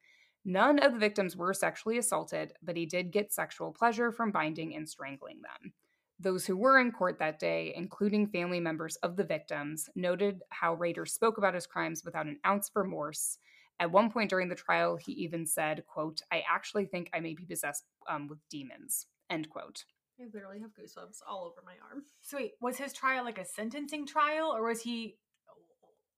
None 0.45 0.79
of 0.81 0.93
the 0.93 0.99
victims 0.99 1.37
were 1.37 1.55
sexually 1.55 1.99
assaulted, 1.99 2.55
but 2.63 2.77
he 2.77 2.87
did 2.87 3.13
get 3.13 3.33
sexual 3.33 3.73
pleasure 3.73 4.11
from 4.11 4.33
binding 4.33 4.75
and 4.75 4.89
strangling 4.89 5.41
them. 5.43 5.73
Those 6.19 6.47
who 6.47 6.57
were 6.57 6.79
in 6.79 6.93
court 6.93 7.19
that 7.19 7.39
day, 7.39 7.73
including 7.77 8.29
family 8.29 8.61
members 8.61 8.97
of 8.97 9.17
the 9.17 9.25
victims, 9.25 9.89
noted 9.95 10.43
how 10.51 10.75
Rader 10.75 11.07
spoke 11.07 11.39
about 11.39 11.55
his 11.55 11.67
crimes 11.67 12.05
without 12.05 12.27
an 12.27 12.39
ounce 12.47 12.69
of 12.69 12.77
remorse. 12.77 13.39
At 13.81 13.91
one 13.91 14.11
point 14.11 14.31
during 14.31 14.49
the 14.49 14.55
trial, 14.55 14.97
he 14.97 15.13
even 15.13 15.47
said, 15.47 15.85
quote, 15.87 16.21
I 16.31 16.45
actually 16.49 16.87
think 16.87 17.11
I 17.13 17.21
may 17.21 17.35
be 17.35 17.45
possessed 17.45 17.85
um, 18.09 18.29
with 18.29 18.39
demons, 18.49 19.07
end 19.31 19.49
quote. 19.51 19.85
I 20.21 20.25
literally 20.33 20.61
have 20.61 20.71
goosebumps 20.71 21.19
all 21.29 21.45
over 21.47 21.63
my 21.65 21.75
arm. 21.91 22.05
So 22.21 22.37
wait, 22.37 22.53
was 22.61 22.77
his 22.77 22.93
trial 22.93 23.25
like 23.25 23.39
a 23.39 23.45
sentencing 23.45 24.07
trial, 24.07 24.55
or 24.55 24.69
was 24.69 24.83
he 24.83 25.17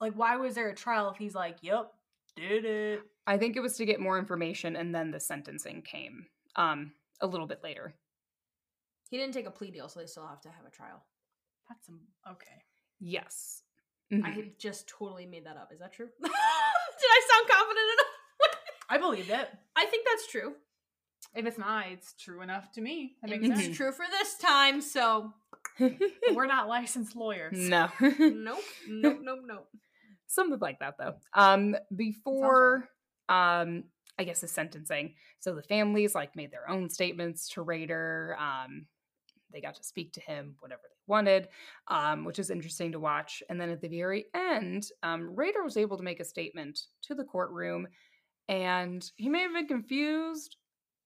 like 0.01 0.13
why 0.15 0.37
was 0.37 0.55
there 0.55 0.69
a 0.69 0.75
trial 0.75 1.11
if 1.11 1.17
he's 1.17 1.35
like, 1.35 1.59
"Yep, 1.63 1.93
did 2.37 2.65
it"? 2.65 3.01
I 3.27 3.39
think 3.39 3.57
it 3.57 3.61
was 3.61 3.77
to 3.79 3.87
get 3.87 4.01
more 4.01 4.19
information 4.19 4.77
and 4.77 4.95
then 4.95 5.11
the 5.11 5.21
sentencing 5.21 5.83
came 5.83 6.27
um, 6.57 6.93
a 7.21 7.27
little 7.27 7.47
bit 7.47 7.63
later. 7.63 7.95
He 9.11 9.17
didn't 9.19 9.35
take 9.35 9.47
a 9.47 9.51
plea 9.51 9.71
deal, 9.71 9.89
so 9.89 10.01
they 10.01 10.07
still 10.07 10.27
have 10.27 10.41
to 10.43 10.49
have 10.49 10.67
a 10.67 10.71
trial. 10.71 11.03
That's 11.69 11.87
some 11.87 12.01
okay. 12.31 12.63
Yes. 13.01 13.63
I 14.13 14.17
Mhm. 14.17 14.33
had 14.35 14.59
just 14.59 14.87
totally 14.89 15.27
made 15.27 15.47
that 15.47 15.57
up. 15.57 15.73
Is 15.73 15.79
that 15.81 15.93
true? 15.93 16.09
Did 16.23 16.31
I 16.33 17.21
sound 17.31 17.49
confident 17.49 17.87
enough? 17.95 18.61
I 18.91 18.99
believed 18.99 19.31
it. 19.31 19.49
I 19.77 19.87
think 19.87 20.07
that's 20.11 20.27
true. 20.27 20.55
If 21.35 21.47
it's 21.47 21.59
not, 21.59 21.87
it's 21.89 22.13
true 22.15 22.43
enough 22.43 22.71
to 22.73 22.81
me. 22.81 23.17
That 23.23 23.31
It 23.33 23.41
makes 23.41 23.55
was 23.57 23.65
sense. 23.65 23.77
true 23.77 23.93
for 23.93 24.05
this 24.11 24.37
time, 24.39 24.81
so 24.81 25.33
We're 26.35 26.47
not 26.47 26.69
licensed 26.69 27.17
lawyers. 27.17 27.57
no. 27.57 27.89
nope, 28.01 28.59
nope, 28.89 29.19
nope, 29.23 29.41
nope. 29.45 29.69
Something 30.35 30.59
like 30.61 30.81
that 30.81 30.95
though. 30.99 31.15
Um 31.35 31.77
before 31.95 32.89
um 33.29 33.85
I 34.19 34.25
guess 34.25 34.41
the 34.41 34.49
sentencing. 34.49 35.15
So 35.41 35.55
the 35.55 35.63
families 35.63 36.15
like 36.15 36.37
made 36.37 36.53
their 36.53 36.69
own 36.69 36.91
statements 36.91 37.49
to 37.51 37.63
Rader. 37.63 38.37
Um 38.39 38.87
they 39.53 39.61
got 39.61 39.77
to 39.77 39.85
speak 39.85 40.13
to 40.13 40.21
him 40.21 40.57
whatever 40.59 40.83
they 40.83 41.01
wanted, 41.07 41.49
um, 41.87 42.25
which 42.25 42.41
is 42.41 42.51
interesting 42.51 42.91
to 42.93 42.99
watch. 42.99 43.41
And 43.49 43.61
then 43.61 43.71
at 43.71 43.81
the 43.81 43.89
very 43.89 44.27
end, 44.35 44.89
um, 45.05 45.35
Rader 45.35 45.63
was 45.63 45.77
able 45.77 45.97
to 45.97 46.03
make 46.03 46.19
a 46.19 46.25
statement 46.25 46.79
to 47.03 47.15
the 47.15 47.23
courtroom, 47.23 47.87
and 48.49 49.09
he 49.17 49.29
may 49.29 49.43
have 49.43 49.53
been 49.53 49.69
confused 49.69 50.57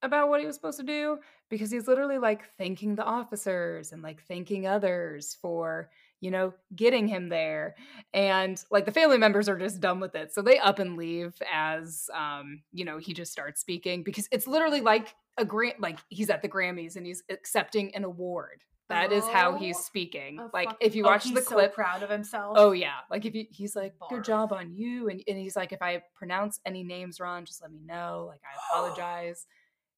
about 0.02 0.28
what 0.28 0.40
he 0.40 0.46
was 0.46 0.56
supposed 0.56 0.78
to 0.78 0.86
do 0.86 1.18
because 1.50 1.70
he's 1.70 1.88
literally 1.88 2.18
like 2.18 2.44
thanking 2.56 2.94
the 2.94 3.04
officers 3.04 3.92
and 3.92 4.02
like 4.02 4.22
thanking 4.22 4.66
others 4.66 5.36
for 5.42 5.90
you 6.20 6.30
know 6.30 6.52
getting 6.74 7.06
him 7.06 7.28
there 7.28 7.76
and 8.12 8.64
like 8.70 8.84
the 8.84 8.90
family 8.92 9.18
members 9.18 9.48
are 9.48 9.56
just 9.58 9.80
done 9.80 10.00
with 10.00 10.14
it 10.14 10.32
so 10.34 10.42
they 10.42 10.58
up 10.58 10.78
and 10.78 10.96
leave 10.96 11.34
as 11.52 12.10
um 12.14 12.62
you 12.72 12.84
know 12.84 12.98
he 12.98 13.12
just 13.14 13.30
starts 13.30 13.60
speaking 13.60 14.02
because 14.02 14.28
it's 14.32 14.46
literally 14.46 14.80
like 14.80 15.14
a 15.36 15.44
grant 15.44 15.80
like 15.80 15.98
he's 16.08 16.28
at 16.30 16.42
the 16.42 16.48
grammys 16.48 16.96
and 16.96 17.06
he's 17.06 17.22
accepting 17.30 17.94
an 17.94 18.02
award 18.04 18.64
that 18.88 19.12
is 19.12 19.22
how 19.28 19.54
he's 19.54 19.76
Oh, 19.76 19.80
speaking 19.82 20.40
like 20.54 20.70
if 20.80 20.94
you 20.96 21.04
Oh, 21.04 21.08
watch 21.08 21.24
he's 21.24 21.34
the 21.34 21.42
so 21.42 21.54
clip 21.54 21.74
proud 21.74 22.02
of 22.02 22.08
himself. 22.08 22.54
Oh 22.58 22.72
yeah, 22.72 22.94
like 23.10 23.26
if 23.26 23.34
you, 23.34 23.44
he's 23.50 23.76
like, 23.76 23.98
Bar. 23.98 24.08
"Good 24.08 24.24
job 24.24 24.50
on 24.50 24.72
you," 24.72 25.10
and, 25.10 25.22
and 25.28 25.36
he's 25.36 25.56
like, 25.56 25.72
"If 25.72 25.82
I 25.82 26.02
pronounce 26.16 26.58
any 26.64 26.82
names 26.84 27.20
wrong, 27.20 27.44
just 27.44 27.60
let 27.60 27.70
me 27.70 27.80
know. 27.84 28.24
Like 28.30 28.40
I 28.42 28.56
apologize." 28.80 29.46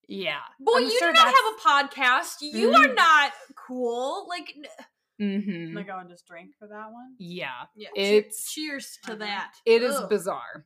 Yeah. 0.08 0.40
Boy, 0.58 0.78
I'm 0.78 0.82
you 0.82 0.98
sure 0.98 1.12
do 1.12 1.14
not 1.14 1.26
have 1.26 1.34
a 1.34 1.96
podcast. 1.96 2.38
You 2.40 2.74
are 2.74 2.88
Mhm. 2.88 2.96
not 2.96 3.32
cool. 3.54 4.26
Like, 4.28 4.52
n- 4.56 4.64
Mm-hmm. 5.20 5.50
I'm 5.50 5.74
gonna 5.74 5.84
go 5.86 5.98
and 5.98 6.08
just 6.08 6.26
drink 6.26 6.52
for 6.58 6.66
that 6.68 6.90
one. 6.92 7.14
yeah. 7.18 7.64
yeah. 7.76 7.88
It's- 7.94 8.50
cheers 8.52 8.98
to 9.04 9.12
Uh-huh. 9.12 9.18
that. 9.18 9.54
It 9.66 9.82
is 9.82 9.94
Ugh. 9.96 10.08
bizarre. 10.08 10.64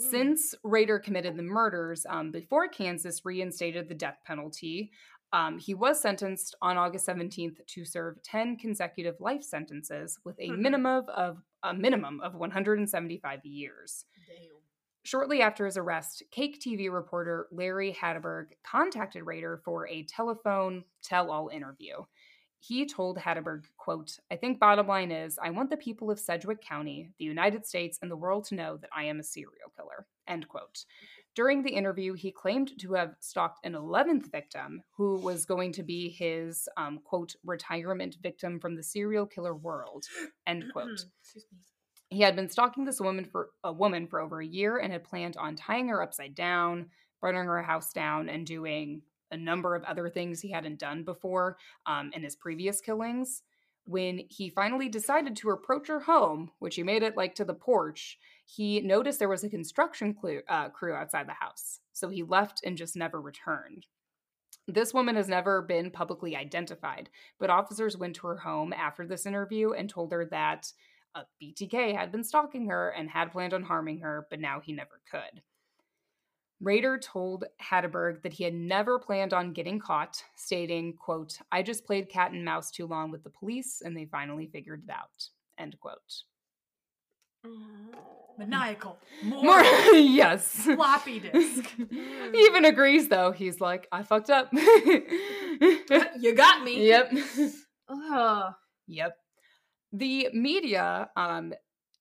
Mm. 0.00 0.10
Since 0.10 0.54
Rader 0.64 0.98
committed 0.98 1.36
the 1.36 1.42
murders 1.42 2.04
um, 2.08 2.30
before 2.32 2.68
Kansas 2.68 3.24
reinstated 3.24 3.88
the 3.88 3.94
death 3.94 4.18
penalty, 4.26 4.90
um, 5.32 5.58
he 5.58 5.74
was 5.74 6.00
sentenced 6.00 6.54
on 6.62 6.76
August 6.76 7.06
17th 7.06 7.64
to 7.66 7.84
serve 7.84 8.22
10 8.22 8.56
consecutive 8.56 9.20
life 9.20 9.42
sentences 9.42 10.18
with 10.24 10.38
a 10.40 10.48
Mhm. 10.48 10.58
minimum 10.58 11.04
of 11.08 11.42
a 11.62 11.72
minimum 11.74 12.20
of 12.20 12.34
175 12.34 13.44
years. 13.44 14.04
Shortly 15.06 15.42
after 15.42 15.66
his 15.66 15.76
arrest, 15.76 16.22
KAKE 16.30 16.58
TV 16.60 16.88
reporter 16.88 17.46
Larry 17.50 17.92
Hatteberg 17.92 18.52
contacted 18.62 19.26
Rader 19.26 19.58
for 19.58 19.86
a 19.86 20.02
telephone 20.04 20.84
tell-all 21.02 21.48
interview. 21.48 22.04
He 22.66 22.86
told 22.86 23.18
Hatteberg, 23.18 23.64
quote, 23.76 24.18
I 24.30 24.36
think 24.36 24.58
bottom 24.58 24.86
line 24.86 25.12
is 25.12 25.38
I 25.42 25.50
want 25.50 25.68
the 25.68 25.76
people 25.76 26.10
of 26.10 26.18
Sedgwick 26.18 26.62
County, 26.62 27.10
the 27.18 27.24
United 27.26 27.66
States, 27.66 27.98
and 28.00 28.10
the 28.10 28.16
world 28.16 28.46
to 28.46 28.54
know 28.54 28.78
that 28.78 28.88
I 28.96 29.04
am 29.04 29.20
a 29.20 29.22
serial 29.22 29.70
killer. 29.76 30.06
End 30.26 30.48
quote. 30.48 30.86
During 31.34 31.62
the 31.62 31.72
interview, 31.74 32.14
he 32.14 32.32
claimed 32.32 32.72
to 32.80 32.94
have 32.94 33.16
stalked 33.20 33.66
an 33.66 33.74
11th 33.74 34.32
victim 34.32 34.82
who 34.96 35.16
was 35.16 35.44
going 35.44 35.72
to 35.72 35.82
be 35.82 36.08
his, 36.08 36.66
um, 36.78 37.00
quote, 37.04 37.34
retirement 37.44 38.16
victim 38.22 38.58
from 38.58 38.76
the 38.76 38.82
serial 38.82 39.26
killer 39.26 39.54
world, 39.54 40.04
end 40.46 40.64
quote. 40.72 41.04
He 42.08 42.20
had 42.22 42.34
been 42.34 42.48
stalking 42.48 42.86
this 42.86 43.00
woman 43.00 43.26
for 43.26 43.50
a 43.62 43.72
woman 43.72 44.06
for 44.06 44.20
over 44.20 44.40
a 44.40 44.46
year 44.46 44.78
and 44.78 44.90
had 44.90 45.04
planned 45.04 45.36
on 45.36 45.54
tying 45.54 45.88
her 45.88 46.02
upside 46.02 46.34
down, 46.34 46.86
burning 47.20 47.44
her 47.44 47.62
house 47.62 47.92
down, 47.92 48.30
and 48.30 48.46
doing 48.46 49.02
a 49.34 49.36
number 49.36 49.74
of 49.74 49.84
other 49.84 50.08
things 50.08 50.40
he 50.40 50.50
hadn't 50.50 50.78
done 50.78 51.02
before 51.04 51.58
um, 51.86 52.10
in 52.14 52.22
his 52.22 52.36
previous 52.36 52.80
killings. 52.80 53.42
When 53.86 54.22
he 54.30 54.48
finally 54.48 54.88
decided 54.88 55.36
to 55.36 55.50
approach 55.50 55.88
her 55.88 56.00
home, 56.00 56.50
which 56.58 56.76
he 56.76 56.82
made 56.82 57.02
it 57.02 57.18
like 57.18 57.34
to 57.34 57.44
the 57.44 57.52
porch, 57.52 58.18
he 58.46 58.80
noticed 58.80 59.18
there 59.18 59.28
was 59.28 59.44
a 59.44 59.50
construction 59.50 60.14
clu- 60.14 60.40
uh, 60.48 60.70
crew 60.70 60.94
outside 60.94 61.28
the 61.28 61.34
house. 61.34 61.80
So 61.92 62.08
he 62.08 62.22
left 62.22 62.60
and 62.64 62.78
just 62.78 62.96
never 62.96 63.20
returned. 63.20 63.86
This 64.66 64.94
woman 64.94 65.16
has 65.16 65.28
never 65.28 65.60
been 65.60 65.90
publicly 65.90 66.34
identified, 66.34 67.10
but 67.38 67.50
officers 67.50 67.98
went 67.98 68.16
to 68.16 68.26
her 68.28 68.38
home 68.38 68.72
after 68.72 69.06
this 69.06 69.26
interview 69.26 69.72
and 69.72 69.90
told 69.90 70.12
her 70.12 70.24
that 70.26 70.72
uh, 71.14 71.24
BTK 71.42 71.94
had 71.94 72.10
been 72.10 72.24
stalking 72.24 72.68
her 72.68 72.88
and 72.88 73.10
had 73.10 73.32
planned 73.32 73.52
on 73.52 73.62
harming 73.62 74.00
her, 74.00 74.26
but 74.30 74.40
now 74.40 74.60
he 74.60 74.72
never 74.72 75.00
could. 75.10 75.42
Rader 76.64 76.98
told 76.98 77.44
Hatteberg 77.62 78.22
that 78.22 78.32
he 78.32 78.44
had 78.44 78.54
never 78.54 78.98
planned 78.98 79.34
on 79.34 79.52
getting 79.52 79.78
caught, 79.78 80.22
stating, 80.34 80.94
quote, 80.94 81.38
I 81.52 81.62
just 81.62 81.84
played 81.84 82.08
cat 82.08 82.32
and 82.32 82.44
mouse 82.44 82.70
too 82.70 82.86
long 82.86 83.10
with 83.10 83.22
the 83.22 83.30
police 83.30 83.82
and 83.84 83.96
they 83.96 84.06
finally 84.06 84.46
figured 84.46 84.82
it 84.84 84.90
out. 84.90 85.28
End 85.58 85.78
quote. 85.78 86.24
Maniacal. 88.38 88.98
More, 89.22 89.42
More. 89.42 89.62
yes. 89.62 90.62
Floppy 90.62 91.20
disk. 91.20 91.70
he 91.90 92.38
even 92.46 92.64
agrees 92.64 93.08
though. 93.08 93.30
He's 93.32 93.60
like, 93.60 93.86
I 93.92 94.02
fucked 94.02 94.30
up. 94.30 94.48
You 94.52 96.34
got 96.34 96.64
me. 96.64 96.86
yep. 96.88 97.12
Ugh. 97.88 98.54
Yep. 98.86 99.16
The 99.92 100.28
media 100.32 101.10
um, 101.16 101.52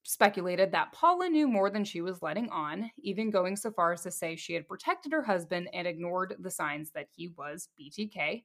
speculated 0.04 0.72
that 0.72 0.92
Paula 0.92 1.30
knew 1.30 1.48
more 1.48 1.70
than 1.70 1.86
she 1.86 2.02
was 2.02 2.22
letting 2.22 2.50
on, 2.50 2.92
even 2.98 3.32
going 3.32 3.56
so 3.56 3.72
far 3.72 3.94
as 3.94 4.02
to 4.02 4.12
say 4.12 4.36
she 4.36 4.54
had 4.54 4.68
protected 4.68 5.12
her 5.12 5.24
husband 5.24 5.70
and 5.74 5.88
ignored 5.88 6.36
the 6.40 6.52
signs 6.52 6.92
that 6.92 7.08
he 7.16 7.30
was 7.38 7.70
BTK. 7.80 8.44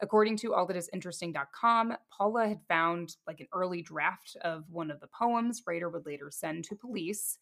According 0.00 0.36
to 0.38 0.50
allthatisinteresting.com, 0.50 1.94
Paula 2.16 2.46
had 2.46 2.60
found 2.68 3.16
like 3.26 3.40
an 3.40 3.48
early 3.52 3.82
draft 3.82 4.36
of 4.42 4.64
one 4.70 4.90
of 4.90 5.00
the 5.00 5.08
poems 5.08 5.62
Rader 5.66 5.88
would 5.88 6.06
later 6.06 6.30
send 6.30 6.64
to 6.64 6.76
police. 6.76 7.38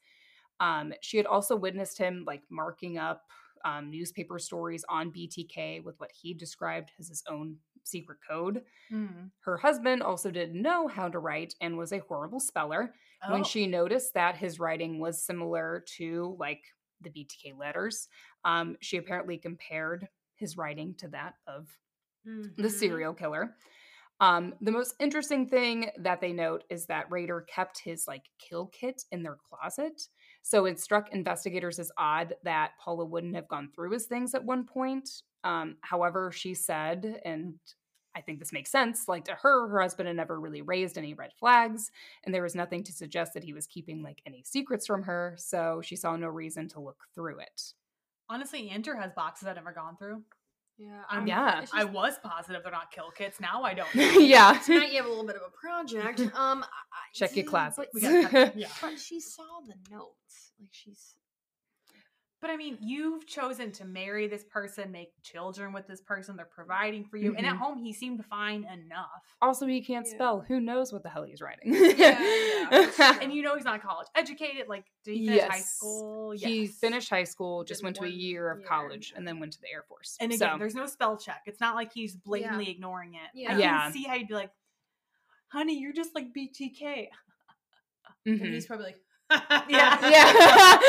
Um, 0.61 0.95
she 1.03 1.19
had 1.19 1.27
also 1.27 1.55
witnessed 1.55 1.99
him 1.99 2.25
like 2.27 2.43
marking 2.49 2.97
up 2.97 3.25
um, 3.65 3.91
newspaper 3.91 4.39
stories 4.39 4.85
on 4.89 5.13
BTK 5.13 5.85
with 5.85 5.99
what 5.99 6.13
he 6.13 6.33
described 6.33 6.93
as 6.99 7.09
his 7.09 7.23
own 7.29 7.57
secret 7.87 8.19
code. 8.29 8.63
Mm. 8.93 9.31
Her 9.41 9.57
husband 9.57 10.03
also 10.03 10.31
didn't 10.31 10.61
know 10.61 10.89
how 10.89 11.09
to 11.09 11.19
write 11.19 11.55
and 11.61 11.77
was 11.77 11.93
a 11.93 11.99
horrible 12.01 12.41
speller. 12.41 12.95
When 13.31 13.41
Oh. 13.41 13.45
she 13.45 13.67
noticed 13.67 14.15
that 14.15 14.37
his 14.37 14.59
writing 14.61 14.99
was 15.01 15.25
similar 15.25 15.85
to 15.97 16.37
like 16.39 16.63
the 17.01 17.11
BTK 17.11 17.53
letters, 17.57 18.09
um, 18.45 18.77
she 18.81 18.97
apparently 18.99 19.39
compared 19.39 20.09
his 20.35 20.57
writing 20.57 20.95
to 20.99 21.09
that 21.09 21.35
of 21.47 21.69
the 22.25 22.51
Mhm. 22.65 22.71
serial 22.71 23.15
killer. 23.15 23.57
Um, 24.19 24.55
the 24.63 24.73
most 24.73 24.95
interesting 24.99 25.47
thing 25.47 25.91
that 25.99 26.21
they 26.23 26.33
note 26.33 26.65
is 26.71 26.87
that 26.87 27.11
Rader 27.11 27.43
kept 27.43 27.79
his 27.79 28.07
like 28.09 28.31
kill 28.39 28.67
kit 28.69 29.03
in 29.13 29.23
their 29.23 29.37
closet. 29.37 30.09
So 30.43 30.65
it 30.65 30.81
struck 30.81 31.11
investigators 31.13 31.79
as 31.79 31.93
odd 31.99 32.35
that 32.43 32.73
Paula 32.79 33.05
wouldn't 33.05 33.35
have 33.35 33.47
gone 33.49 33.71
through 33.75 33.91
his 33.91 34.07
things 34.07 34.35
at 34.35 34.43
one 34.45 34.65
point. 34.65 35.09
Um, 35.47 35.77
however, 35.81 36.33
she 36.33 36.55
said, 36.55 37.21
and 37.25 37.55
I 38.17 38.21
think 38.21 38.39
this 38.39 38.53
makes 38.53 38.71
sense, 38.71 39.07
like 39.09 39.25
to 39.27 39.35
her, 39.35 39.69
her 39.69 39.81
husband 39.81 40.07
had 40.09 40.17
never 40.17 40.41
really 40.41 40.63
raised 40.63 40.99
any 40.99 41.15
red 41.15 41.33
flags, 41.39 41.91
and 42.25 42.35
there 42.35 42.43
was 42.43 42.55
nothing 42.55 42.83
to 42.85 42.93
suggest 42.93 43.35
that 43.35 43.45
he 43.45 43.53
was 43.53 43.67
keeping 43.67 44.03
like 44.03 44.23
any 44.27 44.43
secrets 44.45 44.87
from 44.87 45.03
her. 45.03 45.35
So 45.39 45.81
she 45.85 45.97
saw 45.97 46.17
no 46.17 46.29
reason 46.29 46.69
to 46.71 46.81
look 46.81 47.05
through 47.15 47.41
it. 47.41 47.63
Honestly, 48.29 48.71
Enter 48.71 48.97
has 48.97 49.13
boxes 49.13 49.47
I've 49.47 49.57
never 49.57 49.73
gone 49.73 49.97
through. 49.97 50.23
Yeah. 50.79 51.03
I'm- 51.09 51.27
Yeah. 51.27 51.63
it's 51.63 51.73
I 51.73 51.85
was 51.85 52.19
positive 52.23 52.63
they're 52.63 52.73
not 52.73 52.91
kill 52.91 53.11
kits. 53.11 53.39
Now 53.41 53.63
I 53.63 53.73
don't. 53.75 53.89
yeah. 53.95 54.59
Tonight 54.65 54.91
you 54.91 54.97
have 54.97 55.07
a 55.07 55.09
little 55.09 55.25
bit 55.27 55.37
of 55.37 55.43
a 55.43 55.51
project. 55.51 56.21
Um, 56.35 56.63
I, 56.65 56.67
I- 56.67 57.13
Check 57.15 57.37
your 57.37 57.45
yeah, 57.45 57.51
classes. 57.51 57.87
But, 57.93 58.03
yeah. 58.57 58.67
but 58.83 58.99
she 58.99 59.21
saw 59.21 59.61
the 59.67 59.75
notes. 59.91 60.53
Like 60.61 60.71
she's. 60.73 61.15
But 62.41 62.51
I 62.51 62.57
mean, 62.57 62.77
you've 62.83 63.27
chosen 63.27 63.73
to 63.73 63.85
marry 63.87 64.29
this 64.29 64.45
person, 64.45 64.93
make 64.93 65.11
children 65.23 65.73
with 65.73 65.87
this 65.87 66.03
person. 66.03 66.37
They're 66.37 66.45
providing 66.45 67.05
for 67.05 67.17
you, 67.17 67.35
and 67.35 67.47
at 67.47 67.55
Mhm. 67.55 67.59
home 67.59 67.79
he 67.79 67.95
seemed 67.95 68.25
fine 68.27 68.65
enough. 68.65 69.37
Also, 69.41 69.67
he 69.67 69.81
can't 69.81 70.07
Yeah. 70.07 70.15
spell. 70.15 70.41
Who 70.43 70.61
knows 70.61 70.93
what 70.93 71.03
the 71.03 71.09
hell 71.09 71.23
he's 71.25 71.41
writing? 71.41 71.73
yeah, 71.75 72.69
that's 72.71 72.97
true. 72.97 73.05
And 73.23 73.33
you 73.33 73.43
know 73.43 73.55
he's 73.57 73.65
not 73.65 73.81
college 73.81 74.07
educated. 74.15 74.69
Like, 74.69 74.85
did 75.03 75.17
he 75.17 75.27
finish 75.27 75.41
high 75.43 75.57
Yes. 75.57 75.75
school? 75.77 76.31
He 76.33 76.67
finished 76.67 77.09
high 77.09 77.25
school, 77.25 77.65
just 77.65 77.81
Did 77.81 77.85
went 77.87 77.97
to 77.97 78.05
a 78.05 78.09
year 78.09 78.51
of 78.51 78.59
year, 78.61 78.69
college, 78.69 79.15
and 79.17 79.27
then 79.27 79.41
went 79.41 79.55
to 79.55 79.61
the 79.63 79.71
Air 79.73 79.83
Force. 79.89 80.19
And 80.21 80.31
again, 80.31 80.53
so, 80.55 80.59
there's 80.59 80.75
no 80.75 80.85
spell 80.87 81.17
check. 81.17 81.43
It's 81.47 81.61
not 81.61 81.75
like 81.75 81.91
he's 81.93 82.15
blatantly 82.17 82.69
ignoring 82.71 83.15
it. 83.15 83.31
Yeah. 83.33 83.55
I 83.55 83.59
Yeah. 83.59 83.83
can 83.85 83.93
see 83.93 84.05
how 84.05 84.15
you'd 84.15 84.29
be 84.29 84.35
like, 84.35 84.53
"Honey, 85.49 85.79
you're 85.81 85.95
just 85.95 86.15
like 86.15 86.35
BTK." 86.35 87.11
And 88.27 88.41
Mhm. 88.41 88.53
he's 88.53 88.67
probably 88.67 88.87
like. 88.87 89.01
Yeah. 89.31 89.99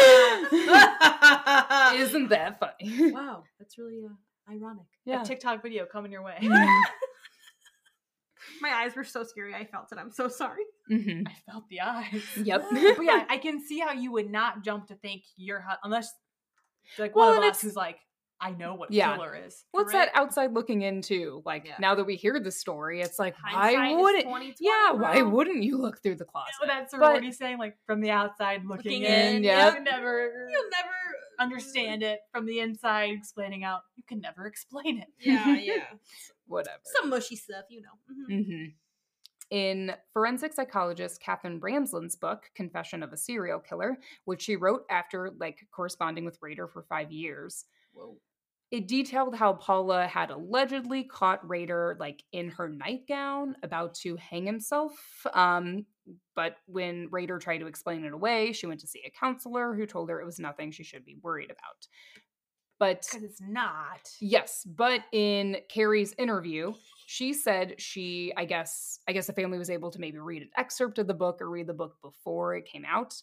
yeah. 0.51 1.93
Isn't 2.03 2.29
that 2.29 2.59
funny? 2.59 3.11
wow, 3.11 3.43
that's 3.59 3.77
really 3.77 4.01
uh, 4.05 4.51
ironic. 4.51 4.85
A 5.07 5.25
TikTok 5.25 5.61
video 5.63 5.85
coming 5.85 6.11
your 6.11 6.23
way. 6.23 6.37
Mhm. 6.41 6.81
My 8.61 8.69
eyes 8.69 8.95
were 8.95 9.03
so 9.03 9.23
scary. 9.23 9.53
I 9.53 9.65
felt 9.65 9.91
it. 9.91 9.97
I'm 9.99 10.11
so 10.11 10.27
sorry. 10.27 10.63
Mhm. 10.89 11.27
I 11.27 11.33
felt 11.51 11.67
the 11.69 11.81
eyes. 11.81 12.23
Yep. 12.41 12.65
but 12.71 13.03
yeah, 13.03 13.25
I 13.29 13.37
can 13.37 13.59
see 13.61 13.79
how 13.79 13.91
you 13.91 14.11
would 14.13 14.29
not 14.31 14.63
jump 14.63 14.87
to 14.87 14.95
think 14.95 15.23
your 15.35 15.61
hu- 15.61 15.75
unless 15.83 16.13
like 16.97 17.15
Well, 17.15 17.29
one 17.29 17.37
of 17.39 17.43
us 17.43 17.61
who's 17.61 17.75
like, 17.75 17.97
I 18.39 18.51
know 18.51 18.75
what 18.75 18.91
Yeah. 18.91 19.15
killer 19.15 19.35
is. 19.35 19.65
What's 19.71 19.91
that 19.93 20.09
outside 20.13 20.53
looking 20.53 20.83
into? 20.83 21.41
Like 21.45 21.65
Yeah. 21.65 21.75
now 21.79 21.95
that 21.95 22.03
we 22.03 22.15
hear 22.15 22.39
the 22.39 22.51
story, 22.51 23.01
it's 23.01 23.17
like 23.17 23.35
why 23.41 23.73
Hindsight 23.73 23.91
is 23.91 23.97
wouldn't? 24.01 24.25
20/20, 24.25 24.55
Yeah, 24.59 24.91
why 24.91 25.21
wouldn't 25.23 25.63
you 25.63 25.77
look 25.77 26.01
through 26.03 26.15
the 26.15 26.25
closet? 26.25 26.53
So 26.61 26.67
that's 26.67 26.91
But- 26.93 26.99
what 27.13 27.23
he's 27.23 27.37
saying, 27.37 27.57
like 27.57 27.77
from 27.85 27.99
the 28.01 28.11
outside 28.11 28.63
looking, 28.65 29.01
Looking 29.01 29.03
in. 29.03 29.35
in, 29.37 29.43
You 29.43 29.49
yep. 29.49 29.73
can 29.75 29.83
never 29.83 30.47
You'll 30.51 30.69
never 30.69 30.93
understand 31.39 32.03
it 32.03 32.21
from 32.31 32.45
the 32.45 32.59
inside, 32.59 33.09
explaining 33.11 33.63
out. 33.63 33.81
You 33.95 34.03
can 34.03 34.19
never 34.21 34.45
explain 34.45 34.99
it. 34.99 35.07
Yeah, 35.19 35.45
yeah. 35.55 35.93
Whatever. 36.45 36.79
Some 36.83 37.09
mushy 37.09 37.35
stuff, 37.35 37.65
you 37.69 37.81
know. 37.81 37.99
Mhm. 38.29 38.45
hmm 38.45 38.65
In 39.49 39.95
forensic 40.13 40.53
psychologist 40.53 41.21
Katherine 41.21 41.59
Ramsland's 41.59 42.15
book, 42.17 42.51
Confession 42.53 43.01
of 43.01 43.13
a 43.13 43.17
Serial 43.17 43.59
Killer, 43.61 43.97
which 44.25 44.41
she 44.41 44.55
wrote 44.57 44.85
after 44.89 45.31
like 45.31 45.65
corresponding 45.71 46.25
with 46.25 46.37
Rader 46.41 46.67
for 46.67 46.83
five 46.83 47.11
years, 47.11 47.65
Whoa. 47.93 48.19
It 48.69 48.87
detailed 48.87 49.35
how 49.35 49.53
Paula 49.53 50.07
had 50.07 50.29
allegedly 50.29 51.03
caught 51.03 51.47
Rader 51.47 51.95
like 51.99 52.23
in 52.33 52.49
her 52.49 52.67
nightgown 52.67 53.55
about 53.63 53.93
to 53.95 54.17
hang 54.17 54.45
himself. 54.45 54.93
Um, 55.33 55.85
but 56.35 56.57
when 56.65 57.07
Rader 57.11 57.39
tried 57.39 57.59
to 57.59 57.67
explain 57.67 58.03
it 58.03 58.13
away, 58.13 58.51
she 58.51 58.67
went 58.67 58.81
to 58.81 58.87
see 58.87 59.01
a 59.05 59.11
counselor 59.19 59.73
who 59.73 59.85
told 59.85 60.09
her 60.09 60.19
it 60.19 60.25
was 60.25 60.39
nothing 60.39 60.71
she 60.71 60.83
should 60.83 61.05
be 61.05 61.17
worried 61.21 61.51
about. 61.51 61.87
But 62.79 63.07
Because 63.09 63.23
it's 63.23 63.41
not. 63.41 64.07
Yes, 64.21 64.63
but 64.65 65.01
in 65.11 65.57
Carrie's 65.69 66.13
interview, 66.17 66.73
she 67.07 67.33
said 67.33 67.75
she, 67.79 68.31
I 68.37 68.45
guess, 68.45 68.99
I 69.07 69.13
guess 69.13 69.27
the 69.27 69.33
family 69.33 69.57
was 69.57 69.69
able 69.69 69.89
to 69.91 69.99
maybe 69.99 70.19
read 70.19 70.43
an 70.43 70.49
excerpt 70.57 70.99
of 70.99 71.07
the 71.07 71.13
book 71.13 71.41
or 71.41 71.49
read 71.49 71.67
the 71.67 71.73
book 71.73 71.95
before 72.03 72.55
it 72.55 72.65
came 72.65 72.85
out. 72.85 73.15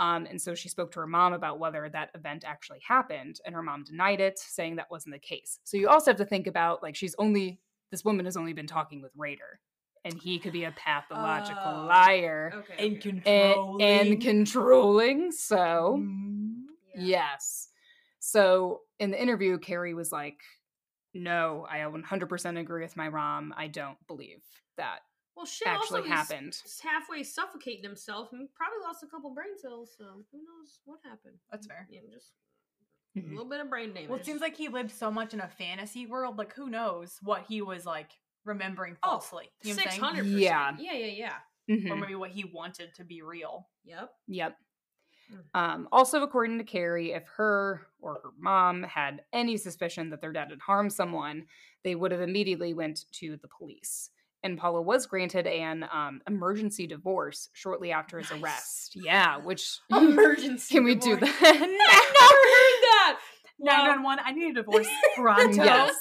Um, 0.00 0.26
and 0.26 0.40
so 0.40 0.54
she 0.54 0.68
spoke 0.68 0.92
to 0.92 1.00
her 1.00 1.06
mom 1.06 1.32
about 1.32 1.58
whether 1.58 1.88
that 1.88 2.10
event 2.14 2.44
actually 2.46 2.80
happened, 2.86 3.40
and 3.44 3.54
her 3.54 3.62
mom 3.62 3.82
denied 3.84 4.20
it, 4.20 4.38
saying 4.38 4.76
that 4.76 4.90
wasn't 4.90 5.14
the 5.14 5.18
case. 5.18 5.58
So 5.64 5.76
you 5.76 5.88
also 5.88 6.10
have 6.10 6.18
to 6.18 6.24
think 6.24 6.46
about 6.46 6.82
like 6.82 6.94
she's 6.96 7.14
only 7.18 7.60
this 7.90 8.04
woman 8.04 8.24
has 8.26 8.36
only 8.36 8.52
been 8.52 8.66
talking 8.66 9.02
with 9.02 9.12
Rader, 9.16 9.60
and 10.04 10.14
he 10.18 10.38
could 10.38 10.52
be 10.52 10.64
a 10.64 10.72
pathological 10.72 11.62
Oh. 11.64 11.86
liar 11.86 12.52
Okay. 12.54 12.74
And 12.86 12.96
okay. 12.98 13.10
and, 13.10 13.22
controlling. 13.24 13.82
and 13.82 14.20
controlling. 14.22 15.32
So 15.32 15.96
Mm. 16.00 16.54
Yeah. 16.94 17.02
Yes. 17.02 17.68
So 18.20 18.82
in 18.98 19.10
the 19.10 19.20
interview, 19.20 19.58
Carrie 19.58 19.94
was 19.94 20.12
like, 20.12 20.38
No, 21.14 21.66
I 21.70 21.78
100% 21.78 22.58
agree 22.60 22.82
with 22.82 22.96
my 22.96 23.08
mom. 23.08 23.54
I 23.56 23.66
don't 23.68 23.98
believe 24.06 24.42
that 24.76 25.00
Well, 25.38 25.46
shit 25.46 25.68
actually 25.68 26.00
also 26.00 26.10
happened. 26.10 26.48
s- 26.48 26.80
halfway 26.82 27.22
suffocating 27.22 27.84
himself 27.84 28.32
and 28.32 28.52
probably 28.54 28.78
lost 28.82 29.04
a 29.04 29.06
couple 29.06 29.30
brain 29.32 29.56
cells. 29.56 29.94
So 29.96 30.24
who 30.32 30.38
knows 30.38 30.80
what 30.84 30.98
happened? 31.04 31.38
That's 31.48 31.64
fair. 31.68 31.86
Yeah, 31.88 32.00
just 32.12 32.32
a 33.16 33.20
Mhm. 33.20 33.30
little 33.30 33.44
bit 33.48 33.60
of 33.60 33.70
brain 33.70 33.94
damage. 33.94 34.08
Well, 34.10 34.18
it 34.18 34.26
seems 34.26 34.40
like 34.40 34.56
he 34.56 34.66
lived 34.68 34.90
so 34.90 35.12
much 35.12 35.34
in 35.34 35.40
a 35.40 35.46
fantasy 35.48 36.06
world. 36.06 36.38
Like, 36.38 36.52
who 36.54 36.68
knows 36.68 37.18
what 37.22 37.44
he 37.46 37.62
was 37.62 37.86
like 37.86 38.10
remembering 38.44 38.96
Oh, 39.04 39.10
falsely? 39.20 39.48
Oh, 39.64 39.72
six 39.72 39.96
hundred. 39.96 40.00
know 40.00 40.06
what 40.08 40.16
I'm 40.18 40.24
six 40.24 40.40
saying? 40.40 40.54
hundred. 40.64 40.80
Yeah. 40.80 40.92
Yeah, 40.92 40.92
yeah, 41.06 41.38
yeah. 41.68 41.74
Mhm. 41.76 41.90
Or 41.92 41.96
maybe 41.96 42.14
what 42.16 42.30
he 42.32 42.44
wanted 42.44 42.92
to 42.96 43.04
be 43.04 43.22
real. 43.22 43.68
Yep. 43.84 44.12
Yep. 44.26 44.58
Mm. 45.30 45.44
Um, 45.54 45.88
also, 45.92 46.22
according 46.22 46.58
to 46.58 46.64
Carrie, 46.64 47.12
if 47.12 47.28
her 47.28 47.86
or 48.00 48.14
her 48.24 48.30
mom 48.38 48.82
had 48.82 49.24
any 49.32 49.56
suspicion 49.56 50.10
that 50.10 50.20
their 50.20 50.32
dad 50.32 50.50
had 50.50 50.60
harmed 50.60 50.92
someone, 50.92 51.46
they 51.84 51.94
would 51.94 52.10
have 52.10 52.22
immediately 52.22 52.74
went 52.74 53.04
to 53.12 53.36
the 53.36 53.46
police. 53.48 54.10
And 54.48 54.58
Paula 54.58 54.80
was 54.80 55.04
granted 55.06 55.46
an 55.46 55.86
um, 55.92 56.20
emergency 56.26 56.86
divorce 56.86 57.50
shortly 57.52 57.92
after 57.92 58.18
his 58.18 58.30
Nice. 58.30 58.42
arrest. 58.42 58.92
Yeah, 58.96 59.36
which 59.36 59.78
Emergency. 59.90 60.74
can 60.74 60.84
we 60.84 60.94
do 60.94 61.14
divorce. 61.16 61.32
that? 61.40 61.54
I 61.54 61.58
never 61.58 61.66
heard 62.48 62.82
that. 62.82 63.18
Wow. 63.60 63.94
911, 63.94 64.24
I 64.26 64.32
need 64.32 64.50
a 64.56 64.62
divorce 64.62 64.88
pronto. 65.16 65.62
yes. 65.64 65.94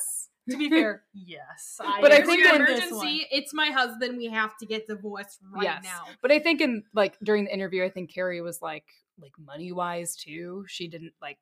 To 0.49 0.57
be 0.57 0.69
fair, 0.69 1.03
yes. 1.13 1.75
I 1.81 1.99
But 1.99 2.13
I 2.13 2.21
think 2.23 2.37
your 2.39 2.55
in 2.55 2.61
emergency. 2.61 3.27
It's 3.31 3.53
my 3.53 3.67
husband. 3.67 4.17
We 4.17 4.27
have 4.27 4.55
to 4.59 4.65
get 4.65 4.87
divorced 4.87 5.39
right 5.53 5.63
Yes. 5.63 5.83
now. 5.83 6.05
But 6.21 6.31
I 6.31 6.39
think 6.39 6.61
in 6.61 6.83
like 6.93 7.17
during 7.21 7.43
the 7.43 7.53
interview, 7.53 7.83
I 7.83 7.89
think 7.89 8.13
Carrie 8.13 8.39
was 8.39 8.61
like 8.61 8.85
like 9.21 9.33
money 9.37 9.73
wise 9.73 10.15
too. 10.15 10.63
She 10.69 10.87
didn't 10.87 11.11
like 11.21 11.39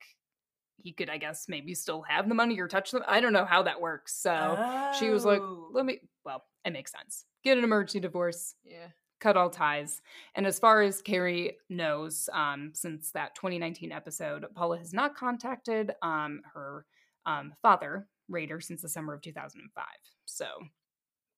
he 0.78 0.92
could 0.92 1.12
I 1.12 1.18
guess 1.18 1.46
maybe 1.48 1.76
still 1.76 2.02
have 2.10 2.28
the 2.28 2.34
money 2.34 2.60
or 2.60 2.68
touch 2.68 2.90
them. 2.90 3.04
I 3.08 3.20
don't 3.20 3.32
know 3.34 3.46
how 3.46 3.62
that 3.64 3.80
works. 3.80 4.16
So 4.20 4.92
she 4.98 5.10
was 5.12 5.24
like, 5.24 5.40
Oh. 5.40 5.70
let 5.72 5.86
me 5.86 6.00
well, 6.02 6.10
it 6.66 6.74
makes 6.74 6.92
sense. 6.92 7.26
Get 7.44 7.58
an 7.58 7.64
emergency 7.64 8.00
divorce, 8.00 8.56
Yeah. 8.64 8.88
cut 9.20 9.38
all 9.38 9.50
ties. 9.50 10.02
And 10.36 10.46
as 10.48 10.60
far 10.60 10.82
as 10.82 11.02
Carrie 11.02 11.58
knows, 11.70 12.30
um, 12.34 12.72
since 12.74 13.12
that 13.12 13.36
2019 13.36 13.92
episode, 13.92 14.46
Paula 14.56 14.78
has 14.80 14.94
not 14.94 15.16
contacted 15.16 15.94
um 16.02 16.42
her 16.54 16.86
um 17.26 17.54
father, 17.62 18.08
Rader, 18.30 18.60
since 18.62 18.82
the 18.82 18.90
summer 18.90 19.14
of 19.14 19.22
2005. 19.22 19.86
So 20.26 20.48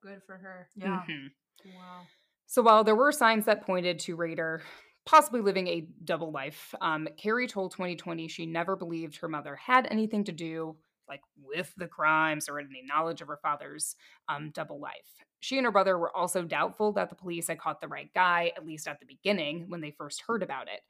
Good 0.02 0.22
for 0.26 0.38
her. 0.38 0.70
Yeah. 0.76 1.04
mhm. 1.10 1.28
Wow. 1.66 2.02
So 2.45 2.62
while 2.62 2.84
there 2.84 2.95
were 2.95 3.12
signs 3.12 3.45
that 3.45 3.66
pointed 3.66 3.99
to 3.99 4.16
Rader 4.16 4.62
possibly 5.06 5.41
living 5.41 5.68
a 5.68 5.88
double 6.04 6.32
life, 6.32 6.74
um, 6.82 7.08
Carrie 7.18 7.48
told 7.48 7.72
2020 7.72 8.28
she 8.28 8.45
never 8.45 8.76
believed 8.76 9.18
her 9.18 9.28
mother 9.30 9.56
had 9.56 9.88
anything 9.90 10.24
to 10.26 10.32
do 10.32 10.78
like 11.08 11.22
with 11.42 11.74
the 11.78 11.88
crimes 11.88 12.50
or 12.50 12.60
any 12.60 12.84
knowledge 12.86 13.22
of 13.22 13.28
her 13.28 13.40
father's 13.42 13.96
um, 14.30 14.52
double 14.54 14.80
life. 14.80 15.24
She 15.40 15.58
and 15.58 15.66
her 15.66 15.72
brother 15.72 15.98
were 15.98 16.16
also 16.16 16.44
doubtful 16.44 16.92
that 16.94 17.10
the 17.10 17.16
police 17.16 17.48
had 17.48 17.60
caught 17.60 17.82
the 17.82 17.88
right 17.88 18.12
guy, 18.14 18.52
at 18.58 18.66
least 18.66 18.88
at 18.88 19.00
the 19.00 19.06
beginning 19.06 19.66
when 19.70 19.82
they 19.82 19.92
first 19.92 20.24
heard 20.28 20.44
about 20.44 20.68
it. 20.68 20.82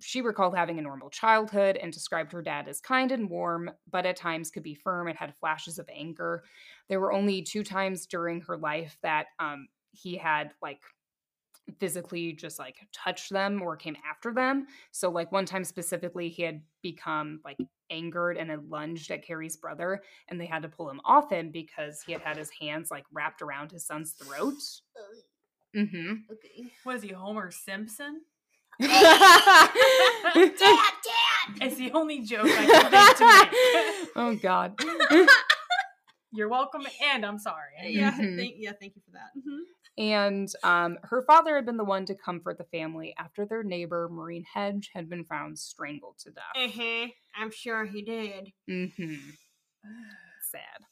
She 0.00 0.20
recalled 0.20 0.56
having 0.56 0.78
a 0.78 0.82
normal 0.82 1.10
childhood 1.10 1.76
and 1.76 1.92
described 1.92 2.32
her 2.32 2.42
dad 2.42 2.68
as 2.68 2.80
kind 2.80 3.10
and 3.10 3.28
warm, 3.28 3.70
but 3.90 4.06
at 4.06 4.16
times 4.16 4.50
could 4.50 4.62
be 4.62 4.74
firm 4.74 5.08
and 5.08 5.18
had 5.18 5.34
flashes 5.36 5.78
of 5.78 5.88
anger. 5.92 6.44
There 6.88 7.00
were 7.00 7.12
only 7.12 7.42
two 7.42 7.64
times 7.64 8.06
during 8.06 8.40
her 8.42 8.56
life 8.56 8.96
that 9.02 9.26
um, 9.40 9.68
he 9.92 10.16
had 10.16 10.52
like 10.62 10.80
physically 11.78 12.32
just 12.32 12.58
like 12.58 12.76
touched 12.92 13.30
them 13.30 13.60
or 13.62 13.76
came 13.76 13.96
after 14.08 14.32
them. 14.32 14.66
So 14.90 15.10
like 15.10 15.30
one 15.32 15.44
time 15.44 15.64
specifically 15.64 16.28
he 16.28 16.42
had 16.42 16.62
become 16.82 17.40
like 17.44 17.58
angered 17.90 18.36
and 18.36 18.50
had 18.50 18.68
lunged 18.68 19.10
at 19.10 19.24
Carrie's 19.26 19.56
brother 19.56 20.02
and 20.28 20.40
they 20.40 20.46
had 20.46 20.62
to 20.62 20.68
pull 20.68 20.88
him 20.90 21.00
off 21.04 21.30
him 21.30 21.50
because 21.50 22.02
he 22.02 22.12
had 22.12 22.22
had 22.22 22.36
his 22.36 22.50
hands 22.60 22.90
like 22.90 23.04
wrapped 23.12 23.42
around 23.42 23.70
his 23.70 23.86
son's 23.86 24.12
throat. 24.12 24.54
Mhm. 25.76 26.22
Okay. 26.32 26.70
What 26.84 26.96
is 26.96 27.02
he, 27.02 27.12
Homer 27.12 27.50
Simpson? 27.50 28.22
Dad, 28.80 30.52
dad. 30.56 30.82
It's 31.60 31.76
the 31.76 31.90
only 31.92 32.20
joke 32.20 32.46
I 32.46 32.66
can 32.66 32.90
think 32.90 33.16
to 33.18 33.26
make. 33.26 34.08
oh 34.16 34.34
god. 34.40 34.78
You're 36.30 36.48
welcome, 36.48 36.82
and 37.12 37.24
I'm 37.24 37.38
sorry. 37.38 37.72
Yeah, 37.86 38.12
Mhm. 38.12 38.36
thank, 38.36 38.54
yeah, 38.58 38.72
thank 38.78 38.94
you 38.96 39.02
for 39.04 39.12
that. 39.12 39.30
Mhm. 39.36 39.60
And 39.98 40.48
um, 40.62 40.96
her 41.02 41.22
father 41.22 41.56
had 41.56 41.66
been 41.66 41.76
the 41.76 41.84
one 41.84 42.06
to 42.06 42.14
comfort 42.14 42.56
the 42.56 42.64
family 42.64 43.14
after 43.18 43.44
their 43.44 43.64
neighbor, 43.64 44.08
Marine 44.08 44.44
Hedge, 44.54 44.90
had 44.94 45.10
been 45.10 45.24
found 45.24 45.58
strangled 45.58 46.18
to 46.20 46.30
death. 46.30 46.44
Uh-huh. 46.54 47.08
I'm 47.36 47.50
sure 47.50 47.84
he 47.84 48.02
did. 48.02 48.52
hmm 48.68 49.30
Sad. 50.50 50.84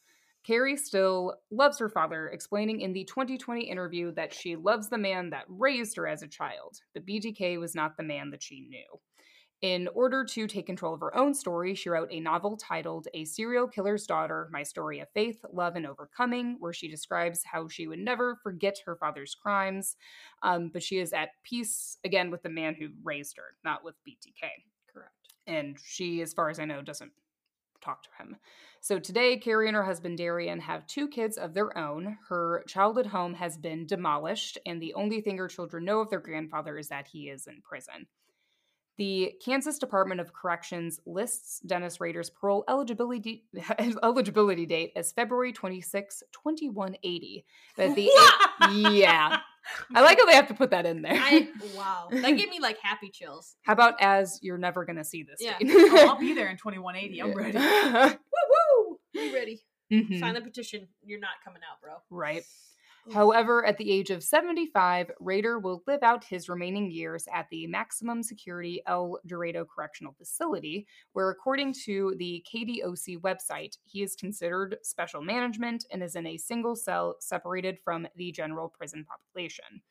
Carrie 0.45 0.77
still 0.77 1.35
loves 1.51 1.79
her 1.79 1.89
father, 1.89 2.29
explaining 2.29 2.81
in 2.81 2.93
the 2.93 3.05
2020 3.05 3.63
interview 3.63 4.13
that 4.13 4.35
she 4.35 4.55
loves 4.55 4.89
the 4.89 4.99
man 4.99 5.31
that 5.31 5.45
raised 5.49 5.97
her 5.97 6.07
as 6.07 6.23
a 6.23 6.29
child, 6.29 6.77
but 6.93 7.07
BTK 7.07 7.59
was 7.59 7.75
not 7.75 7.97
the 7.97 8.03
man 8.03 8.31
that 8.31 8.43
she 8.43 8.61
knew. 8.61 8.87
In 9.63 9.89
order 9.95 10.23
to 10.23 10.47
take 10.47 10.67
control 10.67 10.93
of 10.93 11.01
her 11.01 11.17
own 11.17 11.33
story, 11.33 11.75
she 11.75 11.89
wrote 11.89 12.09
a 12.11 12.21
novel 12.21 12.59
titled 12.59 13.09
A 13.15 13.25
Serial 13.25 13.67
Killer's 13.67 14.07
Daughter 14.07 14.51
My 14.53 14.63
Story 14.63 15.01
of 15.01 15.09
Faith, 15.15 15.43
Love, 15.51 15.77
and 15.77 15.87
Overcoming, 15.87 16.57
where 16.61 16.75
she 16.75 16.89
describes 16.89 17.43
how 17.43 17.67
she 17.67 17.87
would 17.87 17.99
never 17.99 18.37
forget 18.43 18.77
her 18.85 18.97
father's 18.97 19.35
crimes, 19.35 19.97
um, 20.43 20.69
but 20.69 20.83
she 20.83 20.99
is 20.99 21.15
at 21.15 21.31
peace 21.43 21.97
again 22.05 22.31
with 22.31 22.43
the 22.43 22.51
man 22.51 22.75
who 22.75 22.89
raised 23.03 23.39
her, 23.39 23.57
not 23.65 23.83
with 23.83 23.95
BTK 24.07 24.47
Correct. 24.93 25.33
and 25.47 25.79
she, 25.83 26.21
as 26.21 26.35
far 26.35 26.51
as 26.51 26.59
I 26.61 26.67
know, 26.67 26.83
doesn't 26.83 27.13
talk 27.81 28.03
to 28.03 28.11
him. 28.19 28.37
So 28.83 28.99
today, 28.99 29.39
Carrie 29.39 29.69
and 29.69 29.77
her 29.77 29.85
husband 29.85 30.19
Darian 30.19 30.61
have 30.61 30.87
two 30.87 31.09
kids 31.09 31.39
of 31.39 31.55
their 31.55 31.77
own. 31.79 32.19
Her 32.29 32.63
childhood 32.69 33.07
home 33.07 33.33
has 33.35 33.57
been 33.57 33.87
demolished, 33.87 34.59
and 34.67 34.83
the 34.83 34.93
only 34.93 35.23
thing 35.23 35.39
her 35.39 35.49
children 35.49 35.87
know 35.87 36.01
of 36.01 36.11
their 36.11 36.21
grandfather 36.21 36.77
is 36.77 36.89
that 36.89 37.09
he 37.09 37.31
is 37.31 37.47
in 37.47 37.63
prison. 37.63 38.07
The 38.99 39.35
Kansas 39.45 39.79
Department 39.79 40.21
of 40.21 40.33
Corrections 40.33 41.01
lists 41.05 41.61
Dennis 41.61 42.01
Rader's 42.01 42.31
parole 42.31 42.65
eligibility 42.69 43.45
eligibility 44.03 44.65
date 44.67 44.93
as 44.97 45.13
February 45.13 45.53
26, 45.53 46.23
2180. 46.33 47.45
But 47.77 47.95
the 47.95 48.11
yeah, 48.91 49.41
I 49.95 50.01
like 50.01 50.19
how 50.19 50.27
they 50.27 50.35
have 50.35 50.49
to 50.49 50.55
put 50.55 50.71
that 50.71 50.87
in 50.87 51.03
there. 51.03 51.19
I 51.19 51.49
wow, 51.77 52.09
that 52.11 52.33
gave 52.33 52.49
me 52.49 52.59
like 52.61 52.79
happy 52.83 53.11
chills. 53.11 53.57
How 53.63 53.75
about 53.75 53.95
as 54.01 54.39
you're 54.43 54.59
never 54.59 54.85
gonna 54.85 55.05
see 55.05 55.23
this? 55.23 55.41
Yeah. 55.41 55.59
date? 55.59 55.69
Oh, 55.75 56.09
I'll 56.09 56.19
be 56.19 56.33
there 56.33 56.49
in 56.49 56.57
2180. 56.57 57.21
I'm 57.23 57.35
ready. 57.35 57.59
Woo 57.59 58.17
woo! 58.87 58.99
We 59.15 59.35
ready? 59.35 59.61
Mhm. 59.93 60.19
Sign 60.19 60.35
the 60.35 60.41
petition. 60.41 60.89
You're 61.05 61.21
not 61.21 61.35
coming 61.45 61.63
out, 61.71 61.81
bro. 61.81 61.95
Right. 62.11 62.45
However, 63.13 63.65
at 63.65 63.79
the 63.79 63.91
age 63.91 64.11
of 64.11 64.23
75, 64.23 65.11
Rader 65.21 65.59
will 65.59 65.83
live 65.87 66.03
out 66.03 66.25
his 66.25 66.49
remaining 66.49 66.91
years 66.91 67.27
at 67.33 67.47
the 67.51 67.67
maximum 67.67 68.23
security 68.23 68.83
El 68.87 69.19
Dorado 69.27 69.65
Correctional 69.65 70.15
Facility, 70.19 70.87
where, 71.13 71.31
according 71.31 71.75
to 71.85 72.15
the 72.19 72.45
KDOC 72.53 73.21
website, 73.21 73.77
he 73.85 74.03
is 74.03 74.17
considered 74.17 74.79
special 74.83 75.23
management 75.23 75.87
and 75.91 76.03
is 76.03 76.17
in 76.17 76.27
a 76.27 76.37
single 76.37 76.75
cell 76.75 77.17
separated 77.21 77.79
from 77.85 78.09
the 78.17 78.33
general 78.33 78.69
prison 78.69 79.05
population. 79.05 79.83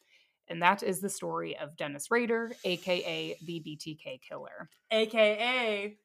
And 0.48 0.62
that 0.62 0.84
is 0.84 1.00
the 1.00 1.10
story 1.10 1.58
of 1.58 1.76
Dennis 1.76 2.12
Rader, 2.12 2.52
aka 2.64 3.36
the 3.46 3.64
BTK 3.66 4.22
killer. 4.22 4.70
AKA. 4.92 5.98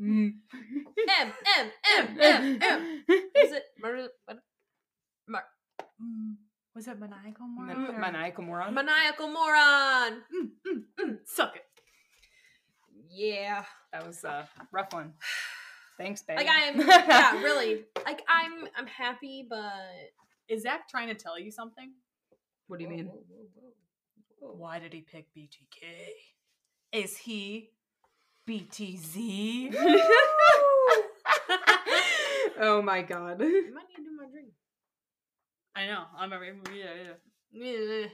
Mm. 0.00 0.32
M 1.20 1.32
M 1.58 1.70
M 1.98 2.18
M 2.20 2.58
M. 2.60 3.04
Is 3.08 3.52
it? 3.52 3.64
Mar- 3.80 4.08
what? 4.24 4.38
Mar- 6.00 6.08
Mm, 6.08 6.36
was 6.74 6.88
it 6.88 6.98
maniacal 6.98 7.46
moron? 7.46 7.82
Man- 7.82 7.94
or- 7.94 7.98
Maniacal 8.00 8.44
moron. 8.44 8.74
maniacal 8.74 9.28
moron. 9.28 10.22
Mm, 10.34 10.50
mm, 10.66 10.82
mm. 10.98 11.18
Suck 11.26 11.56
it. 11.56 11.64
Yeah. 13.10 13.64
That 13.92 14.06
was 14.06 14.24
a 14.24 14.48
rough 14.72 14.92
one. 14.92 15.14
Thanks, 15.98 16.22
babe. 16.22 16.38
Like 16.38 16.48
I'm. 16.48 16.80
Yeah, 16.80 17.42
really. 17.42 17.84
Like 18.04 18.22
I'm. 18.28 18.66
I'm 18.76 18.86
happy, 18.86 19.46
but. 19.48 19.72
Is 20.48 20.62
Zach 20.62 20.88
trying 20.88 21.08
to 21.08 21.14
tell 21.14 21.38
you 21.38 21.50
something? 21.50 21.92
What 22.66 22.78
do 22.78 22.84
you 22.84 22.90
mean? 22.90 23.06
Whoa, 23.06 23.22
whoa, 23.28 23.46
whoa, 23.54 23.72
whoa. 24.40 24.54
Why 24.56 24.78
did 24.78 24.92
he 24.92 25.00
pick 25.02 25.26
BTK? 25.36 25.84
Is 26.92 27.16
he 27.18 27.70
BTZ? 28.48 29.74
oh 32.60 32.80
my 32.82 33.02
god. 33.02 33.42
I 33.42 33.44
might 33.44 33.88
need 33.88 33.96
to 33.96 34.02
do 34.04 34.16
my 34.16 34.26
drink. 34.30 34.48
I 35.76 35.86
know. 35.86 36.04
I'm 36.16 36.32
a 36.32 36.38
yeah, 36.74 36.84
yeah. 37.04 37.12
Yeah. 37.52 38.06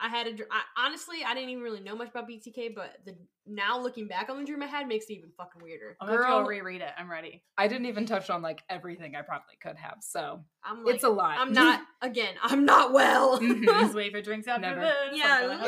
I 0.00 0.08
had 0.08 0.26
a. 0.26 0.32
honestly, 0.78 1.18
I 1.26 1.34
didn't 1.34 1.50
even 1.50 1.62
really 1.62 1.80
know 1.80 1.94
much 1.94 2.08
about 2.08 2.28
BTK, 2.28 2.74
but 2.74 2.96
the 3.04 3.14
now 3.46 3.78
looking 3.78 4.08
back 4.08 4.30
on 4.30 4.38
the 4.38 4.44
dream 4.44 4.62
I 4.62 4.66
had 4.66 4.88
makes 4.88 5.06
it 5.10 5.14
even 5.14 5.30
fucking 5.36 5.60
weirder. 5.62 5.96
I'm 6.00 6.08
gonna 6.08 6.20
go 6.26 6.46
reread 6.46 6.80
it. 6.80 6.90
I'm 6.96 7.10
ready. 7.10 7.42
I 7.58 7.68
didn't 7.68 7.86
even 7.86 8.06
touch 8.06 8.30
on 8.30 8.40
like 8.40 8.62
everything 8.70 9.14
I 9.14 9.22
probably 9.22 9.56
could 9.62 9.76
have, 9.76 9.98
so 10.00 10.40
I'm 10.64 10.84
like, 10.84 10.94
it's 10.94 11.04
a 11.04 11.08
lot. 11.08 11.38
I'm 11.38 11.52
not. 11.52 11.82
Again, 12.02 12.34
I'm 12.42 12.64
not 12.64 12.92
well. 12.92 13.38
Mhm. 13.50 13.64
Just 13.80 13.94
wait 13.94 14.12
for 14.12 14.22
drinks 14.22 14.46
after 14.48 14.62
Never. 14.62 14.80
this. 14.80 15.18
yeah. 15.18 15.58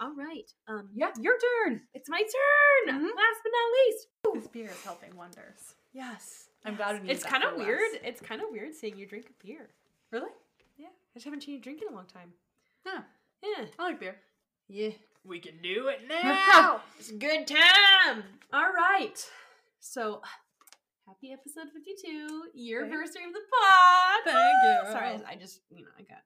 All 0.00 0.14
right. 0.14 0.50
Um. 0.68 0.90
yeah, 0.94 1.10
your 1.20 1.34
turn. 1.64 1.80
It's 1.94 2.08
my 2.08 2.20
turn. 2.20 2.94
Mhm. 2.94 3.02
Last 3.02 3.40
but 3.42 3.52
not 3.52 3.72
least. 3.86 4.06
This 4.34 4.46
beer 4.48 4.70
is 4.70 4.84
helping 4.84 5.16
wonders. 5.16 5.74
Yes. 5.92 6.48
I'm 6.64 6.76
glad 6.76 7.02
we 7.02 7.10
It's 7.10 7.24
kind 7.24 7.44
of 7.44 7.56
weird. 7.56 7.80
Wes. 7.92 8.00
It's 8.04 8.20
kind 8.20 8.40
of 8.40 8.48
weird 8.50 8.74
seeing 8.74 8.96
you 8.96 9.06
drink 9.06 9.26
a 9.28 9.46
beer. 9.46 9.68
Really? 10.10 10.30
Yeah. 10.78 10.86
I 10.86 11.14
just 11.14 11.24
haven't 11.24 11.42
seen 11.42 11.54
you 11.54 11.60
drink 11.60 11.82
in 11.82 11.92
a 11.92 11.94
long 11.96 12.06
time. 12.06 12.32
Yeah. 12.86 13.02
Yeah. 13.42 13.66
I 13.78 13.82
like 13.84 14.00
beer. 14.00 14.16
Yeah. 14.68 14.90
We 15.24 15.40
can 15.40 15.54
do 15.62 15.88
it 15.88 16.00
now. 16.08 16.80
It's 16.98 17.10
a 17.10 17.14
good 17.14 17.46
time. 17.46 18.24
All 18.52 18.72
right. 18.72 19.18
So, 19.80 20.22
happy 21.06 21.32
episode 21.32 21.70
52, 21.72 22.50
year 22.54 22.84
anniversary 22.84 23.24
of 23.24 23.32
the 23.32 23.40
pod. 23.40 24.32
Thank 24.32 24.54
you. 24.64 24.92
Sorry, 24.92 25.20
I 25.28 25.36
just, 25.36 25.60
you 25.70 25.82
know, 25.84 25.90
I 25.98 26.02
got. 26.02 26.22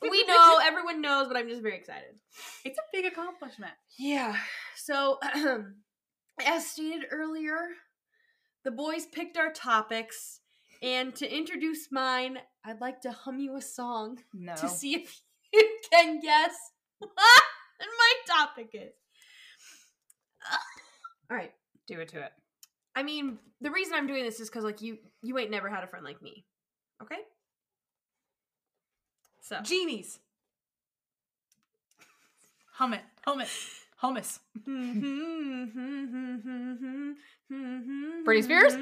We 0.00 0.24
know, 0.26 0.58
everyone 0.62 1.00
knows, 1.00 1.28
but 1.28 1.36
I'm 1.36 1.48
just 1.48 1.62
very 1.62 1.76
excited. 1.76 2.20
it's 2.64 2.78
a 2.78 2.82
big 2.92 3.06
accomplishment. 3.06 3.72
Yeah. 3.98 4.36
So, 4.76 5.18
as 6.46 6.66
stated 6.66 7.06
earlier, 7.10 7.58
the 8.64 8.70
boys 8.70 9.06
picked 9.06 9.36
our 9.36 9.52
topics, 9.52 10.40
and 10.82 11.14
to 11.16 11.30
introduce 11.36 11.90
mine, 11.90 12.38
I'd 12.64 12.80
like 12.80 13.00
to 13.02 13.12
hum 13.12 13.38
you 13.40 13.56
a 13.56 13.62
song 13.62 14.18
No. 14.34 14.54
to 14.56 14.68
see 14.68 14.94
if 14.94 15.20
you 15.52 15.78
can 15.90 16.20
guess 16.20 16.54
what 16.98 17.10
my 17.16 18.12
topic 18.26 18.70
is. 18.74 18.92
All 21.30 21.36
right. 21.36 21.52
Do 21.86 22.00
it 22.00 22.08
to 22.08 22.20
it. 22.20 22.32
I 22.94 23.02
mean, 23.02 23.38
the 23.60 23.70
reason 23.70 23.94
I'm 23.94 24.06
doing 24.06 24.24
this 24.24 24.40
is 24.40 24.48
because 24.48 24.64
like 24.64 24.82
you, 24.82 24.98
you 25.22 25.38
ain't 25.38 25.50
never 25.50 25.68
had 25.68 25.84
a 25.84 25.86
friend 25.86 26.04
like 26.04 26.20
me. 26.22 26.44
Okay. 27.02 27.18
So 29.40 29.60
Genies. 29.62 30.18
Hum 32.74 32.94
it. 32.94 33.00
Hum 33.24 33.40
it. 33.40 33.48
Hummus. 34.02 34.38
Britney 38.24 38.42
Spears? 38.44 38.74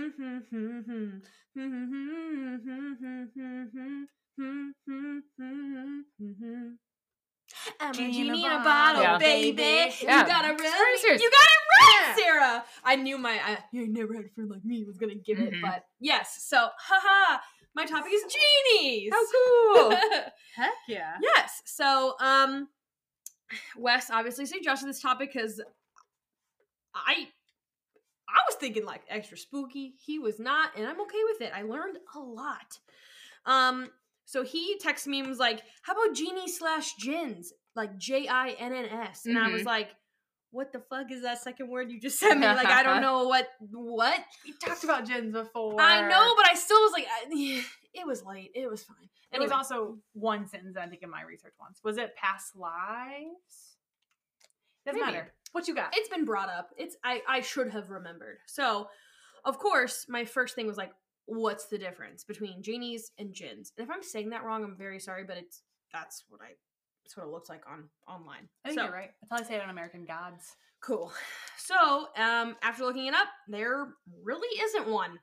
I'm 7.81 7.91
a 7.91 7.95
Genie 7.95 8.13
genie 8.13 8.29
in 8.45 8.47
in 8.47 8.53
a 8.53 8.57
a 8.61 8.65
bottle, 8.65 9.03
Yeah. 9.03 9.19
baby. 9.19 9.63
Yeah. 10.03 10.21
You 10.23 10.27
got 10.27 10.45
it 10.45 10.59
Britney 10.59 10.63
right. 10.65 11.21
You 11.21 11.31
got 11.31 11.49
it 11.49 11.63
right, 11.73 12.05
Yeah. 12.09 12.15
Sarah. 12.17 12.65
I 12.85 12.97
knew 12.97 13.19
my 13.19 13.33
I, 13.43 13.59
you 13.73 13.89
never 13.89 14.15
had 14.15 14.25
a 14.27 14.29
friend 14.31 14.51
like 14.51 14.65
me 14.65 14.85
was 14.85 14.99
gonna 14.99 15.15
give 15.15 15.39
it, 15.39 15.53
Mhm. 15.55 15.63
but 15.63 15.85
yes. 16.01 16.45
So, 16.47 16.69
haha. 16.79 17.41
My 17.75 17.85
topic 17.85 18.11
is 18.13 18.23
genies. 18.33 19.13
How 19.13 19.27
cool. 19.31 19.91
Heck 20.57 20.73
yeah. 20.89 21.19
yes. 21.21 21.61
So, 21.67 22.15
um, 22.21 22.69
Wes 23.77 24.11
obviously 24.11 24.47
suggested 24.47 24.89
this 24.89 25.01
topic 25.01 25.33
because 25.33 25.61
I 26.95 27.29
I 28.29 28.41
was 28.49 28.57
thinking 28.59 28.85
like 28.85 29.03
extra 29.09 29.37
spooky. 29.37 29.95
He 30.05 30.19
was 30.19 30.39
not, 30.41 30.77
and 30.77 30.87
I'm 30.87 31.01
okay 31.03 31.23
with 31.31 31.41
it. 31.43 31.53
I 31.55 31.63
learned 31.63 31.99
a 32.15 32.19
lot. 32.19 32.79
Um, 33.45 33.91
so 34.25 34.43
he 34.43 34.79
texted 34.83 35.07
me 35.09 35.21
and 35.21 35.29
was 35.29 35.39
like, 35.39 35.63
"How 35.83 35.93
about 35.93 36.15
genie 36.17 36.49
slash 36.49 36.95
jinns, 36.97 37.53
like 37.77 37.97
J 37.99 38.27
I 38.27 38.51
N 38.51 38.73
N 38.73 38.87
S?" 38.87 39.27
And 39.27 39.39
I 39.39 39.49
was 39.49 39.63
Mhm. 39.63 39.67
like, 39.67 39.95
"What 40.57 40.73
the 40.73 40.81
fuck 40.81 41.13
is 41.13 41.23
that 41.23 41.43
second 41.43 41.69
word 41.69 41.91
you 41.91 42.01
just 42.01 42.19
sent 42.21 42.41
me? 42.41 42.47
Like, 42.47 42.67
I 42.67 42.83
don't 42.83 43.03
know 43.09 43.29
what 43.29 43.49
what." 43.71 44.19
We 44.45 44.55
talked 44.55 44.85
about 44.85 45.07
jinns 45.07 45.33
before. 45.33 45.81
I 45.81 46.09
know, 46.09 46.35
but 46.37 46.49
I 46.51 46.55
still 46.55 46.81
was 46.81 46.93
like, 46.93 47.07
I, 47.07 47.63
it 47.95 48.07
was 48.07 48.25
late. 48.25 48.51
It 48.55 48.71
was 48.71 48.83
fine. 48.83 49.09
It 49.33 49.41
was 49.41 49.51
also 49.51 49.99
one 50.15 50.47
sentence 50.47 50.77
I 50.77 50.87
think 50.87 51.03
in 51.03 51.11
my 51.11 51.23
research 51.23 51.53
once. 51.61 51.81
Was 51.85 51.99
it 51.99 52.17
past 52.17 52.57
lives? 52.57 53.77
Doesn't 54.87 55.01
Maybe. 55.01 55.13
matter. 55.13 55.33
What 55.53 55.69
you 55.69 55.75
got? 55.75 55.95
it's 55.97 56.09
been 56.09 56.25
brought 56.25 56.49
up. 56.49 56.71
It's 56.79 56.97
I 57.05 57.21
I 57.29 57.41
should 57.41 57.71
have 57.71 57.91
remembered. 57.91 58.39
So, 58.47 58.89
of 59.45 59.59
course, 59.59 60.07
my 60.09 60.25
first 60.25 60.55
thing 60.55 60.67
was 60.67 60.77
like, 60.77 60.93
what's 61.27 61.67
the 61.67 61.79
difference 61.79 62.25
between 62.25 62.63
genies 62.63 63.11
and 63.19 63.33
jinns? 63.33 63.73
And 63.77 63.87
if 63.87 63.95
I'm 63.95 64.03
saying 64.03 64.31
that 64.31 64.45
wrong, 64.45 64.65
I'm 64.65 64.77
very 64.77 65.01
sorry, 65.01 65.25
but 65.25 65.37
it's 65.37 65.63
that's 65.93 66.25
what 66.29 66.41
I 66.41 66.55
what 67.15 67.27
it 67.27 67.31
looks 67.31 67.49
like 67.49 67.63
on 67.71 67.85
online. 68.09 68.49
I 68.65 68.69
think 68.69 68.81
so, 68.81 68.87
you're 68.87 68.95
right. 68.95 69.11
That's 69.21 69.43
how 69.43 69.47
I 69.47 69.49
say 69.49 69.57
it 69.57 69.63
on 69.63 69.71
American 69.71 70.05
Gods. 70.07 70.57
Cool. 70.83 71.13
So, 71.59 72.07
um, 72.17 72.57
after 72.63 72.85
looking 72.85 73.07
it 73.07 73.15
up, 73.15 73.27
there 73.49 73.89
really 74.23 74.61
isn't 74.63 74.89
one. 74.89 75.19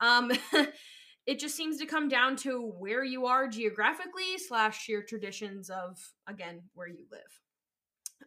Um, 0.00 0.30
it 1.26 1.38
just 1.38 1.56
seems 1.56 1.78
to 1.78 1.86
come 1.86 2.08
down 2.08 2.36
to 2.36 2.72
where 2.78 3.04
you 3.04 3.26
are 3.26 3.48
geographically 3.48 4.38
slash 4.38 4.88
your 4.88 5.02
traditions 5.02 5.68
of 5.68 5.98
again 6.28 6.62
where 6.74 6.88
you 6.88 7.06
live. 7.10 7.40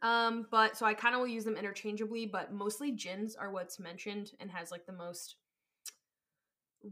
Um, 0.01 0.47
but 0.51 0.77
so 0.77 0.85
I 0.85 0.93
kind 0.93 1.15
of 1.15 1.21
will 1.21 1.27
use 1.27 1.45
them 1.45 1.55
interchangeably, 1.55 2.25
but 2.25 2.51
mostly 2.51 2.91
jinns 2.91 3.35
are 3.35 3.51
what's 3.51 3.79
mentioned 3.79 4.31
and 4.39 4.51
has 4.51 4.71
like 4.71 4.85
the 4.85 4.93
most 4.93 5.37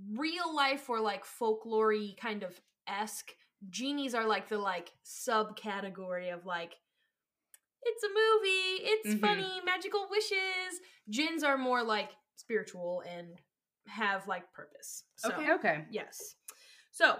real 0.09 0.55
life 0.55 0.89
or 0.89 0.99
like 0.99 1.25
folklore 1.25 1.93
kind 2.19 2.43
of 2.43 2.59
esque. 2.87 3.33
Genies 3.69 4.15
are 4.15 4.25
like 4.25 4.49
the 4.49 4.57
like 4.57 4.91
subcategory 5.05 6.33
of 6.33 6.45
like 6.45 6.75
it's 7.83 8.03
a 8.03 8.07
movie, 8.07 8.83
it's 8.83 9.13
Mhm. 9.15 9.21
funny, 9.21 9.61
magical 9.65 10.07
wishes. 10.09 10.79
Jinns 11.09 11.43
are 11.43 11.57
more 11.57 11.83
like 11.83 12.11
spiritual 12.35 13.01
and 13.01 13.39
have 13.87 14.27
like 14.27 14.51
purpose. 14.53 15.05
So 15.15 15.29
Okay. 15.29 15.51
Okay. 15.53 15.85
Yes. 15.89 16.35
So, 16.91 17.19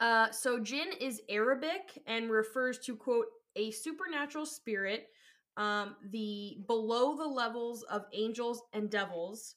uh, 0.00 0.30
so 0.30 0.58
jinn 0.58 0.92
is 1.00 1.22
Arabic 1.28 2.02
and 2.06 2.30
refers 2.30 2.78
to 2.80 2.96
quote 2.96 3.26
a 3.54 3.70
supernatural 3.70 4.46
spirit, 4.46 5.08
um, 5.56 5.96
the 6.10 6.58
below 6.66 7.16
the 7.16 7.26
levels 7.26 7.82
of 7.84 8.06
angels 8.12 8.62
and 8.72 8.90
devils. 8.90 9.56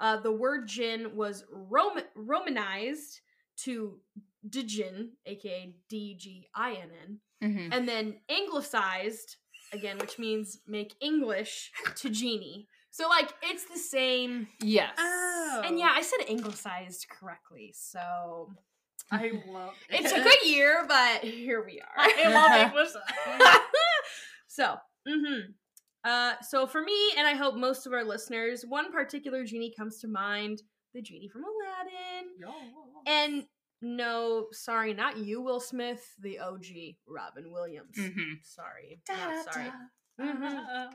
Uh, 0.00 0.16
the 0.18 0.32
word 0.32 0.66
jinn 0.66 1.14
was 1.16 1.44
Roman 1.50 2.04
Romanized 2.14 3.20
to 3.58 4.00
Djinn, 4.48 5.12
aka 5.26 5.74
D 5.88 6.16
G 6.18 6.48
I 6.54 6.72
N 6.74 6.90
N, 7.02 7.20
Mhm. 7.42 7.68
and 7.72 7.88
then 7.88 8.20
anglicized 8.28 9.36
again, 9.72 9.98
which 9.98 10.18
means 10.18 10.60
make 10.66 10.94
English 11.00 11.70
to 11.96 12.10
genie. 12.10 12.66
So 12.90 13.08
like 13.08 13.32
it's 13.42 13.66
the 13.66 13.78
same. 13.78 14.48
Yes. 14.60 14.94
Oh. 14.98 15.62
And 15.64 15.78
yeah, 15.78 15.92
I 15.94 16.02
said 16.02 16.18
anglicized 16.28 17.06
correctly, 17.08 17.72
so 17.76 18.52
I 19.12 19.30
love 19.46 19.74
it. 19.88 20.04
it 20.04 20.08
took 20.14 20.26
a 20.26 20.48
year, 20.48 20.84
but 20.88 21.22
here 21.22 21.64
we 21.64 21.80
are. 21.80 21.88
I 21.96 22.28
love 22.32 22.50
English. 22.72 22.88
so, 24.48 24.76
hmm 25.06 25.52
uh, 26.02 26.34
so 26.40 26.66
for 26.66 26.80
me, 26.82 27.12
and 27.18 27.26
I 27.26 27.34
hope 27.34 27.54
most 27.56 27.86
of 27.86 27.92
our 27.92 28.02
listeners, 28.04 28.64
one 28.66 28.90
particular 28.90 29.44
genie 29.44 29.72
comes 29.76 29.98
to 30.00 30.08
mind: 30.08 30.62
the 30.94 31.02
genie 31.02 31.28
from 31.28 31.42
Aladdin. 31.44 32.54
And 33.06 33.46
no, 33.82 34.46
sorry, 34.52 34.92
not 34.94 35.16
you, 35.18 35.40
Will 35.40 35.60
Smith, 35.60 36.14
the 36.20 36.38
OG 36.38 36.96
Robin 37.08 37.50
Williams. 37.52 37.96
Mhm. 37.96 38.44
Sorry, 38.44 39.00
not 39.08 39.52
sorry. 39.52 39.72
Mhm. 40.20 40.90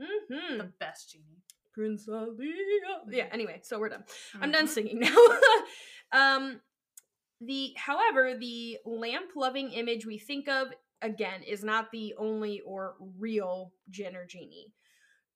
Mm-hmm. 0.00 0.58
The 0.58 0.72
best 0.80 1.10
genie. 1.12 1.42
Prince 1.74 2.08
Ali. 2.08 2.52
Yeah. 3.10 3.28
Anyway, 3.32 3.60
so 3.62 3.78
we're 3.78 3.88
done. 3.88 4.04
I'm 4.34 4.42
Mm-hmm. 4.42 4.50
done 4.52 4.68
singing 4.68 4.98
now. 5.00 5.16
um, 6.12 6.60
the 7.40 7.72
however, 7.76 8.36
the 8.38 8.78
lamp 8.84 9.30
loving 9.36 9.72
image 9.72 10.04
we 10.06 10.18
think 10.18 10.48
of 10.48 10.68
again 11.00 11.42
is 11.42 11.64
not 11.64 11.90
the 11.90 12.14
only 12.18 12.60
or 12.60 12.94
real 13.18 13.72
jinn 13.90 14.14
or 14.16 14.26
genie. 14.26 14.72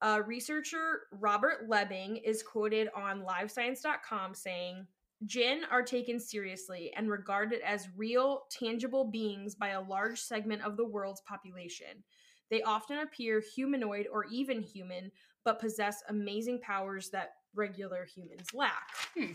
Uh, 0.03 0.21
researcher 0.27 1.03
Robert 1.11 1.69
Lebling 1.71 2.21
is 2.23 2.43
quoted 2.43 2.89
on 2.95 3.23
LiveScience.com 3.23 4.35
saying, 4.35 4.87
"Jinn 5.27 5.62
are 5.70 5.82
taken 5.82 6.19
seriously 6.19 6.93
and 6.97 7.11
regarded 7.11 7.61
as 7.62 7.89
real, 7.97 8.44
tangible 8.51 9.05
beings 9.05 9.55
by 9.55 9.70
a 9.70 9.81
large 9.81 10.20
segment 10.20 10.62
of 10.62 10.77
the 10.77 10.86
world's 10.86 11.20
population. 11.23 12.03
They 12.51 12.62
often 12.62 12.98
appear 12.98 13.43
humanoid 13.55 14.07
or 14.11 14.24
even 14.27 14.62
human, 14.62 15.11
but 15.44 15.61
possess 15.61 16.03
amazing 16.09 16.61
powers 16.61 17.11
that 17.11 17.31
regular 17.55 18.05
humans 18.05 18.55
lack. 18.55 18.89
Hmm. 19.16 19.32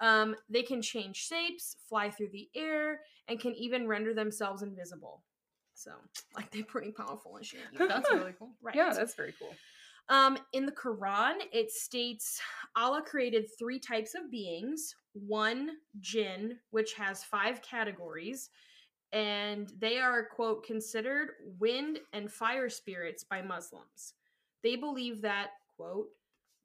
Um, 0.00 0.36
they 0.50 0.62
can 0.62 0.82
change 0.82 1.16
shapes, 1.16 1.76
fly 1.88 2.10
through 2.10 2.30
the 2.32 2.48
air, 2.54 3.00
and 3.28 3.40
can 3.40 3.54
even 3.54 3.86
render 3.86 4.12
themselves 4.12 4.62
invisible. 4.62 5.22
So, 5.74 5.92
like 6.36 6.50
they're 6.50 6.64
pretty 6.64 6.92
powerful 6.92 7.36
and 7.36 7.44
shit. 7.44 7.60
That's 7.76 8.10
really 8.10 8.34
cool. 8.38 8.54
right. 8.62 8.74
Yeah, 8.74 8.92
that's 8.92 9.14
very 9.14 9.34
cool. 9.38 9.54
Um, 10.08 10.36
in 10.52 10.66
the 10.66 10.72
Quran, 10.72 11.34
it 11.52 11.70
states 11.70 12.40
Allah 12.76 13.02
created 13.02 13.46
three 13.58 13.78
types 13.78 14.14
of 14.14 14.30
beings. 14.30 14.94
One, 15.14 15.70
jinn, 16.00 16.58
which 16.70 16.94
has 16.94 17.24
five 17.24 17.62
categories, 17.62 18.50
and 19.12 19.72
they 19.78 19.98
are, 19.98 20.26
quote, 20.26 20.64
considered 20.64 21.30
wind 21.58 22.00
and 22.12 22.30
fire 22.30 22.68
spirits 22.68 23.24
by 23.24 23.40
Muslims. 23.40 24.14
They 24.62 24.76
believe 24.76 25.22
that, 25.22 25.50
quote, 25.76 26.08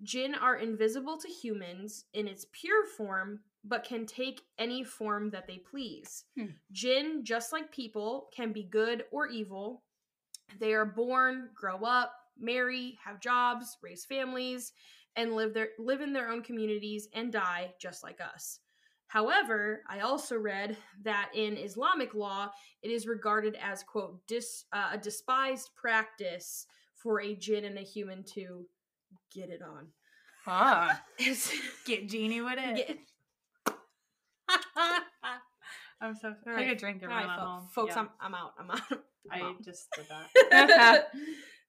jinn 0.02 0.34
are 0.34 0.58
invisible 0.58 1.18
to 1.18 1.28
humans 1.28 2.06
in 2.14 2.28
its 2.28 2.48
pure 2.52 2.86
form, 2.98 3.42
but 3.64 3.84
can 3.84 4.06
take 4.06 4.42
any 4.58 4.84
form 4.84 5.30
that 5.30 5.46
they 5.46 5.60
please. 5.60 6.26
Hmm. 6.38 6.46
Jinn, 6.72 7.22
just 7.24 7.54
like 7.54 7.72
people, 7.72 8.30
can 8.36 8.52
be 8.52 8.64
good 8.64 9.04
or 9.12 9.28
evil. 9.28 9.84
They 10.60 10.74
are 10.74 10.86
born, 10.86 11.50
grow 11.54 11.84
up, 11.84 12.14
marry, 12.40 12.98
have 13.04 13.20
jobs, 13.20 13.78
raise 13.82 14.06
families, 14.06 14.74
and 15.16 15.36
live 15.36 15.54
their 15.54 15.70
live 15.80 16.02
in 16.02 16.14
their 16.14 16.30
own 16.30 16.42
communities 16.42 17.08
and 17.14 17.32
die 17.32 17.74
just 17.80 18.04
like 18.04 18.20
us. 18.22 18.60
However, 19.08 19.82
I 19.90 20.02
also 20.02 20.38
read 20.38 20.78
that 21.04 21.32
in 21.34 21.58
Islamic 21.58 22.14
law, 22.14 22.52
it 22.84 22.92
is 22.92 23.08
regarded 23.08 23.58
as 23.62 23.82
quote 23.84 24.20
dis, 24.28 24.66
uh, 24.72 24.90
a 24.94 24.98
despised 24.98 25.72
practice 25.76 26.68
for 26.96 27.20
a 27.22 27.34
jinn 27.36 27.66
and 27.66 27.78
a 27.78 27.82
human 27.82 28.24
to 28.36 28.66
get 29.34 29.50
it 29.50 29.62
on. 29.64 29.88
Ah. 30.46 31.02
It's- 31.20 31.52
Get 31.86 32.08
genie 32.08 32.42
with 32.42 32.60
it. 32.60 32.88
get- 32.88 33.00
I'm 36.02 36.16
so 36.16 36.34
All 36.48 36.54
right. 36.54 36.72
a 36.72 36.76
drink 36.76 37.02
All 37.04 37.10
right, 37.10 37.26
at 37.26 37.36
fo- 37.40 37.46
home. 37.46 37.68
folks. 37.74 37.96
Yeah. 37.96 38.02
I'm 38.02 38.10
I'm 38.22 38.36
out. 38.36 38.54
I'm 38.58 38.72
out. 38.72 38.82
I 39.32 39.54
just 39.64 39.88
did 39.96 40.06
that. 40.10 41.08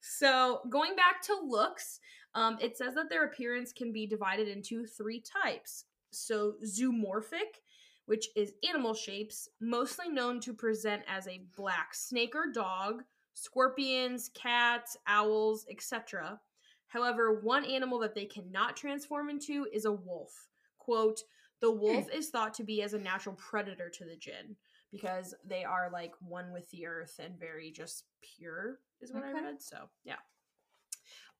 So 0.00 0.60
going 0.70 0.96
back 0.96 1.22
to 1.22 1.36
looks, 1.46 2.00
um, 2.34 2.58
it 2.60 2.76
says 2.76 2.94
that 2.94 3.10
their 3.10 3.24
appearance 3.24 3.72
can 3.72 3.92
be 3.92 4.06
divided 4.06 4.48
into 4.48 4.86
three 4.86 5.22
types. 5.42 5.84
So 6.10 6.54
zoomorphic, 6.64 7.60
which 8.06 8.28
is 8.36 8.54
animal 8.68 8.94
shapes, 8.94 9.48
mostly 9.60 10.08
known 10.08 10.40
to 10.40 10.54
present 10.54 11.02
as 11.06 11.26
a 11.28 11.42
black 11.56 11.94
snake 11.94 12.34
or 12.34 12.50
dog, 12.52 13.02
scorpions, 13.34 14.30
cats, 14.34 14.96
owls, 15.06 15.66
etc. 15.70 16.40
However, 16.88 17.40
one 17.40 17.64
animal 17.64 17.98
that 18.00 18.14
they 18.14 18.24
cannot 18.24 18.76
transform 18.76 19.30
into 19.30 19.66
is 19.72 19.84
a 19.84 19.92
wolf. 19.92 20.48
Quote, 20.78 21.20
the 21.60 21.70
wolf 21.70 22.06
is 22.12 22.30
thought 22.30 22.54
to 22.54 22.64
be 22.64 22.82
as 22.82 22.94
a 22.94 22.98
natural 22.98 23.36
predator 23.36 23.90
to 23.90 24.04
the 24.04 24.16
jinn 24.16 24.56
because 24.92 25.34
they 25.46 25.64
are 25.64 25.90
like 25.92 26.12
one 26.20 26.52
with 26.52 26.68
the 26.70 26.86
earth 26.86 27.20
and 27.22 27.38
very 27.38 27.70
just 27.70 28.04
pure 28.36 28.78
is 29.00 29.12
what 29.12 29.24
I 29.24 29.32
read. 29.32 29.60
So 29.60 29.76
yeah. 30.04 30.16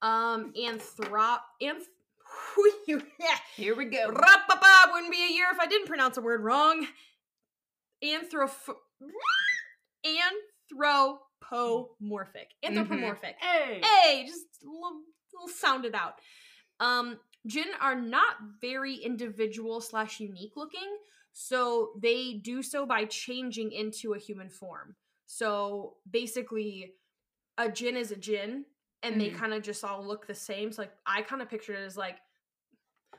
Um 0.02 0.52
anthrop 0.56 1.40
anth 1.62 1.84
Here 3.56 3.74
we 3.74 3.86
go. 3.86 4.10
Rapapa 4.10 4.92
wouldn't 4.92 5.12
be 5.12 5.24
a 5.24 5.32
year 5.32 5.46
if 5.52 5.60
I 5.60 5.66
didn't 5.66 5.88
pronounce 5.88 6.16
a 6.16 6.20
word 6.20 6.42
wrong. 6.42 6.86
Anthroph 8.02 8.70
anthropomorphic. 10.04 12.50
Anthropomorphic. 12.64 13.36
Hey. 13.38 13.82
Hey, 13.82 14.24
just 14.26 14.44
a 14.62 14.66
little, 14.66 15.00
little 15.34 15.48
sound 15.48 15.84
it 15.84 15.94
out. 15.94 16.14
Um, 16.78 17.18
Jinn 17.46 17.68
are 17.80 17.94
not 17.94 18.36
very 18.60 18.94
individual 18.94 19.80
slash 19.80 20.20
unique 20.20 20.52
looking, 20.56 20.96
so 21.32 21.92
they 22.00 22.34
do 22.34 22.62
so 22.62 22.86
by 22.86 23.04
changing 23.04 23.72
into 23.72 24.14
a 24.14 24.18
human 24.18 24.48
form. 24.48 24.96
So 25.26 25.98
basically, 26.10 26.94
a 27.58 27.70
Jinn 27.70 27.96
is 27.96 28.10
a 28.12 28.16
Jinn, 28.16 28.66
and 29.02 29.20
they 29.20 29.30
Mhm. 29.30 29.36
kind 29.36 29.54
of 29.54 29.62
just 29.62 29.84
all 29.84 30.04
look 30.06 30.26
the 30.26 30.34
same. 30.34 30.72
So 30.72 30.82
like, 30.82 30.94
I 31.06 31.22
kind 31.22 31.42
of 31.42 31.48
pictured 31.48 31.76
it 31.76 31.84
as 31.84 31.96
like 31.96 32.20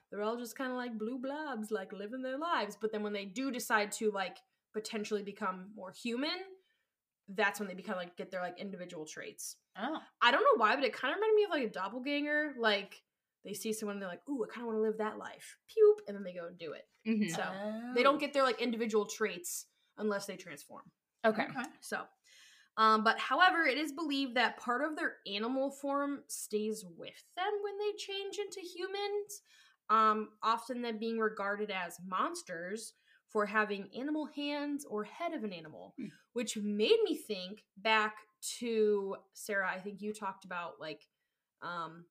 they're 0.10 0.22
all 0.22 0.38
just 0.38 0.56
kind 0.58 0.72
of 0.72 0.78
like 0.78 0.98
blue 0.98 1.20
blobs, 1.20 1.72
like 1.72 1.94
living 1.94 2.22
their 2.22 2.38
lives. 2.38 2.78
But 2.80 2.92
then 2.92 3.04
when 3.04 3.14
they 3.14 3.26
do 3.26 3.52
decide 3.52 3.92
to 3.94 4.12
like 4.12 4.38
potentially 4.74 5.24
become 5.24 5.72
more 5.76 5.92
human, 5.92 6.38
that's 7.30 7.60
when 7.60 7.68
they 7.70 7.76
become 7.76 7.96
like 7.96 8.18
get 8.18 8.32
their 8.32 8.42
like 8.42 8.60
individual 8.60 9.06
traits. 9.06 9.58
Oh. 9.78 10.00
I 10.22 10.32
don't 10.32 10.44
know 10.44 10.62
why, 10.62 10.76
but 10.76 10.84
it 10.84 10.94
kind 10.94 11.14
of 11.14 11.18
reminded 11.18 11.36
me 11.36 11.44
of 11.46 11.50
like 11.52 11.64
a 11.64 11.70
doppelganger. 11.70 12.56
Like 12.58 13.02
they 13.44 13.54
see 13.54 13.74
someone 13.74 13.96
and 13.96 14.02
they're 14.02 14.10
like, 14.10 14.28
"Ooh, 14.30 14.44
I 14.44 14.48
kind 14.48 14.62
of 14.62 14.68
want 14.68 14.78
to 14.78 14.82
live 14.82 14.98
that 14.98 15.18
life." 15.18 15.58
Pew, 15.68 15.98
and 16.08 16.16
then 16.16 16.24
they 16.24 16.34
go 16.34 16.48
and 16.48 16.58
do 16.58 16.74
it. 16.74 16.88
Mhm. 17.08 17.30
So 17.36 17.44
Oh. 17.44 17.94
they 17.96 18.04
don't 18.04 18.20
get 18.20 18.34
their 18.34 18.44
like 18.44 18.62
individual 18.62 19.06
traits 19.06 19.68
unless 19.98 20.26
they 20.26 20.38
transform. 20.38 20.92
Okay. 21.26 21.44
Okay. 21.44 21.64
So, 21.82 22.04
um, 22.78 23.04
but 23.04 23.20
however, 23.20 23.66
it 23.66 23.78
is 23.78 23.92
believed 23.92 24.36
that 24.36 24.58
part 24.58 24.84
of 24.84 24.96
their 24.96 25.18
animal 25.28 25.72
form 25.72 26.24
stays 26.28 26.84
with 26.86 27.24
them 27.36 27.52
when 27.64 27.78
they 27.78 27.92
change 27.98 28.38
into 28.38 28.60
humans. 28.62 29.42
Um, 29.90 30.30
often 30.42 30.82
them 30.82 30.98
being 31.00 31.20
regarded 31.20 31.70
as 31.70 31.98
monsters 32.06 32.94
for 33.28 33.46
having 33.46 33.90
animal 33.94 34.26
hands 34.26 34.86
or 34.86 35.04
head 35.04 35.34
of 35.34 35.44
an 35.44 35.52
animal, 35.54 35.94
Hmm. 35.98 36.08
which 36.34 36.58
made 36.58 37.00
me 37.04 37.16
think 37.16 37.64
back 37.78 38.16
to 38.60 39.18
Sarah. 39.34 39.70
I 39.70 39.80
think 39.80 40.02
you 40.02 40.14
talked 40.14 40.46
about 40.46 40.80
like, 40.80 41.08
um, 41.62 42.06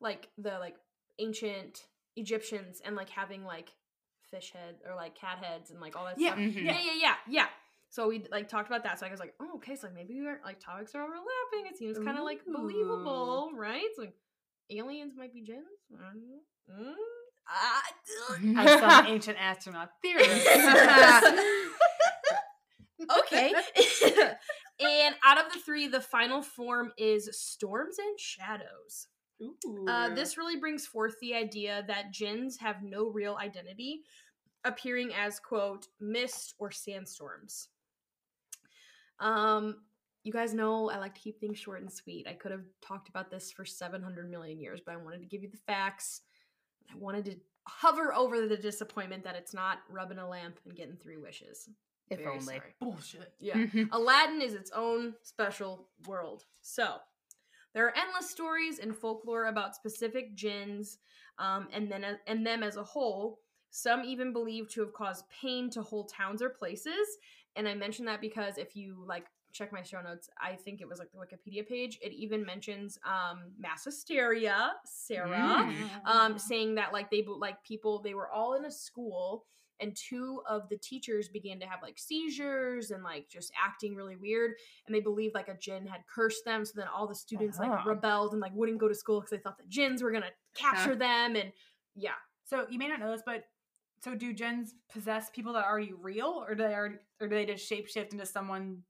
like 0.00 0.28
the 0.38 0.58
like 0.58 0.76
ancient 1.18 1.82
Egyptians 2.16 2.80
and 2.84 2.96
like 2.96 3.10
having 3.10 3.44
like 3.44 3.70
fish 4.30 4.52
head 4.52 4.76
or 4.88 4.94
like 4.94 5.14
cat 5.14 5.38
heads 5.42 5.70
and 5.70 5.80
like 5.80 5.96
all 5.96 6.04
that 6.04 6.18
Yeah, 6.18 6.30
stuff. 6.30 6.40
Mhm. 6.40 6.64
Yeah, 6.64 6.78
yeah, 6.78 6.92
yeah, 7.00 7.14
yeah. 7.28 7.46
So 7.90 8.08
we 8.08 8.24
like 8.30 8.48
talked 8.48 8.68
about 8.68 8.82
that. 8.84 8.98
So 8.98 9.06
I 9.06 9.10
was 9.10 9.20
like, 9.20 9.34
oh, 9.40 9.54
okay, 9.56 9.76
so 9.76 9.86
like 9.86 9.94
maybe 9.94 10.20
we 10.20 10.26
are 10.26 10.40
like 10.44 10.60
topics 10.60 10.94
are 10.94 11.02
overlapping. 11.02 11.70
It 11.70 11.78
seems 11.78 11.98
kind 11.98 12.18
of 12.18 12.24
like 12.24 12.40
believable, 12.44 13.50
right? 13.54 13.86
So 13.94 14.02
like, 14.02 14.14
aliens 14.70 15.14
might 15.16 15.32
be 15.32 15.42
jinns. 15.42 15.64
I 15.94 16.02
don't 16.12 16.22
know. 16.28 16.90
Mm, 16.90 16.94
ah, 17.48 17.82
As 18.58 18.80
some 18.80 19.06
ancient 19.06 19.38
astronaut 19.40 19.90
theorist. 20.02 20.46
okay. 23.20 23.54
and 24.80 25.14
out 25.24 25.38
of 25.38 25.52
the 25.52 25.60
three, 25.64 25.86
the 25.86 26.00
final 26.00 26.42
form 26.42 26.92
is 26.98 27.28
storms 27.32 27.98
and 27.98 28.18
shadows. 28.18 29.06
Uh, 29.88 30.14
this 30.14 30.38
really 30.38 30.56
brings 30.56 30.86
forth 30.86 31.14
the 31.20 31.34
idea 31.34 31.84
that 31.86 32.12
jinns 32.12 32.58
have 32.58 32.82
no 32.82 33.10
real 33.10 33.36
identity, 33.40 34.02
appearing 34.64 35.12
as 35.14 35.38
quote 35.38 35.86
mist 36.00 36.54
or 36.58 36.70
sandstorms. 36.70 37.68
Um, 39.20 39.76
you 40.24 40.32
guys 40.32 40.54
know 40.54 40.90
I 40.90 40.98
like 40.98 41.14
to 41.14 41.20
keep 41.20 41.38
things 41.38 41.58
short 41.58 41.80
and 41.80 41.92
sweet. 41.92 42.26
I 42.28 42.32
could 42.32 42.50
have 42.50 42.64
talked 42.82 43.08
about 43.08 43.30
this 43.30 43.52
for 43.52 43.64
700 43.64 44.30
million 44.30 44.58
years, 44.58 44.80
but 44.84 44.92
I 44.92 44.96
wanted 44.96 45.20
to 45.20 45.26
give 45.26 45.42
you 45.42 45.50
the 45.50 45.56
facts. 45.66 46.22
I 46.90 46.96
wanted 46.96 47.24
to 47.26 47.36
hover 47.68 48.14
over 48.14 48.46
the 48.46 48.56
disappointment 48.56 49.24
that 49.24 49.36
it's 49.36 49.54
not 49.54 49.78
rubbing 49.90 50.18
a 50.18 50.28
lamp 50.28 50.58
and 50.64 50.76
getting 50.76 50.96
three 50.96 51.16
wishes. 51.16 51.68
If 52.10 52.18
Very 52.18 52.30
only. 52.30 52.44
sorry. 52.44 52.74
Bullshit. 52.80 53.32
Yeah. 53.40 53.66
Aladdin 53.92 54.40
is 54.40 54.54
its 54.54 54.70
own 54.70 55.14
special 55.22 55.88
world. 56.06 56.44
So, 56.60 56.96
there 57.76 57.84
are 57.86 57.94
endless 57.94 58.30
stories 58.30 58.78
and 58.78 58.96
folklore 58.96 59.44
about 59.46 59.74
specific 59.76 60.34
jinns, 60.34 60.96
um, 61.38 61.68
and 61.74 61.92
then 61.92 62.04
and 62.26 62.44
them 62.44 62.62
as 62.62 62.76
a 62.78 62.82
whole. 62.82 63.38
Some 63.68 64.02
even 64.02 64.32
believe 64.32 64.70
to 64.72 64.80
have 64.80 64.94
caused 64.94 65.24
pain 65.28 65.68
to 65.70 65.82
whole 65.82 66.04
towns 66.06 66.40
or 66.40 66.48
places. 66.48 67.18
And 67.54 67.68
I 67.68 67.74
mention 67.74 68.06
that 68.06 68.22
because 68.22 68.56
if 68.56 68.74
you 68.74 69.04
like 69.06 69.26
check 69.52 69.74
my 69.74 69.82
show 69.82 70.00
notes, 70.00 70.30
I 70.40 70.54
think 70.54 70.80
it 70.80 70.88
was 70.88 70.98
like 70.98 71.10
the 71.12 71.18
Wikipedia 71.18 71.68
page. 71.68 71.98
It 72.00 72.14
even 72.14 72.46
mentions 72.46 72.98
um, 73.04 73.52
mass 73.58 73.84
hysteria, 73.84 74.72
Sarah, 74.86 75.28
Mm. 75.68 76.06
um, 76.06 76.38
saying 76.38 76.76
that 76.76 76.94
like 76.94 77.10
they 77.10 77.22
like 77.26 77.62
people 77.62 78.00
they 78.00 78.14
were 78.14 78.30
all 78.30 78.54
in 78.54 78.64
a 78.64 78.70
school 78.70 79.44
and 79.80 79.94
two 79.96 80.40
of 80.48 80.68
the 80.68 80.76
teachers 80.78 81.28
began 81.28 81.60
to 81.60 81.66
have 81.66 81.80
like 81.82 81.98
seizures 81.98 82.90
and 82.90 83.02
like 83.02 83.28
just 83.28 83.52
acting 83.62 83.94
really 83.94 84.16
weird 84.16 84.52
and 84.86 84.94
they 84.94 85.00
believed 85.00 85.34
like 85.34 85.48
a 85.48 85.56
jinn 85.58 85.86
had 85.86 86.00
cursed 86.12 86.44
them 86.44 86.64
so 86.64 86.72
then 86.76 86.86
all 86.94 87.06
the 87.06 87.14
students 87.14 87.58
like 87.58 87.70
Oh. 87.70 87.88
rebelled 87.88 88.32
and 88.32 88.40
like 88.40 88.52
wouldn't 88.54 88.78
go 88.78 88.88
to 88.88 88.94
school 88.94 89.20
because 89.20 89.30
they 89.30 89.38
thought 89.42 89.58
the 89.58 89.64
jinns 89.68 90.02
were 90.02 90.10
gonna 90.12 90.30
capture 90.54 90.94
them 90.96 91.36
and 91.36 91.52
yeah 91.94 92.10
So 92.44 92.66
you 92.70 92.78
may 92.78 92.88
not 92.88 93.00
know 93.00 93.10
this, 93.10 93.22
but 93.26 93.44
so 94.04 94.14
do 94.14 94.32
jinns 94.32 94.74
possess 94.92 95.30
people 95.30 95.52
that 95.54 95.64
are 95.64 95.70
already 95.70 95.92
real, 96.00 96.44
or 96.46 96.54
do 96.54 96.62
they 96.62 96.74
already, 96.74 96.96
or 97.20 97.26
do 97.28 97.34
they 97.34 97.46
just 97.46 97.68
shapeshift 97.70 98.12
into 98.12 98.26
someone 98.26 98.82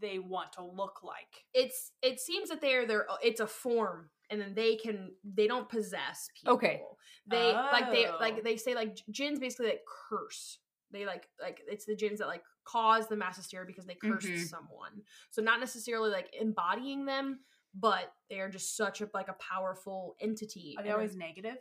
they 0.00 0.18
want 0.18 0.52
to 0.54 0.64
look 0.64 1.02
like? 1.02 1.44
it's 1.54 1.92
it 2.02 2.18
seems 2.20 2.48
that 2.48 2.60
they're 2.60 2.86
they're 2.86 3.06
it's 3.22 3.40
a 3.40 3.46
form 3.46 4.10
and 4.32 4.40
then 4.40 4.54
they 4.54 4.74
can 4.76 5.10
they 5.22 5.46
don't 5.46 5.68
possess 5.68 6.28
people 6.34 6.54
Okay. 6.54 6.82
they 7.26 7.52
like 7.52 7.90
they 7.92 8.06
Oh. 8.08 8.16
like 8.18 8.42
they 8.42 8.56
say 8.56 8.74
like 8.74 8.96
jinns 9.10 9.38
basically 9.38 9.66
like 9.66 9.84
curse 10.08 10.58
they 10.90 11.04
like 11.06 11.28
like 11.40 11.60
it's 11.68 11.84
the 11.84 11.94
jinns 11.94 12.18
that 12.18 12.26
like 12.26 12.42
cause 12.64 13.06
the 13.08 13.16
mass 13.16 13.36
hysteria 13.36 13.66
because 13.66 13.86
they 13.86 13.94
cursed 13.94 14.26
Mhm. 14.28 14.48
someone 14.48 15.02
so 15.30 15.42
not 15.42 15.60
necessarily 15.60 16.10
like 16.10 16.34
embodying 16.40 17.04
them 17.04 17.40
but 17.74 18.12
they 18.30 18.40
are 18.40 18.48
just 18.50 18.76
such 18.76 19.00
a 19.02 19.08
like 19.14 19.28
a 19.28 19.34
powerful 19.34 20.16
entity 20.20 20.74
Are 20.78 20.82
they 20.82 20.88
and 20.88 20.94
always 20.96 21.14
negative? 21.16 21.56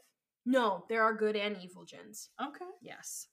no 0.45 0.85
there 0.89 1.03
are 1.03 1.13
good 1.13 1.35
and 1.35 1.57
evil 1.61 1.83
jinns 1.85 2.29
Okay. 2.41 2.65
Yes. 2.81 3.27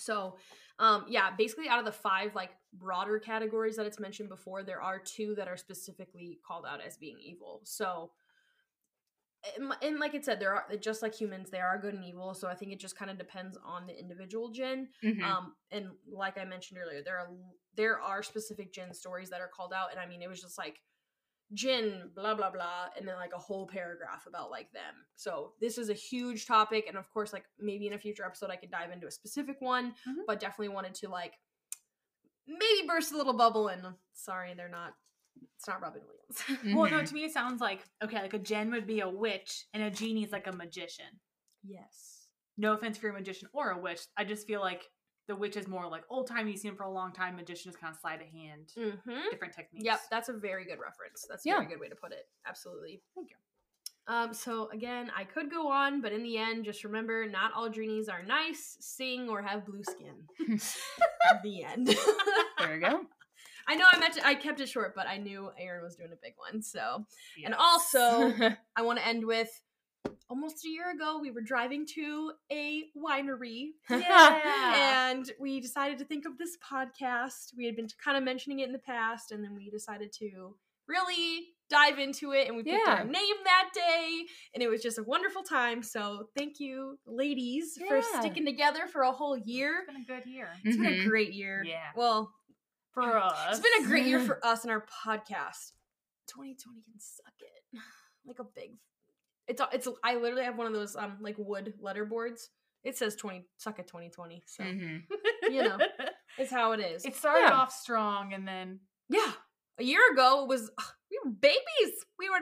So, 0.00 0.36
um, 0.78 1.06
yeah, 1.08 1.34
basically 1.36 1.68
out 1.68 1.80
of 1.80 1.84
the 1.84 1.90
five 1.90 2.32
like 2.36 2.50
broader 2.72 3.18
categories 3.18 3.74
that 3.76 3.84
it's 3.86 3.98
mentioned 3.98 4.28
before, 4.28 4.62
there 4.62 4.80
are 4.80 5.00
two 5.00 5.34
that 5.34 5.48
are 5.48 5.56
specifically 5.56 6.38
called 6.46 6.64
out 6.66 6.80
as 6.80 6.96
being 6.96 7.18
evil. 7.20 7.62
So, 7.64 8.12
and, 9.56 9.72
and 9.82 9.98
like 10.00 10.14
it 10.14 10.24
said, 10.24 10.40
there 10.40 10.54
are 10.54 10.66
just 10.80 11.02
like 11.02 11.14
humans, 11.14 11.50
there 11.50 11.66
are 11.66 11.78
good 11.78 11.94
and 11.94 12.04
evil. 12.04 12.34
So 12.34 12.48
I 12.48 12.54
think 12.54 12.72
it 12.72 12.80
just 12.80 12.96
kind 12.98 13.10
of 13.10 13.18
depends 13.18 13.56
on 13.64 13.86
the 13.86 13.98
individual 13.98 14.50
jinn. 14.50 14.88
Mhm. 15.02 15.22
Um, 15.22 15.54
and 15.70 15.88
like 16.10 16.38
I 16.38 16.44
mentioned 16.44 16.78
earlier, 16.80 17.02
there 17.02 17.18
are 17.18 17.28
there 17.74 18.00
are 18.00 18.22
specific 18.22 18.72
jinn 18.72 18.92
stories 18.92 19.30
that 19.30 19.40
are 19.40 19.48
called 19.48 19.72
out, 19.72 19.90
and 19.92 20.00
I 20.00 20.06
mean, 20.06 20.22
it 20.22 20.28
was 20.28 20.40
just 20.42 20.58
like 20.58 20.82
jinn, 21.54 22.10
blah 22.14 22.34
blah 22.34 22.50
blah, 22.50 22.88
and 22.98 23.06
then 23.06 23.14
like 23.16 23.32
a 23.34 23.38
whole 23.38 23.66
paragraph 23.68 24.26
about 24.26 24.50
like 24.50 24.70
them. 24.72 25.06
So 25.16 25.54
this 25.60 25.78
is 25.78 25.88
a 25.88 25.94
huge 25.94 26.46
topic, 26.46 26.86
and 26.88 26.96
of 26.98 27.08
course, 27.10 27.32
like 27.32 27.44
maybe 27.58 27.86
in 27.86 27.92
a 27.94 27.98
future 27.98 28.24
episode, 28.24 28.50
I 28.50 28.56
could 28.56 28.70
dive 28.70 28.90
into 28.90 29.06
a 29.06 29.10
specific 29.10 29.60
one, 29.60 29.94
Mhm. 30.06 30.24
but 30.26 30.40
definitely 30.40 30.74
wanted 30.74 30.94
to 30.96 31.08
like 31.08 31.34
maybe 32.46 32.86
burst 32.86 33.12
a 33.12 33.16
little 33.16 33.34
bubble. 33.34 33.68
And 33.68 33.82
sorry, 34.12 34.54
they're 34.54 34.68
not. 34.68 34.94
It's 35.56 35.66
not 35.68 35.80
Robin 35.82 36.02
Williams. 36.02 36.74
Well, 36.76 36.90
no, 36.90 36.98
Mhm. 37.02 37.08
to 37.08 37.14
me 37.14 37.24
it 37.24 37.32
sounds 37.32 37.60
like 37.60 37.84
okay, 38.04 38.20
like 38.20 38.34
a 38.34 38.38
jinn 38.38 38.70
would 38.70 38.86
be 38.86 39.00
a 39.00 39.08
witch, 39.08 39.64
and 39.74 39.82
a 39.82 39.90
genie 39.90 40.24
is 40.24 40.32
like 40.32 40.46
a 40.46 40.52
magician. 40.52 41.20
yes. 41.64 42.14
No 42.60 42.72
offense 42.72 42.98
for 42.98 43.08
a 43.08 43.12
magician 43.12 43.48
or 43.52 43.70
a 43.70 43.78
witch. 43.78 44.00
I 44.16 44.24
just 44.24 44.44
feel 44.46 44.60
like 44.60 44.82
the 45.28 45.36
witch 45.36 45.56
is 45.56 45.68
more 45.68 45.86
like 45.88 46.02
old 46.10 46.26
time. 46.26 46.48
You've 46.48 46.58
seen 46.58 46.74
for 46.74 46.82
a 46.82 46.90
long 46.90 47.12
time. 47.12 47.36
Magician 47.36 47.70
is 47.70 47.76
kind 47.76 47.94
of 47.94 48.00
sleight 48.00 48.20
of 48.20 48.26
hand, 48.28 48.72
Mm-hmm. 48.76 49.28
different 49.30 49.54
techniques. 49.54 49.84
Yep, 49.84 50.00
that's 50.10 50.28
a 50.28 50.32
very 50.32 50.64
good 50.64 50.78
reference. 50.80 51.24
That's 51.28 51.46
a 51.46 51.48
Yeah. 51.50 51.56
very 51.58 51.68
good 51.68 51.80
way 51.80 51.88
to 51.88 51.94
put 51.94 52.10
it. 52.12 52.28
Absolutely. 52.46 53.00
Thank 53.14 53.30
you. 53.30 53.36
Um, 54.08 54.32
so 54.34 54.70
again, 54.70 55.12
I 55.14 55.22
could 55.24 55.50
go 55.50 55.68
on, 55.70 56.00
but 56.00 56.12
in 56.12 56.22
the 56.24 56.36
end, 56.38 56.64
just 56.64 56.82
remember 56.82 57.28
not 57.28 57.52
all 57.52 57.68
genies 57.68 58.08
are 58.08 58.22
nice, 58.24 58.76
sing, 58.80 59.28
or 59.28 59.40
have 59.42 59.64
blue 59.66 59.84
skin. 59.84 60.24
the 61.44 61.62
end. 61.62 61.86
There 62.58 62.72
we 62.72 62.78
go. 62.80 63.02
I 63.68 63.74
know 63.76 63.84
I 63.92 63.98
meant 63.98 64.14
to, 64.14 64.26
I 64.26 64.34
kept 64.34 64.60
it 64.60 64.68
short, 64.68 64.94
but 64.96 65.06
I 65.06 65.18
knew 65.18 65.50
Erin 65.58 65.84
was 65.84 65.94
doing 65.96 66.10
a 66.12 66.16
big 66.22 66.32
one. 66.36 66.62
So, 66.62 67.04
and 67.44 67.54
also, 67.54 68.32
I 68.76 68.82
want 68.82 68.98
to 68.98 69.06
end 69.06 69.26
with 69.26 69.50
almost 70.30 70.64
a 70.64 70.68
year 70.68 70.90
ago, 70.90 71.18
we 71.20 71.30
were 71.30 71.40
driving 71.42 71.86
to 71.94 72.32
a 72.50 72.84
winery 72.96 73.68
Yeah. 73.90 75.10
and 75.10 75.30
we 75.40 75.60
decided 75.60 75.98
to 75.98 76.04
think 76.04 76.24
of 76.26 76.38
this 76.38 76.56
podcast. 76.70 77.52
We 77.56 77.66
had 77.66 77.76
been 77.76 77.88
kind 78.02 78.16
of 78.16 78.22
mentioning 78.24 78.60
it 78.60 78.66
in 78.66 78.72
the 78.72 78.78
past, 78.78 79.32
and 79.32 79.42
then 79.44 79.54
we 79.54 79.70
decided 79.70 80.12
to 80.20 80.54
really 80.86 81.48
dive 81.70 81.98
into 81.98 82.32
it. 82.32 82.46
And 82.48 82.56
we 82.56 82.62
picked 82.62 82.86
Yeah. 82.86 82.94
our 83.00 83.04
name 83.04 83.36
that 83.44 83.70
day, 83.74 84.24
and 84.54 84.62
it 84.62 84.68
was 84.68 84.82
just 84.82 84.98
a 84.98 85.02
wonderful 85.02 85.42
time. 85.42 85.82
So 85.82 86.28
thank 86.36 86.60
you, 86.60 86.98
ladies, 87.06 87.78
for 87.88 88.00
sticking 88.02 88.46
together 88.46 88.86
for 88.86 89.02
a 89.02 89.12
whole 89.12 89.36
year. 89.36 89.84
It's 89.86 89.92
been 89.92 90.16
a 90.16 90.20
good 90.20 90.30
year. 90.30 90.48
It's 90.64 90.76
been 90.78 90.86
a 90.86 90.90
Mhm. 91.04 91.08
great 91.08 91.32
year. 91.34 91.62
Yeah. 91.66 91.90
Well, 91.94 92.32
For 93.02 93.16
us. 93.18 93.46
it's 93.50 93.60
been 93.60 93.84
a 93.84 93.88
great 93.88 94.06
year 94.06 94.20
for 94.20 94.44
us 94.44 94.62
and 94.64 94.70
our 94.70 94.84
podcast. 95.04 95.72
2020 96.28 96.82
can 96.82 96.94
suck 96.98 97.32
it. 97.40 97.78
Like 98.26 98.40
a 98.40 98.44
big. 98.44 98.72
It's 99.46 99.62
it's. 99.72 99.88
I 100.04 100.16
literally 100.16 100.44
have 100.44 100.58
one 100.58 100.66
of 100.66 100.74
those 100.74 100.94
um 100.96 101.16
like 101.22 101.36
wood 101.38 101.72
letter 101.80 102.04
boards. 102.04 102.50
It 102.84 102.98
says 102.98 103.16
20 103.16 103.46
suck 103.56 103.78
at 103.78 103.86
2020. 103.86 104.42
So 104.46 104.64
Mhm. 104.64 105.02
you 105.50 105.62
know. 105.62 105.78
it's 106.38 106.50
how 106.50 106.72
it 106.72 106.80
is. 106.80 107.06
it 107.06 107.16
started 107.16 107.46
Yeah. 107.46 107.52
off 107.54 107.72
strong 107.72 108.34
and 108.34 108.46
then 108.46 108.80
yeah. 109.08 109.32
A 109.80 109.84
year 109.84 110.00
ago 110.12 110.42
it 110.42 110.48
was 110.48 110.70
ugh, 110.76 110.84
we 111.10 111.18
were 111.24 111.30
babies. 111.30 112.04
We 112.18 112.28
were 112.28 112.40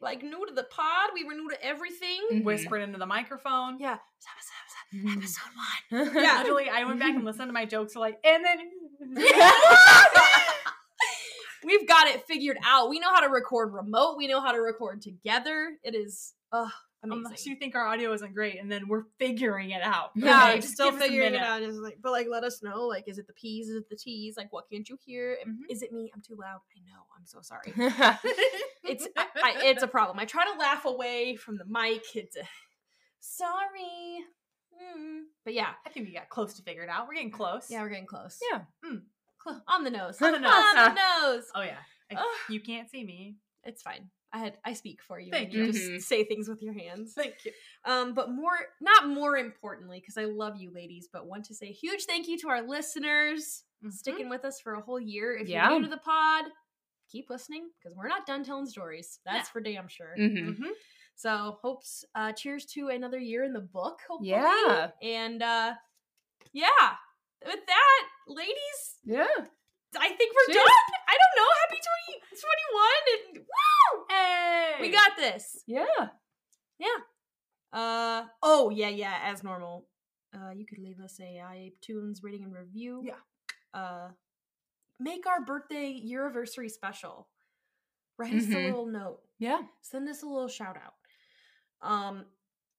like 0.00 0.22
new 0.22 0.46
to 0.46 0.52
the 0.54 0.62
pod. 0.64 1.10
We 1.12 1.24
were 1.24 1.34
new 1.34 1.50
to 1.50 1.64
everything. 1.64 2.20
Mhm. 2.30 2.44
whispered 2.44 2.82
into 2.82 2.98
the 2.98 3.06
microphone. 3.06 3.80
Yeah. 3.80 3.96
Episode 4.94 5.42
one. 5.56 6.14
Yeah. 6.14 6.22
Yeah. 6.22 6.38
Literally, 6.38 6.68
I 6.68 6.84
went 6.84 7.00
back 7.00 7.14
and 7.16 7.24
listened 7.24 7.48
to 7.48 7.52
my 7.52 7.64
jokes. 7.64 7.96
Like, 7.96 8.18
and 8.24 8.44
then 8.44 8.58
We've 11.64 11.88
got 11.88 12.06
it 12.08 12.24
figured 12.28 12.58
out. 12.64 12.88
We 12.90 13.00
know 13.00 13.12
how 13.12 13.20
to 13.20 13.28
record 13.28 13.72
remote. 13.72 14.16
We 14.16 14.28
know 14.28 14.40
how 14.40 14.52
to 14.52 14.60
record 14.60 15.02
together. 15.02 15.72
It 15.82 15.94
is 15.96 16.34
uh 16.52 16.68
amazing. 17.02 17.24
unless 17.24 17.44
you 17.46 17.56
think 17.56 17.74
our 17.74 17.84
audio 17.86 18.12
isn't 18.12 18.34
great, 18.34 18.60
and 18.60 18.70
then 18.70 18.86
we're 18.86 19.02
figuring 19.18 19.70
it 19.70 19.82
out. 19.82 20.10
yeah, 20.14 20.44
Like, 20.44 20.60
just 20.60 20.74
still 20.74 20.92
give 20.92 21.00
us 21.00 21.06
a 21.06 21.08
figuring 21.08 21.34
it 21.34 21.40
out. 21.40 21.60
Just 21.62 21.78
like, 21.80 21.98
but 22.00 22.12
like, 22.12 22.28
let 22.30 22.44
us 22.44 22.62
know. 22.62 22.86
Like, 22.86 23.08
is 23.08 23.18
it 23.18 23.26
the 23.26 23.32
P's? 23.32 23.68
Is 23.68 23.76
it 23.76 23.88
the 23.90 23.96
T's? 23.96 24.36
Like, 24.36 24.52
what 24.52 24.66
can't 24.70 24.88
you 24.88 24.96
hear? 25.04 25.36
Mhm. 25.46 25.56
Is 25.68 25.82
it 25.82 25.92
me? 25.92 26.08
I'm 26.14 26.22
too 26.22 26.36
loud. 26.40 26.60
I 26.76 26.80
know. 26.86 27.02
I'm 27.18 27.24
so 27.26 27.40
sorry. 27.42 27.72
It's 28.88 29.08
I, 29.16 29.26
I, 29.42 29.54
it's 29.64 29.82
a 29.82 29.88
problem. 29.88 30.20
I 30.20 30.26
try 30.26 30.44
to 30.44 30.56
laugh 30.60 30.84
away 30.84 31.34
from 31.34 31.56
the 31.58 31.64
mic. 31.64 32.04
It's 32.14 32.36
a, 32.36 32.42
sorry. 33.18 34.20
Mm. 34.76 35.22
But 35.44 35.54
yeah, 35.54 35.70
I 35.86 35.90
think 35.90 36.06
we 36.06 36.12
got 36.14 36.28
close 36.28 36.54
to 36.54 36.62
figure 36.62 36.82
it 36.82 36.88
out. 36.88 37.06
We're 37.08 37.14
getting 37.14 37.30
close. 37.30 37.66
yeah, 37.70 37.82
we're 37.82 37.88
getting 37.88 38.06
close. 38.06 38.38
Yeah. 38.50 38.60
Mm. 38.84 39.02
Clo- 39.38 39.60
on 39.68 39.84
the 39.84 39.90
nose. 39.90 40.20
On 40.20 40.32
the 40.32 40.38
nose. 40.40 40.52
On 40.52 40.74
the 40.94 41.00
nose. 41.30 41.44
Oh 41.54 41.62
yeah. 41.62 41.78
I- 42.10 42.16
Ugh. 42.16 42.26
you 42.50 42.60
can't 42.60 42.90
see 42.90 43.04
me. 43.04 43.36
It's 43.64 43.82
fine. 43.82 44.10
I 44.32 44.38
had 44.38 44.58
I 44.64 44.72
speak 44.74 45.00
for 45.02 45.18
you. 45.20 45.30
Thank 45.30 45.46
and 45.46 45.54
you. 45.54 45.64
you. 45.66 45.72
Just 45.72 45.90
Mhm. 45.90 46.02
say 46.02 46.24
things 46.24 46.48
with 46.48 46.62
your 46.62 46.74
hands. 46.74 47.14
Thank 47.14 47.36
you. 47.44 47.52
Um, 47.84 48.12
but 48.14 48.30
more, 48.30 48.52
not 48.80 49.08
more 49.08 49.36
importantly, 49.36 50.00
because 50.00 50.18
I 50.18 50.24
love 50.24 50.56
you, 50.56 50.72
ladies, 50.72 51.08
but 51.12 51.26
want 51.26 51.44
to 51.46 51.54
say 51.54 51.68
a 51.68 51.72
huge 51.72 52.04
thank 52.04 52.28
you 52.28 52.36
to 52.38 52.48
our 52.48 52.62
listeners 52.62 53.62
Mhm. 53.84 53.92
sticking 53.92 54.28
with 54.28 54.44
us 54.44 54.60
for 54.60 54.74
a 54.74 54.80
whole 54.80 55.00
year. 55.00 55.36
If 55.36 55.48
Yeah. 55.48 55.70
you're 55.70 55.78
new 55.78 55.84
to 55.86 55.90
the 55.90 55.96
pod, 55.98 56.46
keep 57.10 57.30
listening 57.30 57.70
because 57.78 57.96
we're 57.96 58.08
not 58.08 58.26
done 58.26 58.42
telling 58.44 58.66
stories. 58.66 59.20
That's 59.24 59.48
Yeah. 59.48 59.52
for 59.52 59.60
damn 59.60 59.88
sure. 59.88 60.14
Mhm. 60.18 60.56
So 61.16 61.58
hopes 61.62 62.04
uh 62.14 62.32
cheers 62.32 62.66
to 62.74 62.88
another 62.88 63.18
year 63.18 63.42
in 63.44 63.52
the 63.52 63.60
book, 63.60 64.00
hopefully. 64.08 64.30
Yeah. 64.30 64.90
And 65.02 65.42
uh 65.42 65.74
yeah. 66.52 66.94
With 67.44 67.60
that, 67.66 68.02
ladies, 68.28 68.80
Yeah. 69.04 69.26
I 69.98 70.08
think 70.08 70.32
we're 70.34 70.52
Cheers. 70.52 70.64
done. 70.64 71.00
I 71.08 71.16
don't 71.20 71.36
know. 71.38 71.50
Happy 71.62 71.80
2021 72.32 73.36
and 73.36 73.46
woo! 73.46 74.04
Hey, 74.10 74.74
We 74.80 74.90
got 74.90 75.16
this. 75.16 75.62
Yeah. 75.66 76.08
Yeah. 76.78 76.98
Uh 77.72 78.24
oh 78.42 78.70
yeah 78.70 78.88
yeah 78.90 79.18
as 79.24 79.42
normal. 79.42 79.86
Uh 80.34 80.50
you 80.50 80.66
could 80.66 80.78
leave 80.78 81.00
us 81.00 81.18
a 81.20 81.40
iTunes 81.42 82.18
rating 82.22 82.44
and 82.44 82.52
review. 82.54 83.02
Yeah. 83.04 83.14
Uh 83.72 84.08
make 85.00 85.26
our 85.26 85.42
birthday 85.44 85.88
year 85.88 86.26
anniversary 86.26 86.68
special. 86.68 87.28
Write 88.18 88.34
us 88.34 88.44
a 88.44 88.48
Mhm. 88.48 88.64
little 88.66 88.86
note. 88.86 89.20
Yeah. 89.38 89.62
Send 89.82 90.08
us 90.08 90.22
a 90.22 90.26
little 90.26 90.48
shout 90.48 90.76
out. 90.76 90.94
Um 91.82 92.24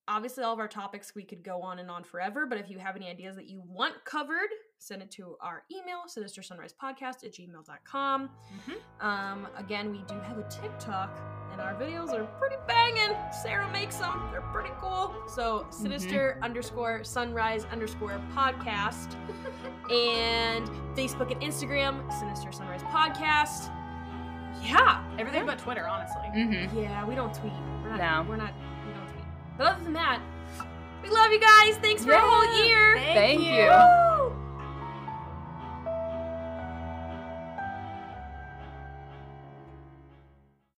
obviously 0.10 0.42
all 0.42 0.54
of 0.54 0.60
our 0.60 0.70
topics 0.70 1.14
we 1.16 1.24
could 1.24 1.44
go 1.44 1.62
on 1.62 1.80
and 1.80 1.92
on 1.92 2.02
forever, 2.02 2.46
but 2.46 2.58
if 2.58 2.70
you 2.70 2.78
have 2.80 2.96
any 2.96 3.10
ideas 3.10 3.36
that 3.36 3.46
you 3.50 3.62
want 3.68 3.94
covered, 4.06 4.48
send 4.78 5.02
it 5.02 5.12
to 5.12 5.36
our 5.42 5.64
email, 5.70 6.04
sinister 6.08 6.42
sunrise 6.42 6.74
podcast 6.82 7.26
at 7.26 7.34
gmail.com. 7.34 8.30
Mhm. 8.30 9.06
Um, 9.06 9.48
again, 9.58 9.92
we 9.92 10.02
do 10.08 10.18
have 10.22 10.38
a 10.38 10.44
TikTok, 10.44 11.10
and 11.52 11.60
our 11.60 11.74
videos 11.76 12.14
are 12.18 12.24
pretty 12.40 12.56
banging. 12.70 13.18
Sarah 13.34 13.70
makes 13.74 13.98
them; 13.98 14.30
they're 14.32 14.40
pretty 14.54 14.72
cool. 14.80 15.14
So 15.28 15.68
sinister 15.72 16.40
underscore 16.42 17.04
sunrise 17.04 17.66
underscore 17.66 18.22
podcast, 18.34 19.16
and 19.92 20.70
Facebook 20.96 21.32
and 21.34 21.42
Instagram, 21.42 22.10
sinister 22.18 22.54
sunrise 22.54 22.82
podcast. 22.84 23.70
Yeah, 24.64 25.04
everything 25.20 25.46
but 25.46 25.60
Twitter, 25.60 25.86
honestly. 25.86 26.22
Mm-hmm. 26.34 26.78
yeah, 26.80 27.06
we 27.06 27.14
don't 27.14 27.34
tweet. 27.34 27.52
We're 27.84 27.90
not, 27.90 28.00
No. 28.24 28.30
we're 28.30 28.38
not. 28.38 28.54
We 29.58 29.66
don't. 29.66 29.68
But 29.68 29.68
other 29.68 29.84
than 29.84 29.94
that, 29.94 30.22
we 31.04 31.10
love 31.10 31.32
you 31.32 31.40
guys. 31.40 31.78
Thanks 31.82 32.04
for 32.06 32.12
a 32.12 32.20
whole 32.20 32.66
year. 32.66 32.98
Thank 33.14 33.42
you. 33.42 33.70
Woo! 33.70 34.17